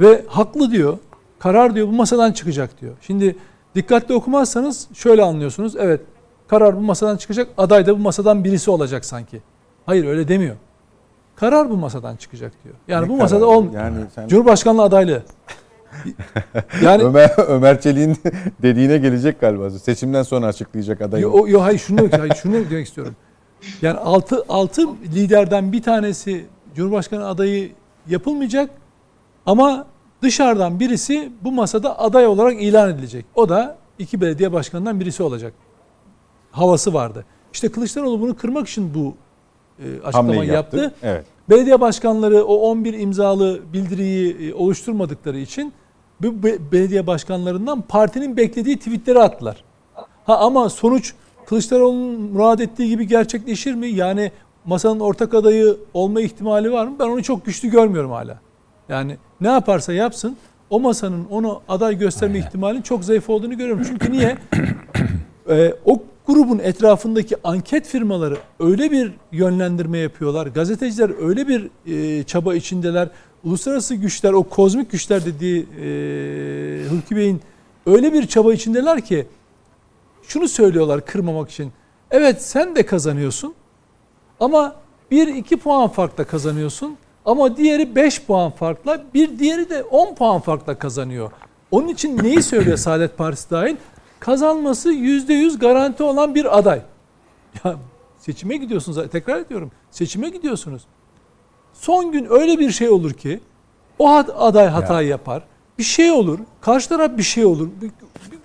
Ve 0.00 0.24
haklı 0.28 0.70
diyor. 0.70 0.98
Karar 1.38 1.74
diyor 1.74 1.88
bu 1.88 1.92
masadan 1.92 2.32
çıkacak 2.32 2.80
diyor. 2.80 2.94
Şimdi 3.00 3.36
dikkatli 3.74 4.14
okumazsanız 4.14 4.88
şöyle 4.94 5.22
anlıyorsunuz. 5.22 5.76
Evet 5.76 6.00
karar 6.48 6.76
bu 6.76 6.80
masadan 6.80 7.16
çıkacak. 7.16 7.48
Aday 7.58 7.86
da 7.86 7.94
bu 7.94 7.98
masadan 8.02 8.44
birisi 8.44 8.70
olacak 8.70 9.04
sanki. 9.04 9.42
Hayır 9.86 10.04
öyle 10.04 10.28
demiyor. 10.28 10.56
Karar 11.36 11.70
bu 11.70 11.76
masadan 11.76 12.16
çıkacak 12.16 12.52
diyor. 12.64 12.74
Yani 12.88 13.04
Ne 13.04 13.08
bu 13.08 13.16
masada 13.16 13.40
kararı? 13.40 13.58
ol 13.58 13.72
Yani 13.74 13.96
sen 14.14 14.28
Cumhurbaşkanlığı 14.28 14.82
adaylığı. 14.82 15.22
Yani 16.82 17.02
Ömer 17.02 17.30
Ömer 17.48 17.80
Çelik'in 17.80 18.16
dediğine 18.62 18.98
gelecek 18.98 19.40
galiba. 19.40 19.70
Seçimden 19.70 20.22
sonra 20.22 20.46
açıklayacak 20.46 21.00
adayı. 21.00 21.22
Yo, 21.22 21.48
yo 21.48 21.62
hayır 21.62 21.78
şunu 21.78 22.08
hayır 22.18 22.34
şunu 22.34 22.70
demek 22.70 22.86
istiyorum. 22.86 23.16
Yani 23.82 23.98
altı 23.98 24.44
altı 24.48 24.82
liderden 25.14 25.72
bir 25.72 25.82
tanesi 25.82 26.46
Cumhurbaşkanı 26.76 27.28
adayı 27.28 27.72
yapılmayacak 28.08 28.70
ama 29.46 29.86
dışarıdan 30.22 30.80
birisi 30.80 31.32
bu 31.42 31.52
masada 31.52 31.98
aday 31.98 32.26
olarak 32.26 32.62
ilan 32.62 32.90
edilecek. 32.90 33.24
O 33.34 33.48
da 33.48 33.76
iki 33.98 34.20
belediye 34.20 34.52
başkanından 34.52 35.00
birisi 35.00 35.22
olacak. 35.22 35.52
Havası 36.50 36.94
vardı. 36.94 37.24
İşte 37.52 37.68
Kılıçdaroğlu 37.68 38.20
bunu 38.20 38.36
kırmak 38.36 38.68
için 38.68 38.94
bu 38.94 39.14
e, 39.78 40.00
açıklamayı 40.04 40.52
yaptı. 40.52 40.76
yaptı. 40.76 40.94
Evet. 41.02 41.24
Belediye 41.50 41.80
başkanları 41.80 42.44
o 42.44 42.54
11 42.54 42.94
imzalı 42.94 43.60
bildiriyi 43.72 44.50
e, 44.50 44.54
oluşturmadıkları 44.54 45.38
için 45.38 45.72
bu 46.22 46.42
be- 46.42 46.72
belediye 46.72 47.06
başkanlarından 47.06 47.80
partinin 47.80 48.36
beklediği 48.36 48.78
tweetleri 48.78 49.18
attılar. 49.18 49.64
Ha 50.24 50.36
ama 50.38 50.68
sonuç 50.68 51.14
Kılıçdaroğlu'nun 51.46 52.20
murad 52.20 52.58
ettiği 52.58 52.88
gibi 52.88 53.06
gerçekleşir 53.06 53.74
mi? 53.74 53.88
Yani 53.88 54.32
masanın 54.64 55.00
ortak 55.00 55.34
adayı 55.34 55.76
olma 55.94 56.20
ihtimali 56.20 56.72
var 56.72 56.86
mı? 56.86 56.96
Ben 56.98 57.04
onu 57.08 57.22
çok 57.22 57.46
güçlü 57.46 57.70
görmüyorum 57.70 58.10
hala. 58.10 58.40
Yani 58.88 59.16
ne 59.42 59.48
yaparsa 59.48 59.92
yapsın 59.92 60.36
o 60.70 60.80
masanın 60.80 61.26
onu 61.30 61.62
aday 61.68 61.98
gösterme 61.98 62.38
ihtimalinin 62.38 62.82
çok 62.82 63.04
zayıf 63.04 63.30
olduğunu 63.30 63.58
görüyorum. 63.58 63.84
Çünkü 63.88 64.12
niye? 64.12 64.38
Ee, 65.48 65.74
o 65.84 66.02
grubun 66.26 66.58
etrafındaki 66.58 67.36
anket 67.44 67.86
firmaları 67.86 68.36
öyle 68.60 68.90
bir 68.90 69.12
yönlendirme 69.32 69.98
yapıyorlar. 69.98 70.46
Gazeteciler 70.46 71.28
öyle 71.28 71.48
bir 71.48 71.70
e, 71.86 72.22
çaba 72.22 72.54
içindeler. 72.54 73.08
Uluslararası 73.44 73.94
güçler, 73.94 74.32
o 74.32 74.42
kozmik 74.42 74.90
güçler 74.90 75.24
dediği 75.24 75.60
e, 75.60 76.88
Hulki 76.88 77.16
Bey'in 77.16 77.40
öyle 77.86 78.12
bir 78.12 78.26
çaba 78.26 78.52
içindeler 78.52 79.04
ki 79.04 79.26
şunu 80.22 80.48
söylüyorlar 80.48 81.06
kırmamak 81.06 81.50
için. 81.50 81.72
Evet 82.10 82.42
sen 82.42 82.76
de 82.76 82.86
kazanıyorsun 82.86 83.54
ama 84.40 84.76
1-2 85.10 85.56
puan 85.56 85.88
farkla 85.88 86.24
kazanıyorsun. 86.24 86.96
Ama 87.26 87.56
diğeri 87.56 87.94
5 87.96 88.22
puan 88.22 88.50
farkla, 88.50 89.02
bir 89.14 89.38
diğeri 89.38 89.70
de 89.70 89.82
10 89.82 90.14
puan 90.14 90.40
farkla 90.40 90.78
kazanıyor. 90.78 91.30
Onun 91.70 91.88
için 91.88 92.18
neyi 92.22 92.42
söylüyor 92.42 92.76
Saadet 92.86 93.18
Partisi 93.18 93.50
dahil? 93.50 93.76
Kazanması 94.20 94.92
%100 94.92 95.58
garanti 95.58 96.02
olan 96.02 96.34
bir 96.34 96.58
aday. 96.58 96.82
Ya 97.64 97.76
seçime 98.18 98.56
gidiyorsunuz. 98.56 99.10
Tekrar 99.10 99.38
ediyorum. 99.38 99.70
Seçime 99.90 100.28
gidiyorsunuz. 100.28 100.82
Son 101.72 102.12
gün 102.12 102.26
öyle 102.30 102.58
bir 102.58 102.70
şey 102.70 102.88
olur 102.88 103.12
ki 103.12 103.40
o 103.98 104.10
ad- 104.10 104.34
aday 104.38 104.66
hatayı 104.66 105.08
yapar. 105.08 105.42
Bir 105.78 105.82
şey 105.82 106.10
olur. 106.10 106.38
Karşı 106.60 106.88
taraf 106.88 107.16
bir 107.18 107.22
şey 107.22 107.44
olur. 107.44 107.68
Bir, 107.82 107.90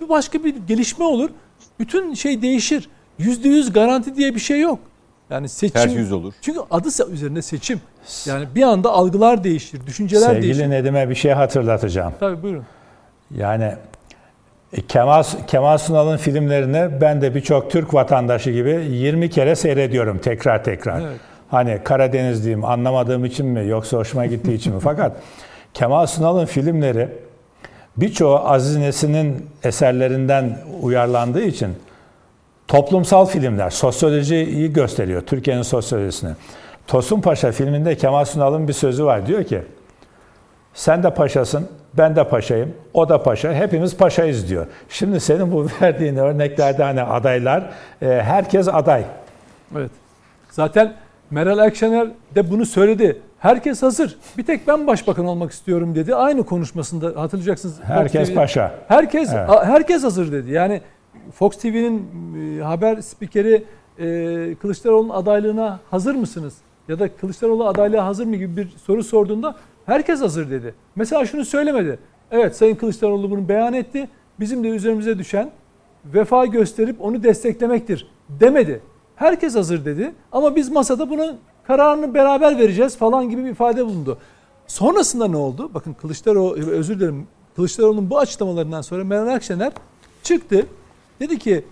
bir 0.00 0.08
başka 0.08 0.44
bir 0.44 0.56
gelişme 0.68 1.04
olur. 1.04 1.30
Bütün 1.78 2.14
şey 2.14 2.42
değişir. 2.42 2.88
%100 3.20 3.72
garanti 3.72 4.14
diye 4.16 4.34
bir 4.34 4.40
şey 4.40 4.60
yok. 4.60 4.78
Yani 5.30 5.48
seçim 5.48 5.82
Ters 5.82 5.94
yüz 5.94 6.12
olur. 6.12 6.34
çünkü 6.40 6.60
adı 6.70 7.12
üzerine 7.12 7.42
seçim. 7.42 7.80
Yani 8.26 8.46
bir 8.54 8.62
anda 8.62 8.90
algılar 8.90 9.44
değişir, 9.44 9.86
düşünceler 9.86 10.26
Sevgili 10.26 10.42
değişir. 10.42 10.70
Nedim'e 10.70 11.10
bir 11.10 11.14
şey 11.14 11.32
hatırlatacağım. 11.32 12.12
Tabii 12.20 12.42
buyurun. 12.42 12.64
Yani 13.34 13.72
e, 14.72 14.86
Kemal, 14.86 15.22
Kemal 15.46 15.78
Sunal'ın 15.78 16.16
filmlerini 16.16 17.00
ben 17.00 17.20
de 17.20 17.34
birçok 17.34 17.70
Türk 17.70 17.94
vatandaşı 17.94 18.50
gibi 18.50 18.86
20 18.90 19.30
kere 19.30 19.54
seyrediyorum 19.54 20.18
tekrar 20.18 20.64
tekrar. 20.64 21.00
Evet. 21.00 21.20
Hani 21.50 21.80
Karadenizliyim 21.84 22.64
anlamadığım 22.64 23.24
için 23.24 23.46
mi 23.46 23.68
yoksa 23.68 23.96
hoşuma 23.96 24.26
gittiği 24.26 24.54
için 24.54 24.74
mi? 24.74 24.80
Fakat 24.80 25.16
Kemal 25.74 26.06
Sunal'ın 26.06 26.46
filmleri 26.46 27.08
birçoğu 27.96 28.36
Aziz 28.36 28.76
Nesin'in 28.76 29.46
eserlerinden 29.64 30.58
uyarlandığı 30.82 31.42
için 31.42 31.68
toplumsal 32.68 33.26
filmler, 33.26 33.70
sosyolojiyi 33.70 34.72
gösteriyor, 34.72 35.22
Türkiye'nin 35.22 35.62
sosyolojisini. 35.62 36.30
Tosun 36.86 37.20
Paşa 37.20 37.52
filminde 37.52 37.96
Kemal 37.96 38.24
Sunal'ın 38.24 38.68
bir 38.68 38.72
sözü 38.72 39.04
var. 39.04 39.26
Diyor 39.26 39.44
ki, 39.44 39.62
sen 40.74 41.02
de 41.02 41.14
paşasın, 41.14 41.68
ben 41.94 42.16
de 42.16 42.28
paşayım, 42.28 42.74
o 42.94 43.08
da 43.08 43.22
paşa, 43.22 43.54
hepimiz 43.54 43.96
paşayız 43.96 44.48
diyor. 44.48 44.66
Şimdi 44.88 45.20
senin 45.20 45.52
bu 45.52 45.66
verdiğin 45.82 46.16
örneklerde 46.16 46.82
hani 46.82 47.02
adaylar, 47.02 47.70
e, 48.02 48.06
herkes 48.06 48.68
aday. 48.68 49.04
Evet. 49.76 49.90
Zaten 50.50 50.94
Meral 51.30 51.58
Akşener 51.58 52.08
de 52.34 52.50
bunu 52.50 52.66
söyledi. 52.66 53.20
Herkes 53.38 53.82
hazır. 53.82 54.16
Bir 54.38 54.46
tek 54.46 54.68
ben 54.68 54.86
başbakan 54.86 55.26
olmak 55.26 55.52
istiyorum 55.52 55.94
dedi. 55.94 56.14
Aynı 56.14 56.46
konuşmasında 56.46 57.20
hatırlayacaksınız. 57.20 57.80
Herkes 57.82 58.34
paşa. 58.34 58.74
Herkes 58.88 59.32
Evet. 59.32 59.48
herkes 59.64 60.04
hazır 60.04 60.32
dedi. 60.32 60.52
Yani 60.52 60.80
Fox 61.34 61.56
TV'nin 61.56 62.08
e, 62.58 62.62
haber 62.62 63.00
spikeri 63.00 63.64
e, 63.98 64.54
Kılıçdaroğlu'nun 64.54 65.14
adaylığına 65.14 65.80
hazır 65.90 66.14
mısınız? 66.14 66.54
Ya 66.88 66.98
da 66.98 67.16
Kılıçdaroğlu 67.16 67.66
adaylığa 67.66 68.06
hazır 68.06 68.26
mı 68.26 68.36
gibi 68.36 68.56
bir 68.56 68.68
soru 68.68 69.04
sorduğunda 69.04 69.56
herkes 69.86 70.20
hazır 70.20 70.50
dedi. 70.50 70.74
Mesela 70.96 71.26
şunu 71.26 71.44
söylemedi. 71.44 71.98
Evet 72.30 72.56
Sayın 72.56 72.76
Kılıçdaroğlu 72.76 73.30
bunu 73.30 73.48
beyan 73.48 73.72
etti. 73.72 74.08
Bizim 74.40 74.64
de 74.64 74.68
üzerimize 74.68 75.18
düşen 75.18 75.50
vefa 76.04 76.46
gösterip 76.46 77.00
onu 77.00 77.22
desteklemektir 77.22 78.06
demedi. 78.28 78.80
Herkes 79.16 79.56
hazır 79.56 79.84
dedi 79.84 80.12
ama 80.32 80.56
biz 80.56 80.70
masada 80.70 81.10
bunun 81.10 81.36
kararını 81.66 82.14
beraber 82.14 82.58
vereceğiz 82.58 82.96
falan 82.96 83.30
gibi 83.30 83.44
bir 83.44 83.50
ifade 83.50 83.86
bulundu. 83.86 84.18
Sonrasında 84.66 85.28
ne 85.28 85.36
oldu? 85.36 85.70
Bakın 85.74 85.92
Kılıçdaroğlu, 85.92 86.70
özür 86.70 87.00
dilerim 87.00 87.26
Kılıçdaroğlu'nun 87.56 88.10
bu 88.10 88.18
açıklamalarından 88.18 88.80
sonra 88.80 89.04
Meral 89.04 89.34
Akşener 89.34 89.72
çıktı. 90.22 90.66
Dedi 91.20 91.38
ki 91.38 91.64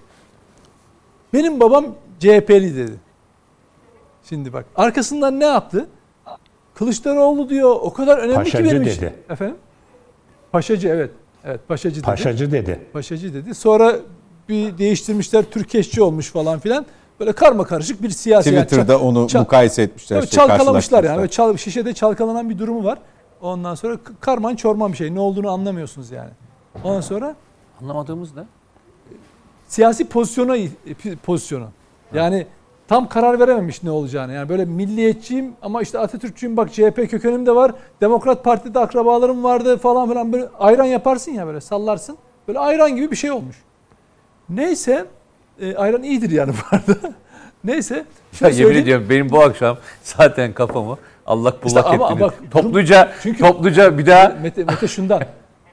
benim 1.33 1.61
babam 1.61 1.87
CHP'li 2.19 2.77
dedi. 2.77 2.95
Şimdi 4.29 4.53
bak 4.53 4.65
arkasından 4.77 5.41
ne 5.41 5.45
yaptı? 5.45 5.89
Kılıçdaroğlu 6.75 7.49
diyor 7.49 7.77
o 7.81 7.93
kadar 7.93 8.19
önemli 8.19 8.35
Paşacı 8.35 8.65
ki 8.65 8.71
benim 8.71 8.83
için. 8.83 9.03
dedi. 9.03 9.15
Efendim? 9.31 9.57
Paşacı 10.53 10.89
evet. 10.89 11.11
Evet 11.45 11.61
paşacı 11.69 11.97
dedi. 11.97 12.07
Paşacı 12.07 12.53
dedi. 12.53 12.81
Paşacı 12.93 13.35
dedi. 13.35 13.55
Sonra 13.55 13.97
bir 14.49 14.79
değiştirmişler 14.79 15.45
Türkeşçi 15.45 16.03
olmuş 16.03 16.31
falan 16.31 16.59
filan. 16.59 16.87
Böyle 17.21 17.33
karma 17.33 17.65
karışık 17.65 18.03
bir 18.03 18.11
siyasi. 18.11 18.51
Twitter'da 18.51 18.93
yani 18.93 19.03
onu 19.03 19.29
çal- 19.29 19.41
mukayese 19.41 19.83
etmişler. 19.83 20.23
İşte, 20.23 20.37
çalkalamışlar 20.37 21.05
yani. 21.05 21.17
Böyle 21.17 21.31
çal, 21.31 21.57
şişede 21.57 21.93
çalkalanan 21.93 22.51
bir 22.51 22.59
durumu 22.59 22.85
var. 22.85 22.99
Ondan 23.41 23.75
sonra 23.75 23.97
karman 24.21 24.57
çorman 24.57 24.93
bir 24.93 24.97
şey. 24.97 25.15
Ne 25.15 25.21
olduğunu 25.21 25.51
anlamıyorsunuz 25.51 26.11
yani. 26.11 26.31
Ondan 26.85 27.01
sonra 27.01 27.37
Anlamadığımız 27.81 28.37
ne? 28.37 28.43
Siyasi 29.69 30.09
pozisyona 30.09 30.57
pozisyonu. 31.23 31.69
Yani 32.15 32.47
tam 32.89 33.09
karar 33.09 33.41
verememiş 33.41 33.83
ne 33.83 33.91
olacağını. 33.91 34.33
Yani 34.33 34.49
böyle 34.49 34.65
milliyetçiyim 34.65 35.53
ama 35.63 35.83
işte 35.83 35.99
Atatürkçüyüm 35.99 36.57
bak 36.57 36.73
CHP 36.73 37.11
kökenim 37.11 37.47
de 37.47 37.55
var. 37.55 37.73
Demokrat 38.01 38.45
Parti'de 38.45 38.79
akrabalarım 38.79 39.45
vardı 39.45 39.79
falan 39.79 40.09
filan 40.09 40.33
böyle 40.33 40.49
ayran 40.59 40.85
yaparsın 40.85 41.33
ya 41.33 41.47
böyle 41.47 41.61
sallarsın. 41.61 42.17
Böyle 42.49 42.59
ayran 42.59 42.97
gibi 42.97 43.11
bir 43.11 43.17
şey 43.17 43.31
olmuş. 43.31 43.57
Neyse 44.49 45.07
e, 45.61 45.77
ayran 45.77 46.03
iyidir 46.03 46.31
yani 46.31 46.53
bu 46.53 46.77
arada. 46.77 47.15
Neyse. 47.65 48.05
Ya 48.41 48.49
yemin 48.49 48.75
ediyorum 48.75 49.07
benim 49.11 49.31
bu 49.31 49.41
akşam 49.43 49.79
zaten 50.03 50.53
kafamı 50.53 50.97
allak 51.27 51.65
bullak 51.65 51.85
İşte 51.85 52.05
ama 52.05 52.21
bak, 52.21 52.35
topluca 52.51 53.13
çünkü- 53.23 53.39
topluca 53.39 53.99
bir 53.99 54.07
daha 54.07 54.29
Mete, 54.43 54.65
Mete 54.65 54.89
şundan. 54.89 55.23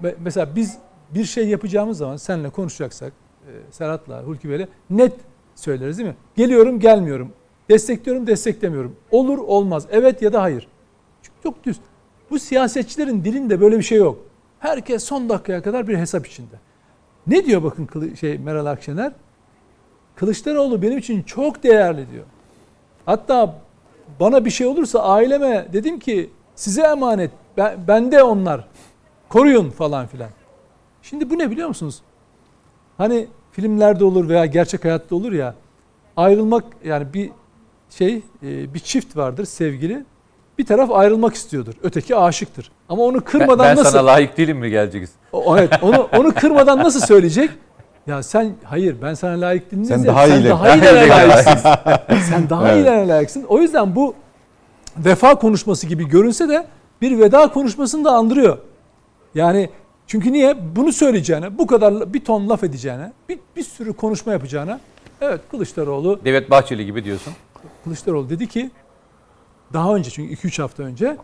Me- 0.03 0.15
Mesela 0.20 0.56
biz 0.56 0.78
bir 1.10 1.26
şey 1.26 1.48
yapacağımız 1.48 1.98
zaman 1.98 2.18
seninle 2.18 2.49
konuşacaksak 2.49 3.14
e, 3.14 3.23
Serhat'la, 3.72 4.24
Hulki 4.24 4.49
Bey'le 4.49 4.68
net 4.90 5.14
söyleriz 5.56 5.98
değil 5.98 6.10
mi? 6.10 6.15
Geliyorum, 6.36 6.80
gelmiyorum. 6.80 7.32
Destekliyorum, 7.70 8.28
desteklemiyorum. 8.28 8.95
Olur, 9.11 9.38
olmaz. 9.38 9.88
Evet 9.91 10.22
ya 10.22 10.34
da 10.34 10.41
hayır. 10.41 10.68
Çünkü 11.22 11.38
çok 11.44 11.64
düz. 11.64 11.80
Bu 12.30 12.40
siyasetçilerin 12.40 13.24
dilinde 13.26 13.61
böyle 13.61 13.78
bir 13.78 13.84
şey 13.84 13.98
yok. 13.98 14.20
Herkes 14.60 15.03
son 15.03 15.30
dakikaya 15.30 15.61
kadar 15.61 15.88
bir 15.88 15.98
hesap 15.98 16.28
içinde. 16.28 16.56
Ne 17.28 17.45
diyor 17.45 17.64
bakın 17.64 18.14
şey 18.15 18.38
Meral 18.38 18.65
Akşener? 18.65 19.11
Kılıçdaroğlu 20.15 20.82
benim 20.82 20.98
için 20.98 21.24
çok 21.24 21.64
değerli 21.64 22.11
diyor. 22.11 22.24
Hatta 23.06 23.56
bana 24.20 24.45
bir 24.45 24.49
şey 24.49 24.68
olursa 24.68 24.99
aileme 24.99 25.68
dedim 25.74 25.99
ki 25.99 26.30
size 26.56 26.82
emanet. 26.82 27.32
Ben, 27.57 27.88
bende 27.88 28.24
onlar. 28.24 28.68
Koruyun 29.30 29.70
falan 29.70 30.07
filan. 30.07 30.30
Şimdi 31.02 31.30
bu 31.30 31.38
ne 31.38 31.52
biliyor 31.52 31.68
musunuz? 31.68 32.02
Hani 32.98 33.28
filmlerde 33.52 34.06
olur 34.06 34.30
veya 34.30 34.45
gerçek 34.45 34.86
hayatta 34.86 35.15
olur 35.15 35.32
ya 35.32 35.56
ayrılmak 36.18 36.64
yani 36.86 37.14
bir 37.14 37.30
şey 37.90 38.15
e, 38.44 38.74
bir 38.74 38.80
çift 38.80 39.18
vardır 39.18 39.45
sevgili. 39.45 40.06
Bir 40.57 40.65
taraf 40.65 40.91
ayrılmak 40.91 41.34
istiyordur. 41.36 41.74
Öteki 41.84 42.15
aşıktır. 42.15 42.72
Ama 42.90 43.03
onu 43.03 43.15
Ben, 43.15 43.22
kırmadan 43.22 43.65
ben 43.65 43.76
nasıl 43.78 43.91
sana 43.91 44.06
layık 44.06 44.38
değilim 44.38 44.57
mi 44.57 44.70
gelecek? 44.70 45.10
o, 45.32 45.57
evet 45.57 45.74
onu 45.82 46.07
onu 46.18 46.34
kırmadan 46.34 46.78
nasıl 46.80 46.99
söyleyecek? 46.99 47.49
Ya 48.07 48.24
sen 48.24 48.56
hayır 48.64 48.95
ben 49.02 49.14
sana 49.14 49.41
layık 49.41 49.72
değilim. 49.72 49.86
Sen 49.86 50.06
daha 50.06 50.28
sen 50.28 50.36
iyiler- 50.41 50.49
daha 50.49 50.76
iyilerine 50.76 51.10
layıksın. 51.10 51.57
sen 52.30 52.49
daha 52.49 52.68
Evet. 52.68 52.78
iyilerine 52.78 53.07
layıksın. 53.07 53.44
O 53.49 53.60
yüzden 53.61 53.95
bu 53.95 54.15
vefa 54.98 55.36
konuşması 55.36 55.88
gibi 55.88 56.07
görünse 56.10 56.49
de 56.49 56.65
bir 57.02 57.20
veda 57.20 57.48
konuşmasını 57.52 58.06
da 58.06 58.11
andırıyor. 58.11 58.57
Yani 59.36 59.70
çünkü 60.08 60.34
niye? 60.34 60.76
Bunu 60.76 60.94
söyleyeceğine, 60.94 61.58
bu 61.58 61.68
kadar 61.68 62.14
bir 62.14 62.26
ton 62.26 62.50
laf 62.50 62.64
edeceğine, 62.64 63.12
bir, 63.30 63.40
bir 63.56 63.64
sürü 63.64 63.94
konuşma 63.94 64.32
yapacağına. 64.32 64.80
Evet 65.22 65.42
Kılıçdaroğlu 65.52 66.20
Devlet 66.26 66.50
Bahçeli 66.50 66.86
gibi 66.86 67.04
diyorsun. 67.04 67.34
Kılıçdaroğlu 67.84 68.30
dedi 68.30 68.48
ki 68.48 68.72
daha 69.74 69.96
önce 69.96 70.10
çünkü 70.10 70.48
2-3 70.48 70.62
hafta 70.62 70.84
önce 70.84 71.18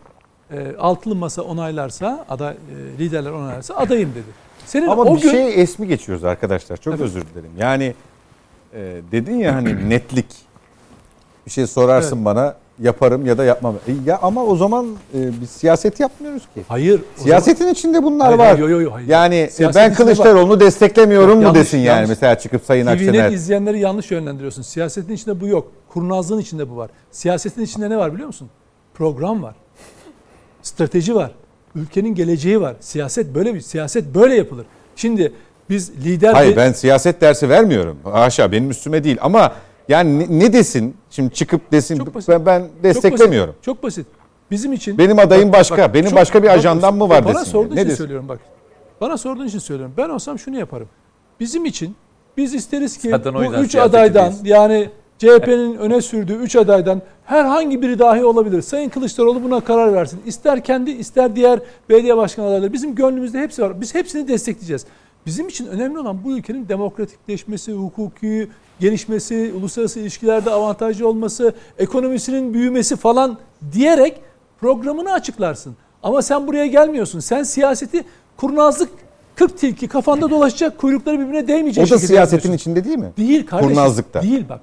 e, 0.50 0.76
altılı 0.76 1.14
masa 1.14 1.42
onaylarsa, 1.42 2.26
aday 2.28 2.52
e, 2.54 2.98
liderler 2.98 3.30
onaylarsa 3.30 3.74
adayım 3.74 4.10
dedi. 4.10 4.50
Senin 4.66 4.88
Ama 4.88 5.02
o 5.02 5.16
bir 5.16 5.22
gün 5.22 5.30
şey 5.30 5.62
esmi 5.62 5.86
geçiyoruz 5.88 6.24
arkadaşlar. 6.24 6.76
Çok 6.76 6.94
Evet. 6.94 7.04
özür 7.04 7.22
dilerim. 7.22 7.50
Yani 7.58 7.94
e, 8.74 9.00
dedin 9.12 9.36
ya 9.36 9.54
hani 9.54 9.88
netlik. 9.90 10.26
Bir 11.46 11.50
şey 11.50 11.66
sorarsın 11.66 12.16
Evet. 12.16 12.24
bana 12.24 12.56
yaparım 12.80 13.26
ya 13.26 13.38
da 13.38 13.44
yapmam. 13.44 13.74
E, 13.88 13.92
ya 14.06 14.18
ama 14.22 14.44
o 14.44 14.56
zaman 14.56 14.86
e, 15.14 15.40
biz 15.40 15.50
siyaset 15.50 16.00
yapmıyoruz 16.00 16.42
ki. 16.54 16.62
hayır 16.68 17.00
Siyasetin 17.16 17.68
içinde 17.68 18.02
bunlar 18.02 18.26
Hayır, 18.26 18.38
var. 18.38 18.46
hayır, 18.46 18.58
yo, 18.58 18.68
yo, 18.68 18.80
yo, 18.80 18.92
hayır. 18.92 19.08
Yani 19.08 19.34
e, 19.34 19.50
Siyasetin 19.50 19.88
ben 19.88 19.94
Kılıçdaroğlu'nu 19.94 20.60
desteklemiyorum 20.60 21.36
mu 21.36 21.42
Yanlış, 21.42 21.60
desin 21.60 21.78
yani 21.78 21.86
yanlış. 21.86 22.08
mesela 22.08 22.38
çıkıp 22.38 22.64
Sayın 22.64 22.84
zaman 22.84 22.96
Akşener. 22.96 23.12
TVNet 23.12 23.32
izleyenleri 23.32 23.80
yanlış 23.80 24.10
yönlendiriyorsun. 24.10 24.62
Siyasetin 24.62 25.14
içinde 25.14 25.40
bu 25.40 25.46
yok. 25.46 25.72
Kurnazlığın 25.88 26.40
içinde 26.40 26.70
bu 26.70 26.76
var. 26.76 26.90
Siyasetin 27.10 27.62
içinde 27.62 27.90
ne 27.90 27.96
var 27.96 28.12
biliyor 28.14 28.26
musun? 28.26 28.50
Program 28.94 29.42
var. 29.42 29.54
Strateji 30.62 31.14
var. 31.14 31.30
Ülkenin 31.74 32.14
geleceği 32.14 32.60
var. 32.60 32.76
Siyaset 32.80 33.34
böyle 33.34 33.54
bir 33.54 33.60
siyaset 33.60 34.14
böyle 34.14 34.34
yapılır. 34.34 34.66
Şimdi 34.96 35.32
biz 35.70 35.90
lider 36.06 36.32
Hayır 36.32 36.56
ben 36.56 36.72
siyaset 36.72 37.20
dersi 37.20 37.48
vermiyorum. 37.48 37.96
Haşa 38.04 38.52
benim 38.52 38.70
üstüme 38.70 39.04
değil 39.04 39.18
ama 39.20 39.52
yani 39.90 40.18
ne, 40.18 40.26
ne 40.38 40.52
desin? 40.52 40.96
Şimdi 41.10 41.34
çıkıp 41.34 41.72
desin 41.72 41.96
Çok 41.98 42.14
basit. 42.14 42.28
ben, 42.28 42.46
ben 42.46 42.60
Çok 42.60 42.82
desteklemiyorum. 42.82 43.50
basit. 43.50 43.64
Çok 43.64 43.82
basit. 43.82 44.06
Bizim 44.50 44.72
için 44.72 44.98
Benim 44.98 45.18
adayım 45.18 45.52
başka. 45.52 45.94
Benim 45.94 46.10
çok- 46.10 46.18
başka 46.18 46.42
bir 46.42 46.48
çok 46.48 46.56
ajandam 46.56 46.96
mı 46.98 47.08
var 47.08 47.24
Bana 47.24 47.34
desin. 47.34 47.50
sorduğun 47.50 47.68
yani. 47.68 47.76
Ne 47.76 47.80
için 47.80 47.88
desin? 47.90 47.98
söylüyorum 47.98 48.28
bak. 48.28 48.40
Bana 49.00 49.16
sorduğun 49.18 49.46
için 49.46 49.58
söylüyorum. 49.58 49.94
Ben 49.96 50.08
olsam 50.08 50.38
şunu 50.38 50.58
yaparım. 50.58 50.88
Bizim 51.40 51.64
için 51.64 51.94
biz 52.36 52.54
isteriz 52.54 52.96
ki 52.98 53.10
Zaten 53.10 53.34
bu 53.34 53.44
üç 53.44 53.74
adaydan 53.76 54.24
değiliz. 54.32 54.40
yani 54.44 54.90
CHP'nin 55.18 55.74
öne 55.76 56.00
sürdüğü 56.00 56.34
üç 56.34 56.56
adaydan 56.56 57.02
herhangi 57.24 57.82
biri 57.82 57.98
dahi 57.98 58.24
olabilir. 58.24 58.62
Sayın 58.62 58.88
Kılıçdaroğlu 58.88 59.42
buna 59.42 59.60
karar 59.60 59.92
versin. 59.92 60.20
İster 60.26 60.64
kendi 60.64 60.90
ister 60.90 61.36
diğer 61.36 61.60
belediye 61.88 62.16
başkan 62.16 62.44
adayları. 62.44 62.72
Bizim 62.72 62.94
gönlümüzde 62.94 63.40
hepsi 63.40 63.62
var. 63.62 63.80
Biz 63.80 63.94
hepsini 63.94 64.28
destekleyeceğiz. 64.28 64.86
Bizim 65.26 65.48
için 65.48 65.66
önemli 65.66 65.98
olan 65.98 66.24
bu 66.24 66.36
ülkenin 66.38 66.68
demokratikleşmesi, 66.68 67.72
hukuki 67.72 68.48
gelişmesi, 68.80 69.52
uluslararası 69.58 70.00
ilişkilerde 70.00 70.50
avantajlı 70.50 71.08
olması, 71.08 71.54
ekonomisinin 71.78 72.54
büyümesi 72.54 72.96
falan 72.96 73.38
diyerek 73.72 74.20
programını 74.60 75.12
açıklarsın. 75.12 75.76
Ama 76.02 76.22
sen 76.22 76.46
buraya 76.46 76.66
gelmiyorsun. 76.66 77.20
Sen 77.20 77.42
siyaseti 77.42 78.04
kurnazlık 78.36 78.90
40 79.34 79.58
tilki 79.58 79.88
kafanda 79.88 80.30
dolaşacak 80.30 80.78
kuyrukları 80.78 81.18
birbirine 81.18 81.48
değmeyecek 81.48 81.86
O 81.86 81.90
da 81.90 81.98
siyasetin 81.98 82.52
içinde 82.52 82.84
değil 82.84 82.98
mi? 82.98 83.12
Değil 83.16 83.46
kardeşim. 83.46 83.74
Kurnazlıkta. 83.74 84.22
Değil 84.22 84.44
bak. 84.48 84.60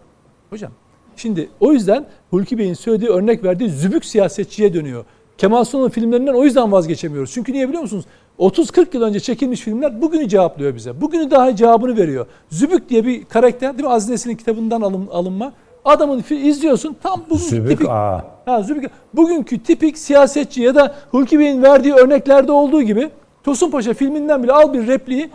Hocam 0.49 0.71
şimdi 1.15 1.49
o 1.59 1.73
yüzden 1.73 2.05
Hulki 2.29 2.57
Bey'in 2.57 2.73
söylediği 2.73 3.09
örnek 3.11 3.43
verdiği 3.43 3.69
zübük 3.69 4.05
siyasetçiye 4.05 4.73
dönüyor. 4.73 5.05
Kemal 5.37 5.63
Sunal'ın 5.63 5.89
filmlerinden 5.89 6.33
o 6.33 6.43
yüzden 6.43 6.71
vazgeçemiyoruz. 6.71 7.31
Çünkü 7.31 7.53
niye 7.53 7.67
biliyor 7.67 7.81
musunuz? 7.81 8.05
30-40 8.39 8.87
yıl 8.93 9.01
önce 9.03 9.19
çekilmiş 9.19 9.61
filmler 9.61 10.01
bugünü 10.01 10.29
cevaplıyor 10.29 10.75
bize. 10.75 11.01
Bugünü 11.01 11.31
daha 11.31 11.55
cevabını 11.55 11.97
veriyor. 11.97 12.25
Zübük 12.49 12.89
diye 12.89 13.05
bir 13.05 13.25
karakter 13.25 13.77
değil 13.77 13.87
mi? 13.87 13.93
Aziz 13.93 14.09
Nesin'in 14.09 14.35
kitabından 14.35 14.81
alın, 14.81 15.07
alınma. 15.11 15.53
Adamın 15.85 16.23
izliyorsun 16.29 16.97
tam 17.03 17.23
bugün 17.29 17.43
Zübük 17.43 17.69
tipik, 17.69 17.89
A. 17.89 18.25
Ha, 18.45 18.61
Zübük, 18.61 18.91
bugünkü 19.13 19.63
tipik 19.63 19.97
siyasetçi 19.97 20.61
ya 20.61 20.75
da 20.75 20.95
Hulki 21.11 21.39
Bey'in 21.39 21.63
verdiği 21.63 21.93
örneklerde 21.93 22.51
olduğu 22.51 22.81
gibi 22.81 23.09
Tosun 23.43 23.71
Paşa 23.71 23.93
filminden 23.93 24.43
bile 24.43 24.51
al 24.51 24.73
bir 24.73 24.87
repliği 24.87 25.29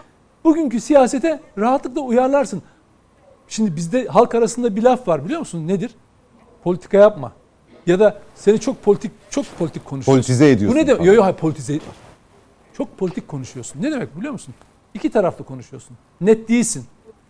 bugünkü 0.45 0.81
siyasete 0.81 1.41
rahatlıkla 1.59 2.01
uyarlarsın. 2.01 2.62
Şimdi 3.49 3.77
bizde 3.77 4.07
halk 4.07 4.35
arasında 4.35 4.77
bir 4.77 4.83
laf 4.83 5.09
var 5.09 5.24
biliyor 5.24 5.41
musun? 5.41 5.69
Nedir? 5.69 5.91
Politika 6.65 6.97
yapma. 6.97 7.33
Ya 7.87 8.01
da 8.01 8.21
seni 8.35 8.61
çok 8.61 8.83
politik 8.83 9.13
çok 9.31 9.47
politik 9.59 9.85
konuşuyorsun. 9.85 10.13
Politize 10.13 10.51
ediyorsun 10.51 10.79
Bu 10.79 10.83
ne 10.83 10.87
demek? 10.87 11.07
Yok 11.07 11.17
yok 11.17 11.25
hayır 11.25 11.37
politize 11.37 11.79
Çok 12.77 12.99
politik 12.99 13.29
konuşuyorsun. 13.29 13.83
Ne 13.83 13.93
demek 13.93 14.17
biliyor 14.17 14.33
musun? 14.33 14.55
İki 14.95 15.11
taraflı 15.11 15.45
konuşuyorsun. 15.45 15.97
Net 16.21 16.49
değilsin. 16.49 16.85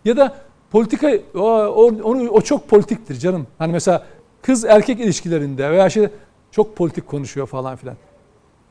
Ya 0.05 0.17
da 0.17 0.35
politika 0.71 1.11
o, 1.35 1.39
o, 1.41 1.85
onu, 2.03 2.29
o 2.29 2.41
çok 2.41 2.69
politiktir 2.69 3.15
canım. 3.15 3.47
Hani 3.57 3.71
mesela 3.71 4.05
kız 4.41 4.65
erkek 4.65 4.99
ilişkilerinde 4.99 5.71
veya 5.71 5.89
şey 5.89 6.07
çok 6.51 6.75
politik 6.75 7.07
konuşuyor 7.07 7.47
falan 7.47 7.75
filan. 7.75 7.95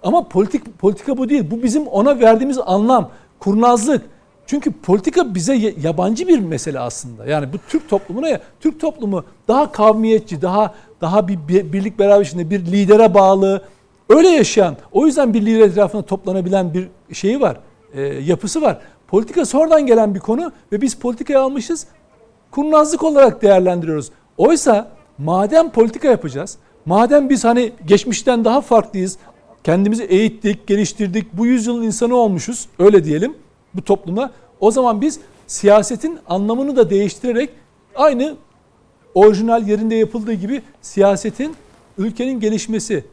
Ama 0.03 0.29
politik 0.29 0.79
politika 0.79 1.17
bu 1.17 1.29
değil. 1.29 1.51
Bu 1.51 1.63
bizim 1.63 1.87
ona 1.87 2.21
verdiğimiz 2.21 2.59
anlam, 2.67 3.11
kurnazlık. 3.39 4.03
Çünkü 4.47 4.73
politika 4.73 5.35
bize 5.35 5.75
yabancı 5.83 6.29
bir 6.29 6.39
mesele 6.39 6.81
aslında. 6.81 7.27
Yani 7.27 7.53
bu 7.53 7.57
Türk 7.69 7.89
toplumuna 7.91 8.29
ya 8.29 8.41
Türk 8.61 8.81
toplumu 8.81 9.25
daha 9.49 9.73
kavmiyetçi, 9.73 10.43
daha 10.43 10.75
daha 11.01 11.29
bir 11.29 11.39
bir- 11.49 11.73
birlik 11.73 11.99
beraber 11.99 12.25
içinde 12.25 12.51
bir 12.51 12.61
lidere 12.67 13.15
bağlı, 13.15 13.63
öyle 14.09 14.29
yaşayan, 14.29 14.77
o 14.93 15.07
yüzden 15.07 15.35
bir 15.35 15.47
lider 15.47 15.61
etrafında 15.69 16.03
toplanabilen 16.03 16.75
bir 16.75 16.89
şeyi 17.15 17.41
var, 17.41 17.57
e, 17.95 18.03
yapısı 18.03 18.63
var. 18.63 18.79
Politika 19.09 19.45
sonradan 19.45 19.87
gelen 19.87 20.15
bir 20.15 20.21
konu 20.21 20.53
ve 20.73 20.81
biz 20.81 20.95
politikaya 20.95 21.41
almışız, 21.43 21.87
kurnazlık 22.51 23.03
olarak 23.03 23.43
değerlendiriyoruz. 23.43 24.11
Oysa 24.39 24.89
madem 25.19 25.71
politika 25.71 26.09
yapacağız, 26.09 26.57
madem 26.87 27.29
biz 27.29 27.45
hani 27.45 27.73
geçmişten 27.87 28.45
daha 28.45 28.61
farklıyız, 28.61 29.19
kendimizi 29.65 30.05
eğittik, 30.05 30.67
geliştirdik, 30.67 31.27
bu 31.33 31.47
yüzyılın 31.47 31.83
insanı 31.83 32.15
olmuşuz, 32.17 32.69
öyle 32.79 33.05
diyelim 33.05 33.35
bu 33.75 33.85
topluma. 33.85 34.31
O 34.61 34.71
zaman 34.71 35.01
biz 35.01 35.21
siyasetin 35.47 36.19
anlamını 36.29 36.77
da 36.77 36.91
değiştirerek 36.91 37.51
aynı 37.95 38.37
orijinal 39.15 39.69
yerinde 39.69 39.95
yapıldığı 39.95 40.33
gibi 40.33 40.63
siyasetin 40.83 41.57
ülkenin 41.99 42.41
gelişmesi 42.41 43.05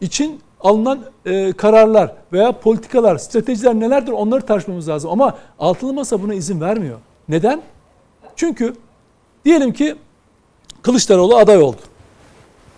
için 0.00 0.40
alınan 0.60 1.00
e, 1.26 1.52
kararlar 1.52 2.12
veya 2.32 2.52
politikalar, 2.52 3.18
stratejiler 3.18 3.74
nelerdir 3.74 4.12
onları 4.12 4.46
tartışmamız 4.46 4.88
lazım. 4.88 5.10
Ama 5.10 5.38
altılı 5.58 5.92
masa 5.92 6.22
buna 6.22 6.34
izin 6.34 6.60
vermiyor. 6.60 6.98
Neden? 7.28 7.62
Çünkü 8.36 8.74
diyelim 9.44 9.72
ki 9.72 9.96
Kılıçdaroğlu 10.82 11.36
aday 11.36 11.58
oldu. 11.58 11.80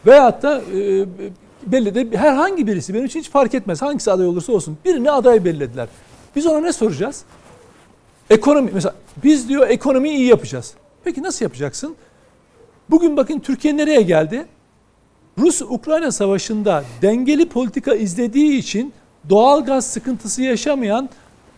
Veyahut 0.06 0.42
da 0.42 0.60
e, 0.60 1.04
belli 1.66 1.94
de 1.94 2.16
herhangi 2.18 2.66
birisi 2.66 2.94
benim 2.94 3.04
için 3.04 3.20
hiç 3.20 3.30
fark 3.30 3.54
etmez. 3.54 3.82
Hangisi 3.82 4.12
aday 4.12 4.26
olursa 4.26 4.52
olsun. 4.52 4.78
Birini 4.84 5.10
aday 5.10 5.44
belirlediler. 5.44 5.88
Biz 6.38 6.46
ona 6.46 6.60
ne 6.60 6.72
soracağız? 6.72 7.24
Ekonomi 8.30 8.70
mesela 8.74 8.94
biz 9.24 9.48
diyor 9.48 9.68
ekonomiyi 9.68 10.16
iyi 10.16 10.26
yapacağız. 10.26 10.74
Peki 11.04 11.22
nasıl 11.22 11.44
yapacaksın? 11.44 11.96
Bugün 12.90 13.16
bakın 13.16 13.38
Türkiye 13.38 13.76
nereye 13.76 14.02
geldi? 14.02 14.46
Rus-Ukrayna 15.38 16.12
savaşında 16.12 16.84
dengeli 17.02 17.48
politika 17.48 17.94
izlediği 17.94 18.58
için 18.58 18.92
doğal 19.28 19.64
gaz 19.64 19.86
sıkıntısı 19.86 20.42
yaşamayan, 20.42 21.08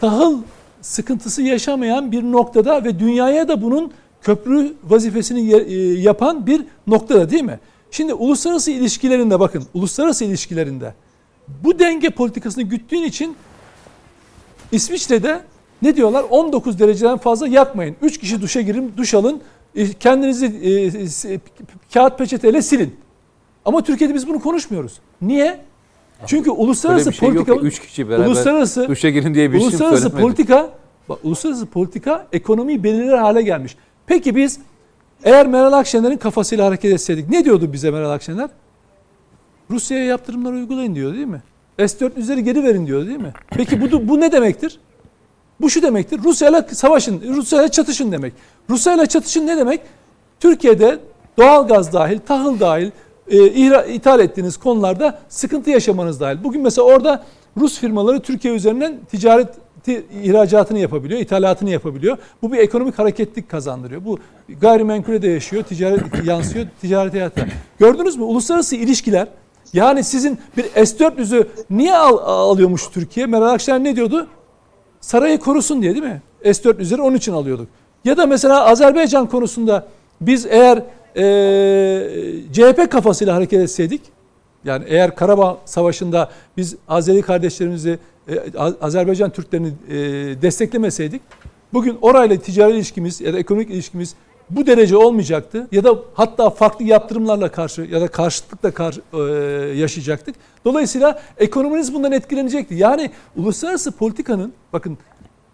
tahıl 0.01 0.39
sıkıntısı 0.81 1.43
yaşamayan 1.43 2.13
bir 2.13 2.23
noktada 2.23 2.85
ve 2.85 2.99
dünyaya 2.99 3.49
da 3.49 3.63
bunun 3.63 3.93
köprü 4.23 4.75
vazifesini 4.85 5.55
e, 5.55 6.01
yapan 6.01 6.47
bir 6.47 6.65
noktada 6.87 7.31
değil 7.31 7.45
mi? 7.45 7.61
Şimdi 7.91 8.15
uluslararası 8.15 8.71
ilişkilerinde 8.71 9.41
bakın, 9.41 9.65
uluslararası 9.75 10.25
ilişkilerinde 10.25 10.95
bu 11.49 11.79
denge 11.79 12.11
politikasını 12.11 12.65
güttüğün 12.65 13.03
için 13.03 13.37
İsviçre'de 14.73 15.41
ne 15.83 15.97
diyorlar? 15.97 16.25
19 16.31 16.79
dereceden 16.79 17.19
fazla 17.19 17.49
yakmayın. 17.49 17.97
3 18.03 18.19
kişi 18.19 18.43
duşa 18.43 18.61
girin, 18.61 18.93
duş 18.97 19.15
alın. 19.15 19.41
e, 19.75 19.93
Kendinizi 19.93 20.47
e, 20.47 21.07
s- 21.09 21.41
kağıt 21.95 22.19
peçeteyle 22.19 22.63
silin. 22.63 22.97
Ama 23.65 23.83
Türkiye'de 23.85 24.15
biz 24.15 24.29
bunu 24.29 24.41
konuşmuyoruz. 24.41 25.01
Niye? 25.23 25.61
Çünkü 26.27 26.51
Böyle 26.51 26.61
uluslararası 26.61 27.13
şey 27.13 27.29
yok 27.29 27.37
politika 27.37 27.61
ki. 27.61 27.67
Üç 27.67 27.81
kişi 27.81 28.09
beraber 28.09 28.27
uluslararası 28.27 28.89
duşa 28.89 29.11
girin 29.11 29.35
diye 29.35 29.53
bir 29.53 29.59
şey 29.59 29.67
uluslararası 29.69 30.01
söylemedim. 30.03 30.27
politika 30.27 30.71
Bak, 31.09 31.19
uluslararası 31.25 31.67
politika 31.67 32.27
ekonomiyi 32.33 32.85
belirler 32.85 33.19
hale 33.19 33.43
gelmiş. 33.43 33.77
Peki 34.07 34.37
biz 34.37 34.59
eğer 35.25 35.47
Meral 35.47 35.73
Akşener'in 35.73 36.17
kafasıyla 36.17 36.67
hareket 36.67 36.93
etseydik 36.93 37.31
ne 37.31 37.45
diyordu 37.45 37.73
bize 37.73 37.91
Meral 37.91 38.11
Akşener? 38.11 38.51
Rusya'ya 39.71 40.05
yaptırımlar 40.05 40.53
uygulayın 40.53 40.95
diyor 40.95 41.15
değil 41.15 41.27
mi? 41.27 41.43
S-400'leri 41.89 42.41
geri 42.41 42.65
verin 42.65 42.87
diyor 42.87 43.07
değil 43.07 43.21
mi? 43.21 43.33
Peki 43.51 43.81
bu, 43.81 44.09
bu 44.09 44.21
ne 44.21 44.33
demektir? 44.33 44.79
Bu 45.61 45.71
şu 45.71 45.83
demektir. 45.83 46.21
Rusya'yla 46.25 46.63
savaşın, 46.63 47.23
Rusya'yla 47.37 47.69
çatışın 47.69 48.13
demek. 48.13 48.33
Rusya'yla 48.71 49.07
çatışın 49.07 49.47
ne 49.47 49.57
demek? 49.57 49.81
Türkiye'de 50.41 50.99
doğal 51.39 51.69
gaz 51.69 51.93
dahil, 51.93 52.19
tahıl 52.19 52.61
dahil, 52.61 52.91
e, 53.29 53.47
ithal 53.95 54.21
ettiğiniz 54.21 54.57
konularda 54.57 55.19
sıkıntı 55.29 55.71
yaşamanız 55.71 56.21
dahil. 56.21 56.45
Bugün 56.45 56.63
mesela 56.63 56.87
orada 56.87 57.25
Rus 57.57 57.79
firmaları 57.79 58.21
Türkiye 58.21 58.55
üzerinden 58.55 58.99
ticaret 59.11 59.49
ihracatını 60.23 60.79
yapabiliyor, 60.79 61.21
ithalatını 61.21 61.71
yapabiliyor. 61.71 62.19
Bu 62.43 62.53
bir 62.53 62.59
ekonomik 62.59 62.99
hareketlik 62.99 63.49
kazandırıyor. 63.49 64.05
Bu 64.05 64.19
gayrimenkule 64.61 65.23
de 65.23 65.29
yaşıyor, 65.29 65.63
ticaret 65.63 66.03
yansıyor, 66.25 66.67
ticaret 66.81 67.15
hayatına. 67.15 67.45
Gördünüz 67.79 68.17
mü? 68.17 68.25
Uluslararası 68.25 68.77
ilişkiler 68.77 69.29
yani 69.73 70.05
sizin 70.05 70.39
bir 70.57 70.65
S-400'ü 70.65 71.49
niye 71.71 71.97
al, 71.97 72.19
alıyormuş 72.19 72.89
Türkiye? 72.89 73.27
Meral 73.27 73.49
Akşener 73.49 73.85
ne 73.85 73.97
diyordu? 73.97 74.27
Sarayı 75.01 75.39
korusun 75.39 75.83
diye 75.83 75.95
değil 75.95 76.05
mi? 76.05 76.23
S-400'leri 76.45 77.01
onun 77.01 77.17
için 77.17 77.33
alıyorduk. 77.33 77.69
Ya 78.05 78.17
da 78.17 78.27
mesela 78.27 78.65
Azerbaycan 78.67 79.27
konusunda 79.27 79.87
biz 80.21 80.47
eğer 80.47 80.83
e, 81.17 81.23
CHP 82.53 82.91
kafasıyla 82.91 83.35
hareket 83.35 83.61
etseydik, 83.61 84.01
yani 84.65 84.85
eğer 84.89 85.15
Karabağ 85.15 85.59
Savaşı'nda 85.65 86.31
biz 86.57 86.77
Azeri 86.89 87.23
kardeşlerimizi, 87.23 87.99
e, 88.29 88.59
Azerbaycan 88.81 89.31
Türklerini 89.31 89.69
e, 89.89 89.97
desteklemeseydik, 90.43 91.23
bugün 91.73 91.99
orayla 92.03 92.37
ticari 92.37 92.73
ilişkimiz 92.73 93.21
ya 93.21 93.33
da 93.33 93.39
ekonomik 93.39 93.71
ilişkimiz 93.71 94.15
bu 94.51 94.67
derece 94.67 94.97
olmayacaktı 94.97 95.69
ya 95.73 95.85
da 95.85 95.99
hatta 96.15 96.51
farklı 96.51 96.85
yaptırımlarla 96.85 97.51
karşı 97.51 97.83
ya 97.83 98.01
da 98.01 98.09
karşıtlıkla 98.09 98.71
karşı, 98.71 99.01
e, 99.13 99.19
yaşayacaktık. 99.79 100.35
Dolayısıyla 100.65 101.21
ekonominiz 101.39 101.95
bundan 101.95 102.13
etkilenecekti. 102.13 102.75
Yani 102.75 103.11
uluslararası 103.37 103.93
politikanın 103.93 104.53
bakın 104.73 104.99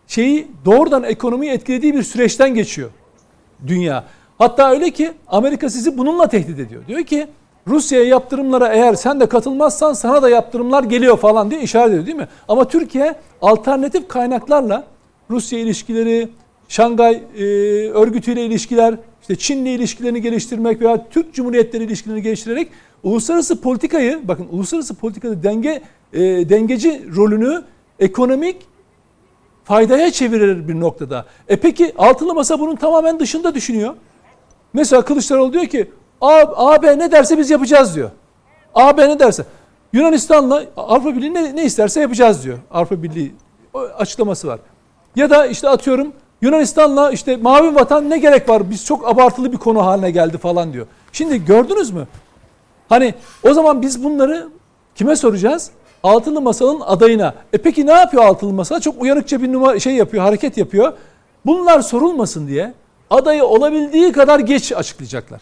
şeyi 0.06 0.48
doğrudan 0.64 1.04
ekonomiyi 1.04 1.52
etkilediği 1.52 1.94
bir 1.94 2.02
süreçten 2.02 2.54
geçiyor 2.54 2.90
dünya. 3.66 4.04
Hatta 4.38 4.70
öyle 4.70 4.90
ki 4.90 5.12
Amerika 5.28 5.70
sizi 5.70 5.98
bununla 5.98 6.28
tehdit 6.28 6.58
ediyor. 6.58 6.86
Diyor 6.88 7.02
ki 7.02 7.26
Rusya'ya 7.68 8.04
yaptırımlara 8.04 8.68
eğer 8.68 8.94
sen 8.94 9.20
de 9.20 9.26
katılmazsan 9.26 9.92
sana 9.92 10.22
da 10.22 10.28
yaptırımlar 10.28 10.84
geliyor 10.84 11.16
falan 11.16 11.50
diye 11.50 11.60
işaret 11.60 11.88
ediyor 11.88 12.06
değil 12.06 12.16
mi? 12.16 12.28
Ama 12.48 12.68
Türkiye 12.68 13.14
alternatif 13.42 14.08
kaynaklarla 14.08 14.84
Rusya 15.30 15.58
ilişkileri, 15.58 16.28
Şangay 16.68 17.22
e, 17.38 17.44
örgütüyle 17.90 18.46
ilişkiler, 18.46 18.94
işte 19.20 19.36
Çin'le 19.36 19.66
ilişkilerini 19.66 20.22
geliştirmek 20.22 20.80
veya 20.80 21.08
Türk 21.08 21.34
Cumhuriyetleri 21.34 21.84
ilişkilerini 21.84 22.22
geliştirerek 22.22 22.68
uluslararası 23.02 23.60
politikayı, 23.60 24.20
bakın 24.24 24.48
uluslararası 24.50 24.94
politikada 24.94 25.42
denge 25.42 25.82
e, 26.12 26.20
dengeci 26.20 27.02
rolünü 27.16 27.62
ekonomik 27.98 28.56
faydaya 29.64 30.10
çevirir 30.10 30.68
bir 30.68 30.80
noktada. 30.80 31.26
E 31.48 31.56
peki 31.56 31.92
altılı 31.98 32.34
masa 32.34 32.60
bunun 32.60 32.76
tamamen 32.76 33.20
dışında 33.20 33.54
düşünüyor. 33.54 33.94
Mesela 34.72 35.04
Kılıçdaroğlu 35.04 35.52
diyor 35.52 35.66
ki 35.66 35.90
AB 36.20 36.98
ne 36.98 37.12
derse 37.12 37.38
biz 37.38 37.50
yapacağız 37.50 37.94
diyor. 37.96 38.10
AB 38.74 39.08
ne 39.08 39.18
derse. 39.18 39.44
Yunanistan'la 39.92 40.64
Avrupa 40.76 41.16
Birliği 41.16 41.34
ne, 41.34 41.56
ne 41.56 41.64
isterse 41.64 42.00
yapacağız 42.00 42.44
diyor. 42.44 42.58
Avrupa 42.70 43.02
Birliği 43.02 43.34
açıklaması 43.98 44.48
var. 44.48 44.60
Ya 45.16 45.30
da 45.30 45.46
işte 45.46 45.68
atıyorum 45.68 46.12
Yunanistan'la 46.42 47.10
işte 47.10 47.36
mavi 47.36 47.74
vatan 47.74 48.10
ne 48.10 48.18
gerek 48.18 48.48
var? 48.48 48.70
Biz 48.70 48.84
çok 48.84 49.08
abartılı 49.08 49.52
bir 49.52 49.56
konu 49.56 49.86
haline 49.86 50.10
geldi 50.10 50.38
falan 50.38 50.72
diyor. 50.72 50.86
Şimdi 51.12 51.44
gördünüz 51.44 51.90
mü? 51.90 52.06
Hani 52.88 53.14
o 53.42 53.54
zaman 53.54 53.82
biz 53.82 54.04
bunları 54.04 54.48
kime 54.94 55.16
soracağız? 55.16 55.70
Altılı 56.02 56.40
Masa'nın 56.40 56.80
adayına. 56.80 57.34
E 57.52 57.58
peki 57.58 57.86
ne 57.86 57.92
yapıyor 57.92 58.24
Altılı 58.24 58.52
Masa? 58.52 58.80
Çok 58.80 59.02
uyanıkça 59.02 59.42
bir 59.42 59.52
numara 59.52 59.80
şey 59.80 59.94
yapıyor, 59.94 60.24
hareket 60.24 60.56
yapıyor. 60.58 60.92
Bunlar 61.46 61.80
sorulmasın 61.80 62.48
diye 62.48 62.74
adayı 63.10 63.44
olabildiği 63.44 64.12
kadar 64.12 64.40
geç 64.40 64.72
açıklayacaklar. 64.72 65.40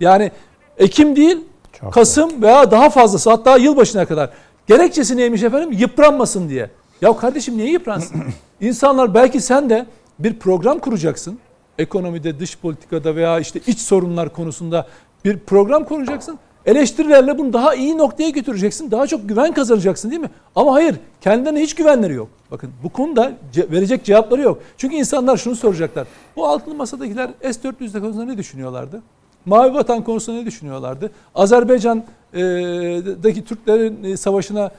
Yani 0.00 0.30
Ekim 0.78 1.16
değil, 1.16 1.38
Çok 1.80 1.92
Kasım 1.92 2.30
doğru. 2.30 2.42
veya 2.42 2.70
daha 2.70 2.90
fazlası 2.90 3.30
hatta 3.30 3.56
yılbaşına 3.56 4.06
kadar. 4.06 4.30
Gerekçesi 4.66 5.16
neymiş 5.16 5.42
efendim? 5.42 5.72
Yıpranmasın 5.72 6.48
diye. 6.48 6.70
Ya 7.00 7.16
kardeşim 7.16 7.56
niye 7.56 7.70
yıpransın? 7.70 8.22
İnsanlar 8.60 9.14
belki 9.14 9.40
sen 9.40 9.70
de 9.70 9.86
bir 10.18 10.38
program 10.38 10.78
kuracaksın. 10.78 11.38
Ekonomide, 11.78 12.38
dış 12.38 12.58
politikada 12.58 13.16
veya 13.16 13.40
işte 13.40 13.60
iç 13.66 13.78
sorunlar 13.78 14.32
konusunda 14.32 14.86
bir 15.24 15.38
program 15.38 15.84
kuracaksın. 15.84 16.38
Eleştirilerle 16.66 17.38
bunu 17.38 17.52
daha 17.52 17.74
iyi 17.74 17.98
noktaya 17.98 18.30
götüreceksin. 18.30 18.90
Daha 18.90 19.06
çok 19.06 19.28
güven 19.28 19.54
kazanacaksın 19.54 20.10
değil 20.10 20.22
mi? 20.22 20.30
Ama 20.54 20.74
hayır, 20.74 20.96
kendilerine 21.20 21.60
hiç 21.60 21.74
güvenleri 21.74 22.14
yok. 22.14 22.28
Bakın 22.50 22.70
bu 22.82 22.88
konuda 22.88 23.32
ce- 23.54 23.70
verecek 23.70 24.04
cevapları 24.04 24.42
yok. 24.42 24.58
Çünkü 24.76 24.96
insanlar 24.96 25.36
şunu 25.36 25.56
soracaklar. 25.56 26.06
Bu 26.36 26.46
altılı 26.46 26.74
masadakiler 26.74 27.30
S-400'de 27.42 28.00
konusunda 28.00 28.24
ne 28.24 28.38
düşünüyorlardı? 28.38 29.02
Mavi 29.46 29.74
Vatan 29.74 30.04
konusunda 30.04 30.40
ne 30.40 30.46
düşünüyorlardı? 30.46 31.10
Azerbaycan'daki 31.34 33.44
Türklerin 33.44 34.16
savaşına 34.16 34.70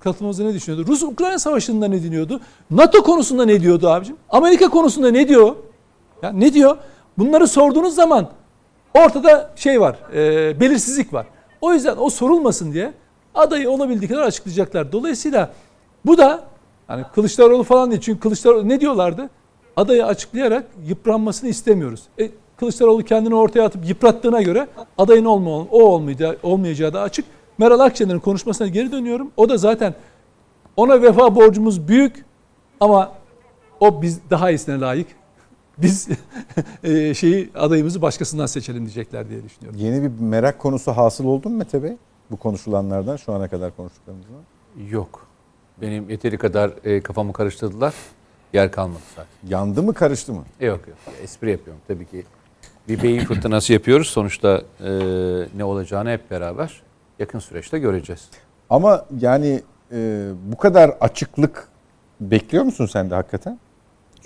kat, 0.00 0.20
ne 0.20 0.54
düşünüyordu? 0.54 0.90
Rus-Ukrayna 0.90 1.38
savaşında 1.38 1.88
ne 1.88 2.02
dinliyordu? 2.02 2.40
NATO 2.70 3.02
konusunda 3.02 3.44
ne 3.44 3.60
diyordu 3.60 3.88
abicim? 3.88 4.16
Amerika 4.30 4.68
konusunda 4.68 5.10
ne 5.10 5.28
diyor? 5.28 5.56
Ya 6.22 6.32
ne 6.32 6.52
diyor? 6.52 6.76
Bunları 7.18 7.46
sorduğunuz 7.46 7.94
zaman 7.94 8.28
ortada 8.94 9.50
şey 9.56 9.80
var, 9.80 9.96
e, 10.14 10.60
belirsizlik 10.60 11.12
var. 11.12 11.26
O 11.60 11.72
yüzden 11.72 11.96
o 11.98 12.10
sorulmasın 12.10 12.72
diye 12.72 12.92
adayı 13.34 13.70
olabildiği 13.70 14.10
kadar 14.10 14.22
açıklayacaklar. 14.22 14.92
Dolayısıyla 14.92 15.52
bu 16.06 16.18
da 16.18 16.44
hani 16.86 17.04
Kılıçdaroğlu 17.14 17.62
falan 17.62 17.90
değil. 17.90 18.00
Çünkü 18.00 18.20
Kılıçdaroğlu 18.20 18.68
ne 18.68 18.80
diyorlardı? 18.80 19.30
Adayı 19.76 20.06
açıklayarak 20.06 20.64
yıpranmasını 20.86 21.50
istemiyoruz. 21.50 22.02
E, 22.18 22.30
Kılıçdaroğlu 22.56 23.04
kendini 23.04 23.34
ortaya 23.34 23.62
atıp 23.62 23.88
yıprattığına 23.88 24.42
göre 24.42 24.68
adayın 24.98 25.24
olma, 25.24 25.50
o 25.50 25.82
olmayacağı, 25.82 26.36
olmayacağı 26.42 26.92
da 26.92 27.00
açık. 27.00 27.24
Meral 27.58 27.80
Akşener'in 27.80 28.18
konuşmasına 28.18 28.68
geri 28.68 28.92
dönüyorum. 28.92 29.30
O 29.36 29.48
da 29.48 29.56
zaten 29.56 29.94
ona 30.76 31.02
vefa 31.02 31.34
borcumuz 31.34 31.88
büyük 31.88 32.24
ama 32.80 33.12
o 33.80 34.02
biz 34.02 34.20
daha 34.30 34.50
iyisine 34.50 34.80
layık. 34.80 35.08
Biz 35.78 36.08
e, 36.84 37.14
şeyi 37.14 37.50
adayımızı 37.54 38.02
başkasından 38.02 38.46
seçelim 38.46 38.80
diyecekler 38.80 39.28
diye 39.28 39.44
düşünüyorum. 39.44 39.80
Yeni 39.80 40.02
bir 40.02 40.20
merak 40.20 40.58
konusu 40.58 40.92
hasıl 40.92 41.24
oldu 41.24 41.48
mu 41.48 41.56
Mete 41.56 41.82
Bey? 41.82 41.96
Bu 42.30 42.36
konuşulanlardan 42.36 43.16
şu 43.16 43.32
ana 43.32 43.48
kadar 43.48 43.76
konuştuklarımızdan. 43.76 44.40
Yok. 44.90 45.26
Benim 45.80 46.10
yeteri 46.10 46.38
kadar 46.38 46.70
e, 46.84 47.00
kafamı 47.00 47.32
karıştırdılar. 47.32 47.94
Yer 48.52 48.72
kalmadı 48.72 49.00
zaten. 49.16 49.48
Yandı 49.48 49.82
mı 49.82 49.94
karıştı 49.94 50.32
mı? 50.32 50.44
Yok 50.60 50.80
yok. 50.88 50.96
Espri 51.22 51.50
yapıyorum 51.50 51.82
tabii 51.88 52.06
ki. 52.06 52.24
Bir 52.88 53.02
beyin 53.02 53.24
fırtınası 53.24 53.72
yapıyoruz. 53.72 54.08
Sonuçta 54.08 54.62
e, 54.80 54.90
ne 55.56 55.64
olacağını 55.64 56.10
hep 56.10 56.30
beraber 56.30 56.82
yakın 57.18 57.38
süreçte 57.38 57.78
göreceğiz. 57.78 58.28
Ama 58.70 59.06
yani 59.20 59.62
e, 59.92 60.28
bu 60.44 60.56
kadar 60.56 60.90
açıklık 61.00 61.68
bekliyor 62.20 62.64
musun 62.64 62.86
sen 62.86 63.10
de 63.10 63.14
hakikaten? 63.14 63.58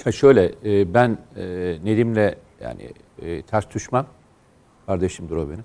Ya 0.04 0.12
şöyle 0.12 0.52
e, 0.64 0.94
ben 0.94 1.18
e, 1.36 1.44
Nedim'le 1.84 2.34
yani 2.60 2.92
e, 3.22 3.42
ters 3.42 3.64
düşmem. 3.74 4.06
Kardeşimdir 4.86 5.36
o 5.36 5.48
benim. 5.50 5.64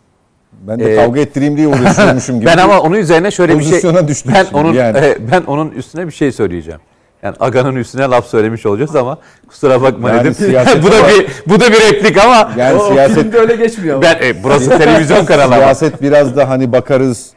Ben 0.62 0.80
de 0.80 0.94
ee, 0.94 0.96
kavga 0.96 1.20
ettireyim 1.20 1.58
diye 1.58 1.68
uğraşıyormuşum 1.68 2.36
gibi. 2.40 2.46
ben 2.46 2.58
ama 2.58 2.82
onun 2.82 2.96
üzerine 2.96 3.32
şöyle 3.32 3.60
bir 3.60 3.64
şey 3.64 4.08
düştüm 4.08 4.32
ben 4.36 4.46
onun 4.54 4.74
yani. 4.74 4.98
e, 5.06 5.32
ben 5.32 5.42
onun 5.42 5.72
üstüne 5.72 6.08
bir 6.08 6.12
şey 6.12 6.32
söyleyeceğim. 6.32 6.80
Yani 7.24 7.36
Aga'nın 7.40 7.76
üstüne 7.76 8.02
laf 8.02 8.28
söylemiş 8.28 8.66
olacağız 8.66 8.96
ama 8.96 9.18
kusura 9.48 9.82
bakma 9.82 10.10
yani 10.10 10.24
dedim. 10.24 10.84
bu 10.84 10.92
da 10.92 11.08
bir 11.08 11.28
bu 11.48 11.60
da 11.60 11.72
bir 11.72 11.80
replik 11.80 12.18
ama 12.18 12.52
yani 12.58 12.82
o, 12.82 12.88
siyaset 12.88 13.36
o 13.36 13.38
öyle 13.38 13.56
geçmiyor. 13.56 14.02
Ben 14.02 14.18
e, 14.24 14.44
burası 14.44 14.70
televizyon 14.70 15.26
kanalı. 15.26 15.54
Siyaset 15.54 16.02
biraz 16.02 16.36
da 16.36 16.50
hani 16.50 16.72
bakarız. 16.72 17.32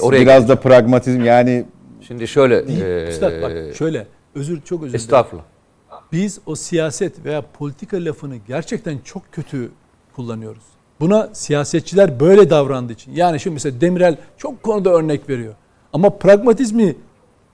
Oraya 0.00 0.20
biraz 0.20 0.42
geldim. 0.42 0.48
da 0.48 0.60
pragmatizm 0.60 1.24
yani 1.24 1.66
Şimdi 2.06 2.28
şöyle 2.28 2.56
e, 2.56 3.08
Üstad 3.08 3.42
bak 3.42 3.52
şöyle 3.78 4.06
özür 4.34 4.60
çok 4.60 4.82
özür 4.82 4.92
dilerim. 4.92 4.94
Estağfurullah. 4.94 5.44
Biz 6.12 6.38
o 6.46 6.54
siyaset 6.54 7.24
veya 7.24 7.42
politika 7.58 7.96
lafını 8.04 8.36
gerçekten 8.48 8.98
çok 9.04 9.32
kötü 9.32 9.70
kullanıyoruz. 10.16 10.62
Buna 11.00 11.28
siyasetçiler 11.32 12.20
böyle 12.20 12.50
davrandığı 12.50 12.92
için. 12.92 13.12
Yani 13.12 13.40
şimdi 13.40 13.54
mesela 13.54 13.80
Demirel 13.80 14.16
çok 14.38 14.62
konuda 14.62 14.90
örnek 14.90 15.28
veriyor. 15.28 15.54
Ama 15.92 16.10
pragmatizmi 16.10 16.96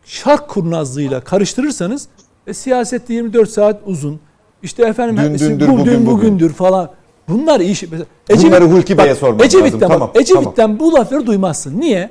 şark 0.05 0.49
kurnazlığıyla 0.49 1.20
karıştırırsanız 1.20 2.09
e, 2.47 2.55
siyasette 2.55 3.15
24 3.15 3.51
saat 3.51 3.81
uzun. 3.87 4.20
İşte 4.62 4.85
efendim 4.85 5.16
dün, 5.16 5.39
dündür, 5.39 5.69
bugün, 5.69 5.79
bugün, 5.87 6.07
bugündür 6.07 6.45
bugün. 6.45 6.55
falan. 6.55 6.91
Bunlar 7.29 7.61
iyi 7.61 7.74
şey. 7.77 7.89
Ecevit, 8.29 8.47
Bunları 8.47 8.65
Hulki 8.65 8.99
Bey'e 8.99 9.15
sormak 9.15 9.47
Ecevit'ten 9.47 9.81
lazım. 9.81 9.89
Tamam, 9.89 10.11
Ecevit'ten 10.15 10.55
tamam. 10.55 10.79
bu 10.79 10.95
lafları 10.95 11.27
duymazsın. 11.27 11.81
Niye? 11.81 12.11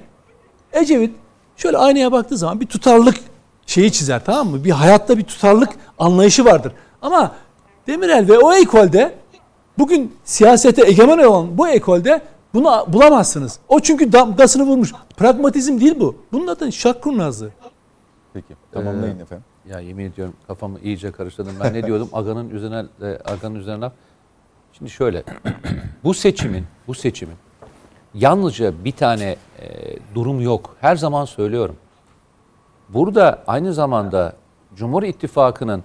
Ecevit 0.74 1.16
şöyle 1.58 1.78
aynaya 1.78 2.12
baktığı 2.12 2.38
zaman 2.38 2.60
bir 2.62 2.66
tutarlılık 2.66 3.16
şeyi 3.66 3.92
çizer 3.92 4.26
tamam 4.26 4.48
mı? 4.48 4.64
Bir 4.64 4.72
hayatta 4.72 5.18
bir 5.18 5.24
tutarlılık 5.24 5.70
anlayışı 6.00 6.46
vardır. 6.46 6.72
Ama 7.02 7.32
Demirel 7.88 8.28
ve 8.28 8.40
o 8.40 8.54
ekolde 8.54 9.14
bugün 9.78 10.16
siyasete 10.24 10.88
egemen 10.88 11.18
olan 11.18 11.58
bu 11.58 11.68
ekolde 11.68 12.22
bunu 12.54 12.86
bulamazsınız. 12.88 13.60
O 13.70 13.80
çünkü 13.80 14.12
damgasını 14.12 14.64
vurmuş. 14.64 14.94
Pragmatizm 15.18 15.80
değil 15.80 15.96
bu. 16.00 16.16
Bunun 16.32 16.48
adı 16.48 16.72
şak 16.72 17.02
kurnazlığı. 17.04 17.50
Peki 18.34 18.56
tamamlayın 18.72 19.20
efendim. 19.20 19.46
Ya 19.70 19.80
yemin 19.80 20.06
ediyorum 20.06 20.34
kafamı 20.48 20.80
iyice 20.80 21.12
karıştırdım. 21.12 21.56
Ben 21.64 21.74
ne 21.74 21.84
diyordum? 21.84 22.10
Aganın 22.14 22.50
üzerine 22.50 22.86
e, 23.02 23.20
Aganın 23.26 23.56
üzerine 23.56 23.82
laf. 23.82 23.94
Şimdi 24.74 24.92
şöyle. 24.92 25.24
bu 26.04 26.14
seçimin, 26.14 26.66
bu 26.88 26.94
seçimin 26.94 27.36
yalnızca 28.14 28.86
bir 28.86 28.92
tane 28.92 29.36
e, 29.60 29.96
durum 30.16 30.42
yok. 30.42 30.76
Her 30.82 30.96
zaman 30.96 31.26
söylüyorum. 31.26 31.76
Burada 32.90 33.44
aynı 33.48 33.74
zamanda 33.74 34.34
Cumhur 34.76 35.04
İttifakı'nın 35.04 35.84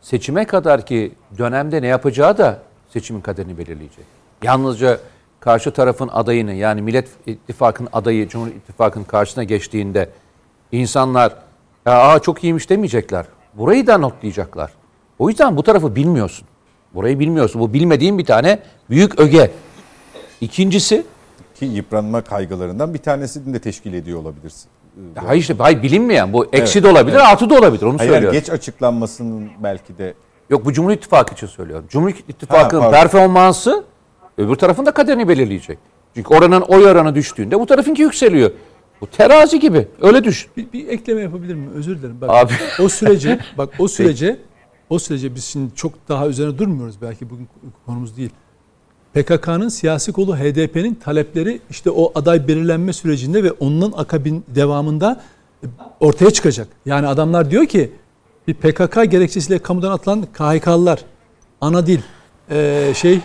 seçime 0.00 0.44
kadar 0.44 0.86
ki 0.86 1.12
dönemde 1.38 1.82
ne 1.82 1.86
yapacağı 1.86 2.38
da 2.38 2.58
seçimin 2.88 3.20
kaderini 3.20 3.58
belirleyecek. 3.58 4.04
Yalnızca 4.42 4.98
karşı 5.40 5.70
tarafın 5.70 6.08
adayını 6.08 6.52
yani 6.52 6.82
Millet 6.82 7.08
İttifakı'nın 7.26 7.88
adayı 7.92 8.28
Cumhur 8.28 8.48
İttifakı'nın 8.48 9.04
karşısına 9.04 9.44
geçtiğinde 9.44 10.10
insanlar 10.72 11.36
ya 11.86 11.92
aa 12.02 12.18
çok 12.18 12.44
iyiymiş 12.44 12.70
demeyecekler. 12.70 13.26
Burayı 13.54 13.86
da 13.86 13.98
notlayacaklar. 13.98 14.70
O 15.18 15.28
yüzden 15.28 15.56
bu 15.56 15.62
tarafı 15.62 15.96
bilmiyorsun. 15.96 16.48
Burayı 16.94 17.18
bilmiyorsun. 17.18 17.60
Bu 17.60 17.72
bilmediğin 17.72 18.18
bir 18.18 18.24
tane 18.24 18.58
büyük 18.90 19.20
öge. 19.20 19.50
İkincisi 20.40 21.04
Ki 21.54 21.64
yıpranma 21.64 22.20
kaygılarından 22.20 22.94
bir 22.94 22.98
tanesini 22.98 23.54
de 23.54 23.58
teşkil 23.58 23.94
ediyor 23.94 24.18
olabilirsin. 24.18 24.68
Hayır 25.14 25.40
işte 25.40 25.54
hayır 25.58 25.82
bilinmeyen 25.82 26.32
bu 26.32 26.44
eksi 26.52 26.78
Evet, 26.78 26.84
de 26.88 26.92
olabilir, 26.92 27.16
evet. 27.16 27.26
artı 27.26 27.50
da 27.50 27.54
olabilir. 27.54 27.82
Onu 27.82 27.98
Hayır 27.98 28.10
söylüyorum. 28.12 28.38
geç 28.38 28.50
açıklanmasının 28.50 29.50
belki 29.62 29.98
de 29.98 30.14
Yok 30.50 30.64
bu 30.64 30.72
Cumhur 30.72 30.90
İttifakı 30.90 31.34
için 31.34 31.46
söylüyorum. 31.46 31.86
Cumhur 31.88 32.10
İttifakı'nın 32.28 32.80
Ha, 32.80 32.90
performansı 32.90 33.84
öbür 34.38 34.54
tarafın 34.54 34.86
da 34.86 34.90
kaderini 34.90 35.28
belirleyecek. 35.28 35.78
Çünkü 36.14 36.34
oranın 36.34 36.60
oy 36.60 36.86
oranı 36.86 37.14
düştüğünde 37.14 37.60
bu 37.60 37.66
tarafınki 37.66 38.02
yükseliyor. 38.02 38.50
Bu 39.02 39.06
terazi 39.06 39.60
gibi. 39.60 39.88
Öyle 40.00 40.24
düşün. 40.24 40.50
Bir, 40.56 40.72
bir 40.72 40.88
ekleme 40.88 41.20
yapabilir 41.20 41.54
miyim? 41.54 41.70
Özür 41.74 41.98
dilerim. 41.98 42.20
Bak, 42.20 42.30
Abi. 42.30 42.52
o 42.82 42.88
sürece 42.88 43.38
bak 43.58 43.70
o 43.78 43.88
sürece 43.88 44.38
o 44.90 44.98
sürece 44.98 45.34
biz 45.34 45.44
şimdi 45.44 45.74
çok 45.74 45.92
daha 46.08 46.28
üzerine 46.28 46.58
durmuyoruz 46.58 47.02
belki 47.02 47.30
bugün 47.30 47.48
konumuz 47.86 48.16
değil. 48.16 48.30
PKK'nın 49.14 49.68
siyasi 49.68 50.12
kolu 50.12 50.36
HDP'nin 50.36 50.94
talepleri 50.94 51.60
işte 51.70 51.90
o 51.90 52.12
aday 52.14 52.48
belirlenme 52.48 52.92
sürecinde 52.92 53.44
ve 53.44 53.52
onun 53.52 53.92
akabin 53.96 54.44
devamında 54.48 55.20
e, 55.62 55.66
ortaya 56.00 56.30
çıkacak. 56.30 56.68
Yani 56.86 57.06
adamlar 57.06 57.50
diyor 57.50 57.66
ki 57.66 57.92
bir 58.48 58.54
PKK 58.54 59.10
gerekçesiyle 59.10 59.58
kamudan 59.58 59.92
atılan 59.92 60.22
KHK'lılar, 60.32 61.04
ana 61.60 61.86
dil, 61.86 62.00
e, 62.50 62.92
şey 62.94 63.14
e, 63.14 63.20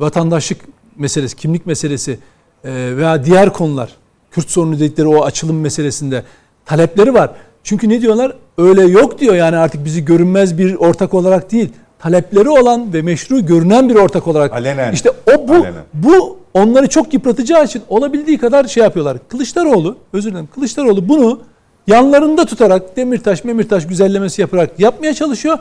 vatandaşlık 0.00 0.60
meselesi, 0.96 1.36
kimlik 1.36 1.66
meselesi 1.66 2.18
e, 2.64 2.96
veya 2.96 3.24
diğer 3.24 3.52
konular, 3.52 3.96
Kürt 4.34 4.50
sorunu 4.50 4.80
dedikleri 4.80 5.06
o 5.06 5.24
açılım 5.24 5.60
meselesinde 5.60 6.22
talepleri 6.66 7.14
var. 7.14 7.30
Çünkü 7.64 7.88
ne 7.88 8.00
diyorlar? 8.00 8.32
Öyle 8.58 8.82
yok 8.82 9.20
diyor 9.20 9.34
yani 9.34 9.56
artık 9.56 9.84
bizi 9.84 10.04
görünmez 10.04 10.58
bir 10.58 10.74
ortak 10.74 11.14
olarak 11.14 11.52
değil, 11.52 11.68
talepleri 11.98 12.48
olan 12.48 12.92
ve 12.92 13.02
meşru 13.02 13.46
görünen 13.46 13.88
bir 13.88 13.94
ortak 13.94 14.26
olarak. 14.26 14.52
Alenen. 14.52 14.92
İşte 14.92 15.10
o 15.10 15.48
bu 15.48 15.54
Alenen. 15.54 15.82
bu 15.94 16.38
onları 16.54 16.88
çok 16.88 17.14
yıpratacağı 17.14 17.64
için 17.64 17.82
olabildiği 17.88 18.38
kadar 18.38 18.64
şey 18.64 18.82
yapıyorlar. 18.82 19.18
Kılıçdaroğlu, 19.28 19.96
özür 20.12 20.30
dilerim. 20.30 20.48
Kılıçdaroğlu 20.54 21.08
bunu 21.08 21.40
yanlarında 21.86 22.44
tutarak 22.44 22.96
Demirtaş, 22.96 23.44
Memirtaş 23.44 23.86
güzellemesi 23.86 24.40
yaparak 24.40 24.80
yapmaya 24.80 25.14
çalışıyor. 25.14 25.58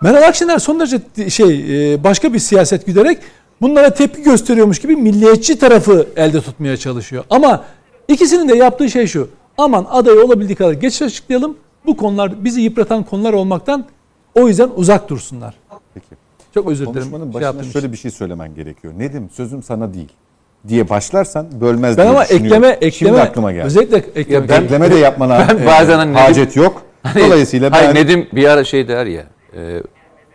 Meral 0.00 0.28
Akşener 0.28 0.58
son 0.58 0.80
derece 0.80 1.30
şey 1.30 1.94
e, 1.94 2.04
başka 2.04 2.32
bir 2.32 2.38
siyaset 2.38 2.86
güderek 2.86 3.18
bunlara 3.60 3.94
tepki 3.94 4.22
gösteriyormuş 4.22 4.78
gibi 4.78 4.96
milliyetçi 4.96 5.58
tarafı 5.58 6.06
elde 6.16 6.40
tutmaya 6.40 6.76
çalışıyor. 6.76 7.24
Ama 7.30 7.64
ikisinin 8.08 8.48
de 8.48 8.56
yaptığı 8.56 8.90
şey 8.90 9.06
şu. 9.06 9.28
Aman 9.58 9.86
adayı 9.90 10.24
olabildiği 10.24 10.56
kadar 10.56 10.72
geç 10.72 11.02
açıklayalım. 11.02 11.56
Bu 11.86 11.96
konular 11.96 12.44
bizi 12.44 12.60
yıpratan 12.60 13.02
konular 13.02 13.32
olmaktan 13.32 13.84
o 14.34 14.48
yüzden 14.48 14.70
uzak 14.76 15.08
dursunlar. 15.08 15.54
peki. 15.94 16.06
Çok 16.54 16.70
özür 16.70 16.86
dilerim. 16.86 17.00
Konuşmanın 17.10 17.32
şey 17.32 17.34
başına 17.42 17.60
için. 17.62 17.70
şöyle 17.72 17.92
bir 17.92 17.96
şey 17.96 18.10
söylemen 18.10 18.54
gerekiyor. 18.54 18.94
Nedim 18.98 19.30
sözüm 19.32 19.62
sana 19.62 19.94
değil 19.94 20.08
diye 20.68 20.88
başlarsan 20.88 21.46
bölmez 21.60 21.98
Ben 21.98 22.02
diye 22.04 22.10
ama 22.14 22.24
ekleme 22.24 22.68
ekleme 22.68 22.90
Şimdi 22.92 23.20
aklıma 23.20 23.52
geldi. 23.52 23.66
özellikle 23.66 23.96
ekleme. 23.96 24.46
Ya 24.46 24.48
ben- 24.48 24.64
Ekleme 24.64 24.90
de 24.90 24.94
yapmana 24.94 25.46
Ben 25.50 25.58
e, 25.58 25.66
bazen 25.66 25.96
hani 25.98 26.10
Nedim- 26.12 26.20
hacet 26.22 26.56
yok. 26.56 26.82
Dolayısıyla 27.18 27.72
ben 27.72 27.76
Hayır 27.76 27.94
Nedim 27.94 28.28
bir 28.32 28.44
ara 28.48 28.64
şey 28.64 28.88
der 28.88 29.06
ya. 29.06 29.24
E, 29.56 29.82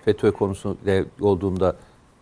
FETÖ 0.05 0.31
konusu 0.31 0.77
olduğunda 1.21 1.75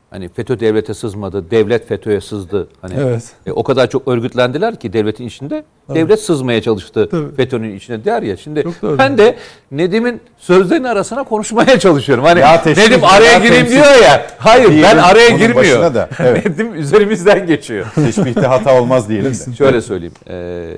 hani 0.10 0.30
FETÖ 0.30 0.60
devlete 0.60 0.94
sızmadı, 0.94 1.52
devlet 1.52 1.88
FETÖ'ye 1.88 2.22
sızdı. 2.22 2.68
Hani 2.81 2.94
Evet. 2.99 3.31
e, 3.45 3.52
o 3.52 3.64
kadar 3.64 3.90
çok 3.90 4.07
örgütlendiler 4.07 4.76
ki 4.80 4.94
devletin 4.94 5.27
içinde 5.27 5.64
devlet 5.90 6.22
sızmaya 6.22 6.61
çalıştı 6.61 7.07
Tabii. 7.11 7.36
FETÖ'nün 7.36 7.76
içine 7.76 8.06
der 8.06 8.22
ya. 8.23 8.38
Şimdi 8.38 8.64
ben 8.84 9.18
de 9.18 9.36
Nedim'in 9.72 10.22
sözlerinin 10.38 10.84
arasına 10.88 11.23
konuşmaya 11.23 11.80
çalışıyorum. 11.80 12.23
Hani 12.26 12.40
Ya 12.40 12.61
Nedim 12.65 12.99
ya 13.02 13.07
araya 13.10 13.38
gireyim 13.40 13.53
temsil. 13.65 13.72
diyor 13.76 14.02
ya. 14.03 14.27
Hayır 14.38 14.68
Diyelim, 14.69 14.84
ben 14.91 14.98
araya 14.98 15.30
girmiyor. 15.30 15.94
da, 15.94 16.10
evet. 16.19 16.45
Nedim 16.49 16.76
üzerimizden 16.76 17.48
geçiyor. 17.48 17.86
teşbihte 17.95 18.41
hata 18.41 18.81
olmaz 18.81 19.10
diyelim 19.10 19.31
de. 19.31 19.56
Şöyle 19.56 19.81
söyleyeyim. 19.81 20.14
Ee, 20.30 20.73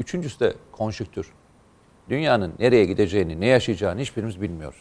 üçüncüsü 0.00 0.40
de 0.40 0.52
konjüktür. 0.72 1.26
Dünyanın 2.10 2.52
nereye 2.58 2.84
gideceğini, 2.84 3.40
ne 3.40 3.46
yaşayacağını 3.46 4.00
hiçbirimiz 4.00 4.40
bilmiyoruz. 4.42 4.80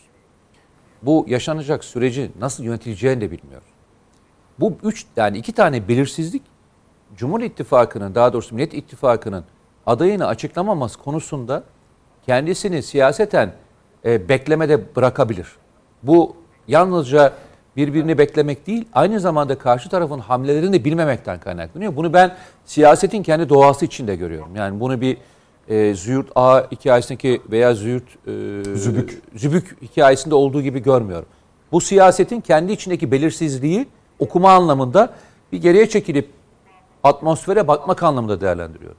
Bu 1.01 1.25
yaşanacak 1.29 1.83
süreci 1.83 2.31
nasıl 2.39 2.63
yönetileceğini 2.63 3.21
de 3.21 3.31
bilmiyoruz. 3.31 3.67
Bu 4.59 4.73
üç 4.83 5.05
yani 5.17 5.37
iki 5.37 5.51
tane 5.51 5.87
belirsizlik 5.87 6.41
Cumhur 7.15 7.41
İttifakı'nın 7.41 8.15
daha 8.15 8.33
doğrusu 8.33 8.55
Millet 8.55 8.73
İttifakı'nın 8.73 9.43
adayını 9.85 10.27
açıklamaması 10.27 10.99
konusunda 10.99 11.63
kendisini 12.25 12.83
siyaseten 12.83 13.53
e, 14.05 14.29
beklemede 14.29 14.95
bırakabilir. 14.95 15.47
Bu 16.03 16.35
yalnızca 16.67 17.33
birbirini 17.77 18.17
beklemek 18.17 18.67
değil, 18.67 18.85
aynı 18.93 19.19
zamanda 19.19 19.57
karşı 19.57 19.89
tarafın 19.89 20.19
hamlelerini 20.19 20.73
de 20.73 20.85
bilmemekten 20.85 21.39
kaynaklanıyor. 21.39 21.95
Bunu 21.95 22.13
ben 22.13 22.35
siyasetin 22.65 23.23
kendi 23.23 23.49
doğası 23.49 23.85
içinde 23.85 24.15
görüyorum. 24.15 24.55
Yani 24.55 24.79
bunu 24.79 25.01
bir 25.01 25.17
e, 25.67 25.95
Züğürt 25.95 26.27
A 26.35 26.71
hikayesindeki 26.71 27.41
veya 27.51 27.73
Züğürt 27.73 28.03
e, 28.03 28.31
Zübük. 28.75 29.21
Zübük 29.35 29.81
hikayesinde 29.81 30.35
olduğu 30.35 30.61
gibi 30.61 30.83
görmüyorum. 30.83 31.27
Bu 31.71 31.81
siyasetin 31.81 32.41
kendi 32.41 32.71
içindeki 32.71 33.11
belirsizliği 33.11 33.87
okuma 34.19 34.51
anlamında 34.51 35.13
bir 35.51 35.61
geriye 35.61 35.89
çekilip 35.89 36.29
atmosfere 37.03 37.67
bakmak 37.67 38.03
anlamında 38.03 38.41
değerlendiriyorum. 38.41 38.97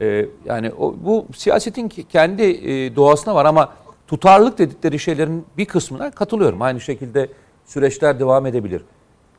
Ee, 0.00 0.26
yani 0.44 0.72
o, 0.78 0.94
bu 1.04 1.26
siyasetin 1.36 1.88
kendi 1.88 2.42
e, 2.42 2.96
doğasına 2.96 3.34
var 3.34 3.44
ama 3.44 3.72
tutarlılık 4.06 4.58
dedikleri 4.58 4.98
şeylerin 4.98 5.46
bir 5.58 5.64
kısmına 5.64 6.10
katılıyorum. 6.10 6.62
Aynı 6.62 6.80
şekilde 6.80 7.28
süreçler 7.64 8.20
devam 8.20 8.46
edebilir. 8.46 8.82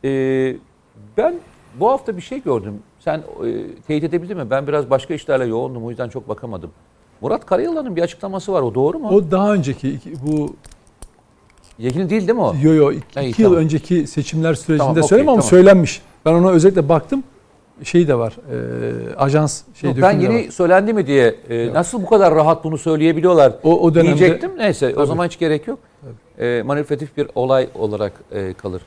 Ee, 0.03 0.55
ben 1.17 1.35
bu 1.80 1.89
hafta 1.89 2.17
bir 2.17 2.22
şey 2.22 2.43
gördüm. 2.43 2.80
Sen 2.99 3.17
e, 3.17 3.23
teyit 3.88 4.03
edebildin 4.03 4.38
mi? 4.38 4.49
Ben 4.49 4.67
biraz 4.67 4.89
başka 4.89 5.13
işlerle 5.13 5.45
yoğundum 5.45 5.85
o 5.85 5.89
yüzden 5.89 6.09
çok 6.09 6.30
bakamadım. 6.30 6.72
Murat 7.22 7.45
Karayılan'ın 7.45 7.95
bir 7.95 8.01
açıklaması 8.01 8.53
var. 8.53 8.61
O 8.61 8.76
doğru 8.76 8.99
mu? 8.99 9.09
O 9.09 9.31
daha 9.31 9.53
önceki 9.53 9.99
bu 10.27 10.55
Yekini 11.80 12.10
değil 12.10 12.22
değil 12.27 12.38
mi 12.38 12.41
o? 12.43 12.56
yo 12.61 12.73
yo 12.73 12.91
iki, 12.91 13.19
İyi, 13.22 13.30
iki 13.30 13.41
yıl 13.41 13.49
tamam. 13.49 13.64
önceki 13.64 14.07
seçimler 14.07 14.53
sürecinde 14.53 14.77
Tamam, 14.93 15.03
söyleyeyim 15.03 15.30
ama 15.30 15.38
tamam. 15.41 15.49
söylenmiş. 15.49 16.02
Ben 16.26 16.34
ona 16.34 16.49
özellikle 16.52 16.89
baktım. 16.89 17.23
Şey 17.84 18.07
de 18.07 18.15
var. 18.18 18.34
E, 18.52 19.15
ajans 19.15 19.61
şey 19.76 19.89
Yok, 19.89 19.99
ben 20.02 20.19
yeni 20.19 20.45
var. 20.45 20.52
söylendi 20.52 20.93
mi 20.93 21.07
diye 21.07 21.35
e, 21.49 21.73
nasıl 21.73 22.02
bu 22.02 22.06
kadar 22.06 22.35
rahat 22.35 22.64
bunu 22.64 22.77
söyleyebiliyorlar 22.77 23.53
O- 23.64 23.80
o 23.81 23.93
dönemde- 23.95 24.18
diyecektim. 24.19 24.52
Neyse 24.57 24.91
o 24.91 24.95
Tabii. 24.95 25.07
zaman 25.07 25.26
hiç 25.26 25.39
gerek 25.39 25.68
yok. 25.68 25.80
E, 26.39 26.64
manipülatif 26.65 27.18
bir 27.18 27.27
olay 27.35 27.69
olarak 27.76 28.14
e, 28.31 28.53
kalır. 28.53 28.81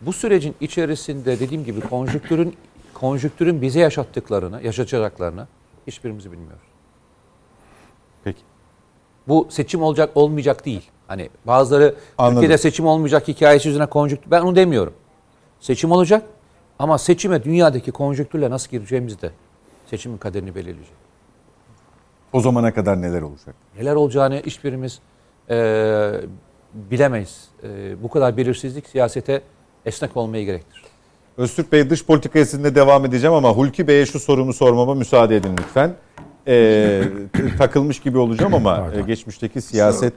Bu 0.00 0.12
sürecin 0.12 0.54
içerisinde 0.60 1.40
dediğim 1.40 1.64
gibi 1.64 1.80
konjüktürün 1.80 2.54
konjüktürün 2.94 3.62
bize 3.62 3.80
yaşattıklarını, 3.80 4.62
yaşatacaklarını 4.62 5.46
hiçbirimiz 5.86 6.32
bilmiyoruz. 6.32 6.62
Peki. 8.24 8.38
Bu 9.28 9.46
seçim 9.50 9.82
olacak 9.82 10.10
olmayacak 10.14 10.66
değil. 10.66 10.90
Hani 11.08 11.28
bazıları 11.46 11.94
Anladım. 12.18 12.36
Türkiye'de 12.36 12.58
seçim 12.58 12.86
olmayacak 12.86 13.28
hikayesi 13.28 13.68
yüzüne 13.68 13.86
konjüktür. 13.86 14.30
Ben 14.30 14.40
onu 14.40 14.56
demiyorum. 14.56 14.92
Seçim 15.60 15.92
olacak 15.92 16.22
ama 16.78 16.98
seçime 16.98 17.44
dünyadaki 17.44 17.90
konjüktürle 17.92 18.50
nasıl 18.50 18.70
gireceğimiz 18.70 19.22
de 19.22 19.30
seçimin 19.86 20.18
kaderini 20.18 20.54
belirleyecek. 20.54 20.94
O 22.32 22.40
zamana 22.40 22.74
kadar 22.74 23.02
neler 23.02 23.22
olacak? 23.22 23.54
Neler 23.78 23.94
olacağını 23.94 24.42
hiçbirimiz 24.46 24.98
e, 25.50 25.56
bilemeyiz. 26.74 27.48
E, 27.62 28.02
bu 28.02 28.08
kadar 28.10 28.36
belirsizlik 28.36 28.86
siyasete 28.86 29.42
esnek 29.86 30.16
olmayı 30.16 30.44
gerektirir. 30.46 30.82
Öztürk 31.36 31.72
Bey 31.72 31.90
dış 31.90 32.04
politika 32.04 32.38
izinde 32.38 32.74
devam 32.74 33.04
edeceğim 33.04 33.34
ama 33.34 33.50
Hulki 33.50 33.88
Bey'e 33.88 34.06
şu 34.06 34.20
sorumu 34.20 34.52
sormama 34.52 34.94
müsaade 34.94 35.36
edin 35.36 35.56
lütfen. 35.58 35.94
e, 36.46 37.02
t- 37.32 37.56
takılmış 37.58 38.00
gibi 38.00 38.18
olacağım 38.18 38.54
ama 38.54 38.90
e, 38.94 39.00
geçmişteki 39.00 39.60
siyaset 39.60 40.14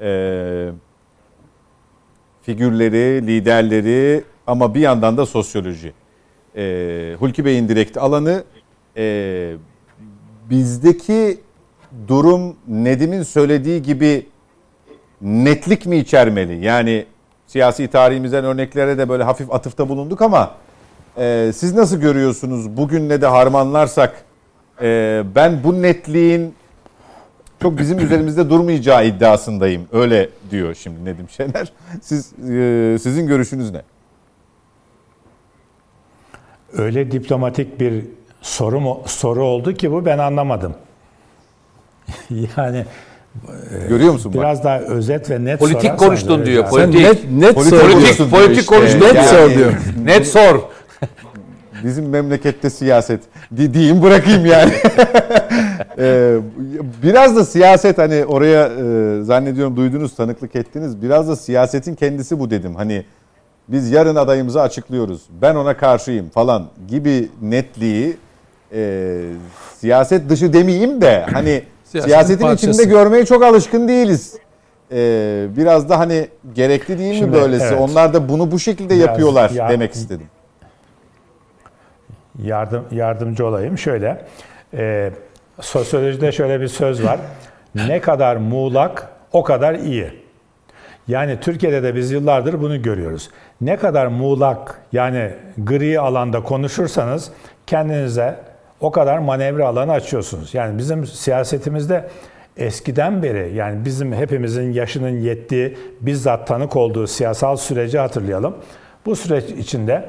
e, 0.00 0.70
figürleri, 2.42 3.26
liderleri 3.26 4.24
ama 4.46 4.74
bir 4.74 4.80
yandan 4.80 5.16
da 5.16 5.26
sosyoloji. 5.26 5.92
E, 6.56 7.16
Hulki 7.18 7.44
Bey'in 7.44 7.68
direkt 7.68 7.96
alanı 7.96 8.44
e, 8.96 9.54
bizdeki 10.50 11.40
durum 12.08 12.56
Nedim'in 12.68 13.22
söylediği 13.22 13.82
gibi 13.82 14.26
netlik 15.20 15.86
mi 15.86 15.96
içermeli? 15.96 16.64
Yani 16.64 17.06
siyasi 17.46 17.88
tarihimizden 17.88 18.44
örneklere 18.44 18.98
de 18.98 19.08
böyle 19.08 19.22
hafif 19.22 19.52
atıfta 19.52 19.88
bulunduk 19.88 20.22
ama 20.22 20.54
e, 21.18 21.50
siz 21.54 21.74
nasıl 21.74 22.00
görüyorsunuz? 22.00 22.76
Bugünle 22.76 23.20
de 23.20 23.26
harmanlarsak 23.26 24.24
e, 24.82 25.22
ben 25.34 25.64
bu 25.64 25.82
netliğin 25.82 26.54
çok 27.64 27.78
bizim 27.78 27.98
üzerimizde 27.98 28.50
durmayacağı 28.50 29.06
iddiasındayım. 29.06 29.86
Öyle 29.92 30.28
diyor 30.50 30.74
şimdi 30.74 31.04
Nedim 31.04 31.28
Şener. 31.28 31.72
Siz 32.02 32.32
e, 32.32 32.98
sizin 33.02 33.26
görüşünüz 33.26 33.70
ne? 33.70 33.82
Öyle 36.72 37.10
diplomatik 37.10 37.80
bir 37.80 38.04
soru 38.42 38.80
mu, 38.80 39.02
soru 39.06 39.44
oldu 39.44 39.74
ki 39.74 39.92
bu 39.92 40.06
ben 40.06 40.18
anlamadım. 40.18 40.74
yani 42.56 42.84
Görüyor 43.88 44.12
musun? 44.12 44.32
bak? 44.34 44.40
biraz 44.42 44.64
daha 44.64 44.78
özet 44.80 45.30
ve 45.30 45.44
net 45.44 45.58
Politik 45.60 45.98
konuştun 45.98 46.46
diyor, 46.46 46.68
Politik. 46.68 47.00
net, 47.00 47.30
net 47.30 47.54
Politik 47.54 47.78
sor. 47.78 47.90
konuştun 47.90 48.30
Politik, 48.30 48.30
diyor 48.30 48.30
politik 48.30 48.60
işte. 48.60 48.76
konuştun 48.76 49.00
Net 49.00 49.12
diyor. 49.12 49.24
sor 49.24 49.50
diyor. 49.54 49.72
Net 50.04 50.26
sor. 50.26 50.60
Bizim 51.84 52.08
memlekette 52.08 52.70
siyaset 52.70 53.20
di- 53.56 53.74
diyeyim 53.74 54.02
bırakayım 54.02 54.46
yani. 54.46 54.72
Ee, 55.98 56.36
biraz 57.02 57.36
da 57.36 57.44
siyaset 57.44 57.98
hani 57.98 58.24
oraya 58.24 58.66
e, 58.66 59.22
zannediyorum 59.22 59.76
duydunuz 59.76 60.14
tanıklık 60.16 60.56
ettiniz. 60.56 61.02
Biraz 61.02 61.28
da 61.28 61.36
siyasetin 61.36 61.94
kendisi 61.94 62.38
bu 62.38 62.50
dedim. 62.50 62.74
Hani 62.74 63.04
biz 63.68 63.90
yarın 63.90 64.16
adayımızı 64.16 64.62
açıklıyoruz. 64.62 65.22
Ben 65.42 65.54
ona 65.54 65.76
karşıyım 65.76 66.28
falan 66.28 66.66
gibi 66.88 67.28
netliği 67.42 68.16
e, 68.74 69.20
siyaset 69.78 70.28
dışı 70.28 70.52
demeyeyim 70.52 71.00
de 71.00 71.26
hani 71.32 71.62
Siyasetin 71.84 72.08
siyasetin 72.14 72.42
parçası. 72.42 72.70
içinde 72.70 72.84
görmeye 72.84 73.24
çok 73.26 73.42
alışkın 73.42 73.88
değiliz. 73.88 74.34
Ee, 74.92 75.46
biraz 75.56 75.88
da 75.88 75.98
hani 75.98 76.28
gerekli 76.54 76.98
değil 76.98 77.10
mi 77.10 77.16
Şimdi, 77.18 77.32
böylesi? 77.32 77.64
evet. 77.64 77.80
Onlar 77.80 78.14
da 78.14 78.28
bunu 78.28 78.50
bu 78.50 78.58
şekilde 78.58 78.94
Biraz 78.94 79.06
yapıyorlar 79.06 79.50
ya- 79.50 79.68
demek 79.68 79.94
istedim. 79.94 80.26
yardım 82.42 82.84
yardımcı 82.90 83.46
olayım. 83.46 83.78
Şöyle, 83.78 84.24
e, 84.74 85.10
sosyolojide 85.60 86.32
şöyle 86.32 86.60
bir 86.60 86.68
söz 86.68 87.04
var. 87.04 87.20
Ne 87.74 88.00
kadar 88.00 88.36
muğlak 88.36 89.08
o 89.32 89.42
kadar 89.42 89.74
iyi. 89.74 90.24
Yani 91.08 91.40
Türkiye'de 91.40 91.82
de 91.82 91.94
biz 91.94 92.10
yıllardır 92.10 92.60
bunu 92.60 92.82
görüyoruz. 92.82 93.30
Ne 93.60 93.76
kadar 93.76 94.06
muğlak 94.06 94.80
yani 94.92 95.30
gri 95.58 96.00
alanda 96.00 96.42
konuşursanız 96.42 97.30
kendinize 97.66 98.36
o 98.80 98.90
kadar 98.90 99.18
manevra 99.18 99.68
alanı 99.68 99.92
açıyorsunuz. 99.92 100.54
Yani 100.54 100.78
bizim 100.78 101.06
siyasetimizde 101.06 102.08
eskiden 102.56 103.22
beri 103.22 103.54
yani 103.54 103.84
bizim 103.84 104.12
hepimizin 104.12 104.72
yaşının 104.72 105.20
yettiği 105.20 105.78
bizzat 106.00 106.46
tanık 106.46 106.76
olduğu 106.76 107.06
siyasal 107.06 107.56
süreci 107.56 107.98
hatırlayalım. 107.98 108.56
Bu 109.06 109.16
süreç 109.16 109.50
içinde 109.50 110.08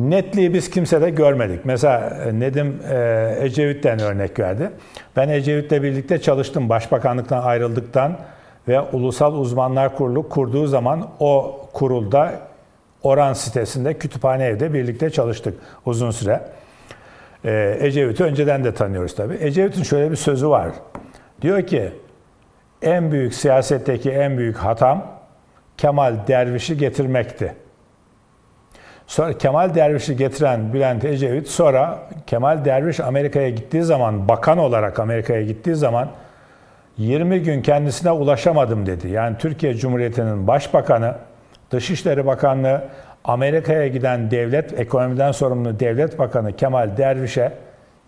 netliği 0.00 0.54
biz 0.54 0.70
kimsede 0.70 1.10
görmedik. 1.10 1.64
Mesela 1.64 2.16
e, 2.26 2.40
Nedim 2.40 2.80
e, 2.90 3.36
Ecevit'ten 3.40 4.00
örnek 4.00 4.38
verdi. 4.38 4.70
Ben 5.16 5.28
Ecevit'le 5.28 5.82
birlikte 5.82 6.20
çalıştım 6.20 6.68
başbakanlıktan 6.68 7.42
ayrıldıktan 7.42 8.18
ve 8.68 8.80
Ulusal 8.80 9.34
Uzmanlar 9.34 9.96
Kurulu 9.96 10.28
kurduğu 10.28 10.66
zaman 10.66 11.08
o 11.20 11.60
kurulda 11.72 12.32
Oran 13.02 13.32
sitesinde 13.32 13.94
kütüphane 13.94 14.44
evde 14.44 14.74
birlikte 14.74 15.10
çalıştık 15.10 15.54
uzun 15.86 16.10
süre. 16.10 16.40
Ee, 17.44 17.78
Ecevit'i 17.80 18.24
önceden 18.24 18.64
de 18.64 18.74
tanıyoruz 18.74 19.14
tabii. 19.14 19.38
Ecevit'in 19.40 19.82
şöyle 19.82 20.10
bir 20.10 20.16
sözü 20.16 20.48
var. 20.48 20.68
Diyor 21.42 21.66
ki 21.66 21.92
en 22.82 23.12
büyük 23.12 23.34
siyasetteki 23.34 24.10
en 24.10 24.38
büyük 24.38 24.56
hatam 24.56 25.06
Kemal 25.76 26.14
Derviş'i 26.28 26.76
getirmekti. 26.76 27.54
Sonra 29.10 29.38
Kemal 29.38 29.74
Derviş'i 29.74 30.16
getiren 30.16 30.72
Bülent 30.72 31.04
Ecevit 31.04 31.48
sonra 31.48 31.98
Kemal 32.26 32.64
Derviş 32.64 33.00
Amerika'ya 33.00 33.50
gittiği 33.50 33.82
zaman 33.82 34.28
bakan 34.28 34.58
olarak 34.58 34.98
Amerika'ya 34.98 35.42
gittiği 35.42 35.74
zaman 35.74 36.08
20 36.98 37.42
gün 37.42 37.62
kendisine 37.62 38.10
ulaşamadım 38.10 38.86
dedi. 38.86 39.08
Yani 39.08 39.36
Türkiye 39.38 39.74
Cumhuriyeti'nin 39.74 40.46
başbakanı, 40.46 41.14
Dışişleri 41.70 42.26
Bakanlığı, 42.26 42.84
Amerika'ya 43.24 43.88
giden 43.88 44.30
devlet, 44.30 44.80
ekonomiden 44.80 45.32
sorumlu 45.32 45.80
devlet 45.80 46.18
bakanı 46.18 46.56
Kemal 46.56 46.96
Derviş'e 46.96 47.52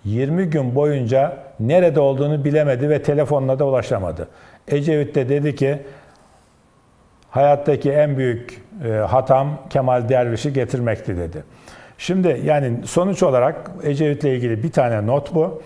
20 0.05 0.45
gün 0.45 0.75
boyunca 0.75 1.37
nerede 1.61 2.01
olduğunu 2.01 2.45
bilemedi 2.45 2.91
ve 2.91 3.03
telefonla 3.03 3.59
da 3.59 3.67
ulaşamadı. 3.67 4.29
Ecevit 4.69 5.15
de 5.15 5.29
dedi 5.29 5.55
ki 5.55 5.79
hayattaki 7.33 7.93
en 7.93 8.17
büyük 8.17 8.63
e, 8.85 8.93
hatam 8.93 9.59
Kemal 9.71 10.09
Derviş'i 10.09 10.53
getirmekti 10.53 11.17
dedi. 11.17 11.43
Şimdi 11.99 12.41
yani 12.45 12.73
sonuç 12.87 13.23
olarak 13.23 13.71
Ecevit'le 13.83 14.25
ilgili 14.25 14.63
bir 14.63 14.73
tane 14.73 15.07
not 15.07 15.35
bu. 15.35 15.63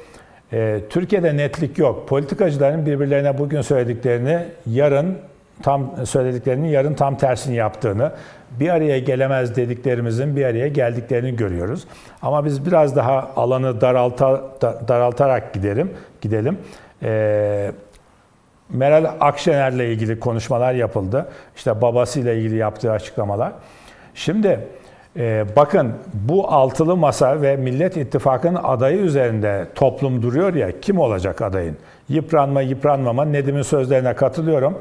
E, 0.53 0.81
Türkiye'de 0.91 1.37
netlik 1.37 1.79
yok. 1.79 2.09
Politikacıların 2.09 2.87
birbirlerine 2.87 3.39
bugün 3.39 3.61
söylediklerini 3.61 4.39
yarın 4.67 5.19
tam 5.63 6.07
söylediklerinin 6.07 6.69
yarın 6.69 6.95
tam 6.95 7.17
tersini 7.17 7.57
yaptığını, 7.57 8.13
bir 8.61 8.69
araya 8.69 8.99
gelemez 8.99 9.57
dediklerimizin 9.57 10.37
bir 10.37 10.45
araya 10.45 10.69
geldiklerini 10.69 11.37
görüyoruz. 11.37 11.85
Ama 12.23 12.45
biz 12.45 12.67
biraz 12.67 12.97
daha 12.97 13.31
alanı 13.37 13.81
daralta, 13.81 14.45
da- 14.63 14.81
daraltarak 14.89 15.55
gidelim. 15.55 15.91
Gidelim. 16.21 16.59
E, 17.03 17.73
Meral 18.71 19.11
Akşener'le 19.21 19.93
ilgili 19.93 20.21
konuşmalar 20.21 20.75
yapıldı. 20.75 21.29
İşte 21.57 21.83
babasıyla 21.83 22.33
ilgili 22.33 22.57
yaptığı 22.57 22.93
açıklamalar. 22.93 23.53
Şimdi 24.15 24.61
e, 25.17 25.45
bakın 25.57 25.93
bu 26.15 26.49
altılı 26.49 26.97
masa 26.97 27.43
ve 27.43 27.57
Millet 27.57 27.97
İttifakı'nın 27.97 28.61
adayı 28.63 28.99
üzerinde 28.99 29.67
toplum 29.75 30.23
duruyor 30.23 30.55
ya 30.55 30.81
kim 30.81 30.99
olacak 30.99 31.43
adayın? 31.43 31.77
Yıpranma 32.09 32.63
yıpranmama 32.63 33.25
Nedim'in 33.25 33.63
sözlerine 33.63 34.15
katılıyorum. 34.15 34.79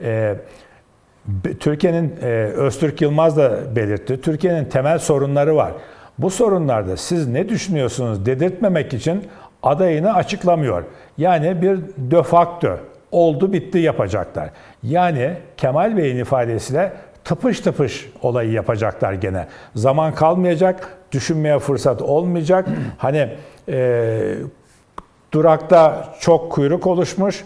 E, 0.00 0.34
Türkiye'nin 1.60 2.14
e, 2.22 2.26
Öztürk 2.56 3.02
Yılmaz 3.02 3.36
da 3.36 3.76
belirtti. 3.76 4.20
Türkiye'nin 4.20 4.64
temel 4.64 4.98
sorunları 4.98 5.56
var. 5.56 5.72
Bu 6.18 6.30
sorunlarda 6.30 6.96
siz 6.96 7.28
ne 7.28 7.48
düşünüyorsunuz 7.48 8.26
dedirtmemek 8.26 8.94
için 8.94 9.24
adayını 9.62 10.14
açıklamıyor. 10.14 10.84
Yani 11.18 11.62
bir 11.62 11.80
de 11.98 12.22
facto 12.22 12.78
oldu 13.12 13.52
bitti 13.52 13.78
yapacaklar. 13.78 14.50
Yani 14.82 15.34
Kemal 15.56 15.96
Bey'in 15.96 16.16
ifadesiyle 16.16 16.92
tıpış 17.24 17.60
tıpış 17.60 18.10
olayı 18.22 18.52
yapacaklar 18.52 19.12
gene. 19.12 19.46
Zaman 19.74 20.14
kalmayacak, 20.14 20.88
düşünmeye 21.12 21.58
fırsat 21.58 22.02
olmayacak. 22.02 22.68
Hani 22.98 23.28
e, 23.68 24.34
durakta 25.32 26.08
çok 26.20 26.52
kuyruk 26.52 26.86
oluşmuş, 26.86 27.44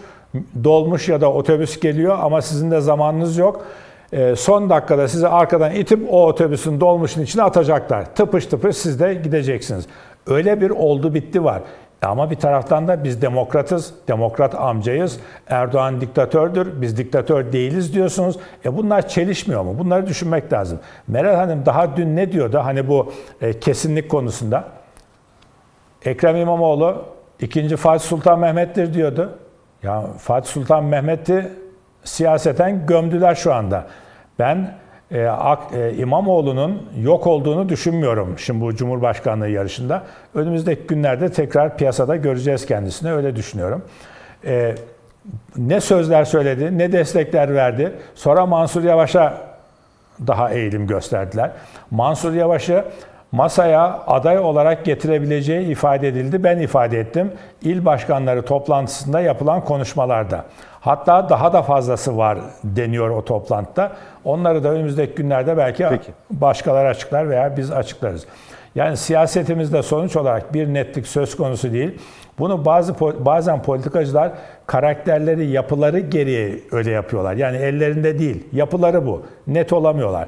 dolmuş 0.63 1.09
ya 1.09 1.21
da 1.21 1.31
otobüs 1.33 1.79
geliyor 1.79 2.17
ama 2.21 2.41
sizin 2.41 2.71
de 2.71 2.81
zamanınız 2.81 3.37
yok. 3.37 3.65
Ee, 4.13 4.35
son 4.35 4.69
dakikada 4.69 5.07
sizi 5.07 5.27
arkadan 5.27 5.75
itip 5.75 6.13
o 6.13 6.27
otobüsün 6.27 6.79
dolmuşun 6.79 7.21
içine 7.21 7.43
atacaklar. 7.43 8.15
Tıpış 8.15 8.45
tıpış 8.45 8.77
siz 8.77 8.99
de 8.99 9.13
gideceksiniz. 9.13 9.85
Öyle 10.27 10.61
bir 10.61 10.69
oldu 10.69 11.13
bitti 11.13 11.43
var. 11.43 11.61
Ama 12.01 12.31
bir 12.31 12.35
taraftan 12.35 12.87
da 12.87 13.03
biz 13.03 13.21
demokratız, 13.21 13.93
demokrat 14.07 14.55
amcayız. 14.55 15.19
Erdoğan 15.47 16.01
diktatördür, 16.01 16.81
biz 16.81 16.97
diktatör 16.97 17.51
değiliz 17.51 17.93
diyorsunuz. 17.93 18.39
E 18.65 18.77
bunlar 18.77 19.07
çelişmiyor 19.07 19.63
mu? 19.63 19.79
Bunları 19.79 20.07
düşünmek 20.07 20.53
lazım. 20.53 20.79
Meral 21.07 21.35
Hanım 21.35 21.65
daha 21.65 21.97
dün 21.97 22.15
ne 22.15 22.31
diyordu? 22.31 22.59
Hani 22.63 22.87
bu 22.87 23.13
e, 23.41 23.59
kesinlik 23.59 24.09
konusunda. 24.09 24.63
Ekrem 26.05 26.35
İmamoğlu 26.35 27.05
ikinci 27.39 27.75
Fatih 27.75 28.05
Sultan 28.05 28.39
Mehmet'tir 28.39 28.93
diyordu. 28.93 29.37
Ya 29.83 30.03
Fatih 30.17 30.49
Sultan 30.49 30.83
Mehmet'i 30.83 31.51
siyaseten 32.03 32.85
gömdüler 32.85 33.35
şu 33.35 33.53
anda. 33.53 33.87
Ben 34.39 34.75
e, 35.11 35.25
Ak- 35.25 35.73
e, 35.73 35.93
İmamoğlu'nun 35.97 36.83
yok 37.01 37.27
olduğunu 37.27 37.69
düşünmüyorum 37.69 38.35
şimdi 38.39 38.61
bu 38.61 38.75
Cumhurbaşkanlığı 38.75 39.49
yarışında. 39.49 40.03
Önümüzdeki 40.35 40.87
günlerde 40.87 41.31
tekrar 41.31 41.77
piyasada 41.77 42.15
göreceğiz 42.15 42.65
kendisini 42.65 43.11
öyle 43.13 43.35
düşünüyorum. 43.35 43.81
E, 44.45 44.75
ne 45.57 45.81
sözler 45.81 46.25
söyledi, 46.25 46.77
ne 46.77 46.91
destekler 46.91 47.55
verdi. 47.55 47.91
Sonra 48.15 48.45
Mansur 48.45 48.83
Yavaş'a 48.83 49.37
daha 50.27 50.49
eğilim 50.51 50.87
gösterdiler. 50.87 51.51
Mansur 51.91 52.33
Yavaş'ı 52.33 52.85
masaya 53.31 53.99
aday 54.07 54.39
olarak 54.39 54.85
getirebileceği 54.85 55.67
ifade 55.67 56.07
edildi. 56.07 56.43
Ben 56.43 56.59
ifade 56.59 56.99
ettim. 56.99 57.31
İl 57.61 57.85
başkanları 57.85 58.45
toplantısında 58.45 59.19
yapılan 59.19 59.61
konuşmalarda. 59.61 60.45
Hatta 60.79 61.29
daha 61.29 61.53
da 61.53 61.61
fazlası 61.61 62.17
var 62.17 62.37
deniyor 62.63 63.09
o 63.09 63.25
toplantıda. 63.25 63.91
Onları 64.25 64.63
da 64.63 64.69
önümüzdeki 64.69 65.15
günlerde 65.15 65.57
belki 65.57 65.85
Peki. 65.89 66.11
başkaları 66.31 66.87
açıklar 66.87 67.29
veya 67.29 67.57
biz 67.57 67.71
açıklarız. 67.71 68.25
Yani 68.75 68.97
siyasetimizde 68.97 69.83
sonuç 69.83 70.15
olarak 70.15 70.53
bir 70.53 70.73
netlik 70.73 71.07
söz 71.07 71.37
konusu 71.37 71.73
değil. 71.73 71.99
Bunu 72.39 72.65
bazı 72.65 72.95
bazen 73.25 73.61
politikacılar 73.61 74.31
karakterleri, 74.65 75.47
yapıları 75.47 75.99
gereği 75.99 76.63
öyle 76.71 76.91
yapıyorlar. 76.91 77.33
Yani 77.33 77.57
ellerinde 77.57 78.19
değil, 78.19 78.43
yapıları 78.51 79.05
bu. 79.05 79.25
Net 79.47 79.73
olamıyorlar. 79.73 80.27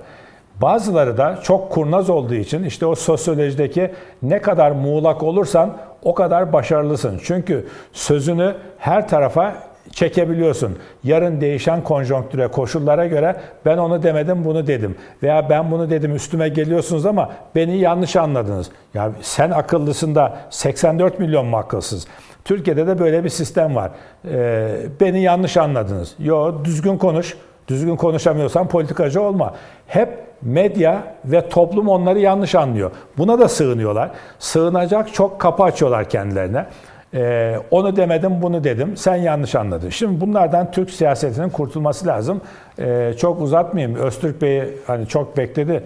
Bazıları 0.61 1.18
da 1.18 1.40
çok 1.44 1.72
kurnaz 1.72 2.10
olduğu 2.10 2.34
için 2.34 2.64
işte 2.64 2.86
o 2.86 2.95
sosyolojideki 2.95 3.91
ne 4.22 4.41
kadar 4.41 4.72
muğlak 4.72 5.23
olursan 5.23 5.77
o 6.03 6.14
kadar 6.14 6.53
başarılısın. 6.53 7.19
Çünkü 7.23 7.68
sözünü 7.94 8.56
her 8.77 9.07
tarafa 9.07 9.56
çekebiliyorsun. 9.91 10.77
Yarın 11.03 11.41
değişen 11.41 11.84
konjonktüre, 11.84 12.48
koşullara 12.48 13.06
göre 13.06 13.36
ben 13.65 13.77
onu 13.77 14.03
demedim, 14.03 14.45
bunu 14.45 14.68
dedim. 14.68 14.95
Veya 15.23 15.49
ben 15.49 15.72
bunu 15.72 15.90
dedim, 15.90 16.15
üstüme 16.15 16.49
geliyorsunuz 16.49 17.06
ama 17.06 17.30
beni 17.56 17.77
yanlış 17.77 18.15
anladınız. 18.15 18.69
Ya 18.94 19.11
sen 19.22 19.52
akıllısın 19.52 20.15
da 20.15 20.38
84 20.49 21.19
milyon 21.19 21.45
mu 21.45 21.57
akılsız? 21.57 22.07
Türkiye'de 22.45 22.88
de 22.88 22.99
böyle 22.99 23.23
bir 23.23 23.30
sistem 23.30 23.76
var. 23.76 23.91
Ee, 24.26 24.76
beni 25.02 25.22
yanlış 25.22 25.57
anladınız. 25.57 26.15
Yo 26.19 26.65
düzgün 26.65 26.98
konuş. 26.98 27.38
Düzgün 27.68 27.95
konuşamıyorsan 27.95 28.68
politikacı 28.68 29.22
olma. 29.22 29.56
Hep 29.88 30.29
medya 30.41 31.03
ve 31.26 31.49
toplum 31.49 31.90
onları 31.90 32.20
yanlış 32.20 32.56
anlıyor. 32.56 32.91
Buna 33.18 33.40
da 33.40 33.49
sığınıyorlar. 33.49 34.11
Sığınacak 34.40 35.14
çok 35.14 35.40
kapı 35.40 35.64
açıyorlar 35.64 36.10
kendilerine. 36.10 36.66
Ee, 37.14 37.56
onu 37.72 37.95
demedim, 37.95 38.41
bunu 38.41 38.64
dedim. 38.64 38.98
Sen 38.98 39.16
yanlış 39.16 39.56
anladın. 39.56 39.90
Şimdi 39.90 40.22
bunlardan 40.22 40.72
Türk 40.72 40.91
siyasetinin 40.91 41.49
kurtulması 41.49 42.07
lazım. 42.07 42.41
Ee, 42.80 43.14
çok 43.18 43.41
uzatmayayım. 43.41 43.95
Öztürk 43.95 44.41
Bey 44.41 44.64
hani 44.88 45.07
çok 45.07 45.38
bekledi. 45.38 45.84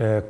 Ee, 0.00 0.20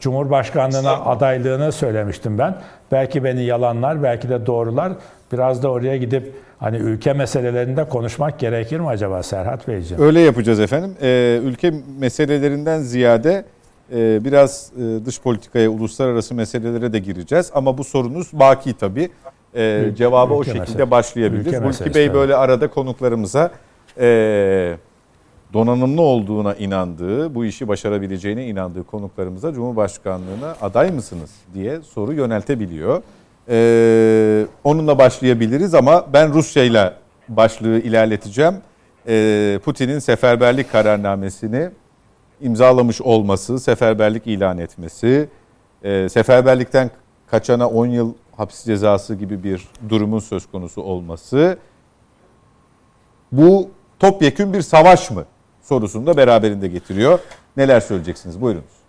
Cumhurbaşkanlığına 0.00 0.92
adaylığını 0.92 1.72
söylemiştim 1.72 2.38
ben. 2.38 2.54
Belki 2.92 3.24
beni 3.24 3.42
yalanlar, 3.44 4.02
belki 4.02 4.28
de 4.28 4.46
doğrular. 4.46 4.92
Biraz 5.32 5.62
da 5.62 5.68
oraya 5.70 5.96
gidip 5.96 6.32
hani 6.62 6.76
ülke 6.76 7.12
meselelerinde 7.12 7.84
konuşmak 7.88 8.38
gerekir 8.38 8.80
mi 8.80 8.86
acaba 8.88 9.22
Serhat 9.22 9.68
Beyciğim? 9.68 10.02
Öyle 10.02 10.20
yapacağız 10.20 10.60
efendim. 10.60 10.94
Ee, 11.02 11.40
ülke 11.44 11.72
meselelerinden 12.00 12.80
ziyade 12.80 13.44
e, 13.92 14.24
biraz 14.24 14.72
e, 14.76 15.06
dış 15.06 15.20
politikaya, 15.20 15.68
uluslararası 15.70 16.34
meselelere 16.34 16.92
de 16.92 16.98
gireceğiz. 16.98 17.50
Ama 17.54 17.78
bu 17.78 17.84
sorunuz 17.84 18.28
baki 18.32 18.74
tabii. 18.74 19.10
Ee, 19.54 19.60
Ülke- 19.86 19.94
cevabı 19.96 20.34
o 20.34 20.40
ülke 20.40 20.44
şekilde 20.50 20.60
meselesi. 20.70 20.90
başlayabiliriz. 20.90 21.46
Ülke 21.46 21.58
Hulki 21.58 21.94
Bey 21.94 22.06
tabii. 22.06 22.14
böyle 22.18 22.36
arada 22.36 22.70
konuklarımıza 22.70 23.50
e, 24.00 24.76
donanımlı 25.52 26.02
olduğuna 26.02 26.54
inandığı, 26.54 27.34
bu 27.34 27.44
işi 27.44 27.68
başarabileceğine 27.68 28.46
inandığı 28.46 28.84
konuklarımıza 28.84 29.52
Cumhurbaşkanlığına 29.52 30.56
aday 30.62 30.90
mısınız 30.90 31.30
diye 31.54 31.80
soru 31.80 32.12
yöneltebiliyor. 32.12 33.02
Ee, 33.48 34.46
onunla 34.64 34.98
başlayabiliriz 34.98 35.74
ama 35.74 36.06
ben 36.12 36.34
Rusya 36.34 36.64
ile 36.64 36.92
başlığı 37.28 37.78
ilerleteceğim. 37.78 38.54
Ee, 39.08 39.60
Putin'in 39.64 39.98
seferberlik 39.98 40.72
kararnamesini 40.72 41.70
imzalamış 42.40 43.00
olması, 43.00 43.60
seferberlik 43.60 44.26
ilan 44.26 44.58
etmesi, 44.58 45.28
e, 45.84 46.08
seferberlikten 46.08 46.90
kaçana 47.26 47.68
10 47.68 47.86
yıl 47.86 48.14
hapis 48.36 48.64
cezası 48.64 49.14
gibi 49.14 49.44
bir 49.44 49.68
durumun 49.88 50.18
söz 50.18 50.46
konusu 50.46 50.82
olması 50.82 51.58
bu 53.32 53.70
topyekün 53.98 54.52
bir 54.52 54.62
savaş 54.62 55.10
mı 55.10 55.24
sorusunu 55.62 56.06
da 56.06 56.16
beraberinde 56.16 56.68
getiriyor. 56.68 57.18
Neler 57.56 57.80
söyleyeceksiniz? 57.80 58.40
Buyurunuz. 58.40 58.81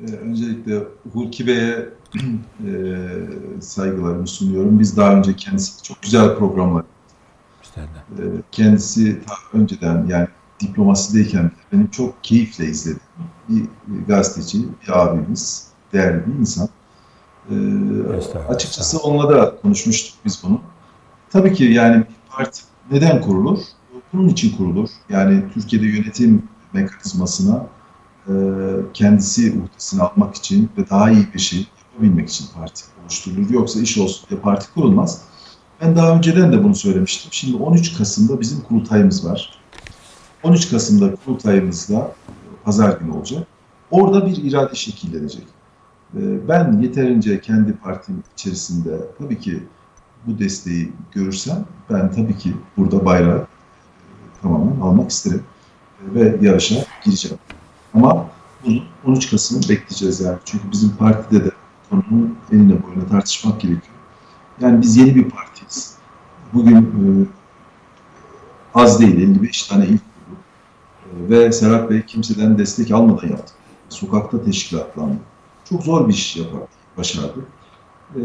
Ee, 0.00 0.12
Öncelikle 0.12 0.82
Hulki 1.12 1.46
Bey'e 1.46 1.88
e, 2.66 3.60
saygılarımı 3.60 4.26
sunuyorum. 4.26 4.80
Biz 4.80 4.96
daha 4.96 5.14
önce 5.14 5.36
kendisi 5.36 5.82
çok 5.82 6.02
güzel 6.02 6.36
programlar. 6.36 6.84
E, 7.76 8.22
kendisi 8.52 9.20
ta 9.26 9.34
önceden 9.52 10.06
yani 10.08 10.28
diplomasideyken 10.60 11.50
benim 11.72 11.90
çok 11.90 12.24
keyifle 12.24 12.64
izlediğim 12.64 13.00
bir 13.86 14.06
gazeteci, 14.08 14.58
bir 14.82 14.98
abimiz, 14.98 15.68
değerli 15.92 16.26
bir 16.26 16.32
insan. 16.40 16.68
Estağfurullah. 18.18 18.50
açıkçası 18.50 18.98
onunla 18.98 19.28
da 19.28 19.56
konuşmuştuk 19.62 20.18
biz 20.24 20.42
bunu. 20.42 20.60
Tabii 21.30 21.52
ki 21.52 21.64
yani 21.64 21.96
bir 21.96 22.36
parti 22.36 22.62
neden 22.90 23.20
kurulur? 23.20 23.58
Bunun 24.12 24.28
için 24.28 24.56
kurulur. 24.56 24.88
Yani 25.08 25.44
Türkiye'de 25.54 25.86
yönetim 25.86 26.42
mekanizmasına 26.72 27.66
e, 28.28 28.32
kendisi 28.94 29.60
uhdesine 29.60 30.02
almak 30.02 30.34
için 30.34 30.70
ve 30.78 30.90
daha 30.90 31.10
iyi 31.10 31.26
bir 31.34 31.38
şey 31.38 31.66
yapabilmek 31.92 32.28
için 32.28 32.46
parti 32.54 32.84
oluşturulur. 33.02 33.50
Yoksa 33.50 33.80
iş 33.80 33.98
olsun 33.98 34.26
diye 34.30 34.40
parti 34.40 34.72
kurulmaz. 34.74 35.22
Ben 35.80 35.96
daha 35.96 36.16
önceden 36.16 36.52
de 36.52 36.64
bunu 36.64 36.74
söylemiştim. 36.74 37.28
Şimdi 37.32 37.56
13 37.56 37.98
Kasım'da 37.98 38.40
bizim 38.40 38.60
kurultayımız 38.60 39.26
var. 39.26 39.58
13 40.42 40.70
Kasım'da 40.70 41.14
kurultayımızda 41.14 42.12
pazar 42.64 42.98
günü 43.00 43.10
olacak. 43.12 43.46
Orada 43.90 44.26
bir 44.26 44.36
irade 44.36 44.74
şekillenecek. 44.74 45.44
Ee, 46.16 46.48
Ben 46.48 46.78
yeterince 46.82 47.40
kendi 47.40 47.72
partim 47.72 48.22
içerisinde 48.34 48.98
tabii 49.18 49.40
ki 49.40 49.62
bu 50.26 50.38
desteği 50.38 50.92
görürsem 51.12 51.64
ben 51.90 52.12
tabii 52.12 52.38
ki 52.38 52.54
burada 52.76 53.04
bayrağı 53.04 53.38
e, 53.38 53.46
tamamen 54.42 54.80
almak 54.80 55.10
isterim 55.10 55.42
E, 56.02 56.14
ve 56.14 56.46
yarışa 56.46 56.84
gireceğim. 57.04 57.38
Ama 57.98 58.30
bunu 58.64 58.80
13 59.06 59.30
Kasım'ı 59.30 59.62
bekleyeceğiz 59.62 60.20
yani. 60.20 60.38
Çünkü 60.44 60.72
bizim 60.72 60.96
partide 60.96 61.44
de 61.44 61.50
konunun 61.90 62.38
enine 62.52 62.82
boyuna 62.82 63.06
tartışmak 63.10 63.60
gerekiyor. 63.60 63.94
Yani 64.60 64.82
biz 64.82 64.96
yeni 64.96 65.14
bir 65.14 65.30
partiyiz. 65.30 65.94
Bugün 66.52 66.76
e, 66.76 67.26
az 68.74 69.00
değil 69.00 69.16
55 69.16 69.62
tane 69.62 69.84
il 69.84 69.98
kurduk. 69.98 70.42
E, 71.04 71.30
ve 71.30 71.52
Serhat 71.52 71.90
Bey 71.90 72.06
kimseden 72.06 72.58
destek 72.58 72.90
almadan 72.90 73.28
yaptı. 73.28 73.52
Sokakta 73.88 74.44
teşkilatlandı. 74.44 75.16
Çok 75.64 75.82
zor 75.82 76.08
bir 76.08 76.14
iş 76.14 76.36
yapar, 76.36 76.60
başardı. 76.96 77.40
E, 78.16 78.20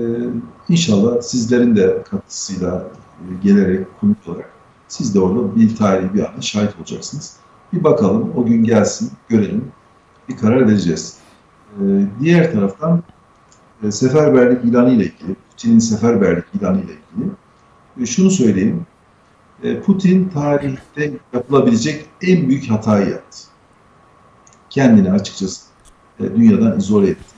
inşallah 0.69 1.21
sizlerin 1.21 1.75
de 1.75 2.03
katkısıyla 2.11 2.87
e, 3.19 3.47
gelerek 3.47 3.87
konuk 3.99 4.17
olarak 4.27 4.49
siz 4.87 5.15
de 5.15 5.19
orada 5.19 5.55
bir 5.55 5.75
tarihi 5.75 6.13
bir 6.13 6.33
ana 6.33 6.41
şahit 6.41 6.77
olacaksınız. 6.79 7.42
Bir 7.73 7.83
bakalım 7.83 8.33
o 8.35 8.45
gün 8.45 8.63
gelsin 8.63 9.11
görelim 9.29 9.71
bir 10.29 10.37
karar 10.37 10.67
vereceğiz. 10.67 11.17
E, 11.77 11.81
diğer 12.19 12.53
taraftan 12.53 13.03
e, 13.83 13.91
seferberlik 13.91 14.65
ilanı 14.65 14.89
ile 14.89 15.03
ilgili, 15.03 15.35
Putin'in 15.49 15.79
seferberlik 15.79 16.45
ilanı 16.59 16.77
ile 16.77 16.91
ilgili 16.91 17.31
e, 18.01 18.05
şunu 18.05 18.31
söyleyeyim. 18.31 18.85
E, 19.63 19.79
Putin 19.79 20.29
tarihte 20.29 21.13
yapılabilecek 21.33 22.05
en 22.21 22.49
büyük 22.49 22.69
hatayı 22.69 23.09
yaptı. 23.09 23.37
Kendini 24.69 25.11
açıkçası 25.11 25.61
e, 26.19 26.23
dünyadan 26.23 26.77
izole 26.77 27.09
etti. 27.09 27.33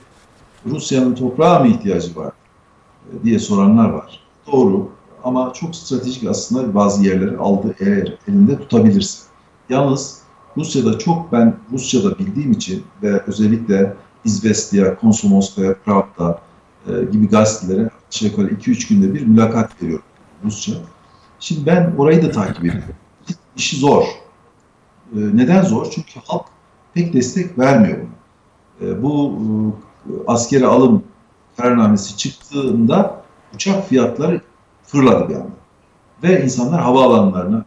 Rusya'nın 0.66 1.14
toprağa 1.14 1.58
mı 1.58 1.66
ihtiyacı 1.66 2.16
var 2.16 2.32
e, 3.12 3.24
diye 3.24 3.38
soranlar 3.38 3.90
var. 3.90 4.20
Doğru 4.52 4.90
ama 5.24 5.52
çok 5.52 5.76
stratejik 5.76 6.28
aslında 6.28 6.74
bazı 6.74 7.04
yerleri 7.04 7.36
aldı 7.36 7.74
eğer 7.80 8.18
elinde 8.28 8.58
tutabilirse. 8.58 9.22
Yalnız 9.68 10.25
Rusya'da 10.56 10.98
çok 10.98 11.32
ben 11.32 11.56
Rusça'da 11.72 12.18
bildiğim 12.18 12.52
için 12.52 12.84
ve 13.02 13.22
özellikle 13.26 13.94
İzvestiya, 14.24 14.98
Komsomolskaya, 14.98 15.74
Pravda 15.74 16.40
e, 16.88 17.04
gibi 17.12 17.28
gazetelere 17.28 17.90
aşağı 18.08 18.28
yukarı 18.28 18.48
2-3 18.48 18.88
günde 18.88 19.14
bir 19.14 19.26
mülakat 19.26 19.82
veriyorum 19.82 20.04
Rusça. 20.44 20.72
Şimdi 21.40 21.66
ben 21.66 21.94
orayı 21.98 22.22
da 22.22 22.30
takip 22.30 22.64
ediyorum. 22.64 22.94
İşi 23.56 23.76
zor. 23.76 24.02
E, 24.02 24.06
neden 25.12 25.62
zor? 25.62 25.86
Çünkü 25.90 26.20
halk 26.24 26.46
pek 26.94 27.12
destek 27.12 27.58
vermiyor 27.58 27.98
buna. 27.98 28.90
E, 28.90 29.02
bu 29.02 29.34
e, 30.06 30.10
askeri 30.26 30.66
alım 30.66 31.04
kararnamesi 31.56 32.16
çıktığında 32.16 33.22
uçak 33.54 33.88
fiyatları 33.88 34.40
fırladı 34.82 35.28
bir 35.28 35.34
anda. 35.34 35.56
Ve 36.22 36.44
insanlar 36.44 36.80
havaalanlarına 36.80 37.64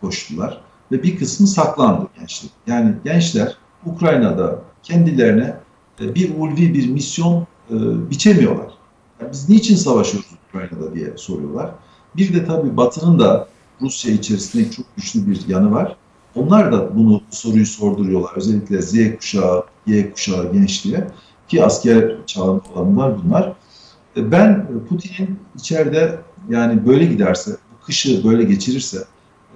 koştular. 0.00 0.60
Ve 0.92 1.02
bir 1.02 1.18
kısmı 1.18 1.46
saklandı 1.46 2.08
gençlik. 2.18 2.50
Yani 2.66 2.94
gençler 3.04 3.56
Ukrayna'da 3.86 4.62
kendilerine 4.82 5.56
e, 6.00 6.14
bir 6.14 6.38
ulvi 6.38 6.74
bir 6.74 6.90
misyon 6.90 7.46
e, 7.70 7.76
biçemiyorlar. 8.10 8.70
Yani 9.20 9.32
biz 9.32 9.48
niçin 9.48 9.76
savaşıyoruz 9.76 10.30
Ukrayna'da 10.48 10.94
diye 10.94 11.12
soruyorlar. 11.16 11.70
Bir 12.16 12.34
de 12.34 12.44
tabii 12.44 12.76
Batı'nın 12.76 13.18
da 13.18 13.48
Rusya 13.80 14.12
içerisinde 14.12 14.70
çok 14.70 14.96
güçlü 14.96 15.26
bir 15.26 15.48
yanı 15.48 15.72
var. 15.72 15.96
Onlar 16.34 16.72
da 16.72 16.96
bunu 16.96 17.20
bu 17.30 17.36
soruyu 17.36 17.66
sorduruyorlar. 17.66 18.30
Özellikle 18.36 18.82
Z 18.82 19.16
kuşağı, 19.16 19.64
Y 19.86 20.12
kuşağı 20.12 20.52
gençliğe. 20.52 21.06
ki 21.48 21.64
asker 21.64 22.16
çağında 22.26 22.62
olanlar 22.74 23.24
bunlar. 23.24 23.52
E, 24.16 24.32
Ben 24.32 24.66
Putin'in 24.88 25.38
içeride 25.58 26.18
yani 26.48 26.86
böyle 26.86 27.04
giderse, 27.04 27.56
kışı 27.86 28.24
böyle 28.24 28.44
geçirirse, 28.44 28.98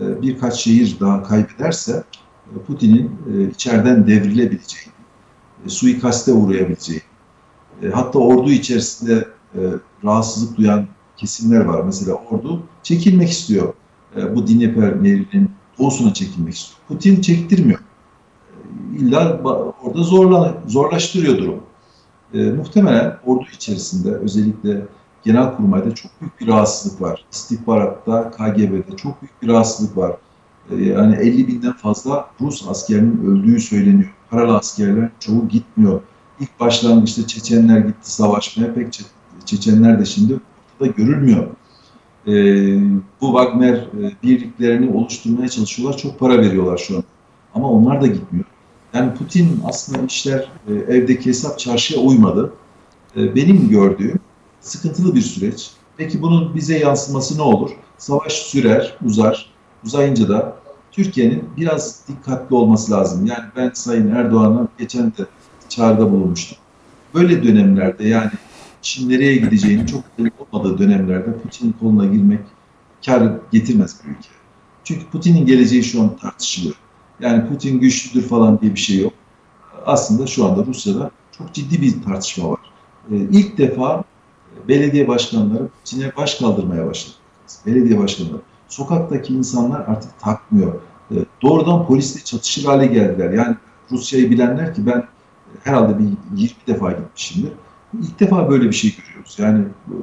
birkaç 0.00 0.54
şehir 0.54 0.96
daha 1.00 1.22
kaybederse 1.22 2.04
e, 2.56 2.62
Putin'in 2.66 3.10
e, 3.34 3.50
içeriden 3.50 4.06
devrilebileceği, 4.06 4.86
e, 5.66 5.68
suikaste 5.68 6.32
uğrayabileceği, 6.32 7.02
e, 7.82 7.88
hatta 7.88 8.18
ordu 8.18 8.50
içerisinde 8.50 9.28
e, 9.54 9.60
rahatsızlık 10.04 10.56
duyan 10.58 10.86
kesimler 11.16 11.60
var. 11.60 11.82
Mesela 11.84 12.14
ordu 12.30 12.62
çekilmek 12.82 13.30
istiyor. 13.30 13.74
E, 14.16 14.36
bu 14.36 14.46
Dnieper 14.48 15.02
Nehri'nin 15.02 15.50
doğusuna 15.78 16.14
çekilmek 16.14 16.54
istiyor. 16.54 16.78
Putin 16.88 17.20
çektirmiyor. 17.20 17.78
E, 17.78 17.84
İlla 18.98 19.40
orada 19.82 20.02
zorla, 20.02 20.54
zorlaştırıyor 20.66 21.38
durumu. 21.38 21.60
E, 22.34 22.38
muhtemelen 22.38 23.18
ordu 23.26 23.44
içerisinde 23.54 24.14
özellikle 24.14 24.82
Genelkurmay'da 25.24 25.94
çok 25.94 26.20
büyük 26.20 26.40
bir 26.40 26.46
rahatsızlık 26.46 27.01
var. 27.01 27.24
İstihbaratta, 27.32 28.30
KGB'de 28.30 28.96
çok 28.96 29.22
büyük 29.22 29.42
bir 29.42 29.48
rahatsızlık 29.48 29.96
var. 29.96 30.16
E, 30.70 30.84
yani 30.84 31.16
50 31.16 31.48
binden 31.48 31.72
fazla 31.72 32.30
Rus 32.40 32.68
askerinin 32.68 33.26
öldüğü 33.26 33.60
söyleniyor. 33.60 34.14
Paralı 34.30 34.56
askerler 34.56 35.09
çoğu 35.20 35.48
gitmiyor. 35.48 36.01
İlk 36.40 36.60
başlangıçta 36.60 37.26
Çeçenler 37.26 37.78
gitti 37.78 38.12
savaşmaya. 38.12 38.74
Pek 38.74 38.86
Çe- 38.88 39.05
Çeçenler 39.44 40.01
de 40.01 40.05
şimdi 40.05 40.40
ortada 40.80 40.92
görülmüyor. 40.96 41.46
E, 42.26 42.32
bu 43.20 43.26
Wagner 43.26 43.74
e, 43.74 44.12
birliklerini 44.22 44.96
oluşturmaya 44.96 45.48
çalışıyorlar. 45.48 45.98
Çok 45.98 46.18
para 46.18 46.38
veriyorlar 46.38 46.78
şu 46.78 46.96
an. 46.96 47.05
Ama 47.55 47.70
onlar 47.70 48.02
da 48.02 48.06
gitmiyor. 48.06 48.46
Yani 48.94 49.14
Putin 49.14 49.60
aslında 49.64 50.06
işler 50.06 50.48
e, 50.68 50.72
evdeki 50.74 51.26
hesap 51.26 51.59
çarşıya 51.59 52.01
uymadı. 52.01 52.52
E, 53.16 53.34
benim 53.34 53.68
gördüğüm 53.68 54.20
sıkıntılı 54.65 55.15
bir 55.15 55.20
süreç. 55.20 55.70
Peki 55.97 56.23
bunun 56.23 56.55
bize 56.55 56.78
yansıması 56.78 57.39
ne 57.39 57.43
olur? 57.43 57.70
Savaş 57.99 58.32
sürer, 58.32 58.97
uzar. 59.05 59.55
Uzayınca 59.85 60.28
da 60.28 60.57
Türkiye'nin 60.93 61.45
biraz 61.57 62.01
dikkatli 62.09 62.57
olması 62.57 62.93
lazım. 62.93 63.27
Yani 63.27 63.45
ben 63.57 63.70
Sayın 63.74 64.11
Erdoğan'a 64.11 64.69
geçen 64.78 65.07
de 65.07 65.27
çağrıda 65.69 66.12
bulunmuştum. 66.12 66.59
Böyle 67.15 67.43
dönemlerde 67.43 68.09
yani 68.09 68.31
Çin 68.82 69.09
nereye 69.09 69.36
gideceğini 69.36 69.86
çok 69.86 70.19
belli 70.19 70.31
olmadığı 70.39 70.78
dönemlerde 70.78 71.39
Putin'in 71.39 71.73
koluna 71.81 72.07
girmek 72.07 72.41
kar 73.07 73.32
getirmez 73.53 74.01
bir 74.05 74.11
ülke. 74.11 74.28
Çünkü 74.85 75.07
Putin'in 75.07 75.47
geleceği 75.47 75.85
şu 75.85 76.03
an 76.03 76.16
tartışılıyor. 76.16 76.74
Yani 77.20 77.49
Putin 77.49 77.81
güçlüdür 77.81 78.28
falan 78.28 78.61
diye 78.61 78.74
bir 78.74 78.81
şey 78.81 78.99
yok. 78.99 79.12
Aslında 79.86 80.27
şu 80.27 80.45
anda 80.45 80.66
Rusya'da 80.66 81.11
çok 81.39 81.55
ciddi 81.55 81.82
bir 81.82 82.03
tartışma 82.03 82.51
var. 82.51 82.61
Ee, 83.11 83.16
ilk 83.16 83.59
defa 83.59 84.05
belediye 84.69 85.09
başkanları 85.09 85.69
Putin'e 85.69 86.16
baş 86.16 86.35
kaldırmaya 86.35 86.86
başladı. 86.86 87.15
Belediye 87.66 87.99
başkanları. 87.99 88.41
Sokaktaki 88.69 89.35
insanlar 89.35 89.81
artık 89.81 90.20
takmıyor. 90.20 90.74
Ee, 91.11 91.15
doğrudan 91.43 91.86
polisle 91.86 92.24
çatışır 92.24 92.65
hale 92.65 92.86
geldiler. 92.86 93.31
Yani 93.31 93.57
Rusya'yı 93.91 94.31
bilenler 94.31 94.74
ki 94.74 94.86
ben 94.86 95.05
herhalde 95.65 95.99
bir 95.99 96.05
20 96.36 96.51
defa 96.66 96.93
gitmişimdir. 96.93 97.53
İlk 98.03 98.20
defa 98.20 98.51
böyle 98.51 98.65
bir 98.65 98.73
şey 98.73 98.95
görüyoruz. 98.97 99.36
Yani 99.39 99.65
e, 99.65 99.95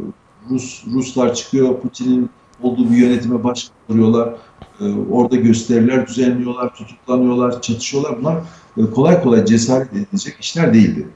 Rus 0.50 0.84
Ruslar 0.94 1.34
çıkıyor, 1.34 1.82
Putin'in 1.82 2.30
olduğu 2.62 2.92
bir 2.92 2.98
yönetime 2.98 3.44
baş 3.44 3.72
kaldırıyorlar. 3.88 4.34
Ee, 4.80 4.84
orada 5.12 5.36
gösteriler 5.36 6.08
düzenliyorlar, 6.08 6.76
tutuklanıyorlar, 6.76 7.62
çatışıyorlar. 7.62 8.20
Bunlar 8.20 8.38
e, 8.78 8.92
kolay 8.92 9.24
kolay 9.24 9.46
cesaret 9.46 9.94
edilecek 9.94 10.38
işler 10.40 10.74
değildi. 10.74 11.08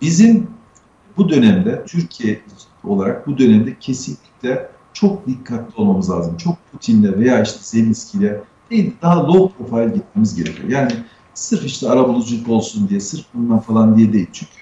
Bizim 0.00 0.46
bu 1.16 1.28
dönemde 1.28 1.84
Türkiye 1.86 2.40
olarak 2.84 3.26
bu 3.26 3.38
dönemde 3.38 3.78
kesinlikle 3.78 4.68
çok 4.92 5.26
dikkatli 5.26 5.82
olmamız 5.82 6.10
lazım. 6.10 6.36
Çok 6.36 6.56
Putin'le 6.72 7.18
veya 7.18 7.42
işte 7.42 7.58
Zelenski'yle 7.62 8.40
değil 8.70 8.92
daha 9.02 9.26
low 9.28 9.56
profile 9.58 9.94
gitmemiz 9.94 10.34
gerekiyor. 10.34 10.68
Yani 10.68 10.92
sırf 11.34 11.64
işte 11.64 11.90
arabuluculuk 11.90 12.48
olsun 12.48 12.88
diye, 12.88 13.00
sırf 13.00 13.24
bundan 13.34 13.60
falan 13.60 13.98
diye 13.98 14.12
değil. 14.12 14.26
Çünkü 14.32 14.52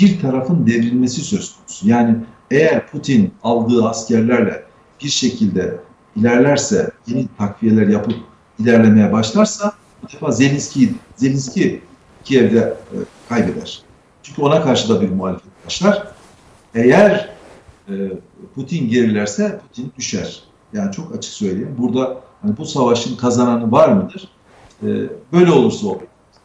bir 0.00 0.20
tarafın 0.20 0.66
devrilmesi 0.66 1.20
söz 1.20 1.56
konusu. 1.56 1.88
Yani 1.88 2.16
eğer 2.50 2.86
Putin 2.86 3.34
aldığı 3.42 3.88
askerlerle 3.88 4.64
bir 5.02 5.08
şekilde 5.08 5.80
ilerlerse, 6.16 6.90
yeni 7.06 7.28
takviyeler 7.38 7.88
yapıp 7.88 8.14
ilerlemeye 8.58 9.12
başlarsa 9.12 9.72
bu 10.02 10.12
defa 10.12 10.30
Zelenski, 10.30 10.92
Zelenski 11.16 11.82
Kiev'de 12.24 12.58
e, 12.58 12.96
kaybeder. 13.28 13.82
Çünkü 14.22 14.42
ona 14.42 14.62
karşı 14.62 14.88
da 14.88 15.00
bir 15.00 15.10
muhalefet 15.10 15.66
başlar. 15.66 16.08
Eğer 16.74 17.31
Putin 18.54 18.88
gerilerse 18.88 19.60
Putin 19.68 19.92
düşer. 19.98 20.42
Yani 20.72 20.92
çok 20.92 21.14
açık 21.16 21.32
söyleyeyim. 21.32 21.76
Burada 21.78 22.20
hani 22.42 22.56
bu 22.56 22.64
savaşın 22.66 23.16
kazananı 23.16 23.72
var 23.72 23.88
mıdır? 23.88 24.28
E, 24.82 24.86
böyle 25.32 25.52
olursa 25.52 25.86
olur. 25.86 26.00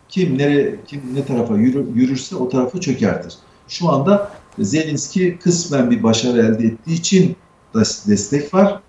Kim 0.10 0.38
nereye, 0.38 0.76
kim 0.88 1.02
ne 1.14 1.26
tarafa 1.26 1.56
yürü, 1.56 1.86
yürürse 1.96 2.36
o 2.36 2.50
tarafı 2.50 2.80
çökertir. 2.80 3.34
Şu 3.68 3.90
anda 3.90 4.32
Zelenski 4.60 5.40
kısmen 5.40 5.92
bir 5.92 6.04
başarı 6.04 6.38
elde 6.40 6.68
ettiği 6.68 6.94
için 6.94 7.36
destek 8.08 8.54
var. 8.54 8.80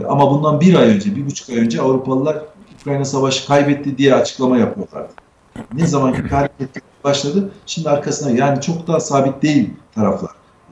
E, 0.00 0.04
Ama 0.04 0.30
bundan 0.30 0.60
bir 0.60 0.74
ay 0.74 0.88
önce, 0.88 1.16
bir 1.16 1.26
buçuk 1.26 1.50
ay 1.50 1.56
önce 1.56 1.80
Avrupalılar 1.80 2.38
Ukrayna 2.80 3.04
savaşı 3.04 3.46
kaybetti 3.46 3.98
diye 3.98 4.14
açıklama 4.14 4.58
yapıyorlardı. 4.58 5.12
Ne 5.72 5.86
zaman 5.86 6.14
ki 6.14 6.22
hareket 6.22 6.70
başladı, 7.04 7.50
şimdi 7.66 7.90
arkasına 7.90 8.30
yani 8.30 8.60
çok 8.60 8.86
daha 8.86 9.00
sabit 9.00 9.42
değil 9.42 9.70
taraflar, 9.94 10.30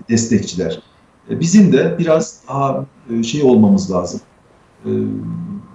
destekçiler. 0.08 0.80
E, 1.30 1.40
Bizim 1.40 1.72
de 1.72 1.96
biraz 1.98 2.40
daha 2.48 2.84
e, 3.10 3.22
şey 3.22 3.42
olmamız 3.42 3.90
lazım. 3.90 4.20
E, 4.84 4.90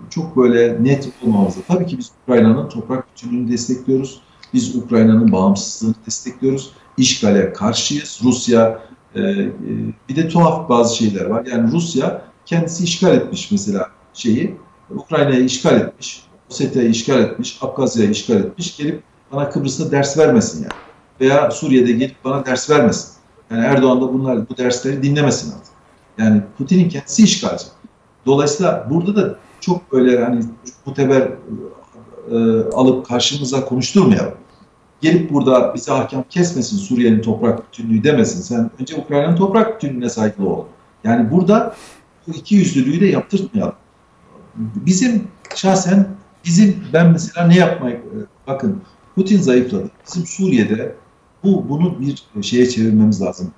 Çok 0.09 0.38
böyle 0.38 0.84
net 0.84 1.09
olmamız 1.25 1.47
lazım. 1.47 1.63
Tabii 1.67 1.85
ki 1.85 1.97
biz 1.97 2.11
Ukrayna'nın 2.23 2.69
toprak 2.69 3.05
bütünlüğünü 3.11 3.51
destekliyoruz. 3.51 4.21
Biz 4.53 4.75
Ukrayna'nın 4.75 5.31
bağımsızlığını 5.31 5.95
destekliyoruz. 6.05 6.71
İşgale 6.97 7.53
karşıyız. 7.53 8.19
Rusya 8.23 8.80
bir 10.09 10.15
de 10.15 10.27
tuhaf 10.30 10.69
bazı 10.69 10.97
şeyler 10.97 11.25
var. 11.25 11.45
Yani 11.45 11.71
Rusya 11.71 12.21
kendisi 12.45 12.84
işgal 12.84 13.13
etmiş 13.15 13.51
mesela 13.51 13.89
şeyi. 14.13 14.55
Ukrayna'yı 14.95 15.43
işgal 15.45 15.80
etmiş. 15.81 16.23
Ossetya'yı 16.51 16.89
işgal 16.89 17.19
etmiş. 17.19 17.57
Abkazya'yı 17.61 18.11
işgal 18.11 18.38
etmiş. 18.38 18.77
Gelip 18.77 19.03
bana 19.31 19.49
Kıbrıs'ta 19.49 19.91
ders 19.91 20.17
vermesin 20.17 20.63
yani. 20.63 20.73
Veya 21.21 21.51
Suriye'de 21.51 21.91
gelip 21.91 22.15
bana 22.25 22.45
ders 22.45 22.69
vermesin. 22.69 23.09
Yani 23.53 23.65
Erdoğan 23.65 24.01
da 24.01 24.13
bunlar 24.13 24.49
bu 24.49 24.57
dersleri 24.57 25.03
dinlemesin 25.03 25.51
artık. 25.51 25.73
Yani 26.17 26.41
Putin'in 26.57 26.89
kendisi 26.89 27.23
işgalci. 27.23 27.65
Dolayısıyla 28.25 28.88
burada 28.89 29.15
da 29.15 29.35
çok 29.59 29.91
böyle 29.91 30.23
hani 30.25 30.43
muteber 30.85 31.21
e, 32.31 32.35
alıp 32.73 33.05
karşımıza 33.05 33.65
konuşturmayalım. 33.65 34.34
Gelip 35.01 35.31
burada 35.31 35.75
bize 35.75 35.91
hakem 35.91 36.23
kesmesin 36.30 36.77
Suriye'nin 36.77 37.21
toprak 37.21 37.67
bütünlüğü 37.67 38.03
demesin. 38.03 38.41
Sen 38.41 38.71
önce 38.80 38.95
Ukrayna'nın 38.95 39.35
toprak 39.35 39.75
bütünlüğüne 39.75 40.09
saygılı 40.09 40.49
ol. 40.49 40.65
Yani 41.03 41.31
burada 41.31 41.75
bu 42.27 42.31
iki 42.31 42.55
yüzlülüğü 42.55 43.01
de 43.01 43.05
yaptırtmayalım. 43.05 43.75
Bizim 44.55 45.27
şahsen 45.55 46.07
bizim 46.45 46.84
ben 46.93 47.11
mesela 47.11 47.47
ne 47.47 47.55
yapmayı 47.55 48.01
bakın 48.47 48.81
Putin 49.15 49.38
zayıfladı. 49.38 49.89
Bizim 50.07 50.25
Suriye'de 50.25 50.95
bu 51.44 51.70
bunu 51.70 51.95
bir 51.99 52.44
şeye 52.44 52.70
çevirmemiz 52.70 53.22
lazım. 53.22 53.52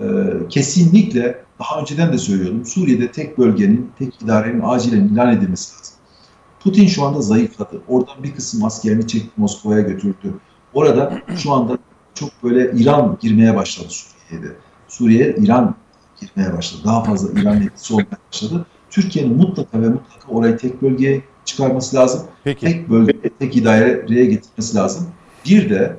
Ee, 0.00 0.04
kesinlikle 0.48 1.44
daha 1.58 1.80
önceden 1.80 2.12
de 2.12 2.18
söylüyordum. 2.18 2.64
Suriye'de 2.64 3.12
tek 3.12 3.38
bölgenin, 3.38 3.90
tek 3.98 4.22
idarenin 4.22 4.60
acilen 4.64 5.08
ilan 5.08 5.32
edilmesi 5.32 5.74
lazım. 5.74 5.94
Putin 6.60 6.86
şu 6.86 7.04
anda 7.04 7.20
zayıfladı. 7.20 7.82
Oradan 7.88 8.22
bir 8.22 8.34
kısım 8.34 8.64
askerini 8.64 9.06
çekti 9.06 9.30
Moskova'ya 9.36 9.80
götürdü. 9.80 10.34
Orada 10.74 11.22
şu 11.36 11.52
anda 11.52 11.78
çok 12.14 12.30
böyle 12.42 12.72
İran 12.80 13.18
girmeye 13.20 13.56
başladı 13.56 13.88
Suriye'de. 13.90 14.52
Suriye'ye 14.88 15.36
İran 15.38 15.74
girmeye 16.20 16.56
başladı. 16.56 16.82
Daha 16.84 17.04
fazla 17.04 17.40
İran 17.40 17.62
etkisi 17.62 17.94
olmaya 17.94 18.18
başladı. 18.32 18.66
Türkiye'nin 18.90 19.36
mutlaka 19.36 19.82
ve 19.82 19.88
mutlaka 19.88 20.28
orayı 20.28 20.56
tek 20.56 20.82
bölgeye 20.82 21.22
çıkarması 21.44 21.96
lazım. 21.96 22.22
Peki. 22.44 22.66
Tek 22.66 22.90
bölge, 22.90 23.12
tek 23.38 23.56
idareye 23.56 24.24
getirmesi 24.24 24.76
lazım. 24.76 25.06
Bir 25.46 25.70
de 25.70 25.96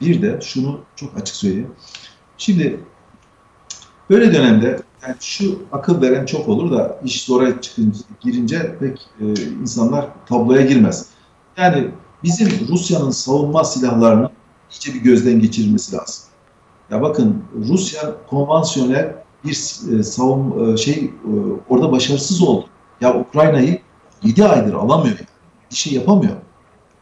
bir 0.00 0.22
de 0.22 0.38
şunu 0.42 0.80
çok 0.96 1.16
açık 1.16 1.36
söyleyeyim. 1.36 1.70
Şimdi 2.38 2.80
böyle 4.10 4.34
dönemde 4.34 4.80
yani 5.02 5.16
şu 5.20 5.58
akıl 5.72 6.02
veren 6.02 6.26
çok 6.26 6.48
olur 6.48 6.72
da 6.72 7.00
iş 7.04 7.24
zora 7.24 7.60
çıkınca, 7.60 7.98
girince 8.20 8.78
pek 8.78 9.08
e, 9.20 9.24
insanlar 9.62 10.06
tabloya 10.26 10.66
girmez. 10.66 11.06
Yani 11.56 11.90
bizim 12.24 12.68
Rusya'nın 12.68 13.10
savunma 13.10 13.64
silahlarını 13.64 14.30
iyice 14.70 14.94
bir 14.94 15.04
gözden 15.04 15.40
geçirilmesi 15.40 15.96
lazım. 15.96 16.24
Ya 16.90 17.02
bakın 17.02 17.44
Rusya 17.68 18.14
konvansiyonel 18.26 19.14
bir 19.44 19.76
e, 19.98 20.02
savun 20.02 20.74
e, 20.74 20.76
şey 20.76 21.04
e, 21.04 21.10
orada 21.68 21.92
başarısız 21.92 22.42
oldu. 22.42 22.66
Ya 23.00 23.20
Ukrayna'yı 23.20 23.80
7 24.22 24.44
aydır 24.44 24.74
alamıyor. 24.74 25.16
Bir 25.70 25.76
şey 25.76 25.92
yapamıyor. 25.92 26.36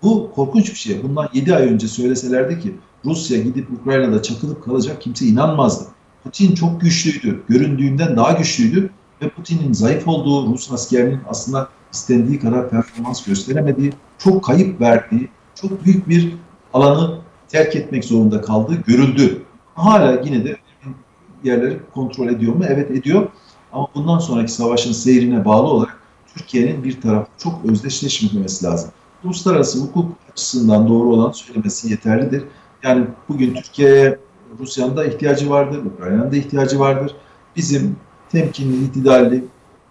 Bu 0.04 0.30
korkunç 0.34 0.70
bir 0.70 0.78
şey. 0.78 1.02
Bundan 1.02 1.28
7 1.32 1.54
ay 1.54 1.62
önce 1.62 1.88
söyleselerdi 1.88 2.60
ki 2.60 2.74
Rusya 3.04 3.42
gidip 3.42 3.68
Ukrayna'da 3.80 4.22
çakılıp 4.22 4.64
kalacak 4.64 5.02
kimse 5.02 5.26
inanmazdı. 5.26 5.84
Putin 6.24 6.54
çok 6.54 6.80
güçlüydü. 6.80 7.42
Göründüğünden 7.48 8.16
daha 8.16 8.32
güçlüydü 8.32 8.90
ve 9.22 9.28
Putin'in 9.28 9.72
zayıf 9.72 10.08
olduğu, 10.08 10.52
Rus 10.52 10.72
askerinin 10.72 11.20
aslında 11.28 11.68
istendiği 11.92 12.40
kadar 12.40 12.70
performans 12.70 13.24
gösteremediği, 13.24 13.92
çok 14.18 14.44
kayıp 14.44 14.80
verdiği, 14.80 15.28
çok 15.54 15.84
büyük 15.84 16.08
bir 16.08 16.34
alanı 16.72 17.18
terk 17.48 17.76
etmek 17.76 18.04
zorunda 18.04 18.40
kaldığı 18.40 18.74
görüldü. 18.74 19.42
Hala 19.74 20.20
yine 20.24 20.44
de 20.44 20.56
yerleri 21.44 21.78
kontrol 21.94 22.28
ediyor 22.28 22.54
mu? 22.54 22.64
Evet 22.68 22.90
ediyor. 22.90 23.28
Ama 23.72 23.88
bundan 23.94 24.18
sonraki 24.18 24.52
savaşın 24.52 24.92
seyrine 24.92 25.44
bağlı 25.44 25.66
olarak 25.66 26.00
Türkiye'nin 26.34 26.84
bir 26.84 27.00
tarafı 27.00 27.28
çok 27.38 27.64
özdeşleşmemesi 27.64 28.64
lazım. 28.64 28.90
Uluslararası 29.24 29.78
hukuk 29.78 30.12
açısından 30.32 30.88
doğru 30.88 31.08
olan 31.08 31.32
söylemesi 31.32 31.90
yeterlidir. 31.90 32.44
Yani 32.82 33.06
bugün 33.28 33.54
Türkiye'ye 33.54 34.18
Rusya'nın 34.58 34.96
da 34.96 35.04
ihtiyacı 35.04 35.50
vardır, 35.50 35.84
Ukrayna'nın 35.84 36.32
da 36.32 36.36
ihtiyacı 36.36 36.78
vardır. 36.78 37.16
Bizim 37.56 37.96
temkinli, 38.32 38.84
itidalli, 38.84 39.44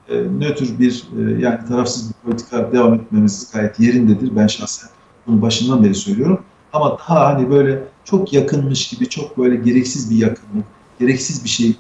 e, 0.10 0.15
nötr 0.15 0.80
bir 0.80 1.07
e, 1.18 1.41
yani 1.41 1.68
tarafsız 1.68 2.10
bir 2.10 2.14
politika 2.14 2.72
devam 2.72 2.93
etmemiz 2.93 3.51
gayet 3.53 3.80
yerindedir. 3.80 4.35
Ben 4.35 4.47
şahsen 4.47 4.89
bunu 5.27 5.41
başından 5.41 5.84
beri 5.84 5.95
söylüyorum. 5.95 6.41
Ama 6.73 6.97
daha 6.99 7.26
hani 7.26 7.49
böyle 7.49 7.84
çok 8.03 8.34
yakınmış 8.34 8.89
gibi, 8.89 9.10
çok 9.10 9.38
böyle 9.38 9.55
gereksiz 9.55 10.11
bir 10.11 10.15
yakınlık, 10.15 10.65
gereksiz 10.99 11.43
bir 11.43 11.49
şey 11.49 11.76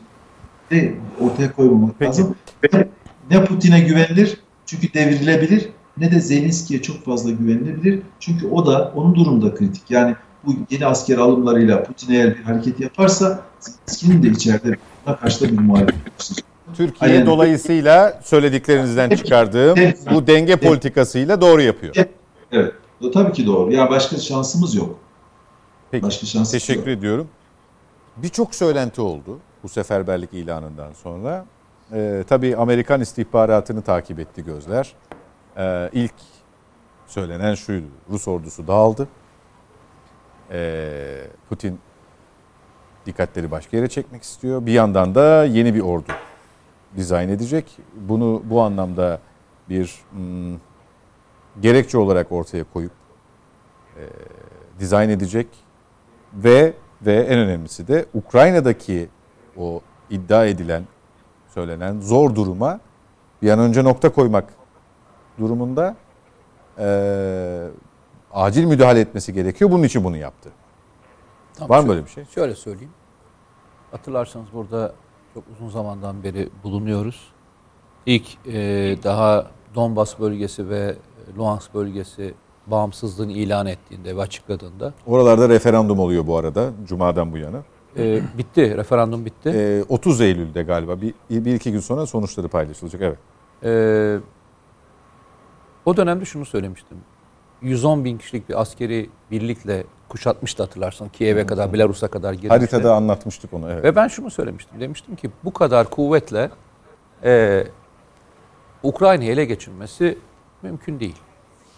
de 0.71 0.95
ortaya 1.19 1.53
koymamak 1.53 1.95
Peki. 1.99 2.09
lazım. 2.09 2.35
Ne, 2.73 2.87
ne 3.31 3.45
Putin'e 3.45 3.79
güvenilir 3.79 4.37
çünkü 4.65 4.93
devrilebilir 4.93 5.69
ne 5.97 6.11
de 6.11 6.19
Zelenski'ye 6.19 6.81
çok 6.81 7.05
fazla 7.05 7.31
güvenilebilir. 7.31 8.01
Çünkü 8.19 8.47
o 8.47 8.65
da 8.65 8.91
onun 8.95 9.15
durumu 9.15 9.41
da 9.41 9.55
kritik. 9.55 9.83
Yani 9.89 10.15
bu 10.45 10.53
yeni 10.69 10.85
asker 10.85 11.17
alımlarıyla 11.17 11.83
Putin 11.83 12.13
eğer 12.13 12.35
bir 12.37 12.43
hareket 12.43 12.79
yaparsa 12.79 13.41
Zelenski'nin 13.59 14.23
de 14.23 14.27
içeride 14.27 14.75
buna 15.05 15.15
karşı 15.15 15.41
da 15.45 15.51
bir 15.51 15.59
muhalefet. 15.59 15.95
Türkiye 16.77 17.11
Aynen. 17.11 17.25
dolayısıyla 17.25 18.19
söylediklerinizden 18.23 19.09
çıkardığım 19.09 19.77
Evet. 19.77 19.99
bu 20.13 20.27
denge 20.27 20.55
politikasıyla 20.55 21.41
doğru 21.41 21.61
yapıyor. 21.61 21.95
Evet. 22.51 22.73
O 23.01 23.11
tabii 23.11 23.33
ki 23.33 23.45
doğru. 23.45 23.73
Ya 23.73 23.89
başka 23.89 24.17
şansımız 24.17 24.75
yok. 24.75 24.99
Peki. 25.91 26.03
Başka 26.05 26.25
şansımız 26.25 26.51
Teşekkür 26.51 26.87
yok. 26.91 26.97
ediyorum. 26.97 27.27
Birçok 28.17 28.55
söylenti 28.55 29.01
oldu 29.01 29.39
bu 29.63 29.69
seferberlik 29.69 30.33
ilanından 30.33 30.93
sonra. 31.03 31.45
Ee, 31.93 32.23
tabii 32.29 32.55
Amerikan 32.57 33.01
istihbaratını 33.01 33.81
takip 33.81 34.19
etti 34.19 34.43
gözler. 34.45 34.93
Ee, 35.57 35.89
ilk 35.93 36.13
söylenen 37.07 37.55
şuydu. 37.55 37.85
Rus 38.09 38.27
ordusu 38.27 38.67
dağıldı. 38.67 39.07
Ee, 40.51 41.27
Putin 41.49 41.79
dikkatleri 43.05 43.51
başka 43.51 43.77
yere 43.77 43.89
çekmek 43.89 44.23
istiyor. 44.23 44.65
Bir 44.65 44.71
yandan 44.71 45.15
da 45.15 45.45
yeni 45.45 45.75
bir 45.75 45.81
ordu 45.81 46.11
dizayn 46.97 47.29
edecek. 47.29 47.77
Bunu 47.95 48.41
bu 48.45 48.61
anlamda 48.61 49.19
bir 49.69 49.95
hmm, 50.11 50.59
gerekçe 51.61 51.97
olarak 51.97 52.31
ortaya 52.31 52.63
koyup 52.73 52.91
e, 53.97 54.01
dizayn 54.79 55.09
edecek 55.09 55.47
ve 56.33 56.73
ve 57.01 57.15
en 57.15 57.39
önemlisi 57.39 57.87
de 57.87 58.05
Ukrayna'daki 58.13 59.09
o 59.57 59.81
iddia 60.09 60.45
edilen, 60.45 60.83
söylenen 61.53 61.99
zor 61.99 62.35
duruma 62.35 62.79
bir 63.41 63.49
an 63.49 63.59
önce 63.59 63.83
nokta 63.83 64.09
koymak 64.09 64.53
durumunda 65.39 65.95
eee, 66.79 67.67
acil 68.33 68.65
müdahale 68.65 68.99
etmesi 68.99 69.33
gerekiyor. 69.33 69.71
Bunun 69.71 69.83
için 69.83 70.03
bunu 70.03 70.17
yaptı. 70.17 70.49
Tam 71.53 71.69
Var 71.69 71.77
mı 71.79 71.83
şu- 71.83 71.89
böyle 71.89 72.05
bir 72.05 72.09
şey? 72.09 72.25
Şöyle 72.25 72.55
söyleyeyim. 72.55 72.91
Hatırlarsanız 73.91 74.47
burada 74.53 74.93
çok 75.33 75.43
uzun 75.55 75.69
zamandan 75.69 76.23
beri 76.23 76.49
bulunuyoruz. 76.63 77.27
İlk 78.05 78.47
e, 78.47 78.53
daha 79.03 79.47
Donbas 79.75 80.19
bölgesi 80.19 80.69
ve 80.69 80.95
Luhansk 81.37 81.73
bölgesi 81.73 82.33
bağımsızlığını 82.67 83.31
ilan 83.31 83.65
ettiğinde 83.65 84.15
ve 84.17 84.21
açıkladığında 84.21 84.93
Oralarda 85.07 85.49
referandum 85.49 85.99
oluyor 85.99 86.27
bu 86.27 86.37
arada 86.37 86.69
Cuma'dan 86.87 87.31
bu 87.31 87.37
yana. 87.37 87.63
e, 87.97 88.21
bitti, 88.37 88.77
referandum 88.77 89.25
bitti. 89.25 89.49
Eee, 89.49 89.83
30 89.89 90.21
Eylül'de 90.21 90.63
galiba 90.63 91.01
bir, 91.01 91.13
bir 91.29 91.55
iki 91.55 91.71
gün 91.71 91.79
sonra 91.79 92.05
sonuçları 92.05 92.47
paylaşılacak. 92.47 93.01
Evet. 93.01 93.17
Ee, 93.63 94.17
o 95.85 95.97
dönemde 95.97 96.25
şunu 96.25 96.45
söylemiştim. 96.45 96.97
110 97.61 98.05
bin 98.05 98.17
kişilik 98.17 98.49
bir 98.49 98.61
askeri 98.61 99.09
birlikle 99.31 99.83
kuşatmıştı 100.09 100.63
hatırlarsan. 100.63 101.09
Kiev'e 101.09 101.45
kadar, 101.45 101.73
Belarus'a 101.73 102.07
kadar 102.07 102.33
girmişti. 102.33 102.55
Haritada 102.55 102.95
anlatmıştık 102.95 103.53
onu. 103.53 103.71
Evet. 103.71 103.83
Ve 103.83 103.95
ben 103.95 104.07
şunu 104.07 104.31
söylemiştim. 104.31 104.79
Demiştim 104.79 105.15
ki 105.15 105.29
bu 105.43 105.53
kadar 105.53 105.89
kuvvetle 105.89 106.49
e, 107.23 107.63
Ukrayna'yı 108.83 109.31
ele 109.31 109.45
geçirmesi 109.45 110.17
mümkün 110.61 110.99
değil. 110.99 111.15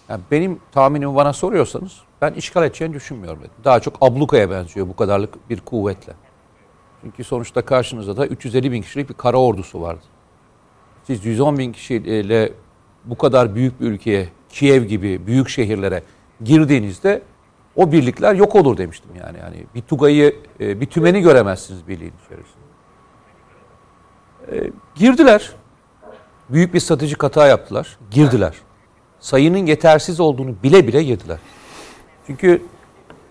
Yani 0.10 0.22
benim 0.32 0.60
tahminimi 0.72 1.16
bana 1.16 1.34
soruyorsanız 1.34 2.02
ben 2.22 2.34
işgal 2.34 2.64
edeceğini 2.64 2.94
düşünmüyorum. 2.94 3.40
dedim. 3.40 3.52
Daha 3.64 3.80
çok 3.80 3.98
ablukaya 4.02 4.52
benziyor 4.52 4.88
bu 4.88 4.96
kadarlık 4.96 5.50
bir 5.50 5.60
kuvvetle. 5.60 6.14
Çünkü 7.02 7.24
sonuçta 7.24 7.62
karşınızda 7.62 8.18
da 8.18 8.28
350 8.28 8.72
bin 8.72 8.82
kişilik 8.82 9.10
bir 9.10 9.14
kara 9.14 9.38
ordusu 9.38 9.82
vardı. 9.82 10.04
Siz 11.04 11.26
110 11.26 11.58
bin 11.58 11.72
kişiyle 11.72 12.54
bu 13.06 13.18
kadar 13.18 13.56
büyük 13.56 13.82
bir 13.82 13.86
ülkeye, 13.86 14.30
Kiev 14.50 14.84
gibi 14.84 15.28
büyük 15.28 15.50
şehirlere 15.50 16.04
girdiğinizde 16.44 17.22
o 17.76 17.92
birlikler 17.92 18.36
yok 18.36 18.56
olur 18.56 18.78
demiştim 18.78 19.12
yani. 19.20 19.38
Yani 19.40 19.66
bir 19.76 19.82
Tugay'ı, 19.82 20.36
e, 20.60 20.82
bir 20.82 20.86
tümeni 20.86 21.22
göremezsiniz 21.22 21.88
birliğin 21.88 22.14
içerisinde. 22.26 22.66
E, 24.52 24.72
girdiler. 24.96 25.52
Büyük 26.50 26.74
bir 26.74 26.80
stratejik 26.80 27.24
hata 27.24 27.48
yaptılar. 27.48 27.98
Girdiler. 28.12 28.56
Sayının 29.20 29.66
yetersiz 29.66 30.20
olduğunu 30.20 30.56
bile 30.64 30.88
bile 30.88 31.04
girdiler. 31.04 31.38
Çünkü 32.28 32.62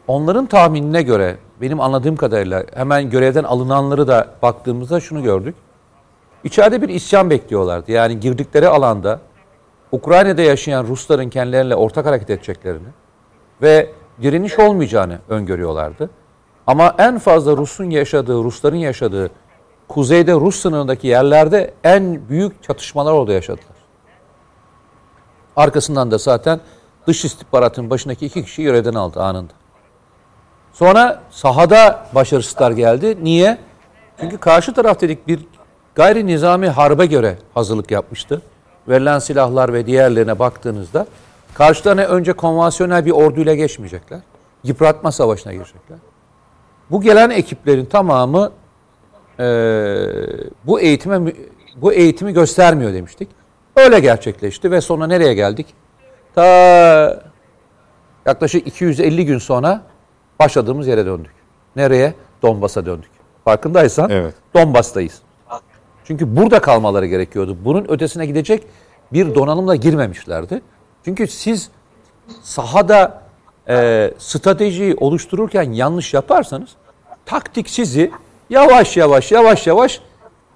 onların 0.06 0.46
tahminine 0.46 1.02
göre 1.02 1.36
benim 1.60 1.80
anladığım 1.80 2.16
kadarıyla 2.16 2.64
hemen 2.74 3.10
görevden 3.10 3.44
alınanları 3.44 4.09
da 4.09 4.34
baktığımızda 4.42 5.01
şunu 5.01 5.22
gördük. 5.22 5.55
İçeride 6.44 6.82
bir 6.82 6.88
isyan 6.88 7.30
bekliyorlardı. 7.30 7.92
Yani 7.92 8.20
girdikleri 8.20 8.68
alanda 8.68 9.20
Ukrayna'da 9.94 10.42
yaşayan 10.42 10.84
Rusların 10.84 11.30
kendileriyle 11.30 11.76
ortak 11.76 12.06
hareket 12.06 12.30
edeceklerini 12.30 12.88
ve 13.62 13.90
direniş 14.22 14.58
olmayacağını 14.58 15.18
öngörüyorlardı. 15.28 16.10
Ama 16.66 16.94
en 16.98 17.18
fazla 17.18 17.56
Rus'un 17.56 17.90
yaşadığı, 17.90 18.44
Rusların 18.44 18.76
yaşadığı 18.76 19.30
kuzeyde 19.88 20.32
Rus 20.32 20.60
sınırındaki 20.60 21.06
yerlerde 21.06 21.74
en 21.84 22.28
büyük 22.28 22.62
çatışmalar 22.62 23.12
orada 23.12 23.32
yaşadılar. 23.32 23.76
Arkasından 25.56 26.10
da 26.10 26.18
zaten 26.18 26.60
dış 27.06 27.24
istihbaratın 27.24 27.90
başındaki 27.90 28.26
iki 28.26 28.44
kişi 28.44 28.62
görevden 28.62 28.94
aldı 28.94 29.20
anında. 29.22 29.52
Sonra 30.72 31.22
sahada 31.30 32.06
başarısızlar 32.14 32.70
geldi. 32.70 33.18
Niye? 33.22 33.58
Çünkü 34.20 34.38
karşı 34.38 34.74
taraf 34.74 35.00
dedik 35.00 35.28
bir 35.28 35.40
gayri 35.94 36.26
nizami 36.26 36.68
harbe 36.68 37.06
göre 37.06 37.38
hazırlık 37.54 37.90
yapmıştı. 37.90 38.42
Verilen 38.89 39.19
silahlar 39.19 39.73
ve 39.73 39.86
diğerlerine 39.86 40.39
baktığınızda 40.39 41.06
karşılarına 41.55 42.02
önce 42.02 42.32
konvansiyonel 42.32 43.06
bir 43.06 43.11
orduyla 43.11 43.55
geçmeyecekler. 43.55 44.20
Yıpratma 44.65 45.12
savaşına 45.12 45.52
girecekler. 45.52 45.98
Bu 46.90 47.01
gelen 47.01 47.31
ekiplerin 47.31 47.85
tamamı 47.85 48.52
eee, 49.39 50.11
bu 50.66 50.81
eğitime 50.81 51.32
bu 51.77 51.93
eğitimi 51.93 52.32
göstermiyor 52.32 52.93
demiştik. 52.93 53.28
Öyle 53.77 54.01
gerçekleşti 54.01 54.70
ve 54.70 54.81
sonra 54.81 55.06
nereye 55.06 55.35
geldik? 55.35 55.66
Ta 56.35 56.44
yaklaşık 58.27 58.66
250 58.66 59.27
gün 59.27 59.39
sonra 59.39 59.82
başladığımız 60.40 60.86
yere 60.86 61.06
döndük. 61.06 61.32
Nereye? 61.77 62.15
Donbas'a 62.43 62.86
döndük. 62.86 63.11
Farkındaysan 63.44 64.11
Evet. 64.11 64.35
Donbas'tayız. 64.55 65.20
Çünkü 66.05 66.36
burada 66.36 66.59
kalmaları 66.60 67.06
gerekiyordu. 67.06 67.56
Bunun 67.64 67.85
ötesine 67.89 68.26
gidecek 68.26 68.62
bir 69.12 69.35
donanımla 69.35 69.76
girmemişlerdi. 69.76 70.62
Çünkü 71.05 71.26
siz 71.26 71.70
sahada 72.43 73.22
e, 73.68 74.10
stratejiyi 74.18 74.94
oluştururken 74.94 75.72
yanlış 75.72 76.14
yaparsanız 76.14 76.68
taktik 77.26 77.70
sizi 77.70 78.10
yavaş 78.51 78.97
yavaş 78.97 79.32
yavaş 79.32 79.66
yavaş 79.66 80.01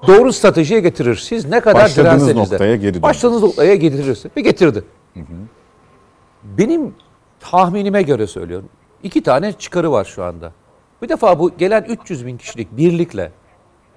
doğru 0.07 0.33
stratejiye 0.33 0.81
getirir. 0.81 1.17
Siz 1.17 1.45
ne 1.45 1.61
kadar 1.61 1.83
Başladığınız 1.83 2.35
noktaya 2.35 2.77
geri. 2.77 3.03
Başladığınız 3.03 3.43
noktaya 3.43 3.75
getirirse. 3.75 4.31
Ve 4.37 4.41
getirdi. 4.41 4.85
Benim 6.45 6.95
tahminime 7.41 8.03
göre 8.03 8.27
söylüyorum. 8.27 8.69
İki 9.03 9.23
tane 9.23 9.53
çıkarı 9.53 9.93
var 9.93 10.05
şu 10.05 10.25
anda. 10.25 10.53
Bir 11.03 11.09
defa 11.09 11.39
bu 11.39 11.57
gelen 11.57 11.85
300 11.85 12.27
bin 12.27 12.37
kişilik 12.37 12.77
birlikle 12.77 13.33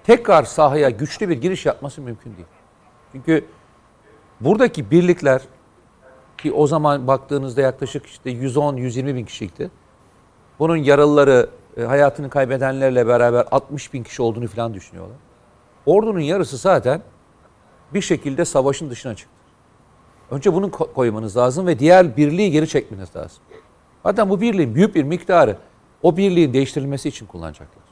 tekrar 0.04 0.42
sahaya 0.42 0.90
güçlü 0.90 1.28
bir 1.28 1.40
giriş 1.40 1.66
yapması 1.66 2.00
mümkün 2.00 2.36
değil. 2.36 2.46
Çünkü 3.12 3.44
buradaki 4.40 4.90
birlikler 4.90 5.42
ki 6.38 6.52
o 6.52 6.66
zaman 6.66 7.06
baktığınızda 7.06 7.60
yaklaşık 7.60 8.06
işte 8.06 8.30
110-120 8.30 9.14
bin 9.14 9.24
kişiydi. 9.24 9.70
Bunun 10.58 10.76
yaralıları, 10.76 11.50
e, 11.76 11.82
hayatını 11.82 12.30
kaybedenlerle 12.30 13.06
beraber 13.06 13.46
60 13.50 13.92
bin 13.92 14.02
kişi 14.02 14.22
olduğunu 14.22 14.48
falan 14.48 14.74
düşünüyorlar. 14.74 15.16
Ordunun 15.86 16.20
yarısı 16.20 16.56
zaten 16.56 17.02
bir 17.94 18.00
şekilde 18.00 18.44
savaşın 18.44 18.90
dışına 18.90 19.14
çıktı. 19.14 19.34
Önce 20.30 20.54
bunu 20.54 20.66
ko- 20.66 20.92
koymanız 20.92 21.36
lazım 21.36 21.66
ve 21.66 21.78
diğer 21.78 22.16
birliği 22.16 22.50
geri 22.50 22.68
çekmeniz 22.68 23.16
lazım. 23.16 23.42
Zaten 24.02 24.30
bu 24.30 24.40
birliğin 24.40 24.74
büyük 24.74 24.94
bir 24.94 25.04
miktarı 25.04 25.56
o 26.02 26.16
birliğin 26.16 26.52
değiştirilmesi 26.52 27.08
için 27.08 27.26
kullanacaklar. 27.26 27.84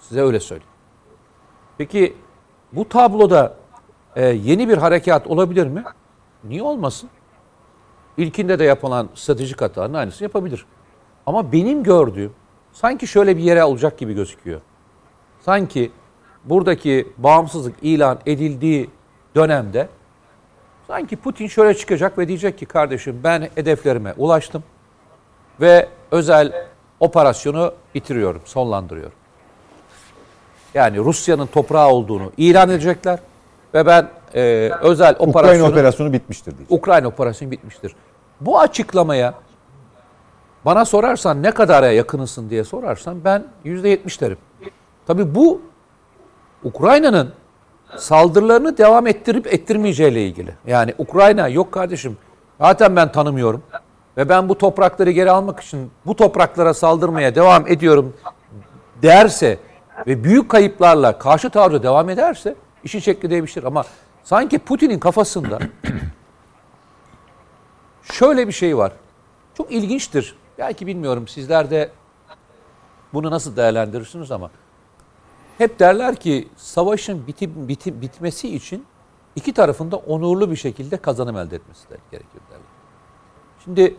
Size 0.00 0.20
öyle 0.20 0.40
söyleyeyim. 0.40 0.75
Peki 1.78 2.16
bu 2.72 2.88
tabloda 2.88 3.54
e, 4.16 4.26
yeni 4.26 4.68
bir 4.68 4.78
harekat 4.78 5.26
olabilir 5.26 5.66
mi? 5.66 5.84
Niye 6.44 6.62
olmasın? 6.62 7.10
İlkinde 8.16 8.58
de 8.58 8.64
yapılan 8.64 9.08
stratejik 9.14 9.60
hatanın 9.60 9.94
aynısını 9.94 10.22
yapabilir. 10.22 10.66
Ama 11.26 11.52
benim 11.52 11.82
gördüğüm 11.82 12.32
sanki 12.72 13.06
şöyle 13.06 13.36
bir 13.36 13.42
yere 13.42 13.64
olacak 13.64 13.98
gibi 13.98 14.14
gözüküyor. 14.14 14.60
Sanki 15.40 15.92
buradaki 16.44 17.08
bağımsızlık 17.18 17.74
ilan 17.82 18.18
edildiği 18.26 18.90
dönemde 19.34 19.88
sanki 20.86 21.16
Putin 21.16 21.46
şöyle 21.46 21.74
çıkacak 21.74 22.18
ve 22.18 22.28
diyecek 22.28 22.58
ki 22.58 22.66
kardeşim 22.66 23.20
ben 23.24 23.48
hedeflerime 23.54 24.14
ulaştım 24.16 24.64
ve 25.60 25.88
özel 26.10 26.68
operasyonu 27.00 27.74
bitiriyorum, 27.94 28.42
sonlandırıyorum. 28.44 29.18
Yani 30.76 30.98
Rusya'nın 30.98 31.46
toprağı 31.46 31.88
olduğunu 31.88 32.32
ilan 32.36 32.70
edecekler 32.70 33.18
ve 33.74 33.86
ben 33.86 34.08
e, 34.34 34.70
özel 34.80 35.14
Ukrayna 35.14 35.30
operasyonu 35.30 35.70
operasyonu 35.70 36.12
bitmiştir 36.12 36.58
diyecek. 36.58 36.78
Ukrayna 36.78 37.08
operasyonu 37.08 37.50
bitmiştir. 37.50 37.96
Bu 38.40 38.60
açıklamaya 38.60 39.34
bana 40.64 40.84
sorarsan 40.84 41.42
ne 41.42 41.50
kadara 41.50 41.90
yakınısın 41.90 42.50
diye 42.50 42.64
sorarsan 42.64 43.24
ben 43.24 43.44
yüzde 43.64 43.88
yetmiş 43.88 44.20
derim. 44.20 44.38
Tabii 45.06 45.34
bu 45.34 45.62
Ukrayna'nın 46.64 47.32
saldırılarını 47.96 48.78
devam 48.78 49.06
ettirip 49.06 49.46
ettirmeyeceğiyle 49.46 50.26
ilgili. 50.26 50.54
Yani 50.66 50.94
Ukrayna 50.98 51.48
yok 51.48 51.72
kardeşim 51.72 52.16
zaten 52.60 52.96
ben 52.96 53.12
tanımıyorum 53.12 53.62
ve 54.16 54.28
ben 54.28 54.48
bu 54.48 54.58
toprakları 54.58 55.10
geri 55.10 55.30
almak 55.30 55.60
için 55.60 55.90
bu 56.06 56.16
topraklara 56.16 56.74
saldırmaya 56.74 57.34
devam 57.34 57.66
ediyorum 57.66 58.16
derse 59.02 59.58
ve 60.06 60.24
büyük 60.24 60.48
kayıplarla 60.48 61.18
karşı 61.18 61.50
taarruza 61.50 61.82
devam 61.82 62.08
ederse 62.08 62.54
işin 62.84 62.98
şekli 62.98 63.30
değişir. 63.30 63.64
Ama 63.64 63.84
sanki 64.24 64.58
Putin'in 64.58 64.98
kafasında 64.98 65.58
şöyle 68.02 68.48
bir 68.48 68.52
şey 68.52 68.76
var. 68.76 68.92
Çok 69.54 69.72
ilginçtir. 69.72 70.36
Belki 70.58 70.86
bilmiyorum 70.86 71.28
sizler 71.28 71.70
de 71.70 71.90
bunu 73.12 73.30
nasıl 73.30 73.56
değerlendirirsiniz 73.56 74.32
ama 74.32 74.50
hep 75.58 75.78
derler 75.78 76.16
ki 76.16 76.48
savaşın 76.56 77.26
biti, 77.26 77.68
biti, 77.68 78.00
bitmesi 78.00 78.54
için 78.54 78.86
iki 79.36 79.52
tarafında 79.52 79.96
onurlu 79.96 80.50
bir 80.50 80.56
şekilde 80.56 80.96
kazanım 80.96 81.36
elde 81.36 81.56
etmesi 81.56 81.88
gerekir 82.10 82.40
derler. 82.50 82.66
Şimdi 83.64 83.96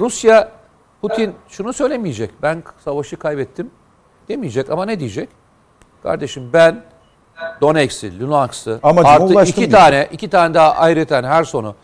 Rusya 0.00 0.52
Putin 1.00 1.34
şunu 1.48 1.72
söylemeyecek. 1.72 2.30
Ben 2.42 2.62
savaşı 2.84 3.16
kaybettim 3.16 3.70
demeyecek 4.28 4.70
ama 4.70 4.84
ne 4.84 5.00
diyecek? 5.00 5.28
Kardeşim 6.02 6.50
ben 6.52 6.82
Donetsk'i, 7.60 8.12
Amacıma 8.82 9.10
artı 9.10 9.42
iki 9.42 9.56
diyecek. 9.56 9.70
tane 9.70 10.08
iki 10.12 10.30
tane 10.30 10.54
daha 10.54 10.74
ayrıca 10.74 11.22
her 11.22 11.44
sonu 11.44 11.74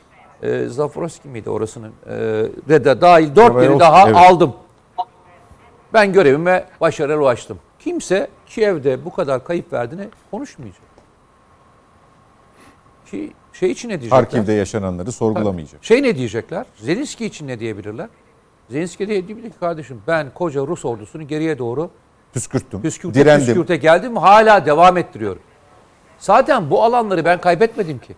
e, 0.43 0.67
Zaporozhye 0.67 1.33
miydi 1.33 1.51
orasının 1.51 1.93
e, 2.07 2.11
de, 2.69 2.85
de 2.85 3.01
dahil 3.01 3.37
dört 3.37 3.63
yeri 3.63 3.81
daha 3.81 4.07
evet. 4.07 4.17
aldım. 4.17 4.55
Ben 5.93 6.13
görevime 6.13 6.65
başarılı 6.81 7.23
ulaştım. 7.23 7.59
Kimse 7.79 8.29
Kiev'de 8.47 9.05
bu 9.05 9.13
kadar 9.13 9.45
kayıp 9.45 9.73
verdiğini 9.73 10.09
konuşmayacak. 10.31 10.83
Ki 13.11 13.33
şey 13.53 13.71
için 13.71 13.89
ne 13.89 13.93
diyecekler? 14.01 14.17
Harkiv'de 14.17 14.53
yaşananları 14.53 15.13
sorgulamayacak. 15.13 15.85
Şey 15.85 16.03
ne 16.03 16.17
diyecekler? 16.17 16.67
Zelenski 16.77 17.27
için 17.27 17.49
ne 17.49 17.61
diyebilirler? 17.61 18.09
Zelenski 18.71 19.09
diyebilir 19.09 19.51
ki 19.51 19.59
kardeşim 19.61 20.03
ben 20.07 20.31
koca 20.35 20.67
Rus 20.67 20.85
ordusunu 20.85 21.29
geriye 21.29 21.59
doğru 21.59 21.91
Püskürttüm, 22.35 22.83
püskürte 22.83 23.21
direndim. 23.21 23.47
püskürte 23.47 23.77
geldim 23.77 24.17
hala 24.17 24.67
devam 24.67 24.97
ettiriyorum. 24.97 25.43
Zaten 26.19 26.71
bu 26.71 26.83
alanları 26.85 27.25
ben 27.25 27.41
kaybetmedim 27.41 27.99
ki. 27.99 28.15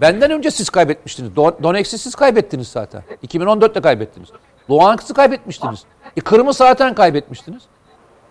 Benden 0.00 0.30
önce 0.30 0.50
siz 0.50 0.70
kaybetmiştiniz. 0.70 1.32
Don- 1.36 1.62
Donetsk'i 1.62 1.98
siz 1.98 2.14
kaybettiniz 2.14 2.68
zaten. 2.68 3.02
2014'te 3.26 3.80
kaybettiniz. 3.80 4.28
Luhansk'ı 4.70 5.14
kaybetmiştiniz. 5.14 5.84
E, 6.16 6.20
Kırım'ı 6.20 6.52
zaten 6.52 6.94
kaybetmiştiniz. 6.94 7.62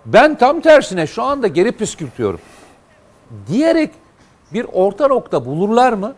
Ben 0.06 0.36
tam 0.38 0.62
tersine 0.62 1.08
şu 1.08 1.24
anda 1.24 1.48
geri 1.48 1.72
püskürtüyorum. 1.72 2.40
Diyerek 3.48 3.92
bir 4.54 4.66
orta 4.74 5.08
nokta 5.08 5.46
bulurlar 5.46 5.94
mı? 5.94 6.14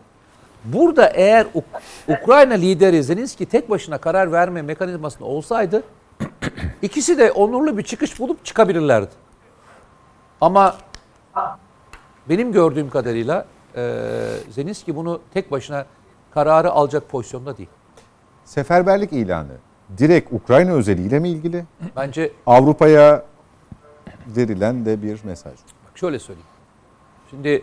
Burada 0.64 1.06
eğer 1.08 1.46
Uk- 1.54 1.80
Ukrayna 2.22 2.54
lideri 2.54 3.02
Zelenski 3.04 3.46
tek 3.46 3.70
başına 3.70 3.98
karar 3.98 4.32
verme 4.32 4.62
mekanizmasında 4.62 5.24
olsaydı 5.24 5.82
ikisi 6.82 7.18
de 7.18 7.32
onurlu 7.32 7.78
bir 7.78 7.82
çıkış 7.82 8.20
bulup 8.20 8.44
çıkabilirlerdi. 8.44 9.10
Ama 10.40 10.76
benim 12.28 12.52
gördüğüm 12.52 12.90
kadarıyla 12.90 13.46
e, 13.76 14.02
Zelenski 14.50 14.96
bunu 14.96 15.20
tek 15.34 15.50
başına 15.50 15.86
kararı 16.30 16.70
alacak 16.70 17.08
pozisyonda 17.08 17.56
değil. 17.56 17.68
Seferberlik 18.44 19.12
ilanı 19.12 19.56
direkt 19.98 20.32
Ukrayna 20.32 20.72
özeliyle 20.72 21.18
mi 21.18 21.28
ilgili? 21.28 21.64
Bence 21.96 22.32
Avrupa'ya 22.46 23.24
verilen 24.26 24.86
de 24.86 25.02
bir 25.02 25.24
mesaj. 25.24 25.52
Bak 25.52 25.98
şöyle 25.98 26.18
söyleyeyim. 26.18 26.48
Şimdi 27.30 27.62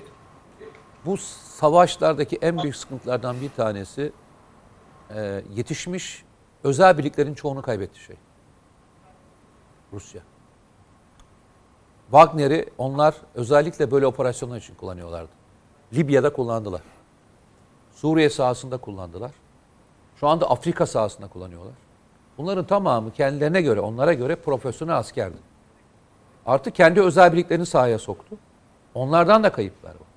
bu 1.05 1.17
savaşlardaki 1.17 2.37
en 2.41 2.63
büyük 2.63 2.75
sıkıntılardan 2.75 3.41
bir 3.41 3.49
tanesi 3.49 4.11
e, 5.15 5.41
yetişmiş 5.55 6.25
özel 6.63 6.97
birliklerin 6.97 7.33
çoğunu 7.33 7.61
kaybetti 7.61 7.99
şey. 7.99 8.15
Rusya. 9.93 10.21
Wagner'i 12.11 12.69
onlar 12.77 13.15
özellikle 13.35 13.91
böyle 13.91 14.07
operasyonlar 14.07 14.57
için 14.57 14.75
kullanıyorlardı. 14.75 15.31
Libya'da 15.93 16.33
kullandılar. 16.33 16.81
Suriye 17.91 18.29
sahasında 18.29 18.77
kullandılar. 18.77 19.31
Şu 20.15 20.27
anda 20.27 20.49
Afrika 20.49 20.85
sahasında 20.85 21.27
kullanıyorlar. 21.27 21.73
Bunların 22.37 22.65
tamamı 22.65 23.11
kendilerine 23.11 23.61
göre, 23.61 23.79
onlara 23.79 24.13
göre 24.13 24.35
profesyonel 24.35 24.97
askerdi. 24.97 25.37
Artık 26.45 26.75
kendi 26.75 27.01
özel 27.01 27.33
birliklerini 27.33 27.65
sahaya 27.65 27.99
soktu. 27.99 28.37
Onlardan 28.93 29.43
da 29.43 29.51
kayıplar 29.51 29.89
var. 29.89 30.07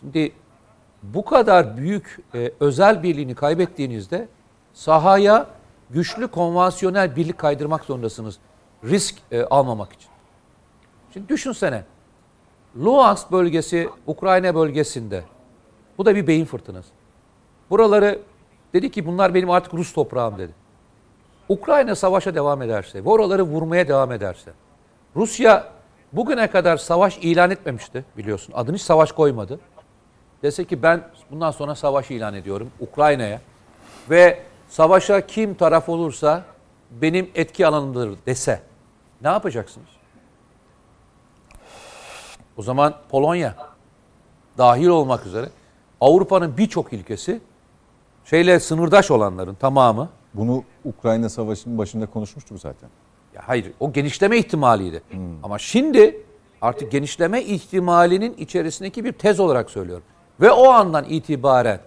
Şimdi 0.00 0.32
bu 1.02 1.24
kadar 1.24 1.76
büyük 1.76 2.20
e, 2.34 2.52
özel 2.60 3.02
birliğini 3.02 3.34
kaybettiğinizde 3.34 4.28
sahaya 4.74 5.46
güçlü 5.90 6.28
konvansiyonel 6.28 7.16
birlik 7.16 7.38
kaydırmak 7.38 7.84
zorundasınız. 7.84 8.38
Risk 8.84 9.14
e, 9.32 9.42
almamak 9.42 9.92
için. 9.92 10.08
Şimdi 11.12 11.28
düşünsene. 11.28 11.84
Luhansk 12.84 13.32
bölgesi 13.32 13.88
Ukrayna 14.06 14.54
bölgesinde. 14.54 15.22
Bu 15.98 16.06
da 16.06 16.14
bir 16.14 16.26
beyin 16.26 16.44
fırtınası. 16.44 16.88
Buraları 17.70 18.18
dedi 18.74 18.90
ki 18.90 19.06
bunlar 19.06 19.34
benim 19.34 19.50
artık 19.50 19.74
Rus 19.74 19.92
toprağım 19.92 20.38
dedi. 20.38 20.52
Ukrayna 21.48 21.94
savaşa 21.94 22.34
devam 22.34 22.62
ederse 22.62 23.02
oraları 23.02 23.42
vurmaya 23.42 23.88
devam 23.88 24.12
ederse 24.12 24.50
Rusya 25.16 25.68
bugüne 26.12 26.50
kadar 26.50 26.76
savaş 26.76 27.18
ilan 27.18 27.50
etmemişti 27.50 28.04
biliyorsun. 28.16 28.52
Adını 28.56 28.76
hiç 28.76 28.82
savaş 28.82 29.12
koymadı. 29.12 29.60
Dese 30.42 30.64
ki 30.64 30.82
ben 30.82 31.02
bundan 31.30 31.50
sonra 31.50 31.74
savaş 31.74 32.10
ilan 32.10 32.34
ediyorum 32.34 32.70
Ukrayna'ya 32.80 33.40
ve 34.10 34.42
savaşa 34.68 35.26
kim 35.26 35.54
taraf 35.54 35.88
olursa 35.88 36.44
benim 36.90 37.30
etki 37.34 37.66
alanımdır 37.66 38.18
dese 38.26 38.60
ne 39.22 39.28
yapacaksınız? 39.28 39.88
O 42.56 42.62
zaman 42.62 42.94
Polonya 43.10 43.56
dahil 44.58 44.86
olmak 44.86 45.26
üzere 45.26 45.48
Avrupa'nın 46.00 46.56
birçok 46.56 46.92
ülkesi 46.92 47.40
şeyle 48.24 48.60
sınırdaş 48.60 49.10
olanların 49.10 49.54
tamamı 49.54 50.08
Bunu 50.34 50.64
Ukrayna 50.84 51.28
Savaşı'nın 51.28 51.78
başında 51.78 52.06
konuşmuştuk 52.06 52.60
zaten. 52.60 52.90
Ya 53.34 53.42
hayır, 53.46 53.72
o 53.80 53.92
genişleme 53.92 54.38
ihtimaliydi. 54.38 55.02
Ama 55.42 55.58
şimdi 55.58 56.26
artık 56.60 56.92
genişleme 56.92 57.42
ihtimalinin 57.42 58.34
içerisindeki 58.34 59.04
bir 59.04 59.12
tez 59.12 59.40
olarak 59.40 59.70
söylüyorum. 59.70 60.04
Ve 60.40 60.50
o 60.50 60.68
andan 60.68 61.04
itibaren 61.04 61.80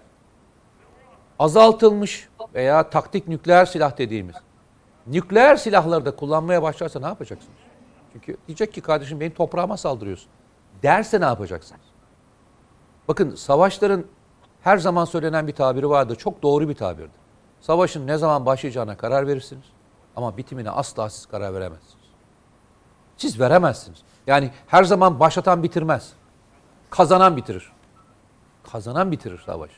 azaltılmış 1.38 2.28
veya 2.54 2.90
taktik 2.90 3.28
nükleer 3.28 3.66
silah 3.66 3.98
dediğimiz 3.98 4.36
nükleer 5.06 5.56
silahları 5.56 6.04
da 6.04 6.16
kullanmaya 6.16 6.62
başlarsa 6.62 7.00
ne 7.00 7.06
yapacaksınız? 7.06 7.58
Çünkü 8.12 8.36
diyecek 8.46 8.72
ki 8.72 8.80
kardeşim 8.80 9.20
benim 9.20 9.34
toprağıma 9.34 9.76
saldırıyorsun. 9.76 10.28
Derse 10.82 11.20
ne 11.20 11.24
yapacaksınız? 11.24 11.82
Bakın 13.08 13.34
savaşların 13.34 14.04
her 14.62 14.78
zaman 14.78 15.04
söylenen 15.04 15.46
bir 15.46 15.52
tabiri 15.52 15.90
vardı. 15.90 16.16
Çok 16.16 16.42
doğru 16.42 16.68
bir 16.68 16.74
tabirdi. 16.74 17.26
Savaşın 17.60 18.06
ne 18.06 18.18
zaman 18.18 18.46
başlayacağına 18.46 18.96
karar 18.96 19.26
verirsiniz. 19.26 19.64
Ama 20.16 20.36
bitimine 20.36 20.70
asla 20.70 21.10
siz 21.10 21.26
karar 21.26 21.54
veremezsiniz. 21.54 22.04
Siz 23.16 23.40
veremezsiniz. 23.40 23.98
Yani 24.26 24.50
her 24.66 24.84
zaman 24.84 25.20
başlatan 25.20 25.62
bitirmez. 25.62 26.12
Kazanan 26.90 27.36
bitirir. 27.36 27.72
Kazanan 28.72 29.12
bitirir 29.12 29.42
savaş. 29.46 29.70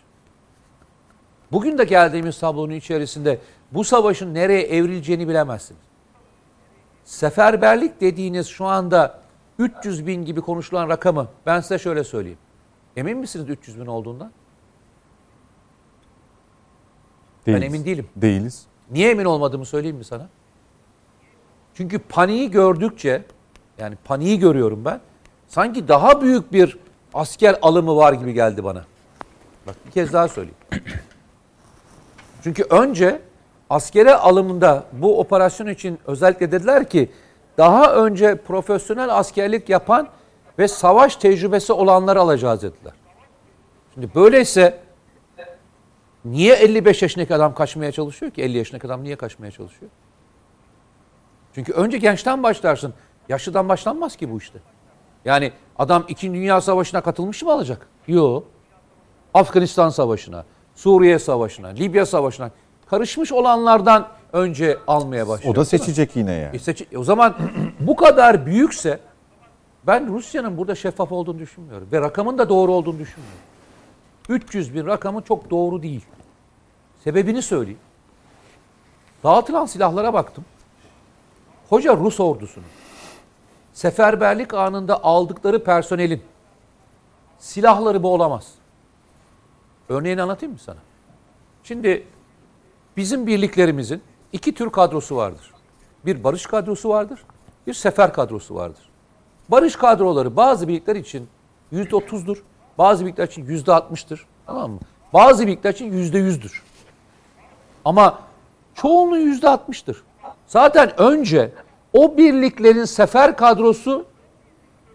Bugün 1.52 1.78
de 1.78 1.84
geldiğimiz 1.84 2.38
tablonun 2.38 2.74
içerisinde 2.74 3.38
bu 3.72 3.84
savaşın 3.84 4.34
nereye 4.34 4.62
evrileceğini 4.62 5.28
bilemezsiniz. 5.28 5.80
Seferberlik 7.04 8.00
dediğiniz 8.00 8.46
şu 8.46 8.64
anda 8.64 9.20
300 9.58 10.06
bin 10.06 10.24
gibi 10.24 10.40
konuşulan 10.40 10.88
rakamı 10.88 11.28
ben 11.46 11.60
size 11.60 11.78
şöyle 11.78 12.04
söyleyeyim. 12.04 12.38
Emin 12.96 13.18
misiniz 13.18 13.50
300 13.50 13.80
bin 13.80 13.86
olduğundan? 13.86 14.32
Değiliz. 17.46 17.62
emin 17.62 17.84
değilim. 17.84 18.08
Değiliz. 18.16 18.66
Niye 18.90 19.10
emin 19.10 19.24
olmadığımı 19.24 19.66
söyleyeyim 19.66 19.96
mi 19.96 20.04
sana? 20.04 20.28
Çünkü 21.74 21.98
paniği 21.98 22.50
gördükçe, 22.50 23.24
yani 23.78 23.96
paniği 24.04 24.38
görüyorum 24.38 24.84
ben, 24.84 25.00
sanki 25.48 25.88
daha 25.88 26.22
büyük 26.22 26.52
bir 26.52 26.78
asker 27.14 27.58
alımı 27.62 27.96
var 27.96 28.12
gibi 28.12 28.32
geldi 28.32 28.64
bana. 28.64 28.84
Bak 29.66 29.76
bir 29.86 29.90
kez 29.90 30.12
daha 30.12 30.28
söyleyeyim. 30.28 30.56
Çünkü 32.42 32.62
önce 32.62 33.20
askere 33.70 34.14
alımında 34.14 34.84
bu 34.92 35.20
operasyon 35.20 35.66
için 35.66 35.98
özellikle 36.06 36.52
dediler 36.52 36.88
ki 36.88 37.10
daha 37.58 37.94
önce 37.94 38.36
profesyonel 38.36 39.16
askerlik 39.16 39.68
yapan 39.68 40.08
ve 40.58 40.68
savaş 40.68 41.16
tecrübesi 41.16 41.72
olanları 41.72 42.20
alacağız 42.20 42.62
dediler. 42.62 42.92
Şimdi 43.94 44.14
böyleyse 44.14 44.80
niye 46.24 46.54
55 46.54 47.02
yaşındaki 47.02 47.34
adam 47.34 47.54
kaçmaya 47.54 47.92
çalışıyor 47.92 48.32
ki? 48.32 48.42
50 48.42 48.58
yaşındaki 48.58 48.86
adam 48.86 49.04
niye 49.04 49.16
kaçmaya 49.16 49.50
çalışıyor? 49.50 49.90
Çünkü 51.54 51.72
önce 51.72 51.98
gençten 51.98 52.42
başlarsın. 52.42 52.94
Yaşlıdan 53.28 53.68
başlanmaz 53.68 54.16
ki 54.16 54.32
bu 54.32 54.38
işte. 54.38 54.58
Yani 55.24 55.52
adam 55.78 56.04
2. 56.08 56.34
Dünya 56.34 56.60
Savaşı'na 56.60 57.00
katılmış 57.00 57.42
mı 57.42 57.52
alacak? 57.52 57.88
Yok. 58.06 58.44
Afganistan 59.34 59.88
Savaşı'na, 59.88 60.44
Suriye 60.78 61.18
Savaşı'na, 61.18 61.68
Libya 61.68 62.06
Savaşı'na 62.06 62.50
karışmış 62.86 63.32
olanlardan 63.32 64.08
önce 64.32 64.78
almaya 64.86 65.28
başlıyor. 65.28 65.54
O 65.54 65.56
da 65.58 65.64
seçecek 65.64 66.16
yine 66.16 66.32
yani. 66.32 66.56
E 66.56 66.58
seçi- 66.58 66.98
o 66.98 67.04
zaman 67.04 67.34
bu 67.80 67.96
kadar 67.96 68.46
büyükse 68.46 69.00
ben 69.86 70.08
Rusya'nın 70.14 70.56
burada 70.58 70.74
şeffaf 70.74 71.12
olduğunu 71.12 71.38
düşünmüyorum. 71.38 71.88
Ve 71.92 72.00
rakamın 72.00 72.38
da 72.38 72.48
doğru 72.48 72.72
olduğunu 72.72 72.98
düşünmüyorum. 72.98 73.40
300 74.28 74.74
bin 74.74 74.86
rakamı 74.86 75.22
çok 75.22 75.50
doğru 75.50 75.82
değil. 75.82 76.04
Sebebini 77.04 77.42
söyleyeyim. 77.42 77.80
Dağıtılan 79.24 79.66
silahlara 79.66 80.12
baktım. 80.12 80.44
Hoca 81.68 81.96
Rus 81.96 82.20
ordusunun 82.20 82.66
seferberlik 83.72 84.54
anında 84.54 85.04
aldıkları 85.04 85.64
personelin 85.64 86.22
silahları 87.38 88.02
bu 88.02 88.14
olamaz. 88.14 88.46
Örneğini 89.88 90.22
anlatayım 90.22 90.52
mı 90.52 90.58
sana? 90.58 90.76
Şimdi 91.62 92.06
bizim 92.96 93.26
birliklerimizin 93.26 94.02
iki 94.32 94.54
tür 94.54 94.70
kadrosu 94.70 95.16
vardır. 95.16 95.54
Bir 96.06 96.24
barış 96.24 96.46
kadrosu 96.46 96.88
vardır, 96.88 97.24
bir 97.66 97.74
sefer 97.74 98.12
kadrosu 98.12 98.54
vardır. 98.54 98.88
Barış 99.48 99.76
kadroları 99.76 100.36
bazı 100.36 100.68
birlikler 100.68 100.96
için 100.96 101.28
yüzde 101.70 101.96
otuzdur, 101.96 102.42
bazı 102.78 103.04
birlikler 103.06 103.26
için 103.26 103.44
yüzde 103.46 103.72
altmıştır. 103.72 104.26
Tamam 104.46 104.70
mı? 104.70 104.78
Bazı 105.12 105.46
birlikler 105.46 105.72
için 105.72 105.92
yüzde 105.92 106.18
yüzdür. 106.18 106.62
Ama 107.84 108.18
çoğunluğu 108.74 109.18
yüzde 109.18 109.48
altmıştır. 109.48 110.02
Zaten 110.46 111.00
önce 111.00 111.52
o 111.92 112.16
birliklerin 112.16 112.84
sefer 112.84 113.36
kadrosu 113.36 114.06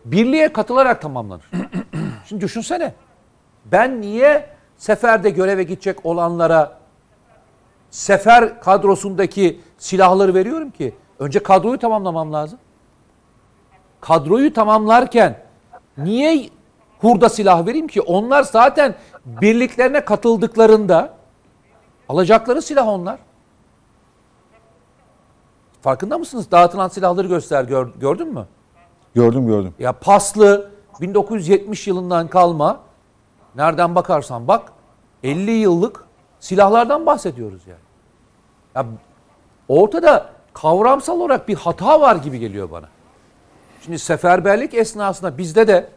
birliğe 0.05 0.53
katılarak 0.53 1.01
tamamlanır. 1.01 1.51
Şimdi 2.25 2.41
düşünsene. 2.41 2.93
Ben 3.65 4.01
niye 4.01 4.52
seferde 4.87 5.29
göreve 5.29 5.63
gidecek 5.63 6.05
olanlara 6.05 6.77
sefer 7.89 8.61
kadrosundaki 8.61 9.61
silahları 9.77 10.33
veriyorum 10.33 10.71
ki? 10.71 10.95
Önce 11.19 11.43
kadroyu 11.43 11.79
tamamlamam 11.79 12.33
lazım. 12.33 12.59
Kadroyu 14.01 14.53
tamamlarken 14.53 15.39
niye 15.97 16.49
hurda 17.01 17.29
silah 17.29 17.65
vereyim 17.65 17.87
ki? 17.87 18.01
Onlar 18.01 18.43
zaten 18.43 18.95
birliklerine 19.25 20.05
katıldıklarında 20.05 21.13
alacakları 22.09 22.61
silah 22.61 22.87
onlar. 22.87 23.19
Farkında 25.81 26.17
mısınız? 26.17 26.51
Dağıtılan 26.51 26.87
silahları 26.87 27.27
göster 27.27 27.63
gör- 27.63 27.93
gördün 27.99 28.33
mü? 28.33 28.45
Gördüm 29.15 29.47
gördüm. 29.47 29.73
Ya 29.79 29.93
paslı 29.93 30.71
1970 31.01 31.87
yılından 31.87 32.27
kalma 32.27 32.79
nereden 33.55 33.95
bakarsan 33.95 34.47
bak 34.47 34.72
50 35.23 35.51
yıllık 35.51 36.05
silahlardan 36.39 37.05
bahsediyoruz 37.05 37.61
yani. 37.67 37.79
Ya 38.75 38.85
ortada 39.67 40.29
kavramsal 40.53 41.19
olarak 41.19 41.47
bir 41.47 41.55
hata 41.55 42.01
var 42.01 42.15
gibi 42.15 42.39
geliyor 42.39 42.71
bana. 42.71 42.89
Şimdi 43.81 43.99
seferberlik 43.99 44.73
esnasında 44.73 45.37
bizde 45.37 45.67
de 45.67 45.89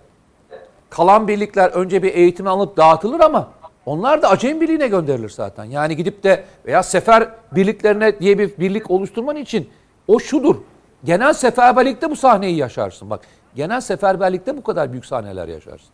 kalan 0.91 1.29
birlikler 1.29 1.71
önce 1.71 2.03
bir 2.03 2.15
eğitim 2.15 2.47
alıp 2.47 2.77
dağıtılır 2.77 3.21
ama 3.21 3.49
onlar 3.87 4.23
da 4.23 4.31
acem 4.31 4.61
birliğine 4.61 4.89
gönderilir 4.89 5.29
zaten. 5.29 5.65
Yani 5.65 5.97
gidip 5.97 6.25
de 6.25 6.45
veya 6.67 6.83
sefer 6.83 7.29
birliklerine 7.53 8.19
diye 8.19 8.39
bir 8.39 8.59
birlik 8.59 8.91
oluşturman 8.91 9.37
için 9.37 9.71
o 10.09 10.19
şudur. 10.19 10.57
Genel 11.05 11.33
seferberlikte 11.33 12.11
bu 12.11 12.17
sahneyi 12.17 12.57
yaşarsın. 12.57 13.11
Bak 13.11 13.21
genel 13.55 13.81
seferberlikte 13.81 14.57
bu 14.57 14.63
kadar 14.63 14.93
büyük 14.93 15.07
sahneler 15.07 15.49
yaşarsın. 15.49 15.89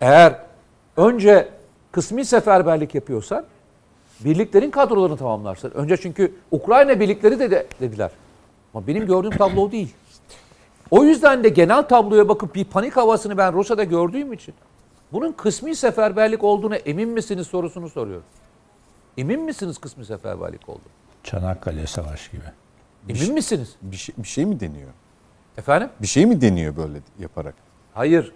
Eğer 0.00 0.40
önce 0.96 1.48
kısmi 1.96 2.24
seferberlik 2.24 2.94
yapıyorsan 2.94 3.44
birliklerin 4.20 4.70
kadrolarını 4.70 5.16
tamamlarsın. 5.16 5.70
Önce 5.70 5.96
çünkü 5.96 6.34
Ukrayna 6.50 7.00
birlikleri 7.00 7.38
de, 7.38 7.50
de 7.50 7.66
dediler. 7.80 8.10
Ama 8.74 8.86
benim 8.86 9.06
gördüğüm 9.06 9.30
tablo 9.30 9.60
o 9.60 9.72
değil. 9.72 9.94
O 10.90 11.04
yüzden 11.04 11.44
de 11.44 11.48
genel 11.48 11.82
tabloya 11.82 12.28
bakıp 12.28 12.54
bir 12.54 12.64
panik 12.64 12.96
havasını 12.96 13.38
ben 13.38 13.52
Rusya'da 13.52 13.84
gördüğüm 13.84 14.32
için 14.32 14.54
bunun 15.12 15.32
kısmi 15.32 15.76
seferberlik 15.76 16.44
olduğuna 16.44 16.76
emin 16.76 17.08
misiniz 17.08 17.46
sorusunu 17.46 17.88
soruyorum. 17.88 18.24
Emin 19.18 19.40
misiniz 19.40 19.78
kısmi 19.78 20.06
seferberlik 20.06 20.68
olduğunu? 20.68 20.92
Çanakkale 21.24 21.86
Savaşı 21.86 22.30
gibi. 22.32 22.42
Emin 23.08 23.34
misiniz? 23.34 23.76
Bir 23.82 23.96
şey, 23.96 24.14
bir 24.18 24.28
şey 24.28 24.46
mi 24.46 24.60
deniyor? 24.60 24.90
Efendim? 25.58 25.88
Bir 26.02 26.06
şey 26.06 26.26
mi 26.26 26.40
deniyor 26.40 26.76
böyle 26.76 26.98
yaparak? 27.18 27.54
Hayır. 27.94 28.32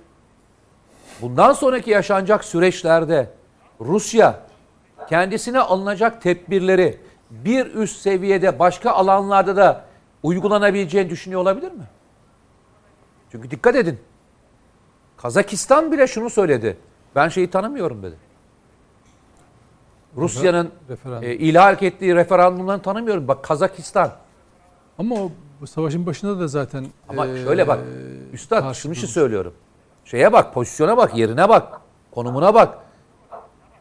Bundan 1.23 1.53
sonraki 1.53 1.91
yaşanacak 1.91 2.45
süreçlerde 2.45 3.40
Rusya 3.81 4.41
kendisine 5.09 5.61
alınacak 5.61 6.23
tedbirleri 6.23 7.01
bir 7.31 7.67
üst 7.67 8.01
seviyede 8.01 8.59
başka 8.59 8.91
alanlarda 8.91 9.57
da 9.57 9.85
uygulanabileceğini 10.23 11.11
düşünüyor 11.11 11.41
olabilir 11.41 11.73
mi? 11.73 11.85
Çünkü 13.33 13.51
dikkat 13.51 13.77
edin. 13.77 13.99
Kazakistan 15.17 15.93
bile 15.93 16.07
şunu 16.07 16.31
söyledi. 16.31 16.77
Ben 17.17 17.29
şeyi 17.29 17.51
tanımıyorum 17.51 18.03
dedi. 18.03 18.17
Rusya'nın 20.17 20.71
e, 21.23 21.35
ilhak 21.35 21.83
ettiği 21.83 22.15
referandumlarını 22.15 22.83
tanımıyorum. 22.83 23.29
Bak 23.29 23.45
Kazakistan. 23.45 24.13
Ama 24.99 25.15
o 25.63 25.67
savaşın 25.67 26.07
başında 26.07 26.41
da 26.41 26.49
zaten 26.49 26.87
Ama 27.09 27.27
eee, 27.27 27.45
şöyle 27.45 27.69
bak. 27.69 27.79
Üstad 28.33 28.61
karşı 28.61 28.81
şunu 28.81 28.95
söylüyorum. 28.95 29.55
Şeye 30.05 30.33
bak, 30.33 30.55
pozisyona 30.55 30.97
bak, 30.97 31.17
yerine 31.17 31.49
bak, 31.49 31.81
konumuna 32.11 32.55
bak. 32.55 32.79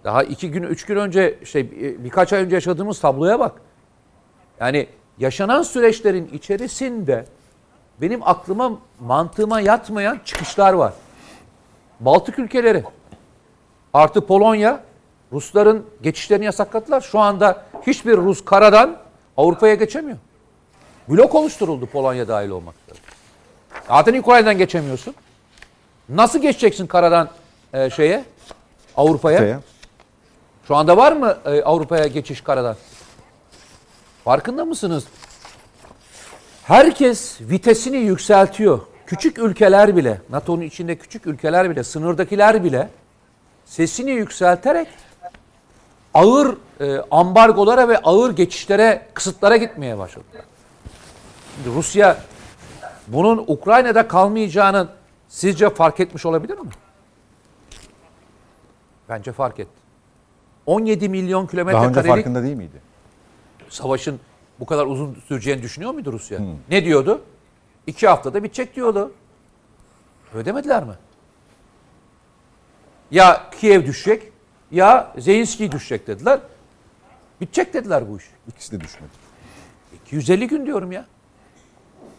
Daha 0.04 0.24
iki 0.24 0.52
gün, 0.52 0.64
üç 0.64 0.86
gün 0.86 0.96
önce, 0.96 1.40
şey 1.46 1.72
bir- 1.72 2.04
birkaç 2.04 2.34
ay 2.34 2.44
önce 2.44 2.56
yaşadığımız 2.56 3.00
tabloya 3.00 3.40
bak. 3.40 3.62
Yani 4.60 4.88
yaşanan 5.18 5.62
süreçlerin 5.64 6.28
içerisinde 6.34 7.26
benim 8.02 8.28
aklıma, 8.28 8.72
mantığıma 9.00 9.62
yatmayan 9.62 10.20
çıkışlar 10.26 10.74
var. 10.74 10.94
Baltık 12.00 12.40
ülkeleri, 12.40 12.84
artı 13.94 14.26
Polonya, 14.26 14.84
Rusların 15.32 15.86
geçişlerini 16.02 16.46
yasakladılar. 16.46 17.02
Şu 17.02 17.20
anda 17.20 17.66
hiçbir 17.88 18.18
Rus 18.18 18.46
karadan 18.46 18.98
Avrupa'ya 19.38 19.76
geçemiyor. 19.76 20.18
Blok 21.10 21.36
oluşturuldu 21.36 21.86
Polonya 21.86 22.28
dahil 22.28 22.50
olmak 22.50 22.76
üzere. 22.88 23.00
Zaten 23.88 24.20
Ukrayna'dan 24.20 24.58
geçemiyorsun. 24.58 25.16
Nasıl 26.10 26.40
geçeceksin 26.42 26.88
karadan 26.88 27.30
e, 27.74 27.90
şeye? 27.90 28.24
Avrupa'ya? 28.98 29.40
Şu 30.70 30.76
anda 30.76 30.98
var 30.98 31.12
mı 31.12 31.38
e, 31.46 31.62
Avrupa'ya 31.64 32.08
geçiş 32.08 32.42
karadan? 32.42 32.76
Farkında 34.24 34.66
mısınız? 34.66 35.04
Herkes 36.64 37.42
vitesini 37.42 37.98
yükseltiyor. 37.98 38.80
Küçük 39.06 39.38
ülkeler 39.38 39.96
bile, 39.96 40.22
NATO'nun 40.30 40.62
içinde 40.62 40.96
küçük 40.96 41.28
ülkeler 41.28 41.70
bile, 41.70 41.84
sınırdakiler 41.84 42.64
bile 42.64 42.90
sesini 43.66 44.12
yükselterek 44.12 44.88
ağır 46.14 46.58
e, 46.80 47.02
ambargolara 47.12 47.88
ve 47.88 47.98
ağır 47.98 48.32
geçişlere, 48.36 49.08
kısıtlara 49.14 49.58
gitmeye 49.58 49.98
başladı. 49.98 50.26
Şimdi 51.56 51.76
Rusya 51.76 52.18
bunun 53.08 53.44
Ukrayna'da 53.48 54.08
kalmayacağını 54.08 54.88
sizce 55.30 55.70
fark 55.70 56.00
etmiş 56.00 56.26
olabilir 56.26 56.58
mi? 56.58 56.70
Bence 59.10 59.32
fark 59.32 59.60
etti. 59.60 59.89
17 60.70 61.10
milyon 61.10 61.44
Daha 61.44 61.52
kilometre 61.52 61.80
önce 61.80 61.94
karelik 61.94 62.16
farkında 62.16 62.44
değil 62.44 62.56
miydi? 62.56 62.82
savaşın 63.70 64.20
bu 64.60 64.66
kadar 64.66 64.86
uzun 64.86 65.18
süreceğini 65.28 65.62
düşünüyor 65.62 65.92
muydu 65.92 66.14
Rusya? 66.14 66.40
Ne 66.70 66.86
diyordu? 66.86 67.22
İki 67.88 68.08
haftada 68.08 68.44
bitecek 68.44 68.76
diyordu. 68.76 69.12
Öyle 70.34 70.46
demediler 70.46 70.84
mi? 70.84 70.94
Ya 73.12 73.50
Kiev 73.60 73.86
düşecek 73.86 74.24
ya 74.72 75.14
Zelenski 75.18 75.72
düşecek 75.72 76.08
dediler. 76.08 76.40
Bitecek 77.42 77.74
dediler 77.74 78.10
bu 78.10 78.18
iş. 78.18 78.24
İkisi 78.48 78.72
de 78.72 78.82
düşmedi. 78.82 79.12
250 80.06 80.48
gün 80.48 80.66
diyorum 80.66 80.92
ya. 80.92 81.06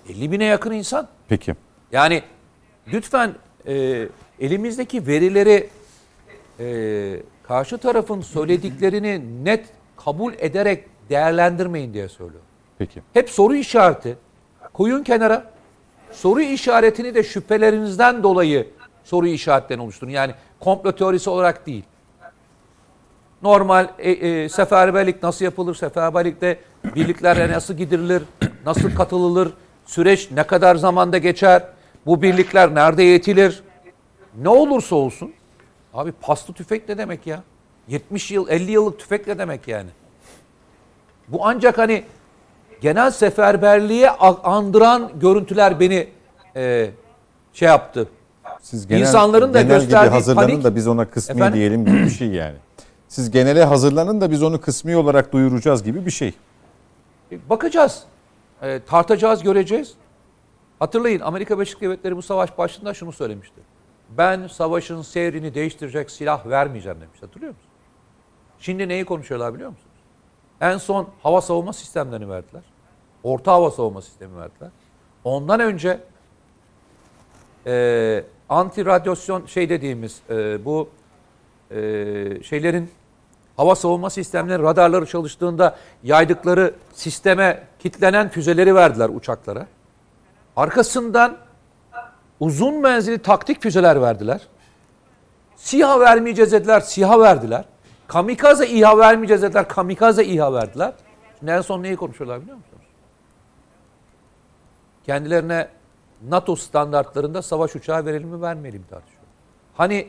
50 0.09 0.33
bine 0.33 0.45
yakın 0.45 0.73
insan. 0.73 1.09
Peki. 1.29 1.55
Yani 1.93 2.23
lütfen 2.93 3.35
e, 3.67 4.09
elimizdeki 4.41 5.07
verileri 5.07 5.71
e, 6.61 7.23
karşı 7.51 7.79
tarafın 7.79 8.21
söylediklerini 8.21 9.45
net 9.45 9.67
kabul 9.97 10.33
ederek 10.39 10.85
değerlendirmeyin 11.09 11.95
diye 11.95 12.09
söylüyorum. 12.09 12.47
Peki. 12.79 13.03
Hep 13.13 13.31
soru 13.31 13.55
işareti. 13.55 14.17
Koyun 14.73 15.03
kenara. 15.03 15.51
Soru 16.13 16.41
işaretini 16.41 17.15
de 17.15 17.23
şüphelerinizden 17.23 18.23
dolayı 18.23 18.69
soru 19.05 19.27
işaretten 19.27 19.79
oluşturun. 19.79 20.11
Yani 20.11 20.35
komplo 20.61 20.93
teorisi 20.93 21.31
olarak 21.31 21.67
değil. 21.67 21.85
Normal 23.43 23.89
e, 23.99 24.11
e, 24.11 24.49
seferberlik 24.49 25.23
nasıl 25.23 25.45
yapılır? 25.45 25.75
Seferberlikte 25.75 26.59
birliklere 26.95 27.53
nasıl 27.53 27.75
gidirilir? 27.75 28.23
Nasıl 28.67 28.95
katılılır? 28.95 29.53
Süreç 29.87 30.31
ne 30.31 30.43
kadar 30.43 30.77
zamanda 30.77 31.19
geçer? 31.19 31.63
Bu 32.07 32.23
birlikler 32.23 32.75
nerede 32.75 33.03
yetilir? 33.03 33.63
Ne 34.43 34.49
olursa 34.49 34.97
olsun. 34.97 35.33
Abi 35.95 36.13
paslı 36.13 36.55
tüfek 36.55 36.89
ne 36.89 36.99
demek 36.99 37.27
ya? 37.27 37.43
70 37.89 38.31
yıl, 38.31 38.49
50 38.49 38.71
yıllık 38.71 38.99
tüfek 38.99 39.27
ne 39.27 39.39
demek 39.39 39.69
yani? 39.69 39.91
Bu 41.29 41.47
ancak 41.47 41.79
hani 41.79 42.05
genel 42.81 43.11
seferberliğe 43.11 44.11
andıran 44.11 45.11
görüntüler 45.21 45.81
beni 45.81 46.09
e, 46.57 46.91
şey 47.53 47.69
yaptı. 47.69 48.09
Siz 48.63 48.87
genel, 48.87 49.01
İnsanların 49.01 49.55
da 49.55 49.63
genel 49.63 49.81
gösterdiği 49.81 50.07
gibi 50.07 50.15
hazırlanın 50.15 50.49
panik- 50.49 50.65
da 50.65 50.77
biz 50.77 50.87
ona 50.89 51.05
kısmi 51.11 51.37
Efendim? 51.37 51.59
diyelim 51.59 51.85
gibi 51.85 51.97
bir 52.05 52.11
şey 52.11 52.29
yani. 52.29 52.57
Siz 53.09 53.31
genele 53.31 53.65
hazırlanın 53.65 54.21
da 54.21 54.31
biz 54.31 54.43
onu 54.43 54.61
kısmi 54.61 54.97
olarak 54.97 55.33
duyuracağız 55.33 55.83
gibi 55.83 56.07
bir 56.07 56.11
şey. 56.11 56.35
E, 57.33 57.49
Bakacağız. 57.51 58.03
E, 58.63 58.81
tartacağız, 58.87 59.43
göreceğiz. 59.43 59.95
Hatırlayın 60.79 61.21
Amerika 61.21 61.55
Birleşik 61.59 61.81
Devletleri 61.81 62.17
bu 62.17 62.23
savaş 62.23 62.59
başında 62.59 62.95
şunu 62.95 63.13
söylemişti. 63.13 63.61
Ben 64.11 64.47
savaşın 64.47 65.03
seyrini 65.03 65.55
değiştirecek 65.55 66.11
silah 66.11 66.47
vermeyeceğim 66.47 67.01
demiş. 67.01 67.23
Hatırlıyor 67.23 67.53
musunuz? 67.53 67.71
Şimdi 68.59 68.89
neyi 68.89 69.05
konuşuyorlar 69.05 69.55
biliyor 69.55 69.71
musunuz? 69.71 69.91
En 70.61 70.77
son 70.77 71.09
hava 71.23 71.41
savunma 71.41 71.73
sistemlerini 71.73 72.29
verdiler. 72.31 72.63
Orta 73.23 73.53
hava 73.53 73.71
savunma 73.71 74.03
sistemi 74.03 74.37
verdiler. 74.37 74.71
Ondan 75.25 75.61
önce 75.61 76.01
e, 77.67 78.25
anti 78.49 78.87
radyasyon 78.87 79.47
şey 79.47 79.69
dediğimiz 79.69 80.21
e, 80.31 80.65
bu 80.65 80.89
e, 81.71 81.77
şeylerin 82.43 82.91
hava 83.57 83.75
savunma 83.75 84.11
sistemleri 84.11 84.63
radarları 84.63 85.07
çalıştığında 85.07 85.77
yaydıkları 86.03 86.75
sisteme 86.93 87.67
kitlenen 87.79 88.29
füzeleri 88.29 88.75
verdiler 88.75 89.09
uçaklara. 89.09 89.67
Arkasından 90.57 91.37
uzun 92.41 92.81
menzilli 92.81 93.19
taktik 93.19 93.63
füzeler 93.63 94.03
verdiler. 94.03 94.41
SİHA 95.57 96.01
vermeyeceğiz 96.01 96.53
dediler, 96.53 96.81
SİHA 96.81 97.21
verdiler. 97.21 97.65
Kamikaze 98.07 98.69
İHA 98.69 98.99
vermeyeceğiz 98.99 99.43
dediler, 99.43 99.69
kamikaze 99.69 100.25
İHA 100.25 100.53
verdiler. 100.53 100.93
Şimdi 101.39 101.53
en 101.53 101.61
son 101.61 101.83
neyi 101.83 101.97
konuşuyorlar 101.97 102.43
biliyor 102.43 102.57
musunuz? 102.57 102.85
Kendilerine 105.07 105.69
NATO 106.29 106.57
standartlarında 106.57 107.43
savaş 107.43 107.77
uçağı 107.77 108.07
verelim 108.07 108.29
mi 108.29 108.43
vermeyelim 108.43 108.81
mi 108.81 108.87
tartışıyor. 108.91 109.23
Hani 109.77 110.09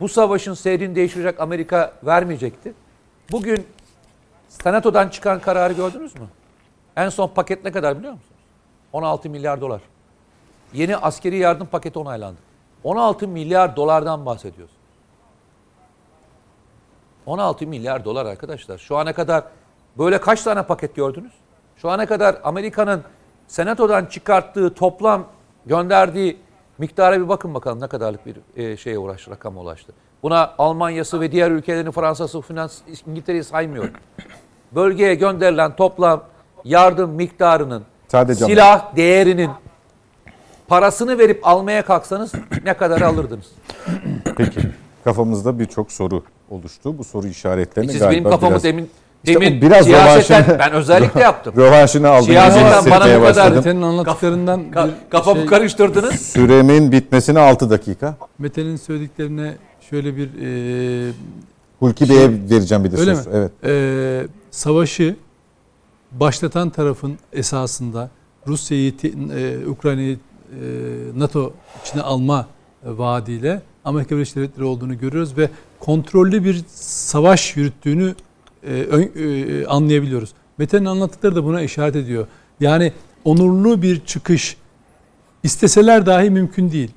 bu 0.00 0.08
savaşın 0.08 0.54
seyrini 0.54 0.94
değiştirecek 0.94 1.40
Amerika 1.40 1.92
vermeyecekti. 2.02 2.74
Bugün 3.32 3.66
Senato'dan 4.48 5.08
çıkan 5.08 5.40
kararı 5.40 5.72
gördünüz 5.72 6.14
mü? 6.14 6.26
En 6.96 7.08
son 7.08 7.28
paket 7.28 7.64
ne 7.64 7.72
kadar 7.72 7.98
biliyor 7.98 8.12
musunuz? 8.12 8.40
16 8.92 9.30
milyar 9.30 9.60
dolar. 9.60 9.80
Yeni 10.74 10.96
askeri 10.96 11.36
yardım 11.36 11.66
paketi 11.66 11.98
onaylandı. 11.98 12.38
16 12.84 13.28
milyar 13.28 13.76
dolardan 13.76 14.26
bahsediyoruz. 14.26 14.74
16 17.26 17.66
milyar 17.66 18.04
dolar 18.04 18.26
arkadaşlar. 18.26 18.78
Şu 18.78 18.96
ana 18.96 19.12
kadar 19.12 19.44
böyle 19.98 20.20
kaç 20.20 20.42
tane 20.42 20.62
paket 20.62 20.96
gördünüz? 20.96 21.32
Şu 21.76 21.90
ana 21.90 22.06
kadar 22.06 22.36
Amerika'nın 22.44 23.02
Senato'dan 23.48 24.06
çıkarttığı 24.06 24.74
toplam 24.74 25.24
gönderdiği 25.66 26.38
miktara 26.78 27.20
bir 27.20 27.28
bakın 27.28 27.54
bakalım 27.54 27.80
ne 27.80 27.86
kadarlık 27.86 28.26
bir 28.26 28.36
e, 28.56 28.76
şeye 28.76 28.98
uğraştı, 28.98 29.30
rakama 29.30 29.60
ulaştı. 29.60 29.92
Buna 30.22 30.54
Almanya'sı 30.58 31.20
ve 31.20 31.32
diğer 31.32 31.50
ülkelerin 31.50 31.90
Fransa'sı, 31.90 32.40
Finans, 32.40 32.80
İngiltere'yi 33.06 33.44
saymıyorum. 33.44 33.92
Bölgeye 34.72 35.14
gönderilen 35.14 35.76
toplam 35.76 36.24
yardım 36.64 37.10
miktarının 37.10 37.84
Sadece 38.08 38.44
silah 38.44 38.96
değerinin 38.96 39.50
parasını 40.68 41.18
verip 41.18 41.46
almaya 41.46 41.84
kalksanız 41.84 42.32
ne 42.64 42.74
kadar 42.74 43.00
alırdınız? 43.00 43.46
Peki. 44.36 44.60
Kafamızda 45.04 45.58
birçok 45.58 45.92
soru 45.92 46.22
oluştu. 46.50 46.98
Bu 46.98 47.04
soru 47.04 47.26
işaretlerini 47.26 47.90
Siz 47.90 48.00
galiba 48.00 48.12
benim 48.20 48.30
kafamı 48.30 48.50
biraz, 48.52 48.64
demin 48.64 48.90
İşte 49.24 49.40
demin 49.40 49.58
o 49.58 49.62
biraz 49.62 49.84
siyaseten 49.86 50.58
ben 50.58 50.72
özellikle 50.72 51.20
yaptım. 51.30 51.54
rövanşını 51.56 52.08
aldığınızı 52.08 52.24
Siyaseten 52.32 52.90
bana 52.90 53.20
bu 53.20 53.24
kadar-. 53.24 53.52
Mete'nin 53.52 53.82
anlattıklarından 53.82 54.60
Ka- 54.72 54.86
bir 54.88 55.10
kafamı 55.10 55.38
şey- 55.38 55.46
karıştırdınız. 55.46 56.14
Süremin 56.20 56.92
bitmesine 56.92 57.38
6 57.40 57.70
dakika. 57.70 58.16
Mete'nin 58.38 58.76
söylediklerine 58.76 59.54
şöyle 59.90 60.16
bir 60.16 60.28
e, 61.08 61.12
Hulki 61.80 62.08
Bey'e 62.08 62.30
vereceğim 62.50 62.84
bir 62.84 62.92
de 62.92 62.96
Öyle 62.96 63.14
söz. 63.16 63.26
mi? 63.26 63.32
Evet. 63.36 63.50
e, 63.64 64.26
savaşı 64.50 65.16
başlatan 66.12 66.70
tarafın 66.70 67.18
esasında 67.32 68.10
Rusya'yı, 68.46 68.92
e, 69.36 69.66
Ukrayna'yı 69.68 70.18
NATO 71.16 71.52
içine 71.84 72.02
alma 72.02 72.46
e, 72.86 72.98
vaadiyle 72.98 73.62
Amerika 73.84 74.14
Birleşik 74.14 74.36
Devletleri 74.36 74.64
olduğunu 74.64 74.98
görüyoruz 74.98 75.38
ve 75.38 75.50
kontrollü 75.80 76.44
bir 76.44 76.64
savaş 76.74 77.56
yürüttüğünü 77.56 78.14
e, 78.62 78.76
e, 78.76 79.66
anlayabiliyoruz. 79.66 80.32
Mete'nin 80.58 80.84
anlattıkları 80.84 81.36
da 81.36 81.44
buna 81.44 81.62
işaret 81.62 81.96
ediyor. 81.96 82.26
Yani 82.60 82.92
onurlu 83.24 83.82
bir 83.82 84.04
çıkış 84.04 84.56
isteseler 85.42 86.06
dahi 86.06 86.30
mümkün 86.30 86.70
değil. 86.72 86.90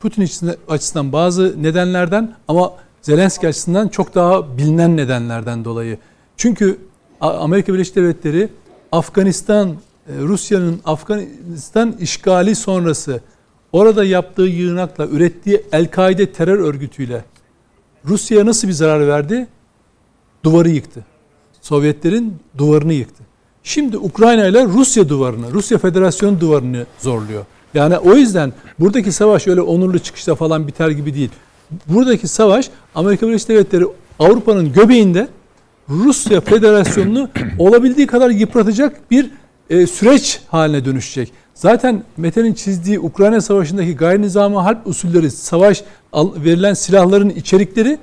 Putin 0.00 0.22
açısından- 0.68 1.12
bazı 1.12 1.62
nedenlerden 1.62 2.34
ama 2.48 2.72
Zelenski 3.02 3.48
açısından 3.48 3.88
çok 3.88 4.14
daha 4.14 4.58
bilinen 4.58 4.96
nedenlerden 4.96 5.64
dolayı. 5.64 5.98
Çünkü 6.36 6.78
Amerika 7.20 7.74
Birleşik 7.74 7.96
Devletleri 7.96 8.48
Afganistan, 8.92 9.68
e, 9.68 9.74
Rusya'nın 10.08 10.80
Afganistan 10.84 11.92
işgali 11.92 12.54
sonrası 12.54 13.20
orada 13.72 14.04
yaptığı 14.04 14.42
yığınakla, 14.42 15.06
ürettiği 15.06 15.62
El-Kaide 15.72 16.32
terör 16.32 16.58
örgütüyle 16.58 17.24
Rusya'ya 18.04 18.46
nasıl 18.46 18.68
bir 18.68 18.72
zarar 18.72 19.08
verdi? 19.08 19.46
Duvarı 20.44 20.68
yıktı. 20.68 21.04
Sovyetlerin 21.60 22.36
duvarını 22.58 22.92
yıktı. 22.92 23.22
Şimdi 23.62 23.98
Ukrayna 23.98 24.46
ile 24.46 24.64
Rusya 24.64 25.08
duvarını, 25.08 25.52
Rusya 25.52 25.78
Federasyonu 25.78 26.40
duvarını 26.40 26.86
zorluyor. 26.98 27.44
Yani 27.74 27.98
o 27.98 28.14
yüzden 28.14 28.52
buradaki 28.80 29.12
savaş 29.12 29.46
öyle 29.46 29.60
onurlu 29.60 29.98
çıkışta 29.98 30.34
falan 30.34 30.66
biter 30.66 30.90
gibi 30.90 31.14
değil. 31.14 31.30
Buradaki 31.88 32.28
savaş 32.28 32.70
Amerika 32.94 33.28
Birleşik 33.28 33.48
Devletleri 33.48 33.84
Avrupa'nın 34.18 34.72
göbeğinde 34.72 35.28
Rusya 35.88 36.40
Federasyonu'nu 36.40 37.28
olabildiği 37.58 38.06
kadar 38.06 38.30
yıpratacak 38.30 39.10
bir 39.10 39.30
e, 39.70 39.86
süreç 39.86 40.40
haline 40.48 40.84
dönüşecek. 40.84 41.32
Zaten 41.54 42.02
Mete'nin 42.16 42.54
çizdiği 42.54 43.00
Ukrayna 43.00 43.40
Savaşı'ndaki 43.40 43.96
gayri 43.96 44.22
nizami 44.22 44.56
harp 44.56 44.86
usulleri, 44.86 45.30
savaş 45.30 45.84
al- 46.12 46.30
verilen 46.44 46.74
silahların 46.74 47.28
içerikleri 47.30 47.98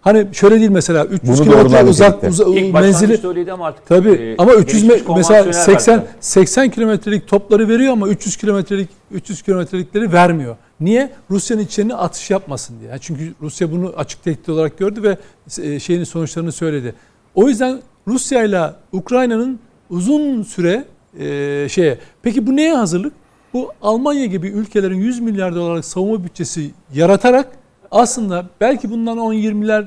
hani 0.00 0.26
şöyle 0.32 0.58
değil 0.60 0.70
mesela 0.70 1.04
300 1.04 1.38
Bunu 1.40 1.44
kilometre 1.50 1.84
uzak 1.84 2.14
nitelikte. 2.14 2.42
uza- 2.44 2.58
İlk 2.58 2.74
menzili 2.74 3.18
söyledi 3.18 3.52
ama 3.52 3.66
artık 3.66 3.86
Tabii 3.86 4.10
e, 4.10 4.34
ama 4.38 4.54
300 4.54 4.82
me- 4.84 4.86
mesela 4.88 5.04
konvansiyonel 5.04 5.52
80 5.52 5.94
verdiler. 5.96 6.14
80 6.20 6.70
kilometrelik 6.70 7.28
topları 7.28 7.68
veriyor 7.68 7.92
ama 7.92 8.08
300 8.08 8.36
kilometrelik 8.36 8.88
300 9.10 9.42
kilometrelikleri 9.42 10.12
vermiyor. 10.12 10.56
Niye? 10.80 11.10
Rusya'nın 11.30 11.62
içlerine 11.62 11.94
atış 11.94 12.30
yapmasın 12.30 12.76
diye. 12.80 12.90
Yani 12.90 13.00
çünkü 13.02 13.34
Rusya 13.42 13.72
bunu 13.72 13.92
açık 13.96 14.24
tehdit 14.24 14.48
olarak 14.48 14.78
gördü 14.78 15.02
ve 15.02 15.18
e, 15.62 15.80
şeyin 15.80 16.04
sonuçlarını 16.04 16.52
söyledi. 16.52 16.94
O 17.34 17.48
yüzden 17.48 17.80
Rusya 18.08 18.42
ile 18.44 18.62
Ukrayna'nın 18.92 19.58
uzun 19.90 20.42
süre 20.42 20.84
e, 21.18 21.68
şeye. 21.68 21.98
Peki 22.22 22.46
bu 22.46 22.56
neye 22.56 22.74
hazırlık? 22.74 23.12
Bu 23.52 23.72
Almanya 23.82 24.26
gibi 24.26 24.48
ülkelerin 24.48 24.96
100 24.96 25.20
milyar 25.20 25.54
dolarlık 25.54 25.84
savunma 25.84 26.24
bütçesi 26.24 26.70
yaratarak 26.94 27.48
aslında 27.90 28.46
belki 28.60 28.90
bundan 28.90 29.18
10-20'ler 29.18 29.86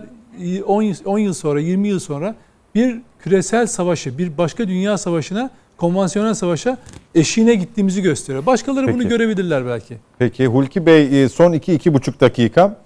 10, 0.65 0.95
10 1.06 1.19
yıl 1.19 1.34
sonra 1.34 1.60
20 1.60 1.88
yıl 1.88 1.99
sonra 1.99 2.36
bir 2.76 3.02
küresel 3.19 3.68
savaşı, 3.68 4.18
bir 4.18 4.38
başka 4.38 4.68
dünya 4.68 4.98
savaşına, 4.98 5.49
konvansiyonel 5.78 6.34
savaşa 6.34 6.78
eşiğine 7.15 7.56
gittiğimizi 7.56 8.02
gösteriyor. 8.02 8.45
Başkaları 8.45 8.86
Peki. 8.86 8.99
bunu 8.99 9.10
görebilirler 9.10 9.65
belki. 9.65 9.98
Peki 10.19 10.48
Hulki 10.48 10.86
Bey 10.86 11.24
e, 11.24 11.30
son 11.30 11.53
2-2,5 11.53 12.19
dakika. 12.19 12.78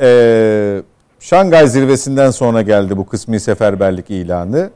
Ee, 0.00 0.82
Şangay 1.20 1.68
zirvesinden 1.68 2.30
sonra 2.30 2.62
geldi 2.62 2.96
bu 2.96 3.06
kısmi 3.06 3.40
seferberlik 3.40 4.10
ilanı. 4.10 4.70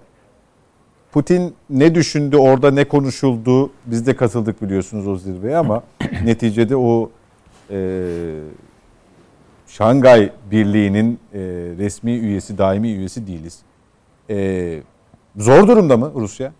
Putin 1.16 1.54
ne 1.70 1.94
düşündü, 1.94 2.36
orada 2.36 2.70
ne 2.70 2.84
konuşuldu? 2.84 3.70
Biz 3.86 4.06
de 4.06 4.16
katıldık 4.16 4.62
biliyorsunuz 4.62 5.08
o 5.08 5.16
zirveye 5.16 5.56
ama 5.56 5.82
neticede 6.24 6.76
o 6.76 7.10
e, 7.70 8.02
Şangay 9.66 10.32
Birliği'nin 10.50 11.20
e, 11.34 11.38
resmi 11.78 12.12
üyesi, 12.12 12.58
daimi 12.58 12.88
üyesi 12.92 13.26
değiliz. 13.26 13.58
E, 14.30 14.78
zor 15.36 15.68
durumda 15.68 15.96
mı 15.96 16.12
Rusya? 16.14 16.52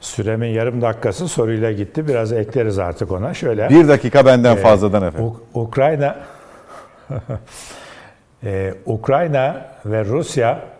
Süremin 0.00 0.48
yarım 0.48 0.82
dakikası 0.82 1.28
soruyla 1.28 1.72
gitti. 1.72 2.08
Biraz 2.08 2.32
ekleriz 2.32 2.78
artık 2.78 3.12
ona. 3.12 3.34
Şöyle. 3.34 3.68
Bir 3.70 3.88
dakika 3.88 4.26
benden 4.26 4.56
fazladan 4.56 5.02
efendim. 5.02 5.26
Uk- 5.54 5.60
Ukrayna 5.60 6.16
Ee, 8.44 8.74
Ukrayna 8.86 9.66
ve 9.86 10.04
Rusya 10.04 10.72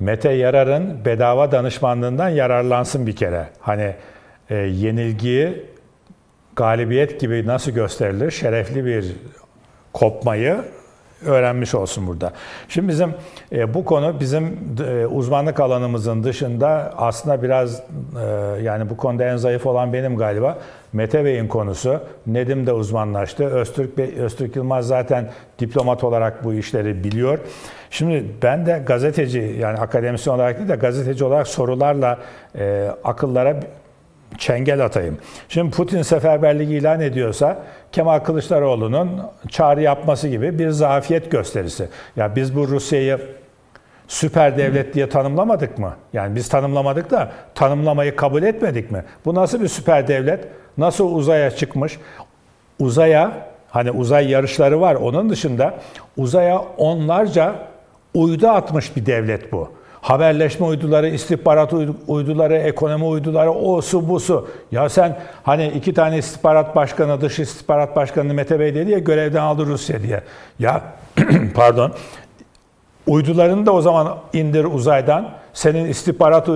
Mete 0.00 0.32
Yarar'ın 0.32 1.04
bedava 1.04 1.52
danışmanlığından 1.52 2.28
yararlansın 2.28 3.06
bir 3.06 3.16
kere. 3.16 3.46
Hani 3.60 3.94
e, 4.50 4.54
yenilgiyi 4.56 5.66
galibiyet 6.56 7.20
gibi 7.20 7.46
nasıl 7.46 7.72
gösterilir? 7.72 8.30
Şerefli 8.30 8.84
bir 8.84 9.16
kopmayı 9.92 10.64
öğrenmiş 11.26 11.74
olsun 11.74 12.06
burada. 12.06 12.32
Şimdi 12.68 12.88
bizim 12.88 13.14
e, 13.52 13.74
bu 13.74 13.84
konu 13.84 14.20
bizim 14.20 14.58
e, 14.88 15.06
uzmanlık 15.06 15.60
alanımızın 15.60 16.24
dışında 16.24 16.94
aslında 16.96 17.42
biraz 17.42 17.80
e, 17.80 17.82
yani 18.62 18.90
bu 18.90 18.96
konuda 18.96 19.24
en 19.24 19.36
zayıf 19.36 19.66
olan 19.66 19.92
benim 19.92 20.16
galiba. 20.16 20.58
Mete 20.92 21.24
Bey'in 21.24 21.48
konusu. 21.48 22.00
Nedim 22.26 22.66
de 22.66 22.72
uzmanlaştı. 22.72 23.44
Öztürk 23.44 23.98
Bey, 23.98 24.14
Öztürk 24.18 24.56
Yılmaz 24.56 24.86
zaten 24.86 25.30
diplomat 25.58 26.04
olarak 26.04 26.44
bu 26.44 26.54
işleri 26.54 27.04
biliyor. 27.04 27.38
Şimdi 27.90 28.24
ben 28.42 28.66
de 28.66 28.82
gazeteci 28.86 29.56
yani 29.60 29.78
akademisyen 29.78 30.34
olarak 30.34 30.58
değil 30.58 30.68
de 30.68 30.76
gazeteci 30.76 31.24
olarak 31.24 31.48
sorularla 31.48 32.18
e, 32.58 32.90
akıllara 33.04 33.60
çengel 34.38 34.84
atayım. 34.84 35.18
Şimdi 35.48 35.70
Putin 35.70 36.02
seferberliği 36.02 36.80
ilan 36.80 37.00
ediyorsa 37.00 37.62
Kemal 37.92 38.18
Kılıçdaroğlu'nun 38.18 39.20
çağrı 39.48 39.82
yapması 39.82 40.28
gibi 40.28 40.58
bir 40.58 40.70
zafiyet 40.70 41.30
gösterisi. 41.30 41.88
Ya 42.16 42.36
biz 42.36 42.56
bu 42.56 42.68
Rusya'yı 42.68 43.18
süper 44.08 44.58
devlet 44.58 44.94
diye 44.94 45.08
tanımlamadık 45.08 45.78
mı? 45.78 45.94
Yani 46.12 46.36
biz 46.36 46.48
tanımlamadık 46.48 47.10
da 47.10 47.32
tanımlamayı 47.54 48.16
kabul 48.16 48.42
etmedik 48.42 48.90
mi? 48.90 49.04
Bu 49.24 49.34
nasıl 49.34 49.60
bir 49.60 49.68
süper 49.68 50.08
devlet? 50.08 50.48
Nasıl 50.78 51.14
uzaya 51.14 51.50
çıkmış? 51.50 51.98
Uzaya 52.78 53.32
hani 53.70 53.90
uzay 53.90 54.30
yarışları 54.30 54.80
var. 54.80 54.94
Onun 54.94 55.30
dışında 55.30 55.74
uzaya 56.16 56.58
onlarca 56.58 57.54
uydu 58.14 58.48
atmış 58.48 58.96
bir 58.96 59.06
devlet 59.06 59.52
bu. 59.52 59.72
Haberleşme 60.00 60.66
uyduları, 60.66 61.08
istihbarat 61.08 61.72
uydu- 61.72 61.96
uyduları, 62.06 62.56
ekonomi 62.56 63.04
uyduları, 63.04 63.50
o 63.52 63.80
su 63.80 64.08
bu 64.08 64.20
su. 64.20 64.48
Ya 64.72 64.88
sen 64.88 65.18
hani 65.42 65.68
iki 65.68 65.94
tane 65.94 66.18
istihbarat 66.18 66.76
başkanı, 66.76 67.20
dış 67.20 67.38
istihbarat 67.38 67.96
başkanı 67.96 68.34
Mete 68.34 68.60
Bey 68.60 68.74
dedi 68.74 68.90
ya 68.90 68.98
görevden 68.98 69.42
aldı 69.42 69.66
Rusya 69.66 70.02
diye. 70.02 70.20
Ya 70.58 70.82
pardon 71.54 71.92
Uydularını 73.06 73.66
da 73.66 73.72
o 73.72 73.80
zaman 73.80 74.16
indir 74.32 74.64
uzaydan. 74.64 75.28
Senin 75.52 75.84
istihbarat 75.84 76.48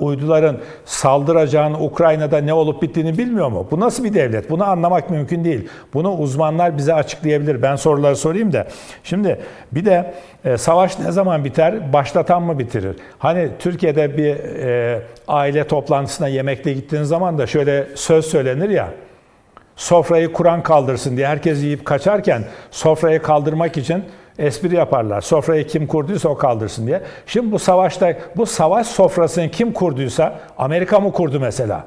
uyduların 0.00 0.58
saldıracağın 0.84 1.74
Ukrayna'da 1.74 2.38
ne 2.38 2.52
olup 2.52 2.82
bittiğini 2.82 3.18
bilmiyor 3.18 3.48
mu? 3.48 3.68
Bu 3.70 3.80
nasıl 3.80 4.04
bir 4.04 4.14
devlet? 4.14 4.50
Bunu 4.50 4.64
anlamak 4.64 5.10
mümkün 5.10 5.44
değil. 5.44 5.68
Bunu 5.94 6.16
uzmanlar 6.16 6.78
bize 6.78 6.94
açıklayabilir. 6.94 7.62
Ben 7.62 7.76
soruları 7.76 8.16
sorayım 8.16 8.52
da. 8.52 8.66
Şimdi 9.04 9.40
bir 9.72 9.84
de 9.84 10.14
e, 10.44 10.56
savaş 10.56 10.98
ne 10.98 11.12
zaman 11.12 11.44
biter? 11.44 11.92
Başlatan 11.92 12.42
mı 12.42 12.58
bitirir? 12.58 12.96
Hani 13.18 13.48
Türkiye'de 13.58 14.16
bir 14.16 14.34
e, 14.36 15.02
aile 15.28 15.66
toplantısına 15.66 16.28
yemekle 16.28 16.72
gittiğin 16.72 17.02
zaman 17.02 17.38
da 17.38 17.46
şöyle 17.46 17.86
söz 17.94 18.26
söylenir 18.26 18.70
ya 18.70 18.88
sofrayı 19.76 20.32
Kur'an 20.32 20.62
kaldırsın 20.62 21.16
diye 21.16 21.26
herkes 21.26 21.62
yiyip 21.62 21.84
kaçarken 21.84 22.44
sofrayı 22.70 23.22
kaldırmak 23.22 23.76
için 23.76 24.04
espri 24.38 24.76
yaparlar. 24.76 25.20
Sofrayı 25.20 25.66
kim 25.66 25.86
kurduysa 25.86 26.28
o 26.28 26.36
kaldırsın 26.36 26.86
diye. 26.86 27.02
Şimdi 27.26 27.52
bu 27.52 27.58
savaşta 27.58 28.16
bu 28.36 28.46
savaş 28.46 28.86
sofrasını 28.86 29.50
kim 29.50 29.72
kurduysa 29.72 30.40
Amerika 30.58 31.00
mı 31.00 31.12
kurdu 31.12 31.40
mesela? 31.40 31.84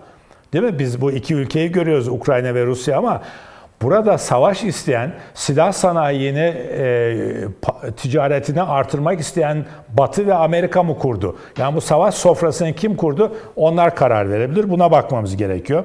Değil 0.53 0.63
mi? 0.63 0.79
Biz 0.79 1.01
bu 1.01 1.11
iki 1.11 1.33
ülkeyi 1.33 1.71
görüyoruz 1.71 2.07
Ukrayna 2.07 2.55
ve 2.55 2.65
Rusya 2.65 2.97
ama 2.97 3.21
burada 3.85 4.17
savaş 4.17 4.63
isteyen, 4.63 5.11
silah 5.33 5.71
sanayini, 5.71 6.39
e, 6.39 7.15
ticaretini 7.97 8.61
artırmak 8.61 9.19
isteyen 9.19 9.65
Batı 9.89 10.27
ve 10.27 10.33
Amerika 10.33 10.83
mı 10.83 10.99
kurdu? 10.99 11.37
Yani 11.57 11.75
bu 11.75 11.81
savaş 11.81 12.15
sofrasını 12.15 12.73
kim 12.73 12.95
kurdu? 12.95 13.35
Onlar 13.55 13.95
karar 13.95 14.29
verebilir. 14.31 14.69
Buna 14.69 14.91
bakmamız 14.91 15.37
gerekiyor. 15.37 15.83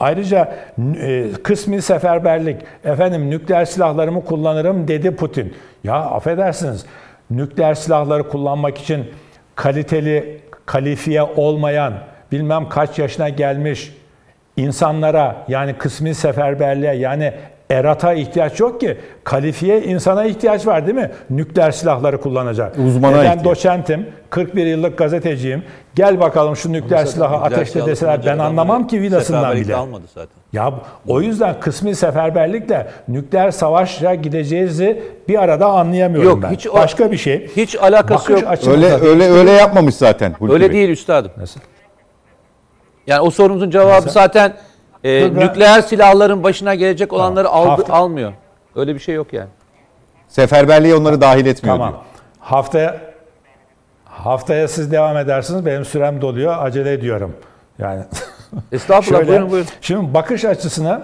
Ayrıca 0.00 0.54
e, 1.00 1.32
kısmi 1.42 1.82
seferberlik, 1.82 2.62
efendim 2.84 3.30
nükleer 3.30 3.64
silahlarımı 3.64 4.24
kullanırım 4.24 4.88
dedi 4.88 5.16
Putin. 5.16 5.54
Ya 5.84 5.94
affedersiniz, 5.94 6.86
nükleer 7.30 7.74
silahları 7.74 8.28
kullanmak 8.28 8.78
için 8.78 9.06
kaliteli, 9.54 10.40
kalifiye 10.66 11.22
olmayan, 11.22 11.94
bilmem 12.32 12.68
kaç 12.68 12.98
yaşına 12.98 13.28
gelmiş 13.28 13.99
insanlara 14.60 15.36
yani 15.48 15.74
kısmi 15.74 16.14
seferberliğe 16.14 16.94
yani 16.94 17.32
erata 17.70 18.12
ihtiyaç 18.12 18.60
yok 18.60 18.80
ki. 18.80 18.96
Kalifiye 19.24 19.82
insana 19.82 20.24
ihtiyaç 20.24 20.66
var 20.66 20.86
değil 20.86 20.96
mi? 20.96 21.10
Nükleer 21.30 21.70
silahları 21.70 22.20
kullanacak. 22.20 22.76
Uzmana 22.86 23.12
E 23.16 23.18
ben 23.24 23.24
ihtiyaç. 23.28 23.44
doçentim, 23.44 24.06
41 24.30 24.66
yıllık 24.66 24.98
gazeteciyim. 24.98 25.62
Gel 25.94 26.20
bakalım 26.20 26.56
şu 26.56 26.72
nükleer 26.72 27.04
silahı 27.06 27.36
ateşle 27.36 27.86
deseler 27.86 28.20
ben 28.26 28.38
anlamam 28.38 28.86
ki 28.86 29.02
vidasından 29.02 29.56
bile. 29.56 29.74
almadı 29.76 30.02
zaten. 30.14 30.30
Ya 30.52 30.72
o 31.08 31.20
yüzden 31.20 31.60
kısmi 31.60 31.94
seferberlikle 31.94 32.86
nükleer 33.08 33.50
savaşa 33.50 34.14
gideceğizi 34.14 35.02
bir 35.28 35.42
arada 35.42 35.66
anlayamıyorum 35.66 36.28
Yok, 36.30 36.42
ben. 36.42 36.50
hiç 36.50 36.66
o- 36.66 36.74
Başka 36.74 37.12
bir 37.12 37.16
şey. 37.16 37.50
Hiç 37.56 37.76
alakası 37.76 38.32
Bakış 38.32 38.66
yok. 38.66 38.74
Öyle 38.74 38.92
öyle 38.94 39.24
öyle 39.30 39.50
yapmamış 39.50 39.94
zaten 39.94 40.32
Hulki 40.38 40.52
Öyle 40.54 40.64
Bey. 40.64 40.72
değil 40.72 40.88
üstadım. 40.88 41.30
Nasıl? 41.36 41.60
Yani 43.06 43.20
o 43.20 43.30
sorumuzun 43.30 43.70
cevabı 43.70 44.10
zaten 44.10 44.54
e, 45.04 45.20
Dur 45.30 45.36
ben- 45.36 45.46
nükleer 45.46 45.80
silahların 45.80 46.42
başına 46.42 46.74
gelecek 46.74 47.12
olanları 47.12 47.48
aldı, 47.48 47.68
Hafta- 47.68 47.92
almıyor. 47.94 48.32
Öyle 48.76 48.94
bir 48.94 49.00
şey 49.00 49.14
yok 49.14 49.32
yani. 49.32 49.48
Seferberliğe 50.28 50.94
onları 50.94 51.20
dahil 51.20 51.46
etmiyor 51.46 51.76
Tamam. 51.76 51.88
diyor. 51.90 52.00
Haftaya 52.40 53.00
haftaya 54.04 54.68
siz 54.68 54.92
devam 54.92 55.16
edersiniz. 55.16 55.66
Benim 55.66 55.84
sürem 55.84 56.20
doluyor. 56.20 56.54
Acele 56.64 56.92
ediyorum. 56.92 57.36
Yani 57.78 58.02
Estağfurullah 58.72 59.18
Şöyle, 59.20 59.30
buyurun 59.30 59.50
buyurun. 59.50 59.68
Şimdi 59.80 60.14
bakış 60.14 60.44
açısını 60.44 61.00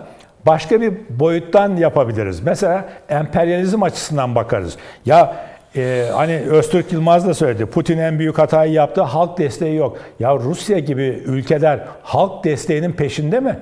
başka 0.47 0.81
bir 0.81 0.93
boyuttan 1.11 1.77
yapabiliriz. 1.77 2.41
Mesela 2.41 2.85
emperyalizm 3.09 3.83
açısından 3.83 4.35
bakarız. 4.35 4.77
Ya 5.07 5.37
e, 5.77 6.07
hani 6.13 6.41
Öztürk 6.41 6.93
Yılmaz 6.93 7.27
da 7.27 7.35
söyledi. 7.35 7.67
Putin 7.67 7.99
en 7.99 8.19
büyük 8.19 8.39
hatayı 8.39 8.73
yaptı. 8.73 9.03
Halk 9.03 9.39
desteği 9.39 9.77
yok. 9.77 9.99
Ya 10.21 10.37
Rusya 10.37 10.79
gibi 10.79 11.23
ülkeler 11.27 11.81
halk 12.03 12.45
desteğinin 12.45 12.93
peşinde 12.93 13.41
mi? 13.41 13.57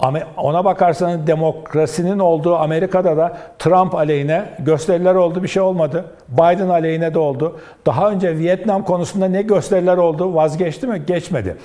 Ama 0.00 0.18
ona 0.36 0.64
bakarsanız 0.64 1.26
demokrasinin 1.26 2.18
olduğu 2.18 2.56
Amerika'da 2.56 3.16
da 3.16 3.36
Trump 3.58 3.94
aleyhine 3.94 4.44
gösteriler 4.58 5.14
oldu 5.14 5.42
bir 5.42 5.48
şey 5.48 5.62
olmadı. 5.62 6.04
Biden 6.28 6.68
aleyhine 6.68 7.14
de 7.14 7.18
oldu. 7.18 7.60
Daha 7.86 8.10
önce 8.10 8.38
Vietnam 8.38 8.84
konusunda 8.84 9.28
ne 9.28 9.42
gösteriler 9.42 9.96
oldu 9.96 10.34
vazgeçti 10.34 10.86
mi? 10.86 11.02
Geçmedi. 11.06 11.56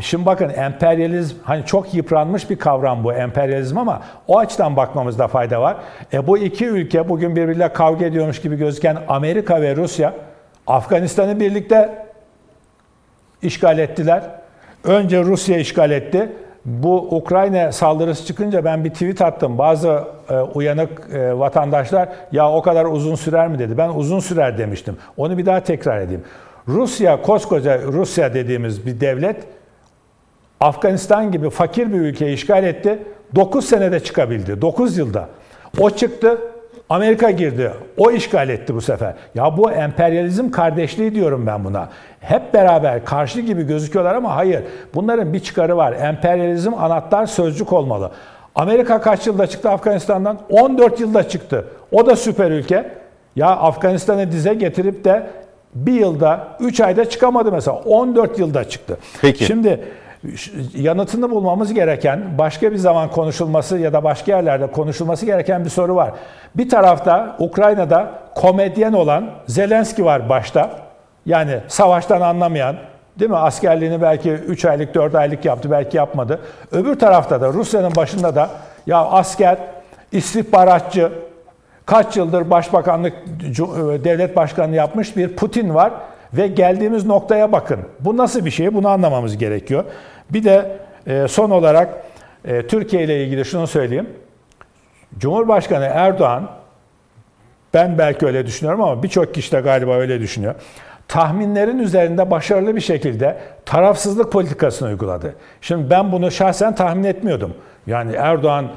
Şimdi 0.00 0.26
bakın 0.26 0.48
emperyalizm 0.48 1.36
hani 1.42 1.64
çok 1.64 1.94
yıpranmış 1.94 2.50
bir 2.50 2.58
kavram 2.58 3.04
bu 3.04 3.12
emperyalizm 3.12 3.78
ama 3.78 4.02
o 4.28 4.38
açıdan 4.38 4.76
bakmamızda 4.76 5.28
fayda 5.28 5.60
var. 5.60 5.76
E 6.12 6.26
bu 6.26 6.38
iki 6.38 6.66
ülke 6.66 7.08
bugün 7.08 7.36
birbiriyle 7.36 7.72
kavga 7.72 8.06
ediyormuş 8.06 8.40
gibi 8.40 8.56
gözüken 8.56 8.98
Amerika 9.08 9.62
ve 9.62 9.76
Rusya 9.76 10.14
Afganistan'ı 10.66 11.40
birlikte 11.40 12.06
işgal 13.42 13.78
ettiler. 13.78 14.22
Önce 14.84 15.24
Rusya 15.24 15.58
işgal 15.58 15.90
etti. 15.90 16.32
bu 16.64 17.16
Ukrayna 17.16 17.72
saldırısı 17.72 18.26
çıkınca 18.26 18.64
ben 18.64 18.84
bir 18.84 18.90
tweet 18.90 19.22
attım. 19.22 19.58
Bazı 19.58 20.04
e, 20.30 20.34
uyanık 20.34 21.14
e, 21.14 21.38
vatandaşlar 21.38 22.08
ya 22.32 22.52
o 22.52 22.62
kadar 22.62 22.84
uzun 22.84 23.14
sürer 23.14 23.48
mi 23.48 23.58
dedi. 23.58 23.78
Ben 23.78 23.88
uzun 23.88 24.20
sürer 24.20 24.58
demiştim. 24.58 24.96
Onu 25.16 25.38
bir 25.38 25.46
daha 25.46 25.60
tekrar 25.60 26.00
edeyim. 26.00 26.24
Rusya, 26.68 27.22
koskoca 27.22 27.82
Rusya 27.82 28.34
dediğimiz 28.34 28.86
bir 28.86 29.00
devlet 29.00 29.36
Afganistan 30.60 31.32
gibi 31.32 31.50
fakir 31.50 31.92
bir 31.92 32.00
ülkeyi 32.00 32.34
işgal 32.34 32.64
etti. 32.64 32.98
9 33.34 33.64
senede 33.64 34.00
çıkabildi. 34.00 34.62
9 34.62 34.98
yılda. 34.98 35.28
O 35.80 35.90
çıktı. 35.90 36.38
Amerika 36.90 37.30
girdi. 37.30 37.72
O 37.96 38.10
işgal 38.10 38.48
etti 38.48 38.74
bu 38.74 38.80
sefer. 38.80 39.14
Ya 39.34 39.56
bu 39.56 39.70
emperyalizm 39.70 40.50
kardeşliği 40.50 41.14
diyorum 41.14 41.46
ben 41.46 41.64
buna. 41.64 41.88
Hep 42.20 42.54
beraber 42.54 43.04
karşı 43.04 43.40
gibi 43.40 43.62
gözüküyorlar 43.62 44.14
ama 44.14 44.36
hayır. 44.36 44.62
Bunların 44.94 45.32
bir 45.32 45.40
çıkarı 45.40 45.76
var. 45.76 45.92
Emperyalizm 45.92 46.74
anahtar 46.74 47.26
sözcük 47.26 47.72
olmalı. 47.72 48.10
Amerika 48.54 49.00
kaç 49.00 49.26
yılda 49.26 49.46
çıktı 49.46 49.70
Afganistan'dan? 49.70 50.38
14 50.50 51.00
yılda 51.00 51.28
çıktı. 51.28 51.64
O 51.92 52.06
da 52.06 52.16
süper 52.16 52.50
ülke. 52.50 52.92
Ya 53.36 53.46
Afganistan'ı 53.48 54.32
dize 54.32 54.54
getirip 54.54 55.04
de 55.04 55.26
bir 55.74 55.92
yılda, 55.92 56.48
3 56.60 56.80
ayda 56.80 57.10
çıkamadı 57.10 57.52
mesela. 57.52 57.76
14 57.76 58.38
yılda 58.38 58.68
çıktı. 58.68 58.98
Peki. 59.20 59.44
Şimdi 59.44 59.80
yanıtını 60.74 61.30
bulmamız 61.30 61.74
gereken, 61.74 62.20
başka 62.38 62.72
bir 62.72 62.76
zaman 62.76 63.10
konuşulması 63.10 63.78
ya 63.78 63.92
da 63.92 64.04
başka 64.04 64.32
yerlerde 64.32 64.66
konuşulması 64.66 65.26
gereken 65.26 65.64
bir 65.64 65.70
soru 65.70 65.96
var. 65.96 66.10
Bir 66.54 66.68
tarafta 66.68 67.36
Ukrayna'da 67.38 68.10
komedyen 68.34 68.92
olan 68.92 69.30
Zelenski 69.46 70.04
var 70.04 70.28
başta. 70.28 70.70
Yani 71.26 71.58
savaştan 71.68 72.20
anlamayan, 72.20 72.76
değil 73.18 73.30
mi? 73.30 73.36
Askerliğini 73.36 74.02
belki 74.02 74.30
3 74.30 74.64
aylık, 74.64 74.94
4 74.94 75.14
aylık 75.14 75.44
yaptı, 75.44 75.70
belki 75.70 75.96
yapmadı. 75.96 76.40
Öbür 76.72 76.98
tarafta 76.98 77.40
da 77.40 77.48
Rusya'nın 77.52 77.96
başında 77.96 78.34
da 78.34 78.50
ya 78.86 78.98
asker, 78.98 79.58
istihbaratçı, 80.12 81.12
kaç 81.86 82.16
yıldır 82.16 82.50
başbakanlık, 82.50 83.14
devlet 84.04 84.36
başkanlığı 84.36 84.76
yapmış 84.76 85.16
bir 85.16 85.36
Putin 85.36 85.74
var 85.74 85.92
ve 86.32 86.46
geldiğimiz 86.46 87.06
noktaya 87.06 87.52
bakın. 87.52 87.80
Bu 88.00 88.16
nasıl 88.16 88.44
bir 88.44 88.50
şey? 88.50 88.74
Bunu 88.74 88.88
anlamamız 88.88 89.38
gerekiyor. 89.38 89.84
Bir 90.30 90.44
de 90.44 90.78
e, 91.06 91.28
son 91.28 91.50
olarak 91.50 91.88
e, 92.44 92.66
Türkiye 92.66 93.04
ile 93.04 93.24
ilgili 93.24 93.44
şunu 93.44 93.66
söyleyeyim. 93.66 94.08
Cumhurbaşkanı 95.18 95.84
Erdoğan, 95.84 96.50
ben 97.74 97.98
belki 97.98 98.26
öyle 98.26 98.46
düşünüyorum 98.46 98.82
ama 98.82 99.02
birçok 99.02 99.34
kişi 99.34 99.52
de 99.52 99.60
galiba 99.60 99.94
öyle 99.94 100.20
düşünüyor. 100.20 100.54
Tahminlerin 101.08 101.78
üzerinde 101.78 102.30
başarılı 102.30 102.76
bir 102.76 102.80
şekilde 102.80 103.38
tarafsızlık 103.66 104.32
politikasını 104.32 104.88
uyguladı. 104.88 105.34
Şimdi 105.60 105.90
ben 105.90 106.12
bunu 106.12 106.30
şahsen 106.30 106.74
tahmin 106.74 107.04
etmiyordum. 107.04 107.54
Yani 107.86 108.12
Erdoğan 108.12 108.70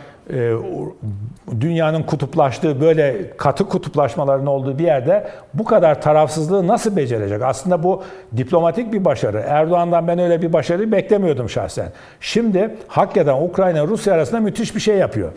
dünyanın 1.60 2.04
kutuplaştığı 2.04 2.82
böyle 2.82 3.38
katı 3.38 3.70
kutuplaşmaların 3.70 4.46
olduğu 4.46 4.80
bir 4.80 4.84
yerde 4.84 5.28
bu 5.54 5.64
kadar 5.64 6.02
tarafsızlığı 6.02 6.68
nasıl 6.68 6.96
becerecek? 6.96 7.42
Aslında 7.42 7.84
bu 7.84 8.04
diplomatik 8.38 8.94
bir 8.94 9.06
başarı. 9.06 9.44
Erdoğan'dan 9.48 10.08
ben 10.08 10.20
öyle 10.20 10.42
bir 10.42 10.54
başarı 10.54 10.92
beklemiyordum 10.92 11.50
şahsen. 11.50 11.88
Şimdi 12.20 12.76
hakikaten 12.88 13.42
Ukrayna 13.42 13.88
Rusya 13.88 14.14
arasında 14.14 14.40
müthiş 14.40 14.76
bir 14.76 14.80
şey 14.80 14.98
yapıyor. 14.98 15.32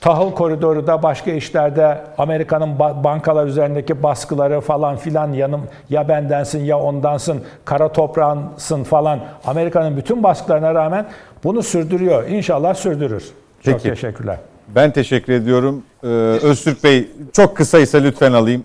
Tahıl 0.00 0.32
koridoru 0.32 0.86
da 0.86 1.02
başka 1.02 1.30
işlerde 1.30 1.98
Amerika'nın 2.18 2.76
ba- 2.76 3.04
bankalar 3.04 3.46
üzerindeki 3.46 4.02
baskıları 4.02 4.60
falan 4.60 4.96
filan 4.96 5.32
yanım 5.32 5.62
ya 5.90 6.08
bendensin 6.08 6.64
ya 6.64 6.78
ondansın 6.78 7.42
kara 7.64 7.92
toprağınsın 7.92 8.84
falan 8.84 9.18
Amerika'nın 9.46 9.96
bütün 9.96 10.22
baskılarına 10.22 10.74
rağmen 10.74 11.06
bunu 11.44 11.62
sürdürüyor. 11.62 12.28
İnşallah 12.28 12.74
sürdürür. 12.74 13.32
Çok 13.60 13.74
Peki. 13.74 13.88
teşekkürler. 13.88 14.40
Ben 14.74 14.92
teşekkür 14.92 15.32
ediyorum. 15.32 15.82
Ee, 16.02 16.06
Öztürk 16.06 16.84
Bey 16.84 17.10
çok 17.32 17.56
kısaysa 17.56 17.98
lütfen 17.98 18.32
alayım. 18.32 18.64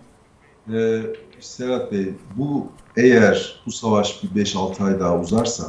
Ee, 0.74 1.02
Serhat 1.40 1.92
Bey, 1.92 2.14
bu 2.36 2.68
eğer 2.98 3.62
bu 3.66 3.72
savaş 3.72 4.24
bir 4.24 4.46
5-6 4.46 4.84
ay 4.84 5.00
daha 5.00 5.20
uzarsa 5.20 5.66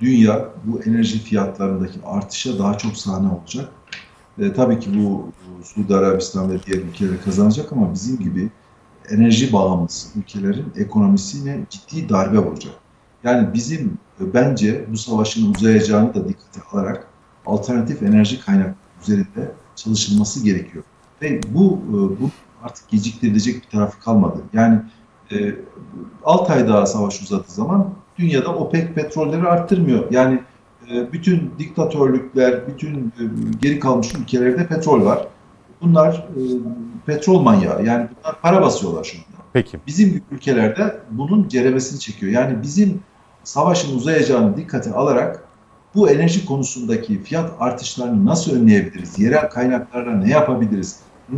dünya 0.00 0.48
bu 0.64 0.82
enerji 0.82 1.18
fiyatlarındaki 1.18 1.98
artışa 2.06 2.58
daha 2.58 2.78
çok 2.78 2.96
sahne 2.96 3.28
olacak. 3.28 3.68
Ee, 4.38 4.52
tabii 4.52 4.80
ki 4.80 4.90
bu, 4.94 5.10
bu 5.10 5.64
Suudi 5.64 5.96
Arabistan 5.96 6.52
ve 6.52 6.62
diğer 6.66 6.78
ülkeler 6.78 7.22
kazanacak 7.24 7.72
ama 7.72 7.94
bizim 7.94 8.18
gibi 8.18 8.48
enerji 9.10 9.52
bağımlısı 9.52 10.18
ülkelerin 10.18 10.72
ekonomisine 10.76 11.60
ciddi 11.70 12.08
darbe 12.08 12.38
vuracak. 12.38 12.74
Yani 13.24 13.54
bizim 13.54 13.98
e, 14.20 14.34
bence 14.34 14.84
bu 14.88 14.96
savaşın 14.96 15.54
uzayacağını 15.54 16.14
da 16.14 16.28
dikkate 16.28 16.60
alarak 16.72 17.07
alternatif 17.48 18.02
enerji 18.02 18.40
kaynakları 18.40 18.74
üzerinde 19.02 19.52
çalışılması 19.76 20.44
gerekiyor. 20.44 20.84
Ve 21.22 21.40
bu, 21.48 21.80
e, 21.88 21.92
bu 21.92 22.30
artık 22.62 22.88
geciktirilecek 22.88 23.62
bir 23.62 23.70
tarafı 23.70 24.00
kalmadı. 24.00 24.38
Yani 24.52 24.78
e, 25.32 25.54
6 26.24 26.52
ay 26.52 26.68
daha 26.68 26.86
savaş 26.86 27.22
uzadığı 27.22 27.52
zaman 27.52 27.90
dünyada 28.18 28.54
OPEC 28.54 28.92
petrolleri 28.94 29.48
arttırmıyor. 29.48 30.10
Yani 30.10 30.40
e, 30.92 31.12
bütün 31.12 31.52
diktatörlükler, 31.58 32.66
bütün 32.66 32.94
e, 32.94 33.22
geri 33.62 33.80
kalmış 33.80 34.14
ülkelerde 34.14 34.66
petrol 34.66 35.04
var. 35.04 35.26
Bunlar 35.80 36.14
e, 36.14 36.40
petrol 37.06 37.40
manyağı. 37.40 37.84
Yani 37.84 38.08
bunlar 38.18 38.40
para 38.40 38.62
basıyorlar 38.62 39.04
şu 39.04 39.18
anda. 39.18 39.42
Peki. 39.52 39.78
Bizim 39.86 40.22
ülkelerde 40.30 41.00
bunun 41.10 41.48
ceremesini 41.48 42.00
çekiyor. 42.00 42.32
Yani 42.32 42.62
bizim 42.62 43.00
savaşın 43.44 43.96
uzayacağını 43.96 44.56
dikkate 44.56 44.92
alarak 44.92 45.47
bu 45.94 46.10
enerji 46.10 46.46
konusundaki 46.46 47.22
fiyat 47.22 47.52
artışlarını 47.58 48.26
nasıl 48.26 48.56
önleyebiliriz? 48.56 49.18
Yerel 49.18 49.50
kaynaklarla 49.50 50.16
ne 50.16 50.30
yapabiliriz? 50.30 51.00
E, 51.32 51.34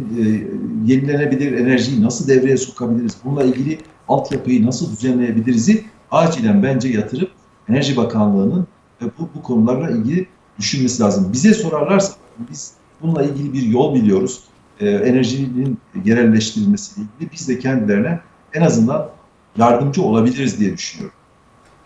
yenilenebilir 0.87 1.53
enerjiyi 1.53 2.03
nasıl 2.03 2.29
devreye 2.29 2.57
sokabiliriz? 2.57 3.17
Bununla 3.25 3.43
ilgili 3.43 3.79
altyapıyı 4.09 4.67
nasıl 4.67 4.93
düzenleyebiliriz'i 4.93 5.85
acilen 6.11 6.63
bence 6.63 6.89
yatırıp 6.89 7.31
Enerji 7.69 7.97
Bakanlığı'nın 7.97 8.67
e, 9.03 9.05
bu, 9.05 9.29
bu 9.35 9.43
konularla 9.43 9.91
ilgili 9.91 10.27
düşünmesi 10.59 11.03
lazım. 11.03 11.33
Bize 11.33 11.55
sorarlarsa 11.55 12.13
biz 12.51 12.73
bununla 13.03 13.23
ilgili 13.23 13.53
bir 13.53 13.63
yol 13.63 13.95
biliyoruz. 13.95 14.41
E, 14.81 14.89
enerjinin 14.89 15.79
yerelleştirilmesiyle 16.05 17.09
ilgili 17.17 17.33
biz 17.33 17.49
de 17.49 17.59
kendilerine 17.59 18.21
en 18.53 18.61
azından 18.61 19.11
yardımcı 19.57 20.03
olabiliriz 20.03 20.61
diye 20.61 20.73
düşünüyorum. 20.77 21.20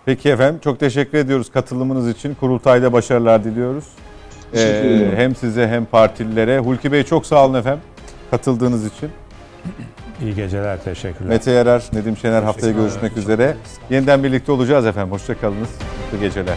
Peki 0.06 0.28
efendim 0.30 0.60
çok 0.64 0.80
teşekkür 0.80 1.18
ediyoruz 1.18 1.50
katılımınız 1.52 2.08
için. 2.08 2.34
Kurultayda 2.34 2.92
başarılar 2.92 3.44
diliyoruz. 3.44 3.84
Ee, 4.54 5.10
hem 5.16 5.34
size 5.34 5.68
hem 5.68 5.84
partililere. 5.84 6.58
Hulki 6.58 6.92
Bey 6.92 7.02
çok 7.02 7.26
sağ 7.26 7.46
olun 7.46 7.54
efendim 7.54 7.82
katıldığınız 8.30 8.86
için. 8.86 9.10
İyi 10.22 10.34
geceler, 10.34 10.84
teşekkürler. 10.84 11.28
Mete 11.28 11.50
Yarar, 11.50 11.84
Nedim 11.92 12.16
Şener 12.16 12.42
haftaya 12.42 12.72
görüşmek 12.72 13.16
üzere. 13.16 13.56
Yeniden 13.90 14.24
birlikte 14.24 14.52
olacağız 14.52 14.86
efendim. 14.86 15.12
Hoşçakalınız. 15.12 15.68
Mutlu 16.04 16.26
geceler. 16.26 16.56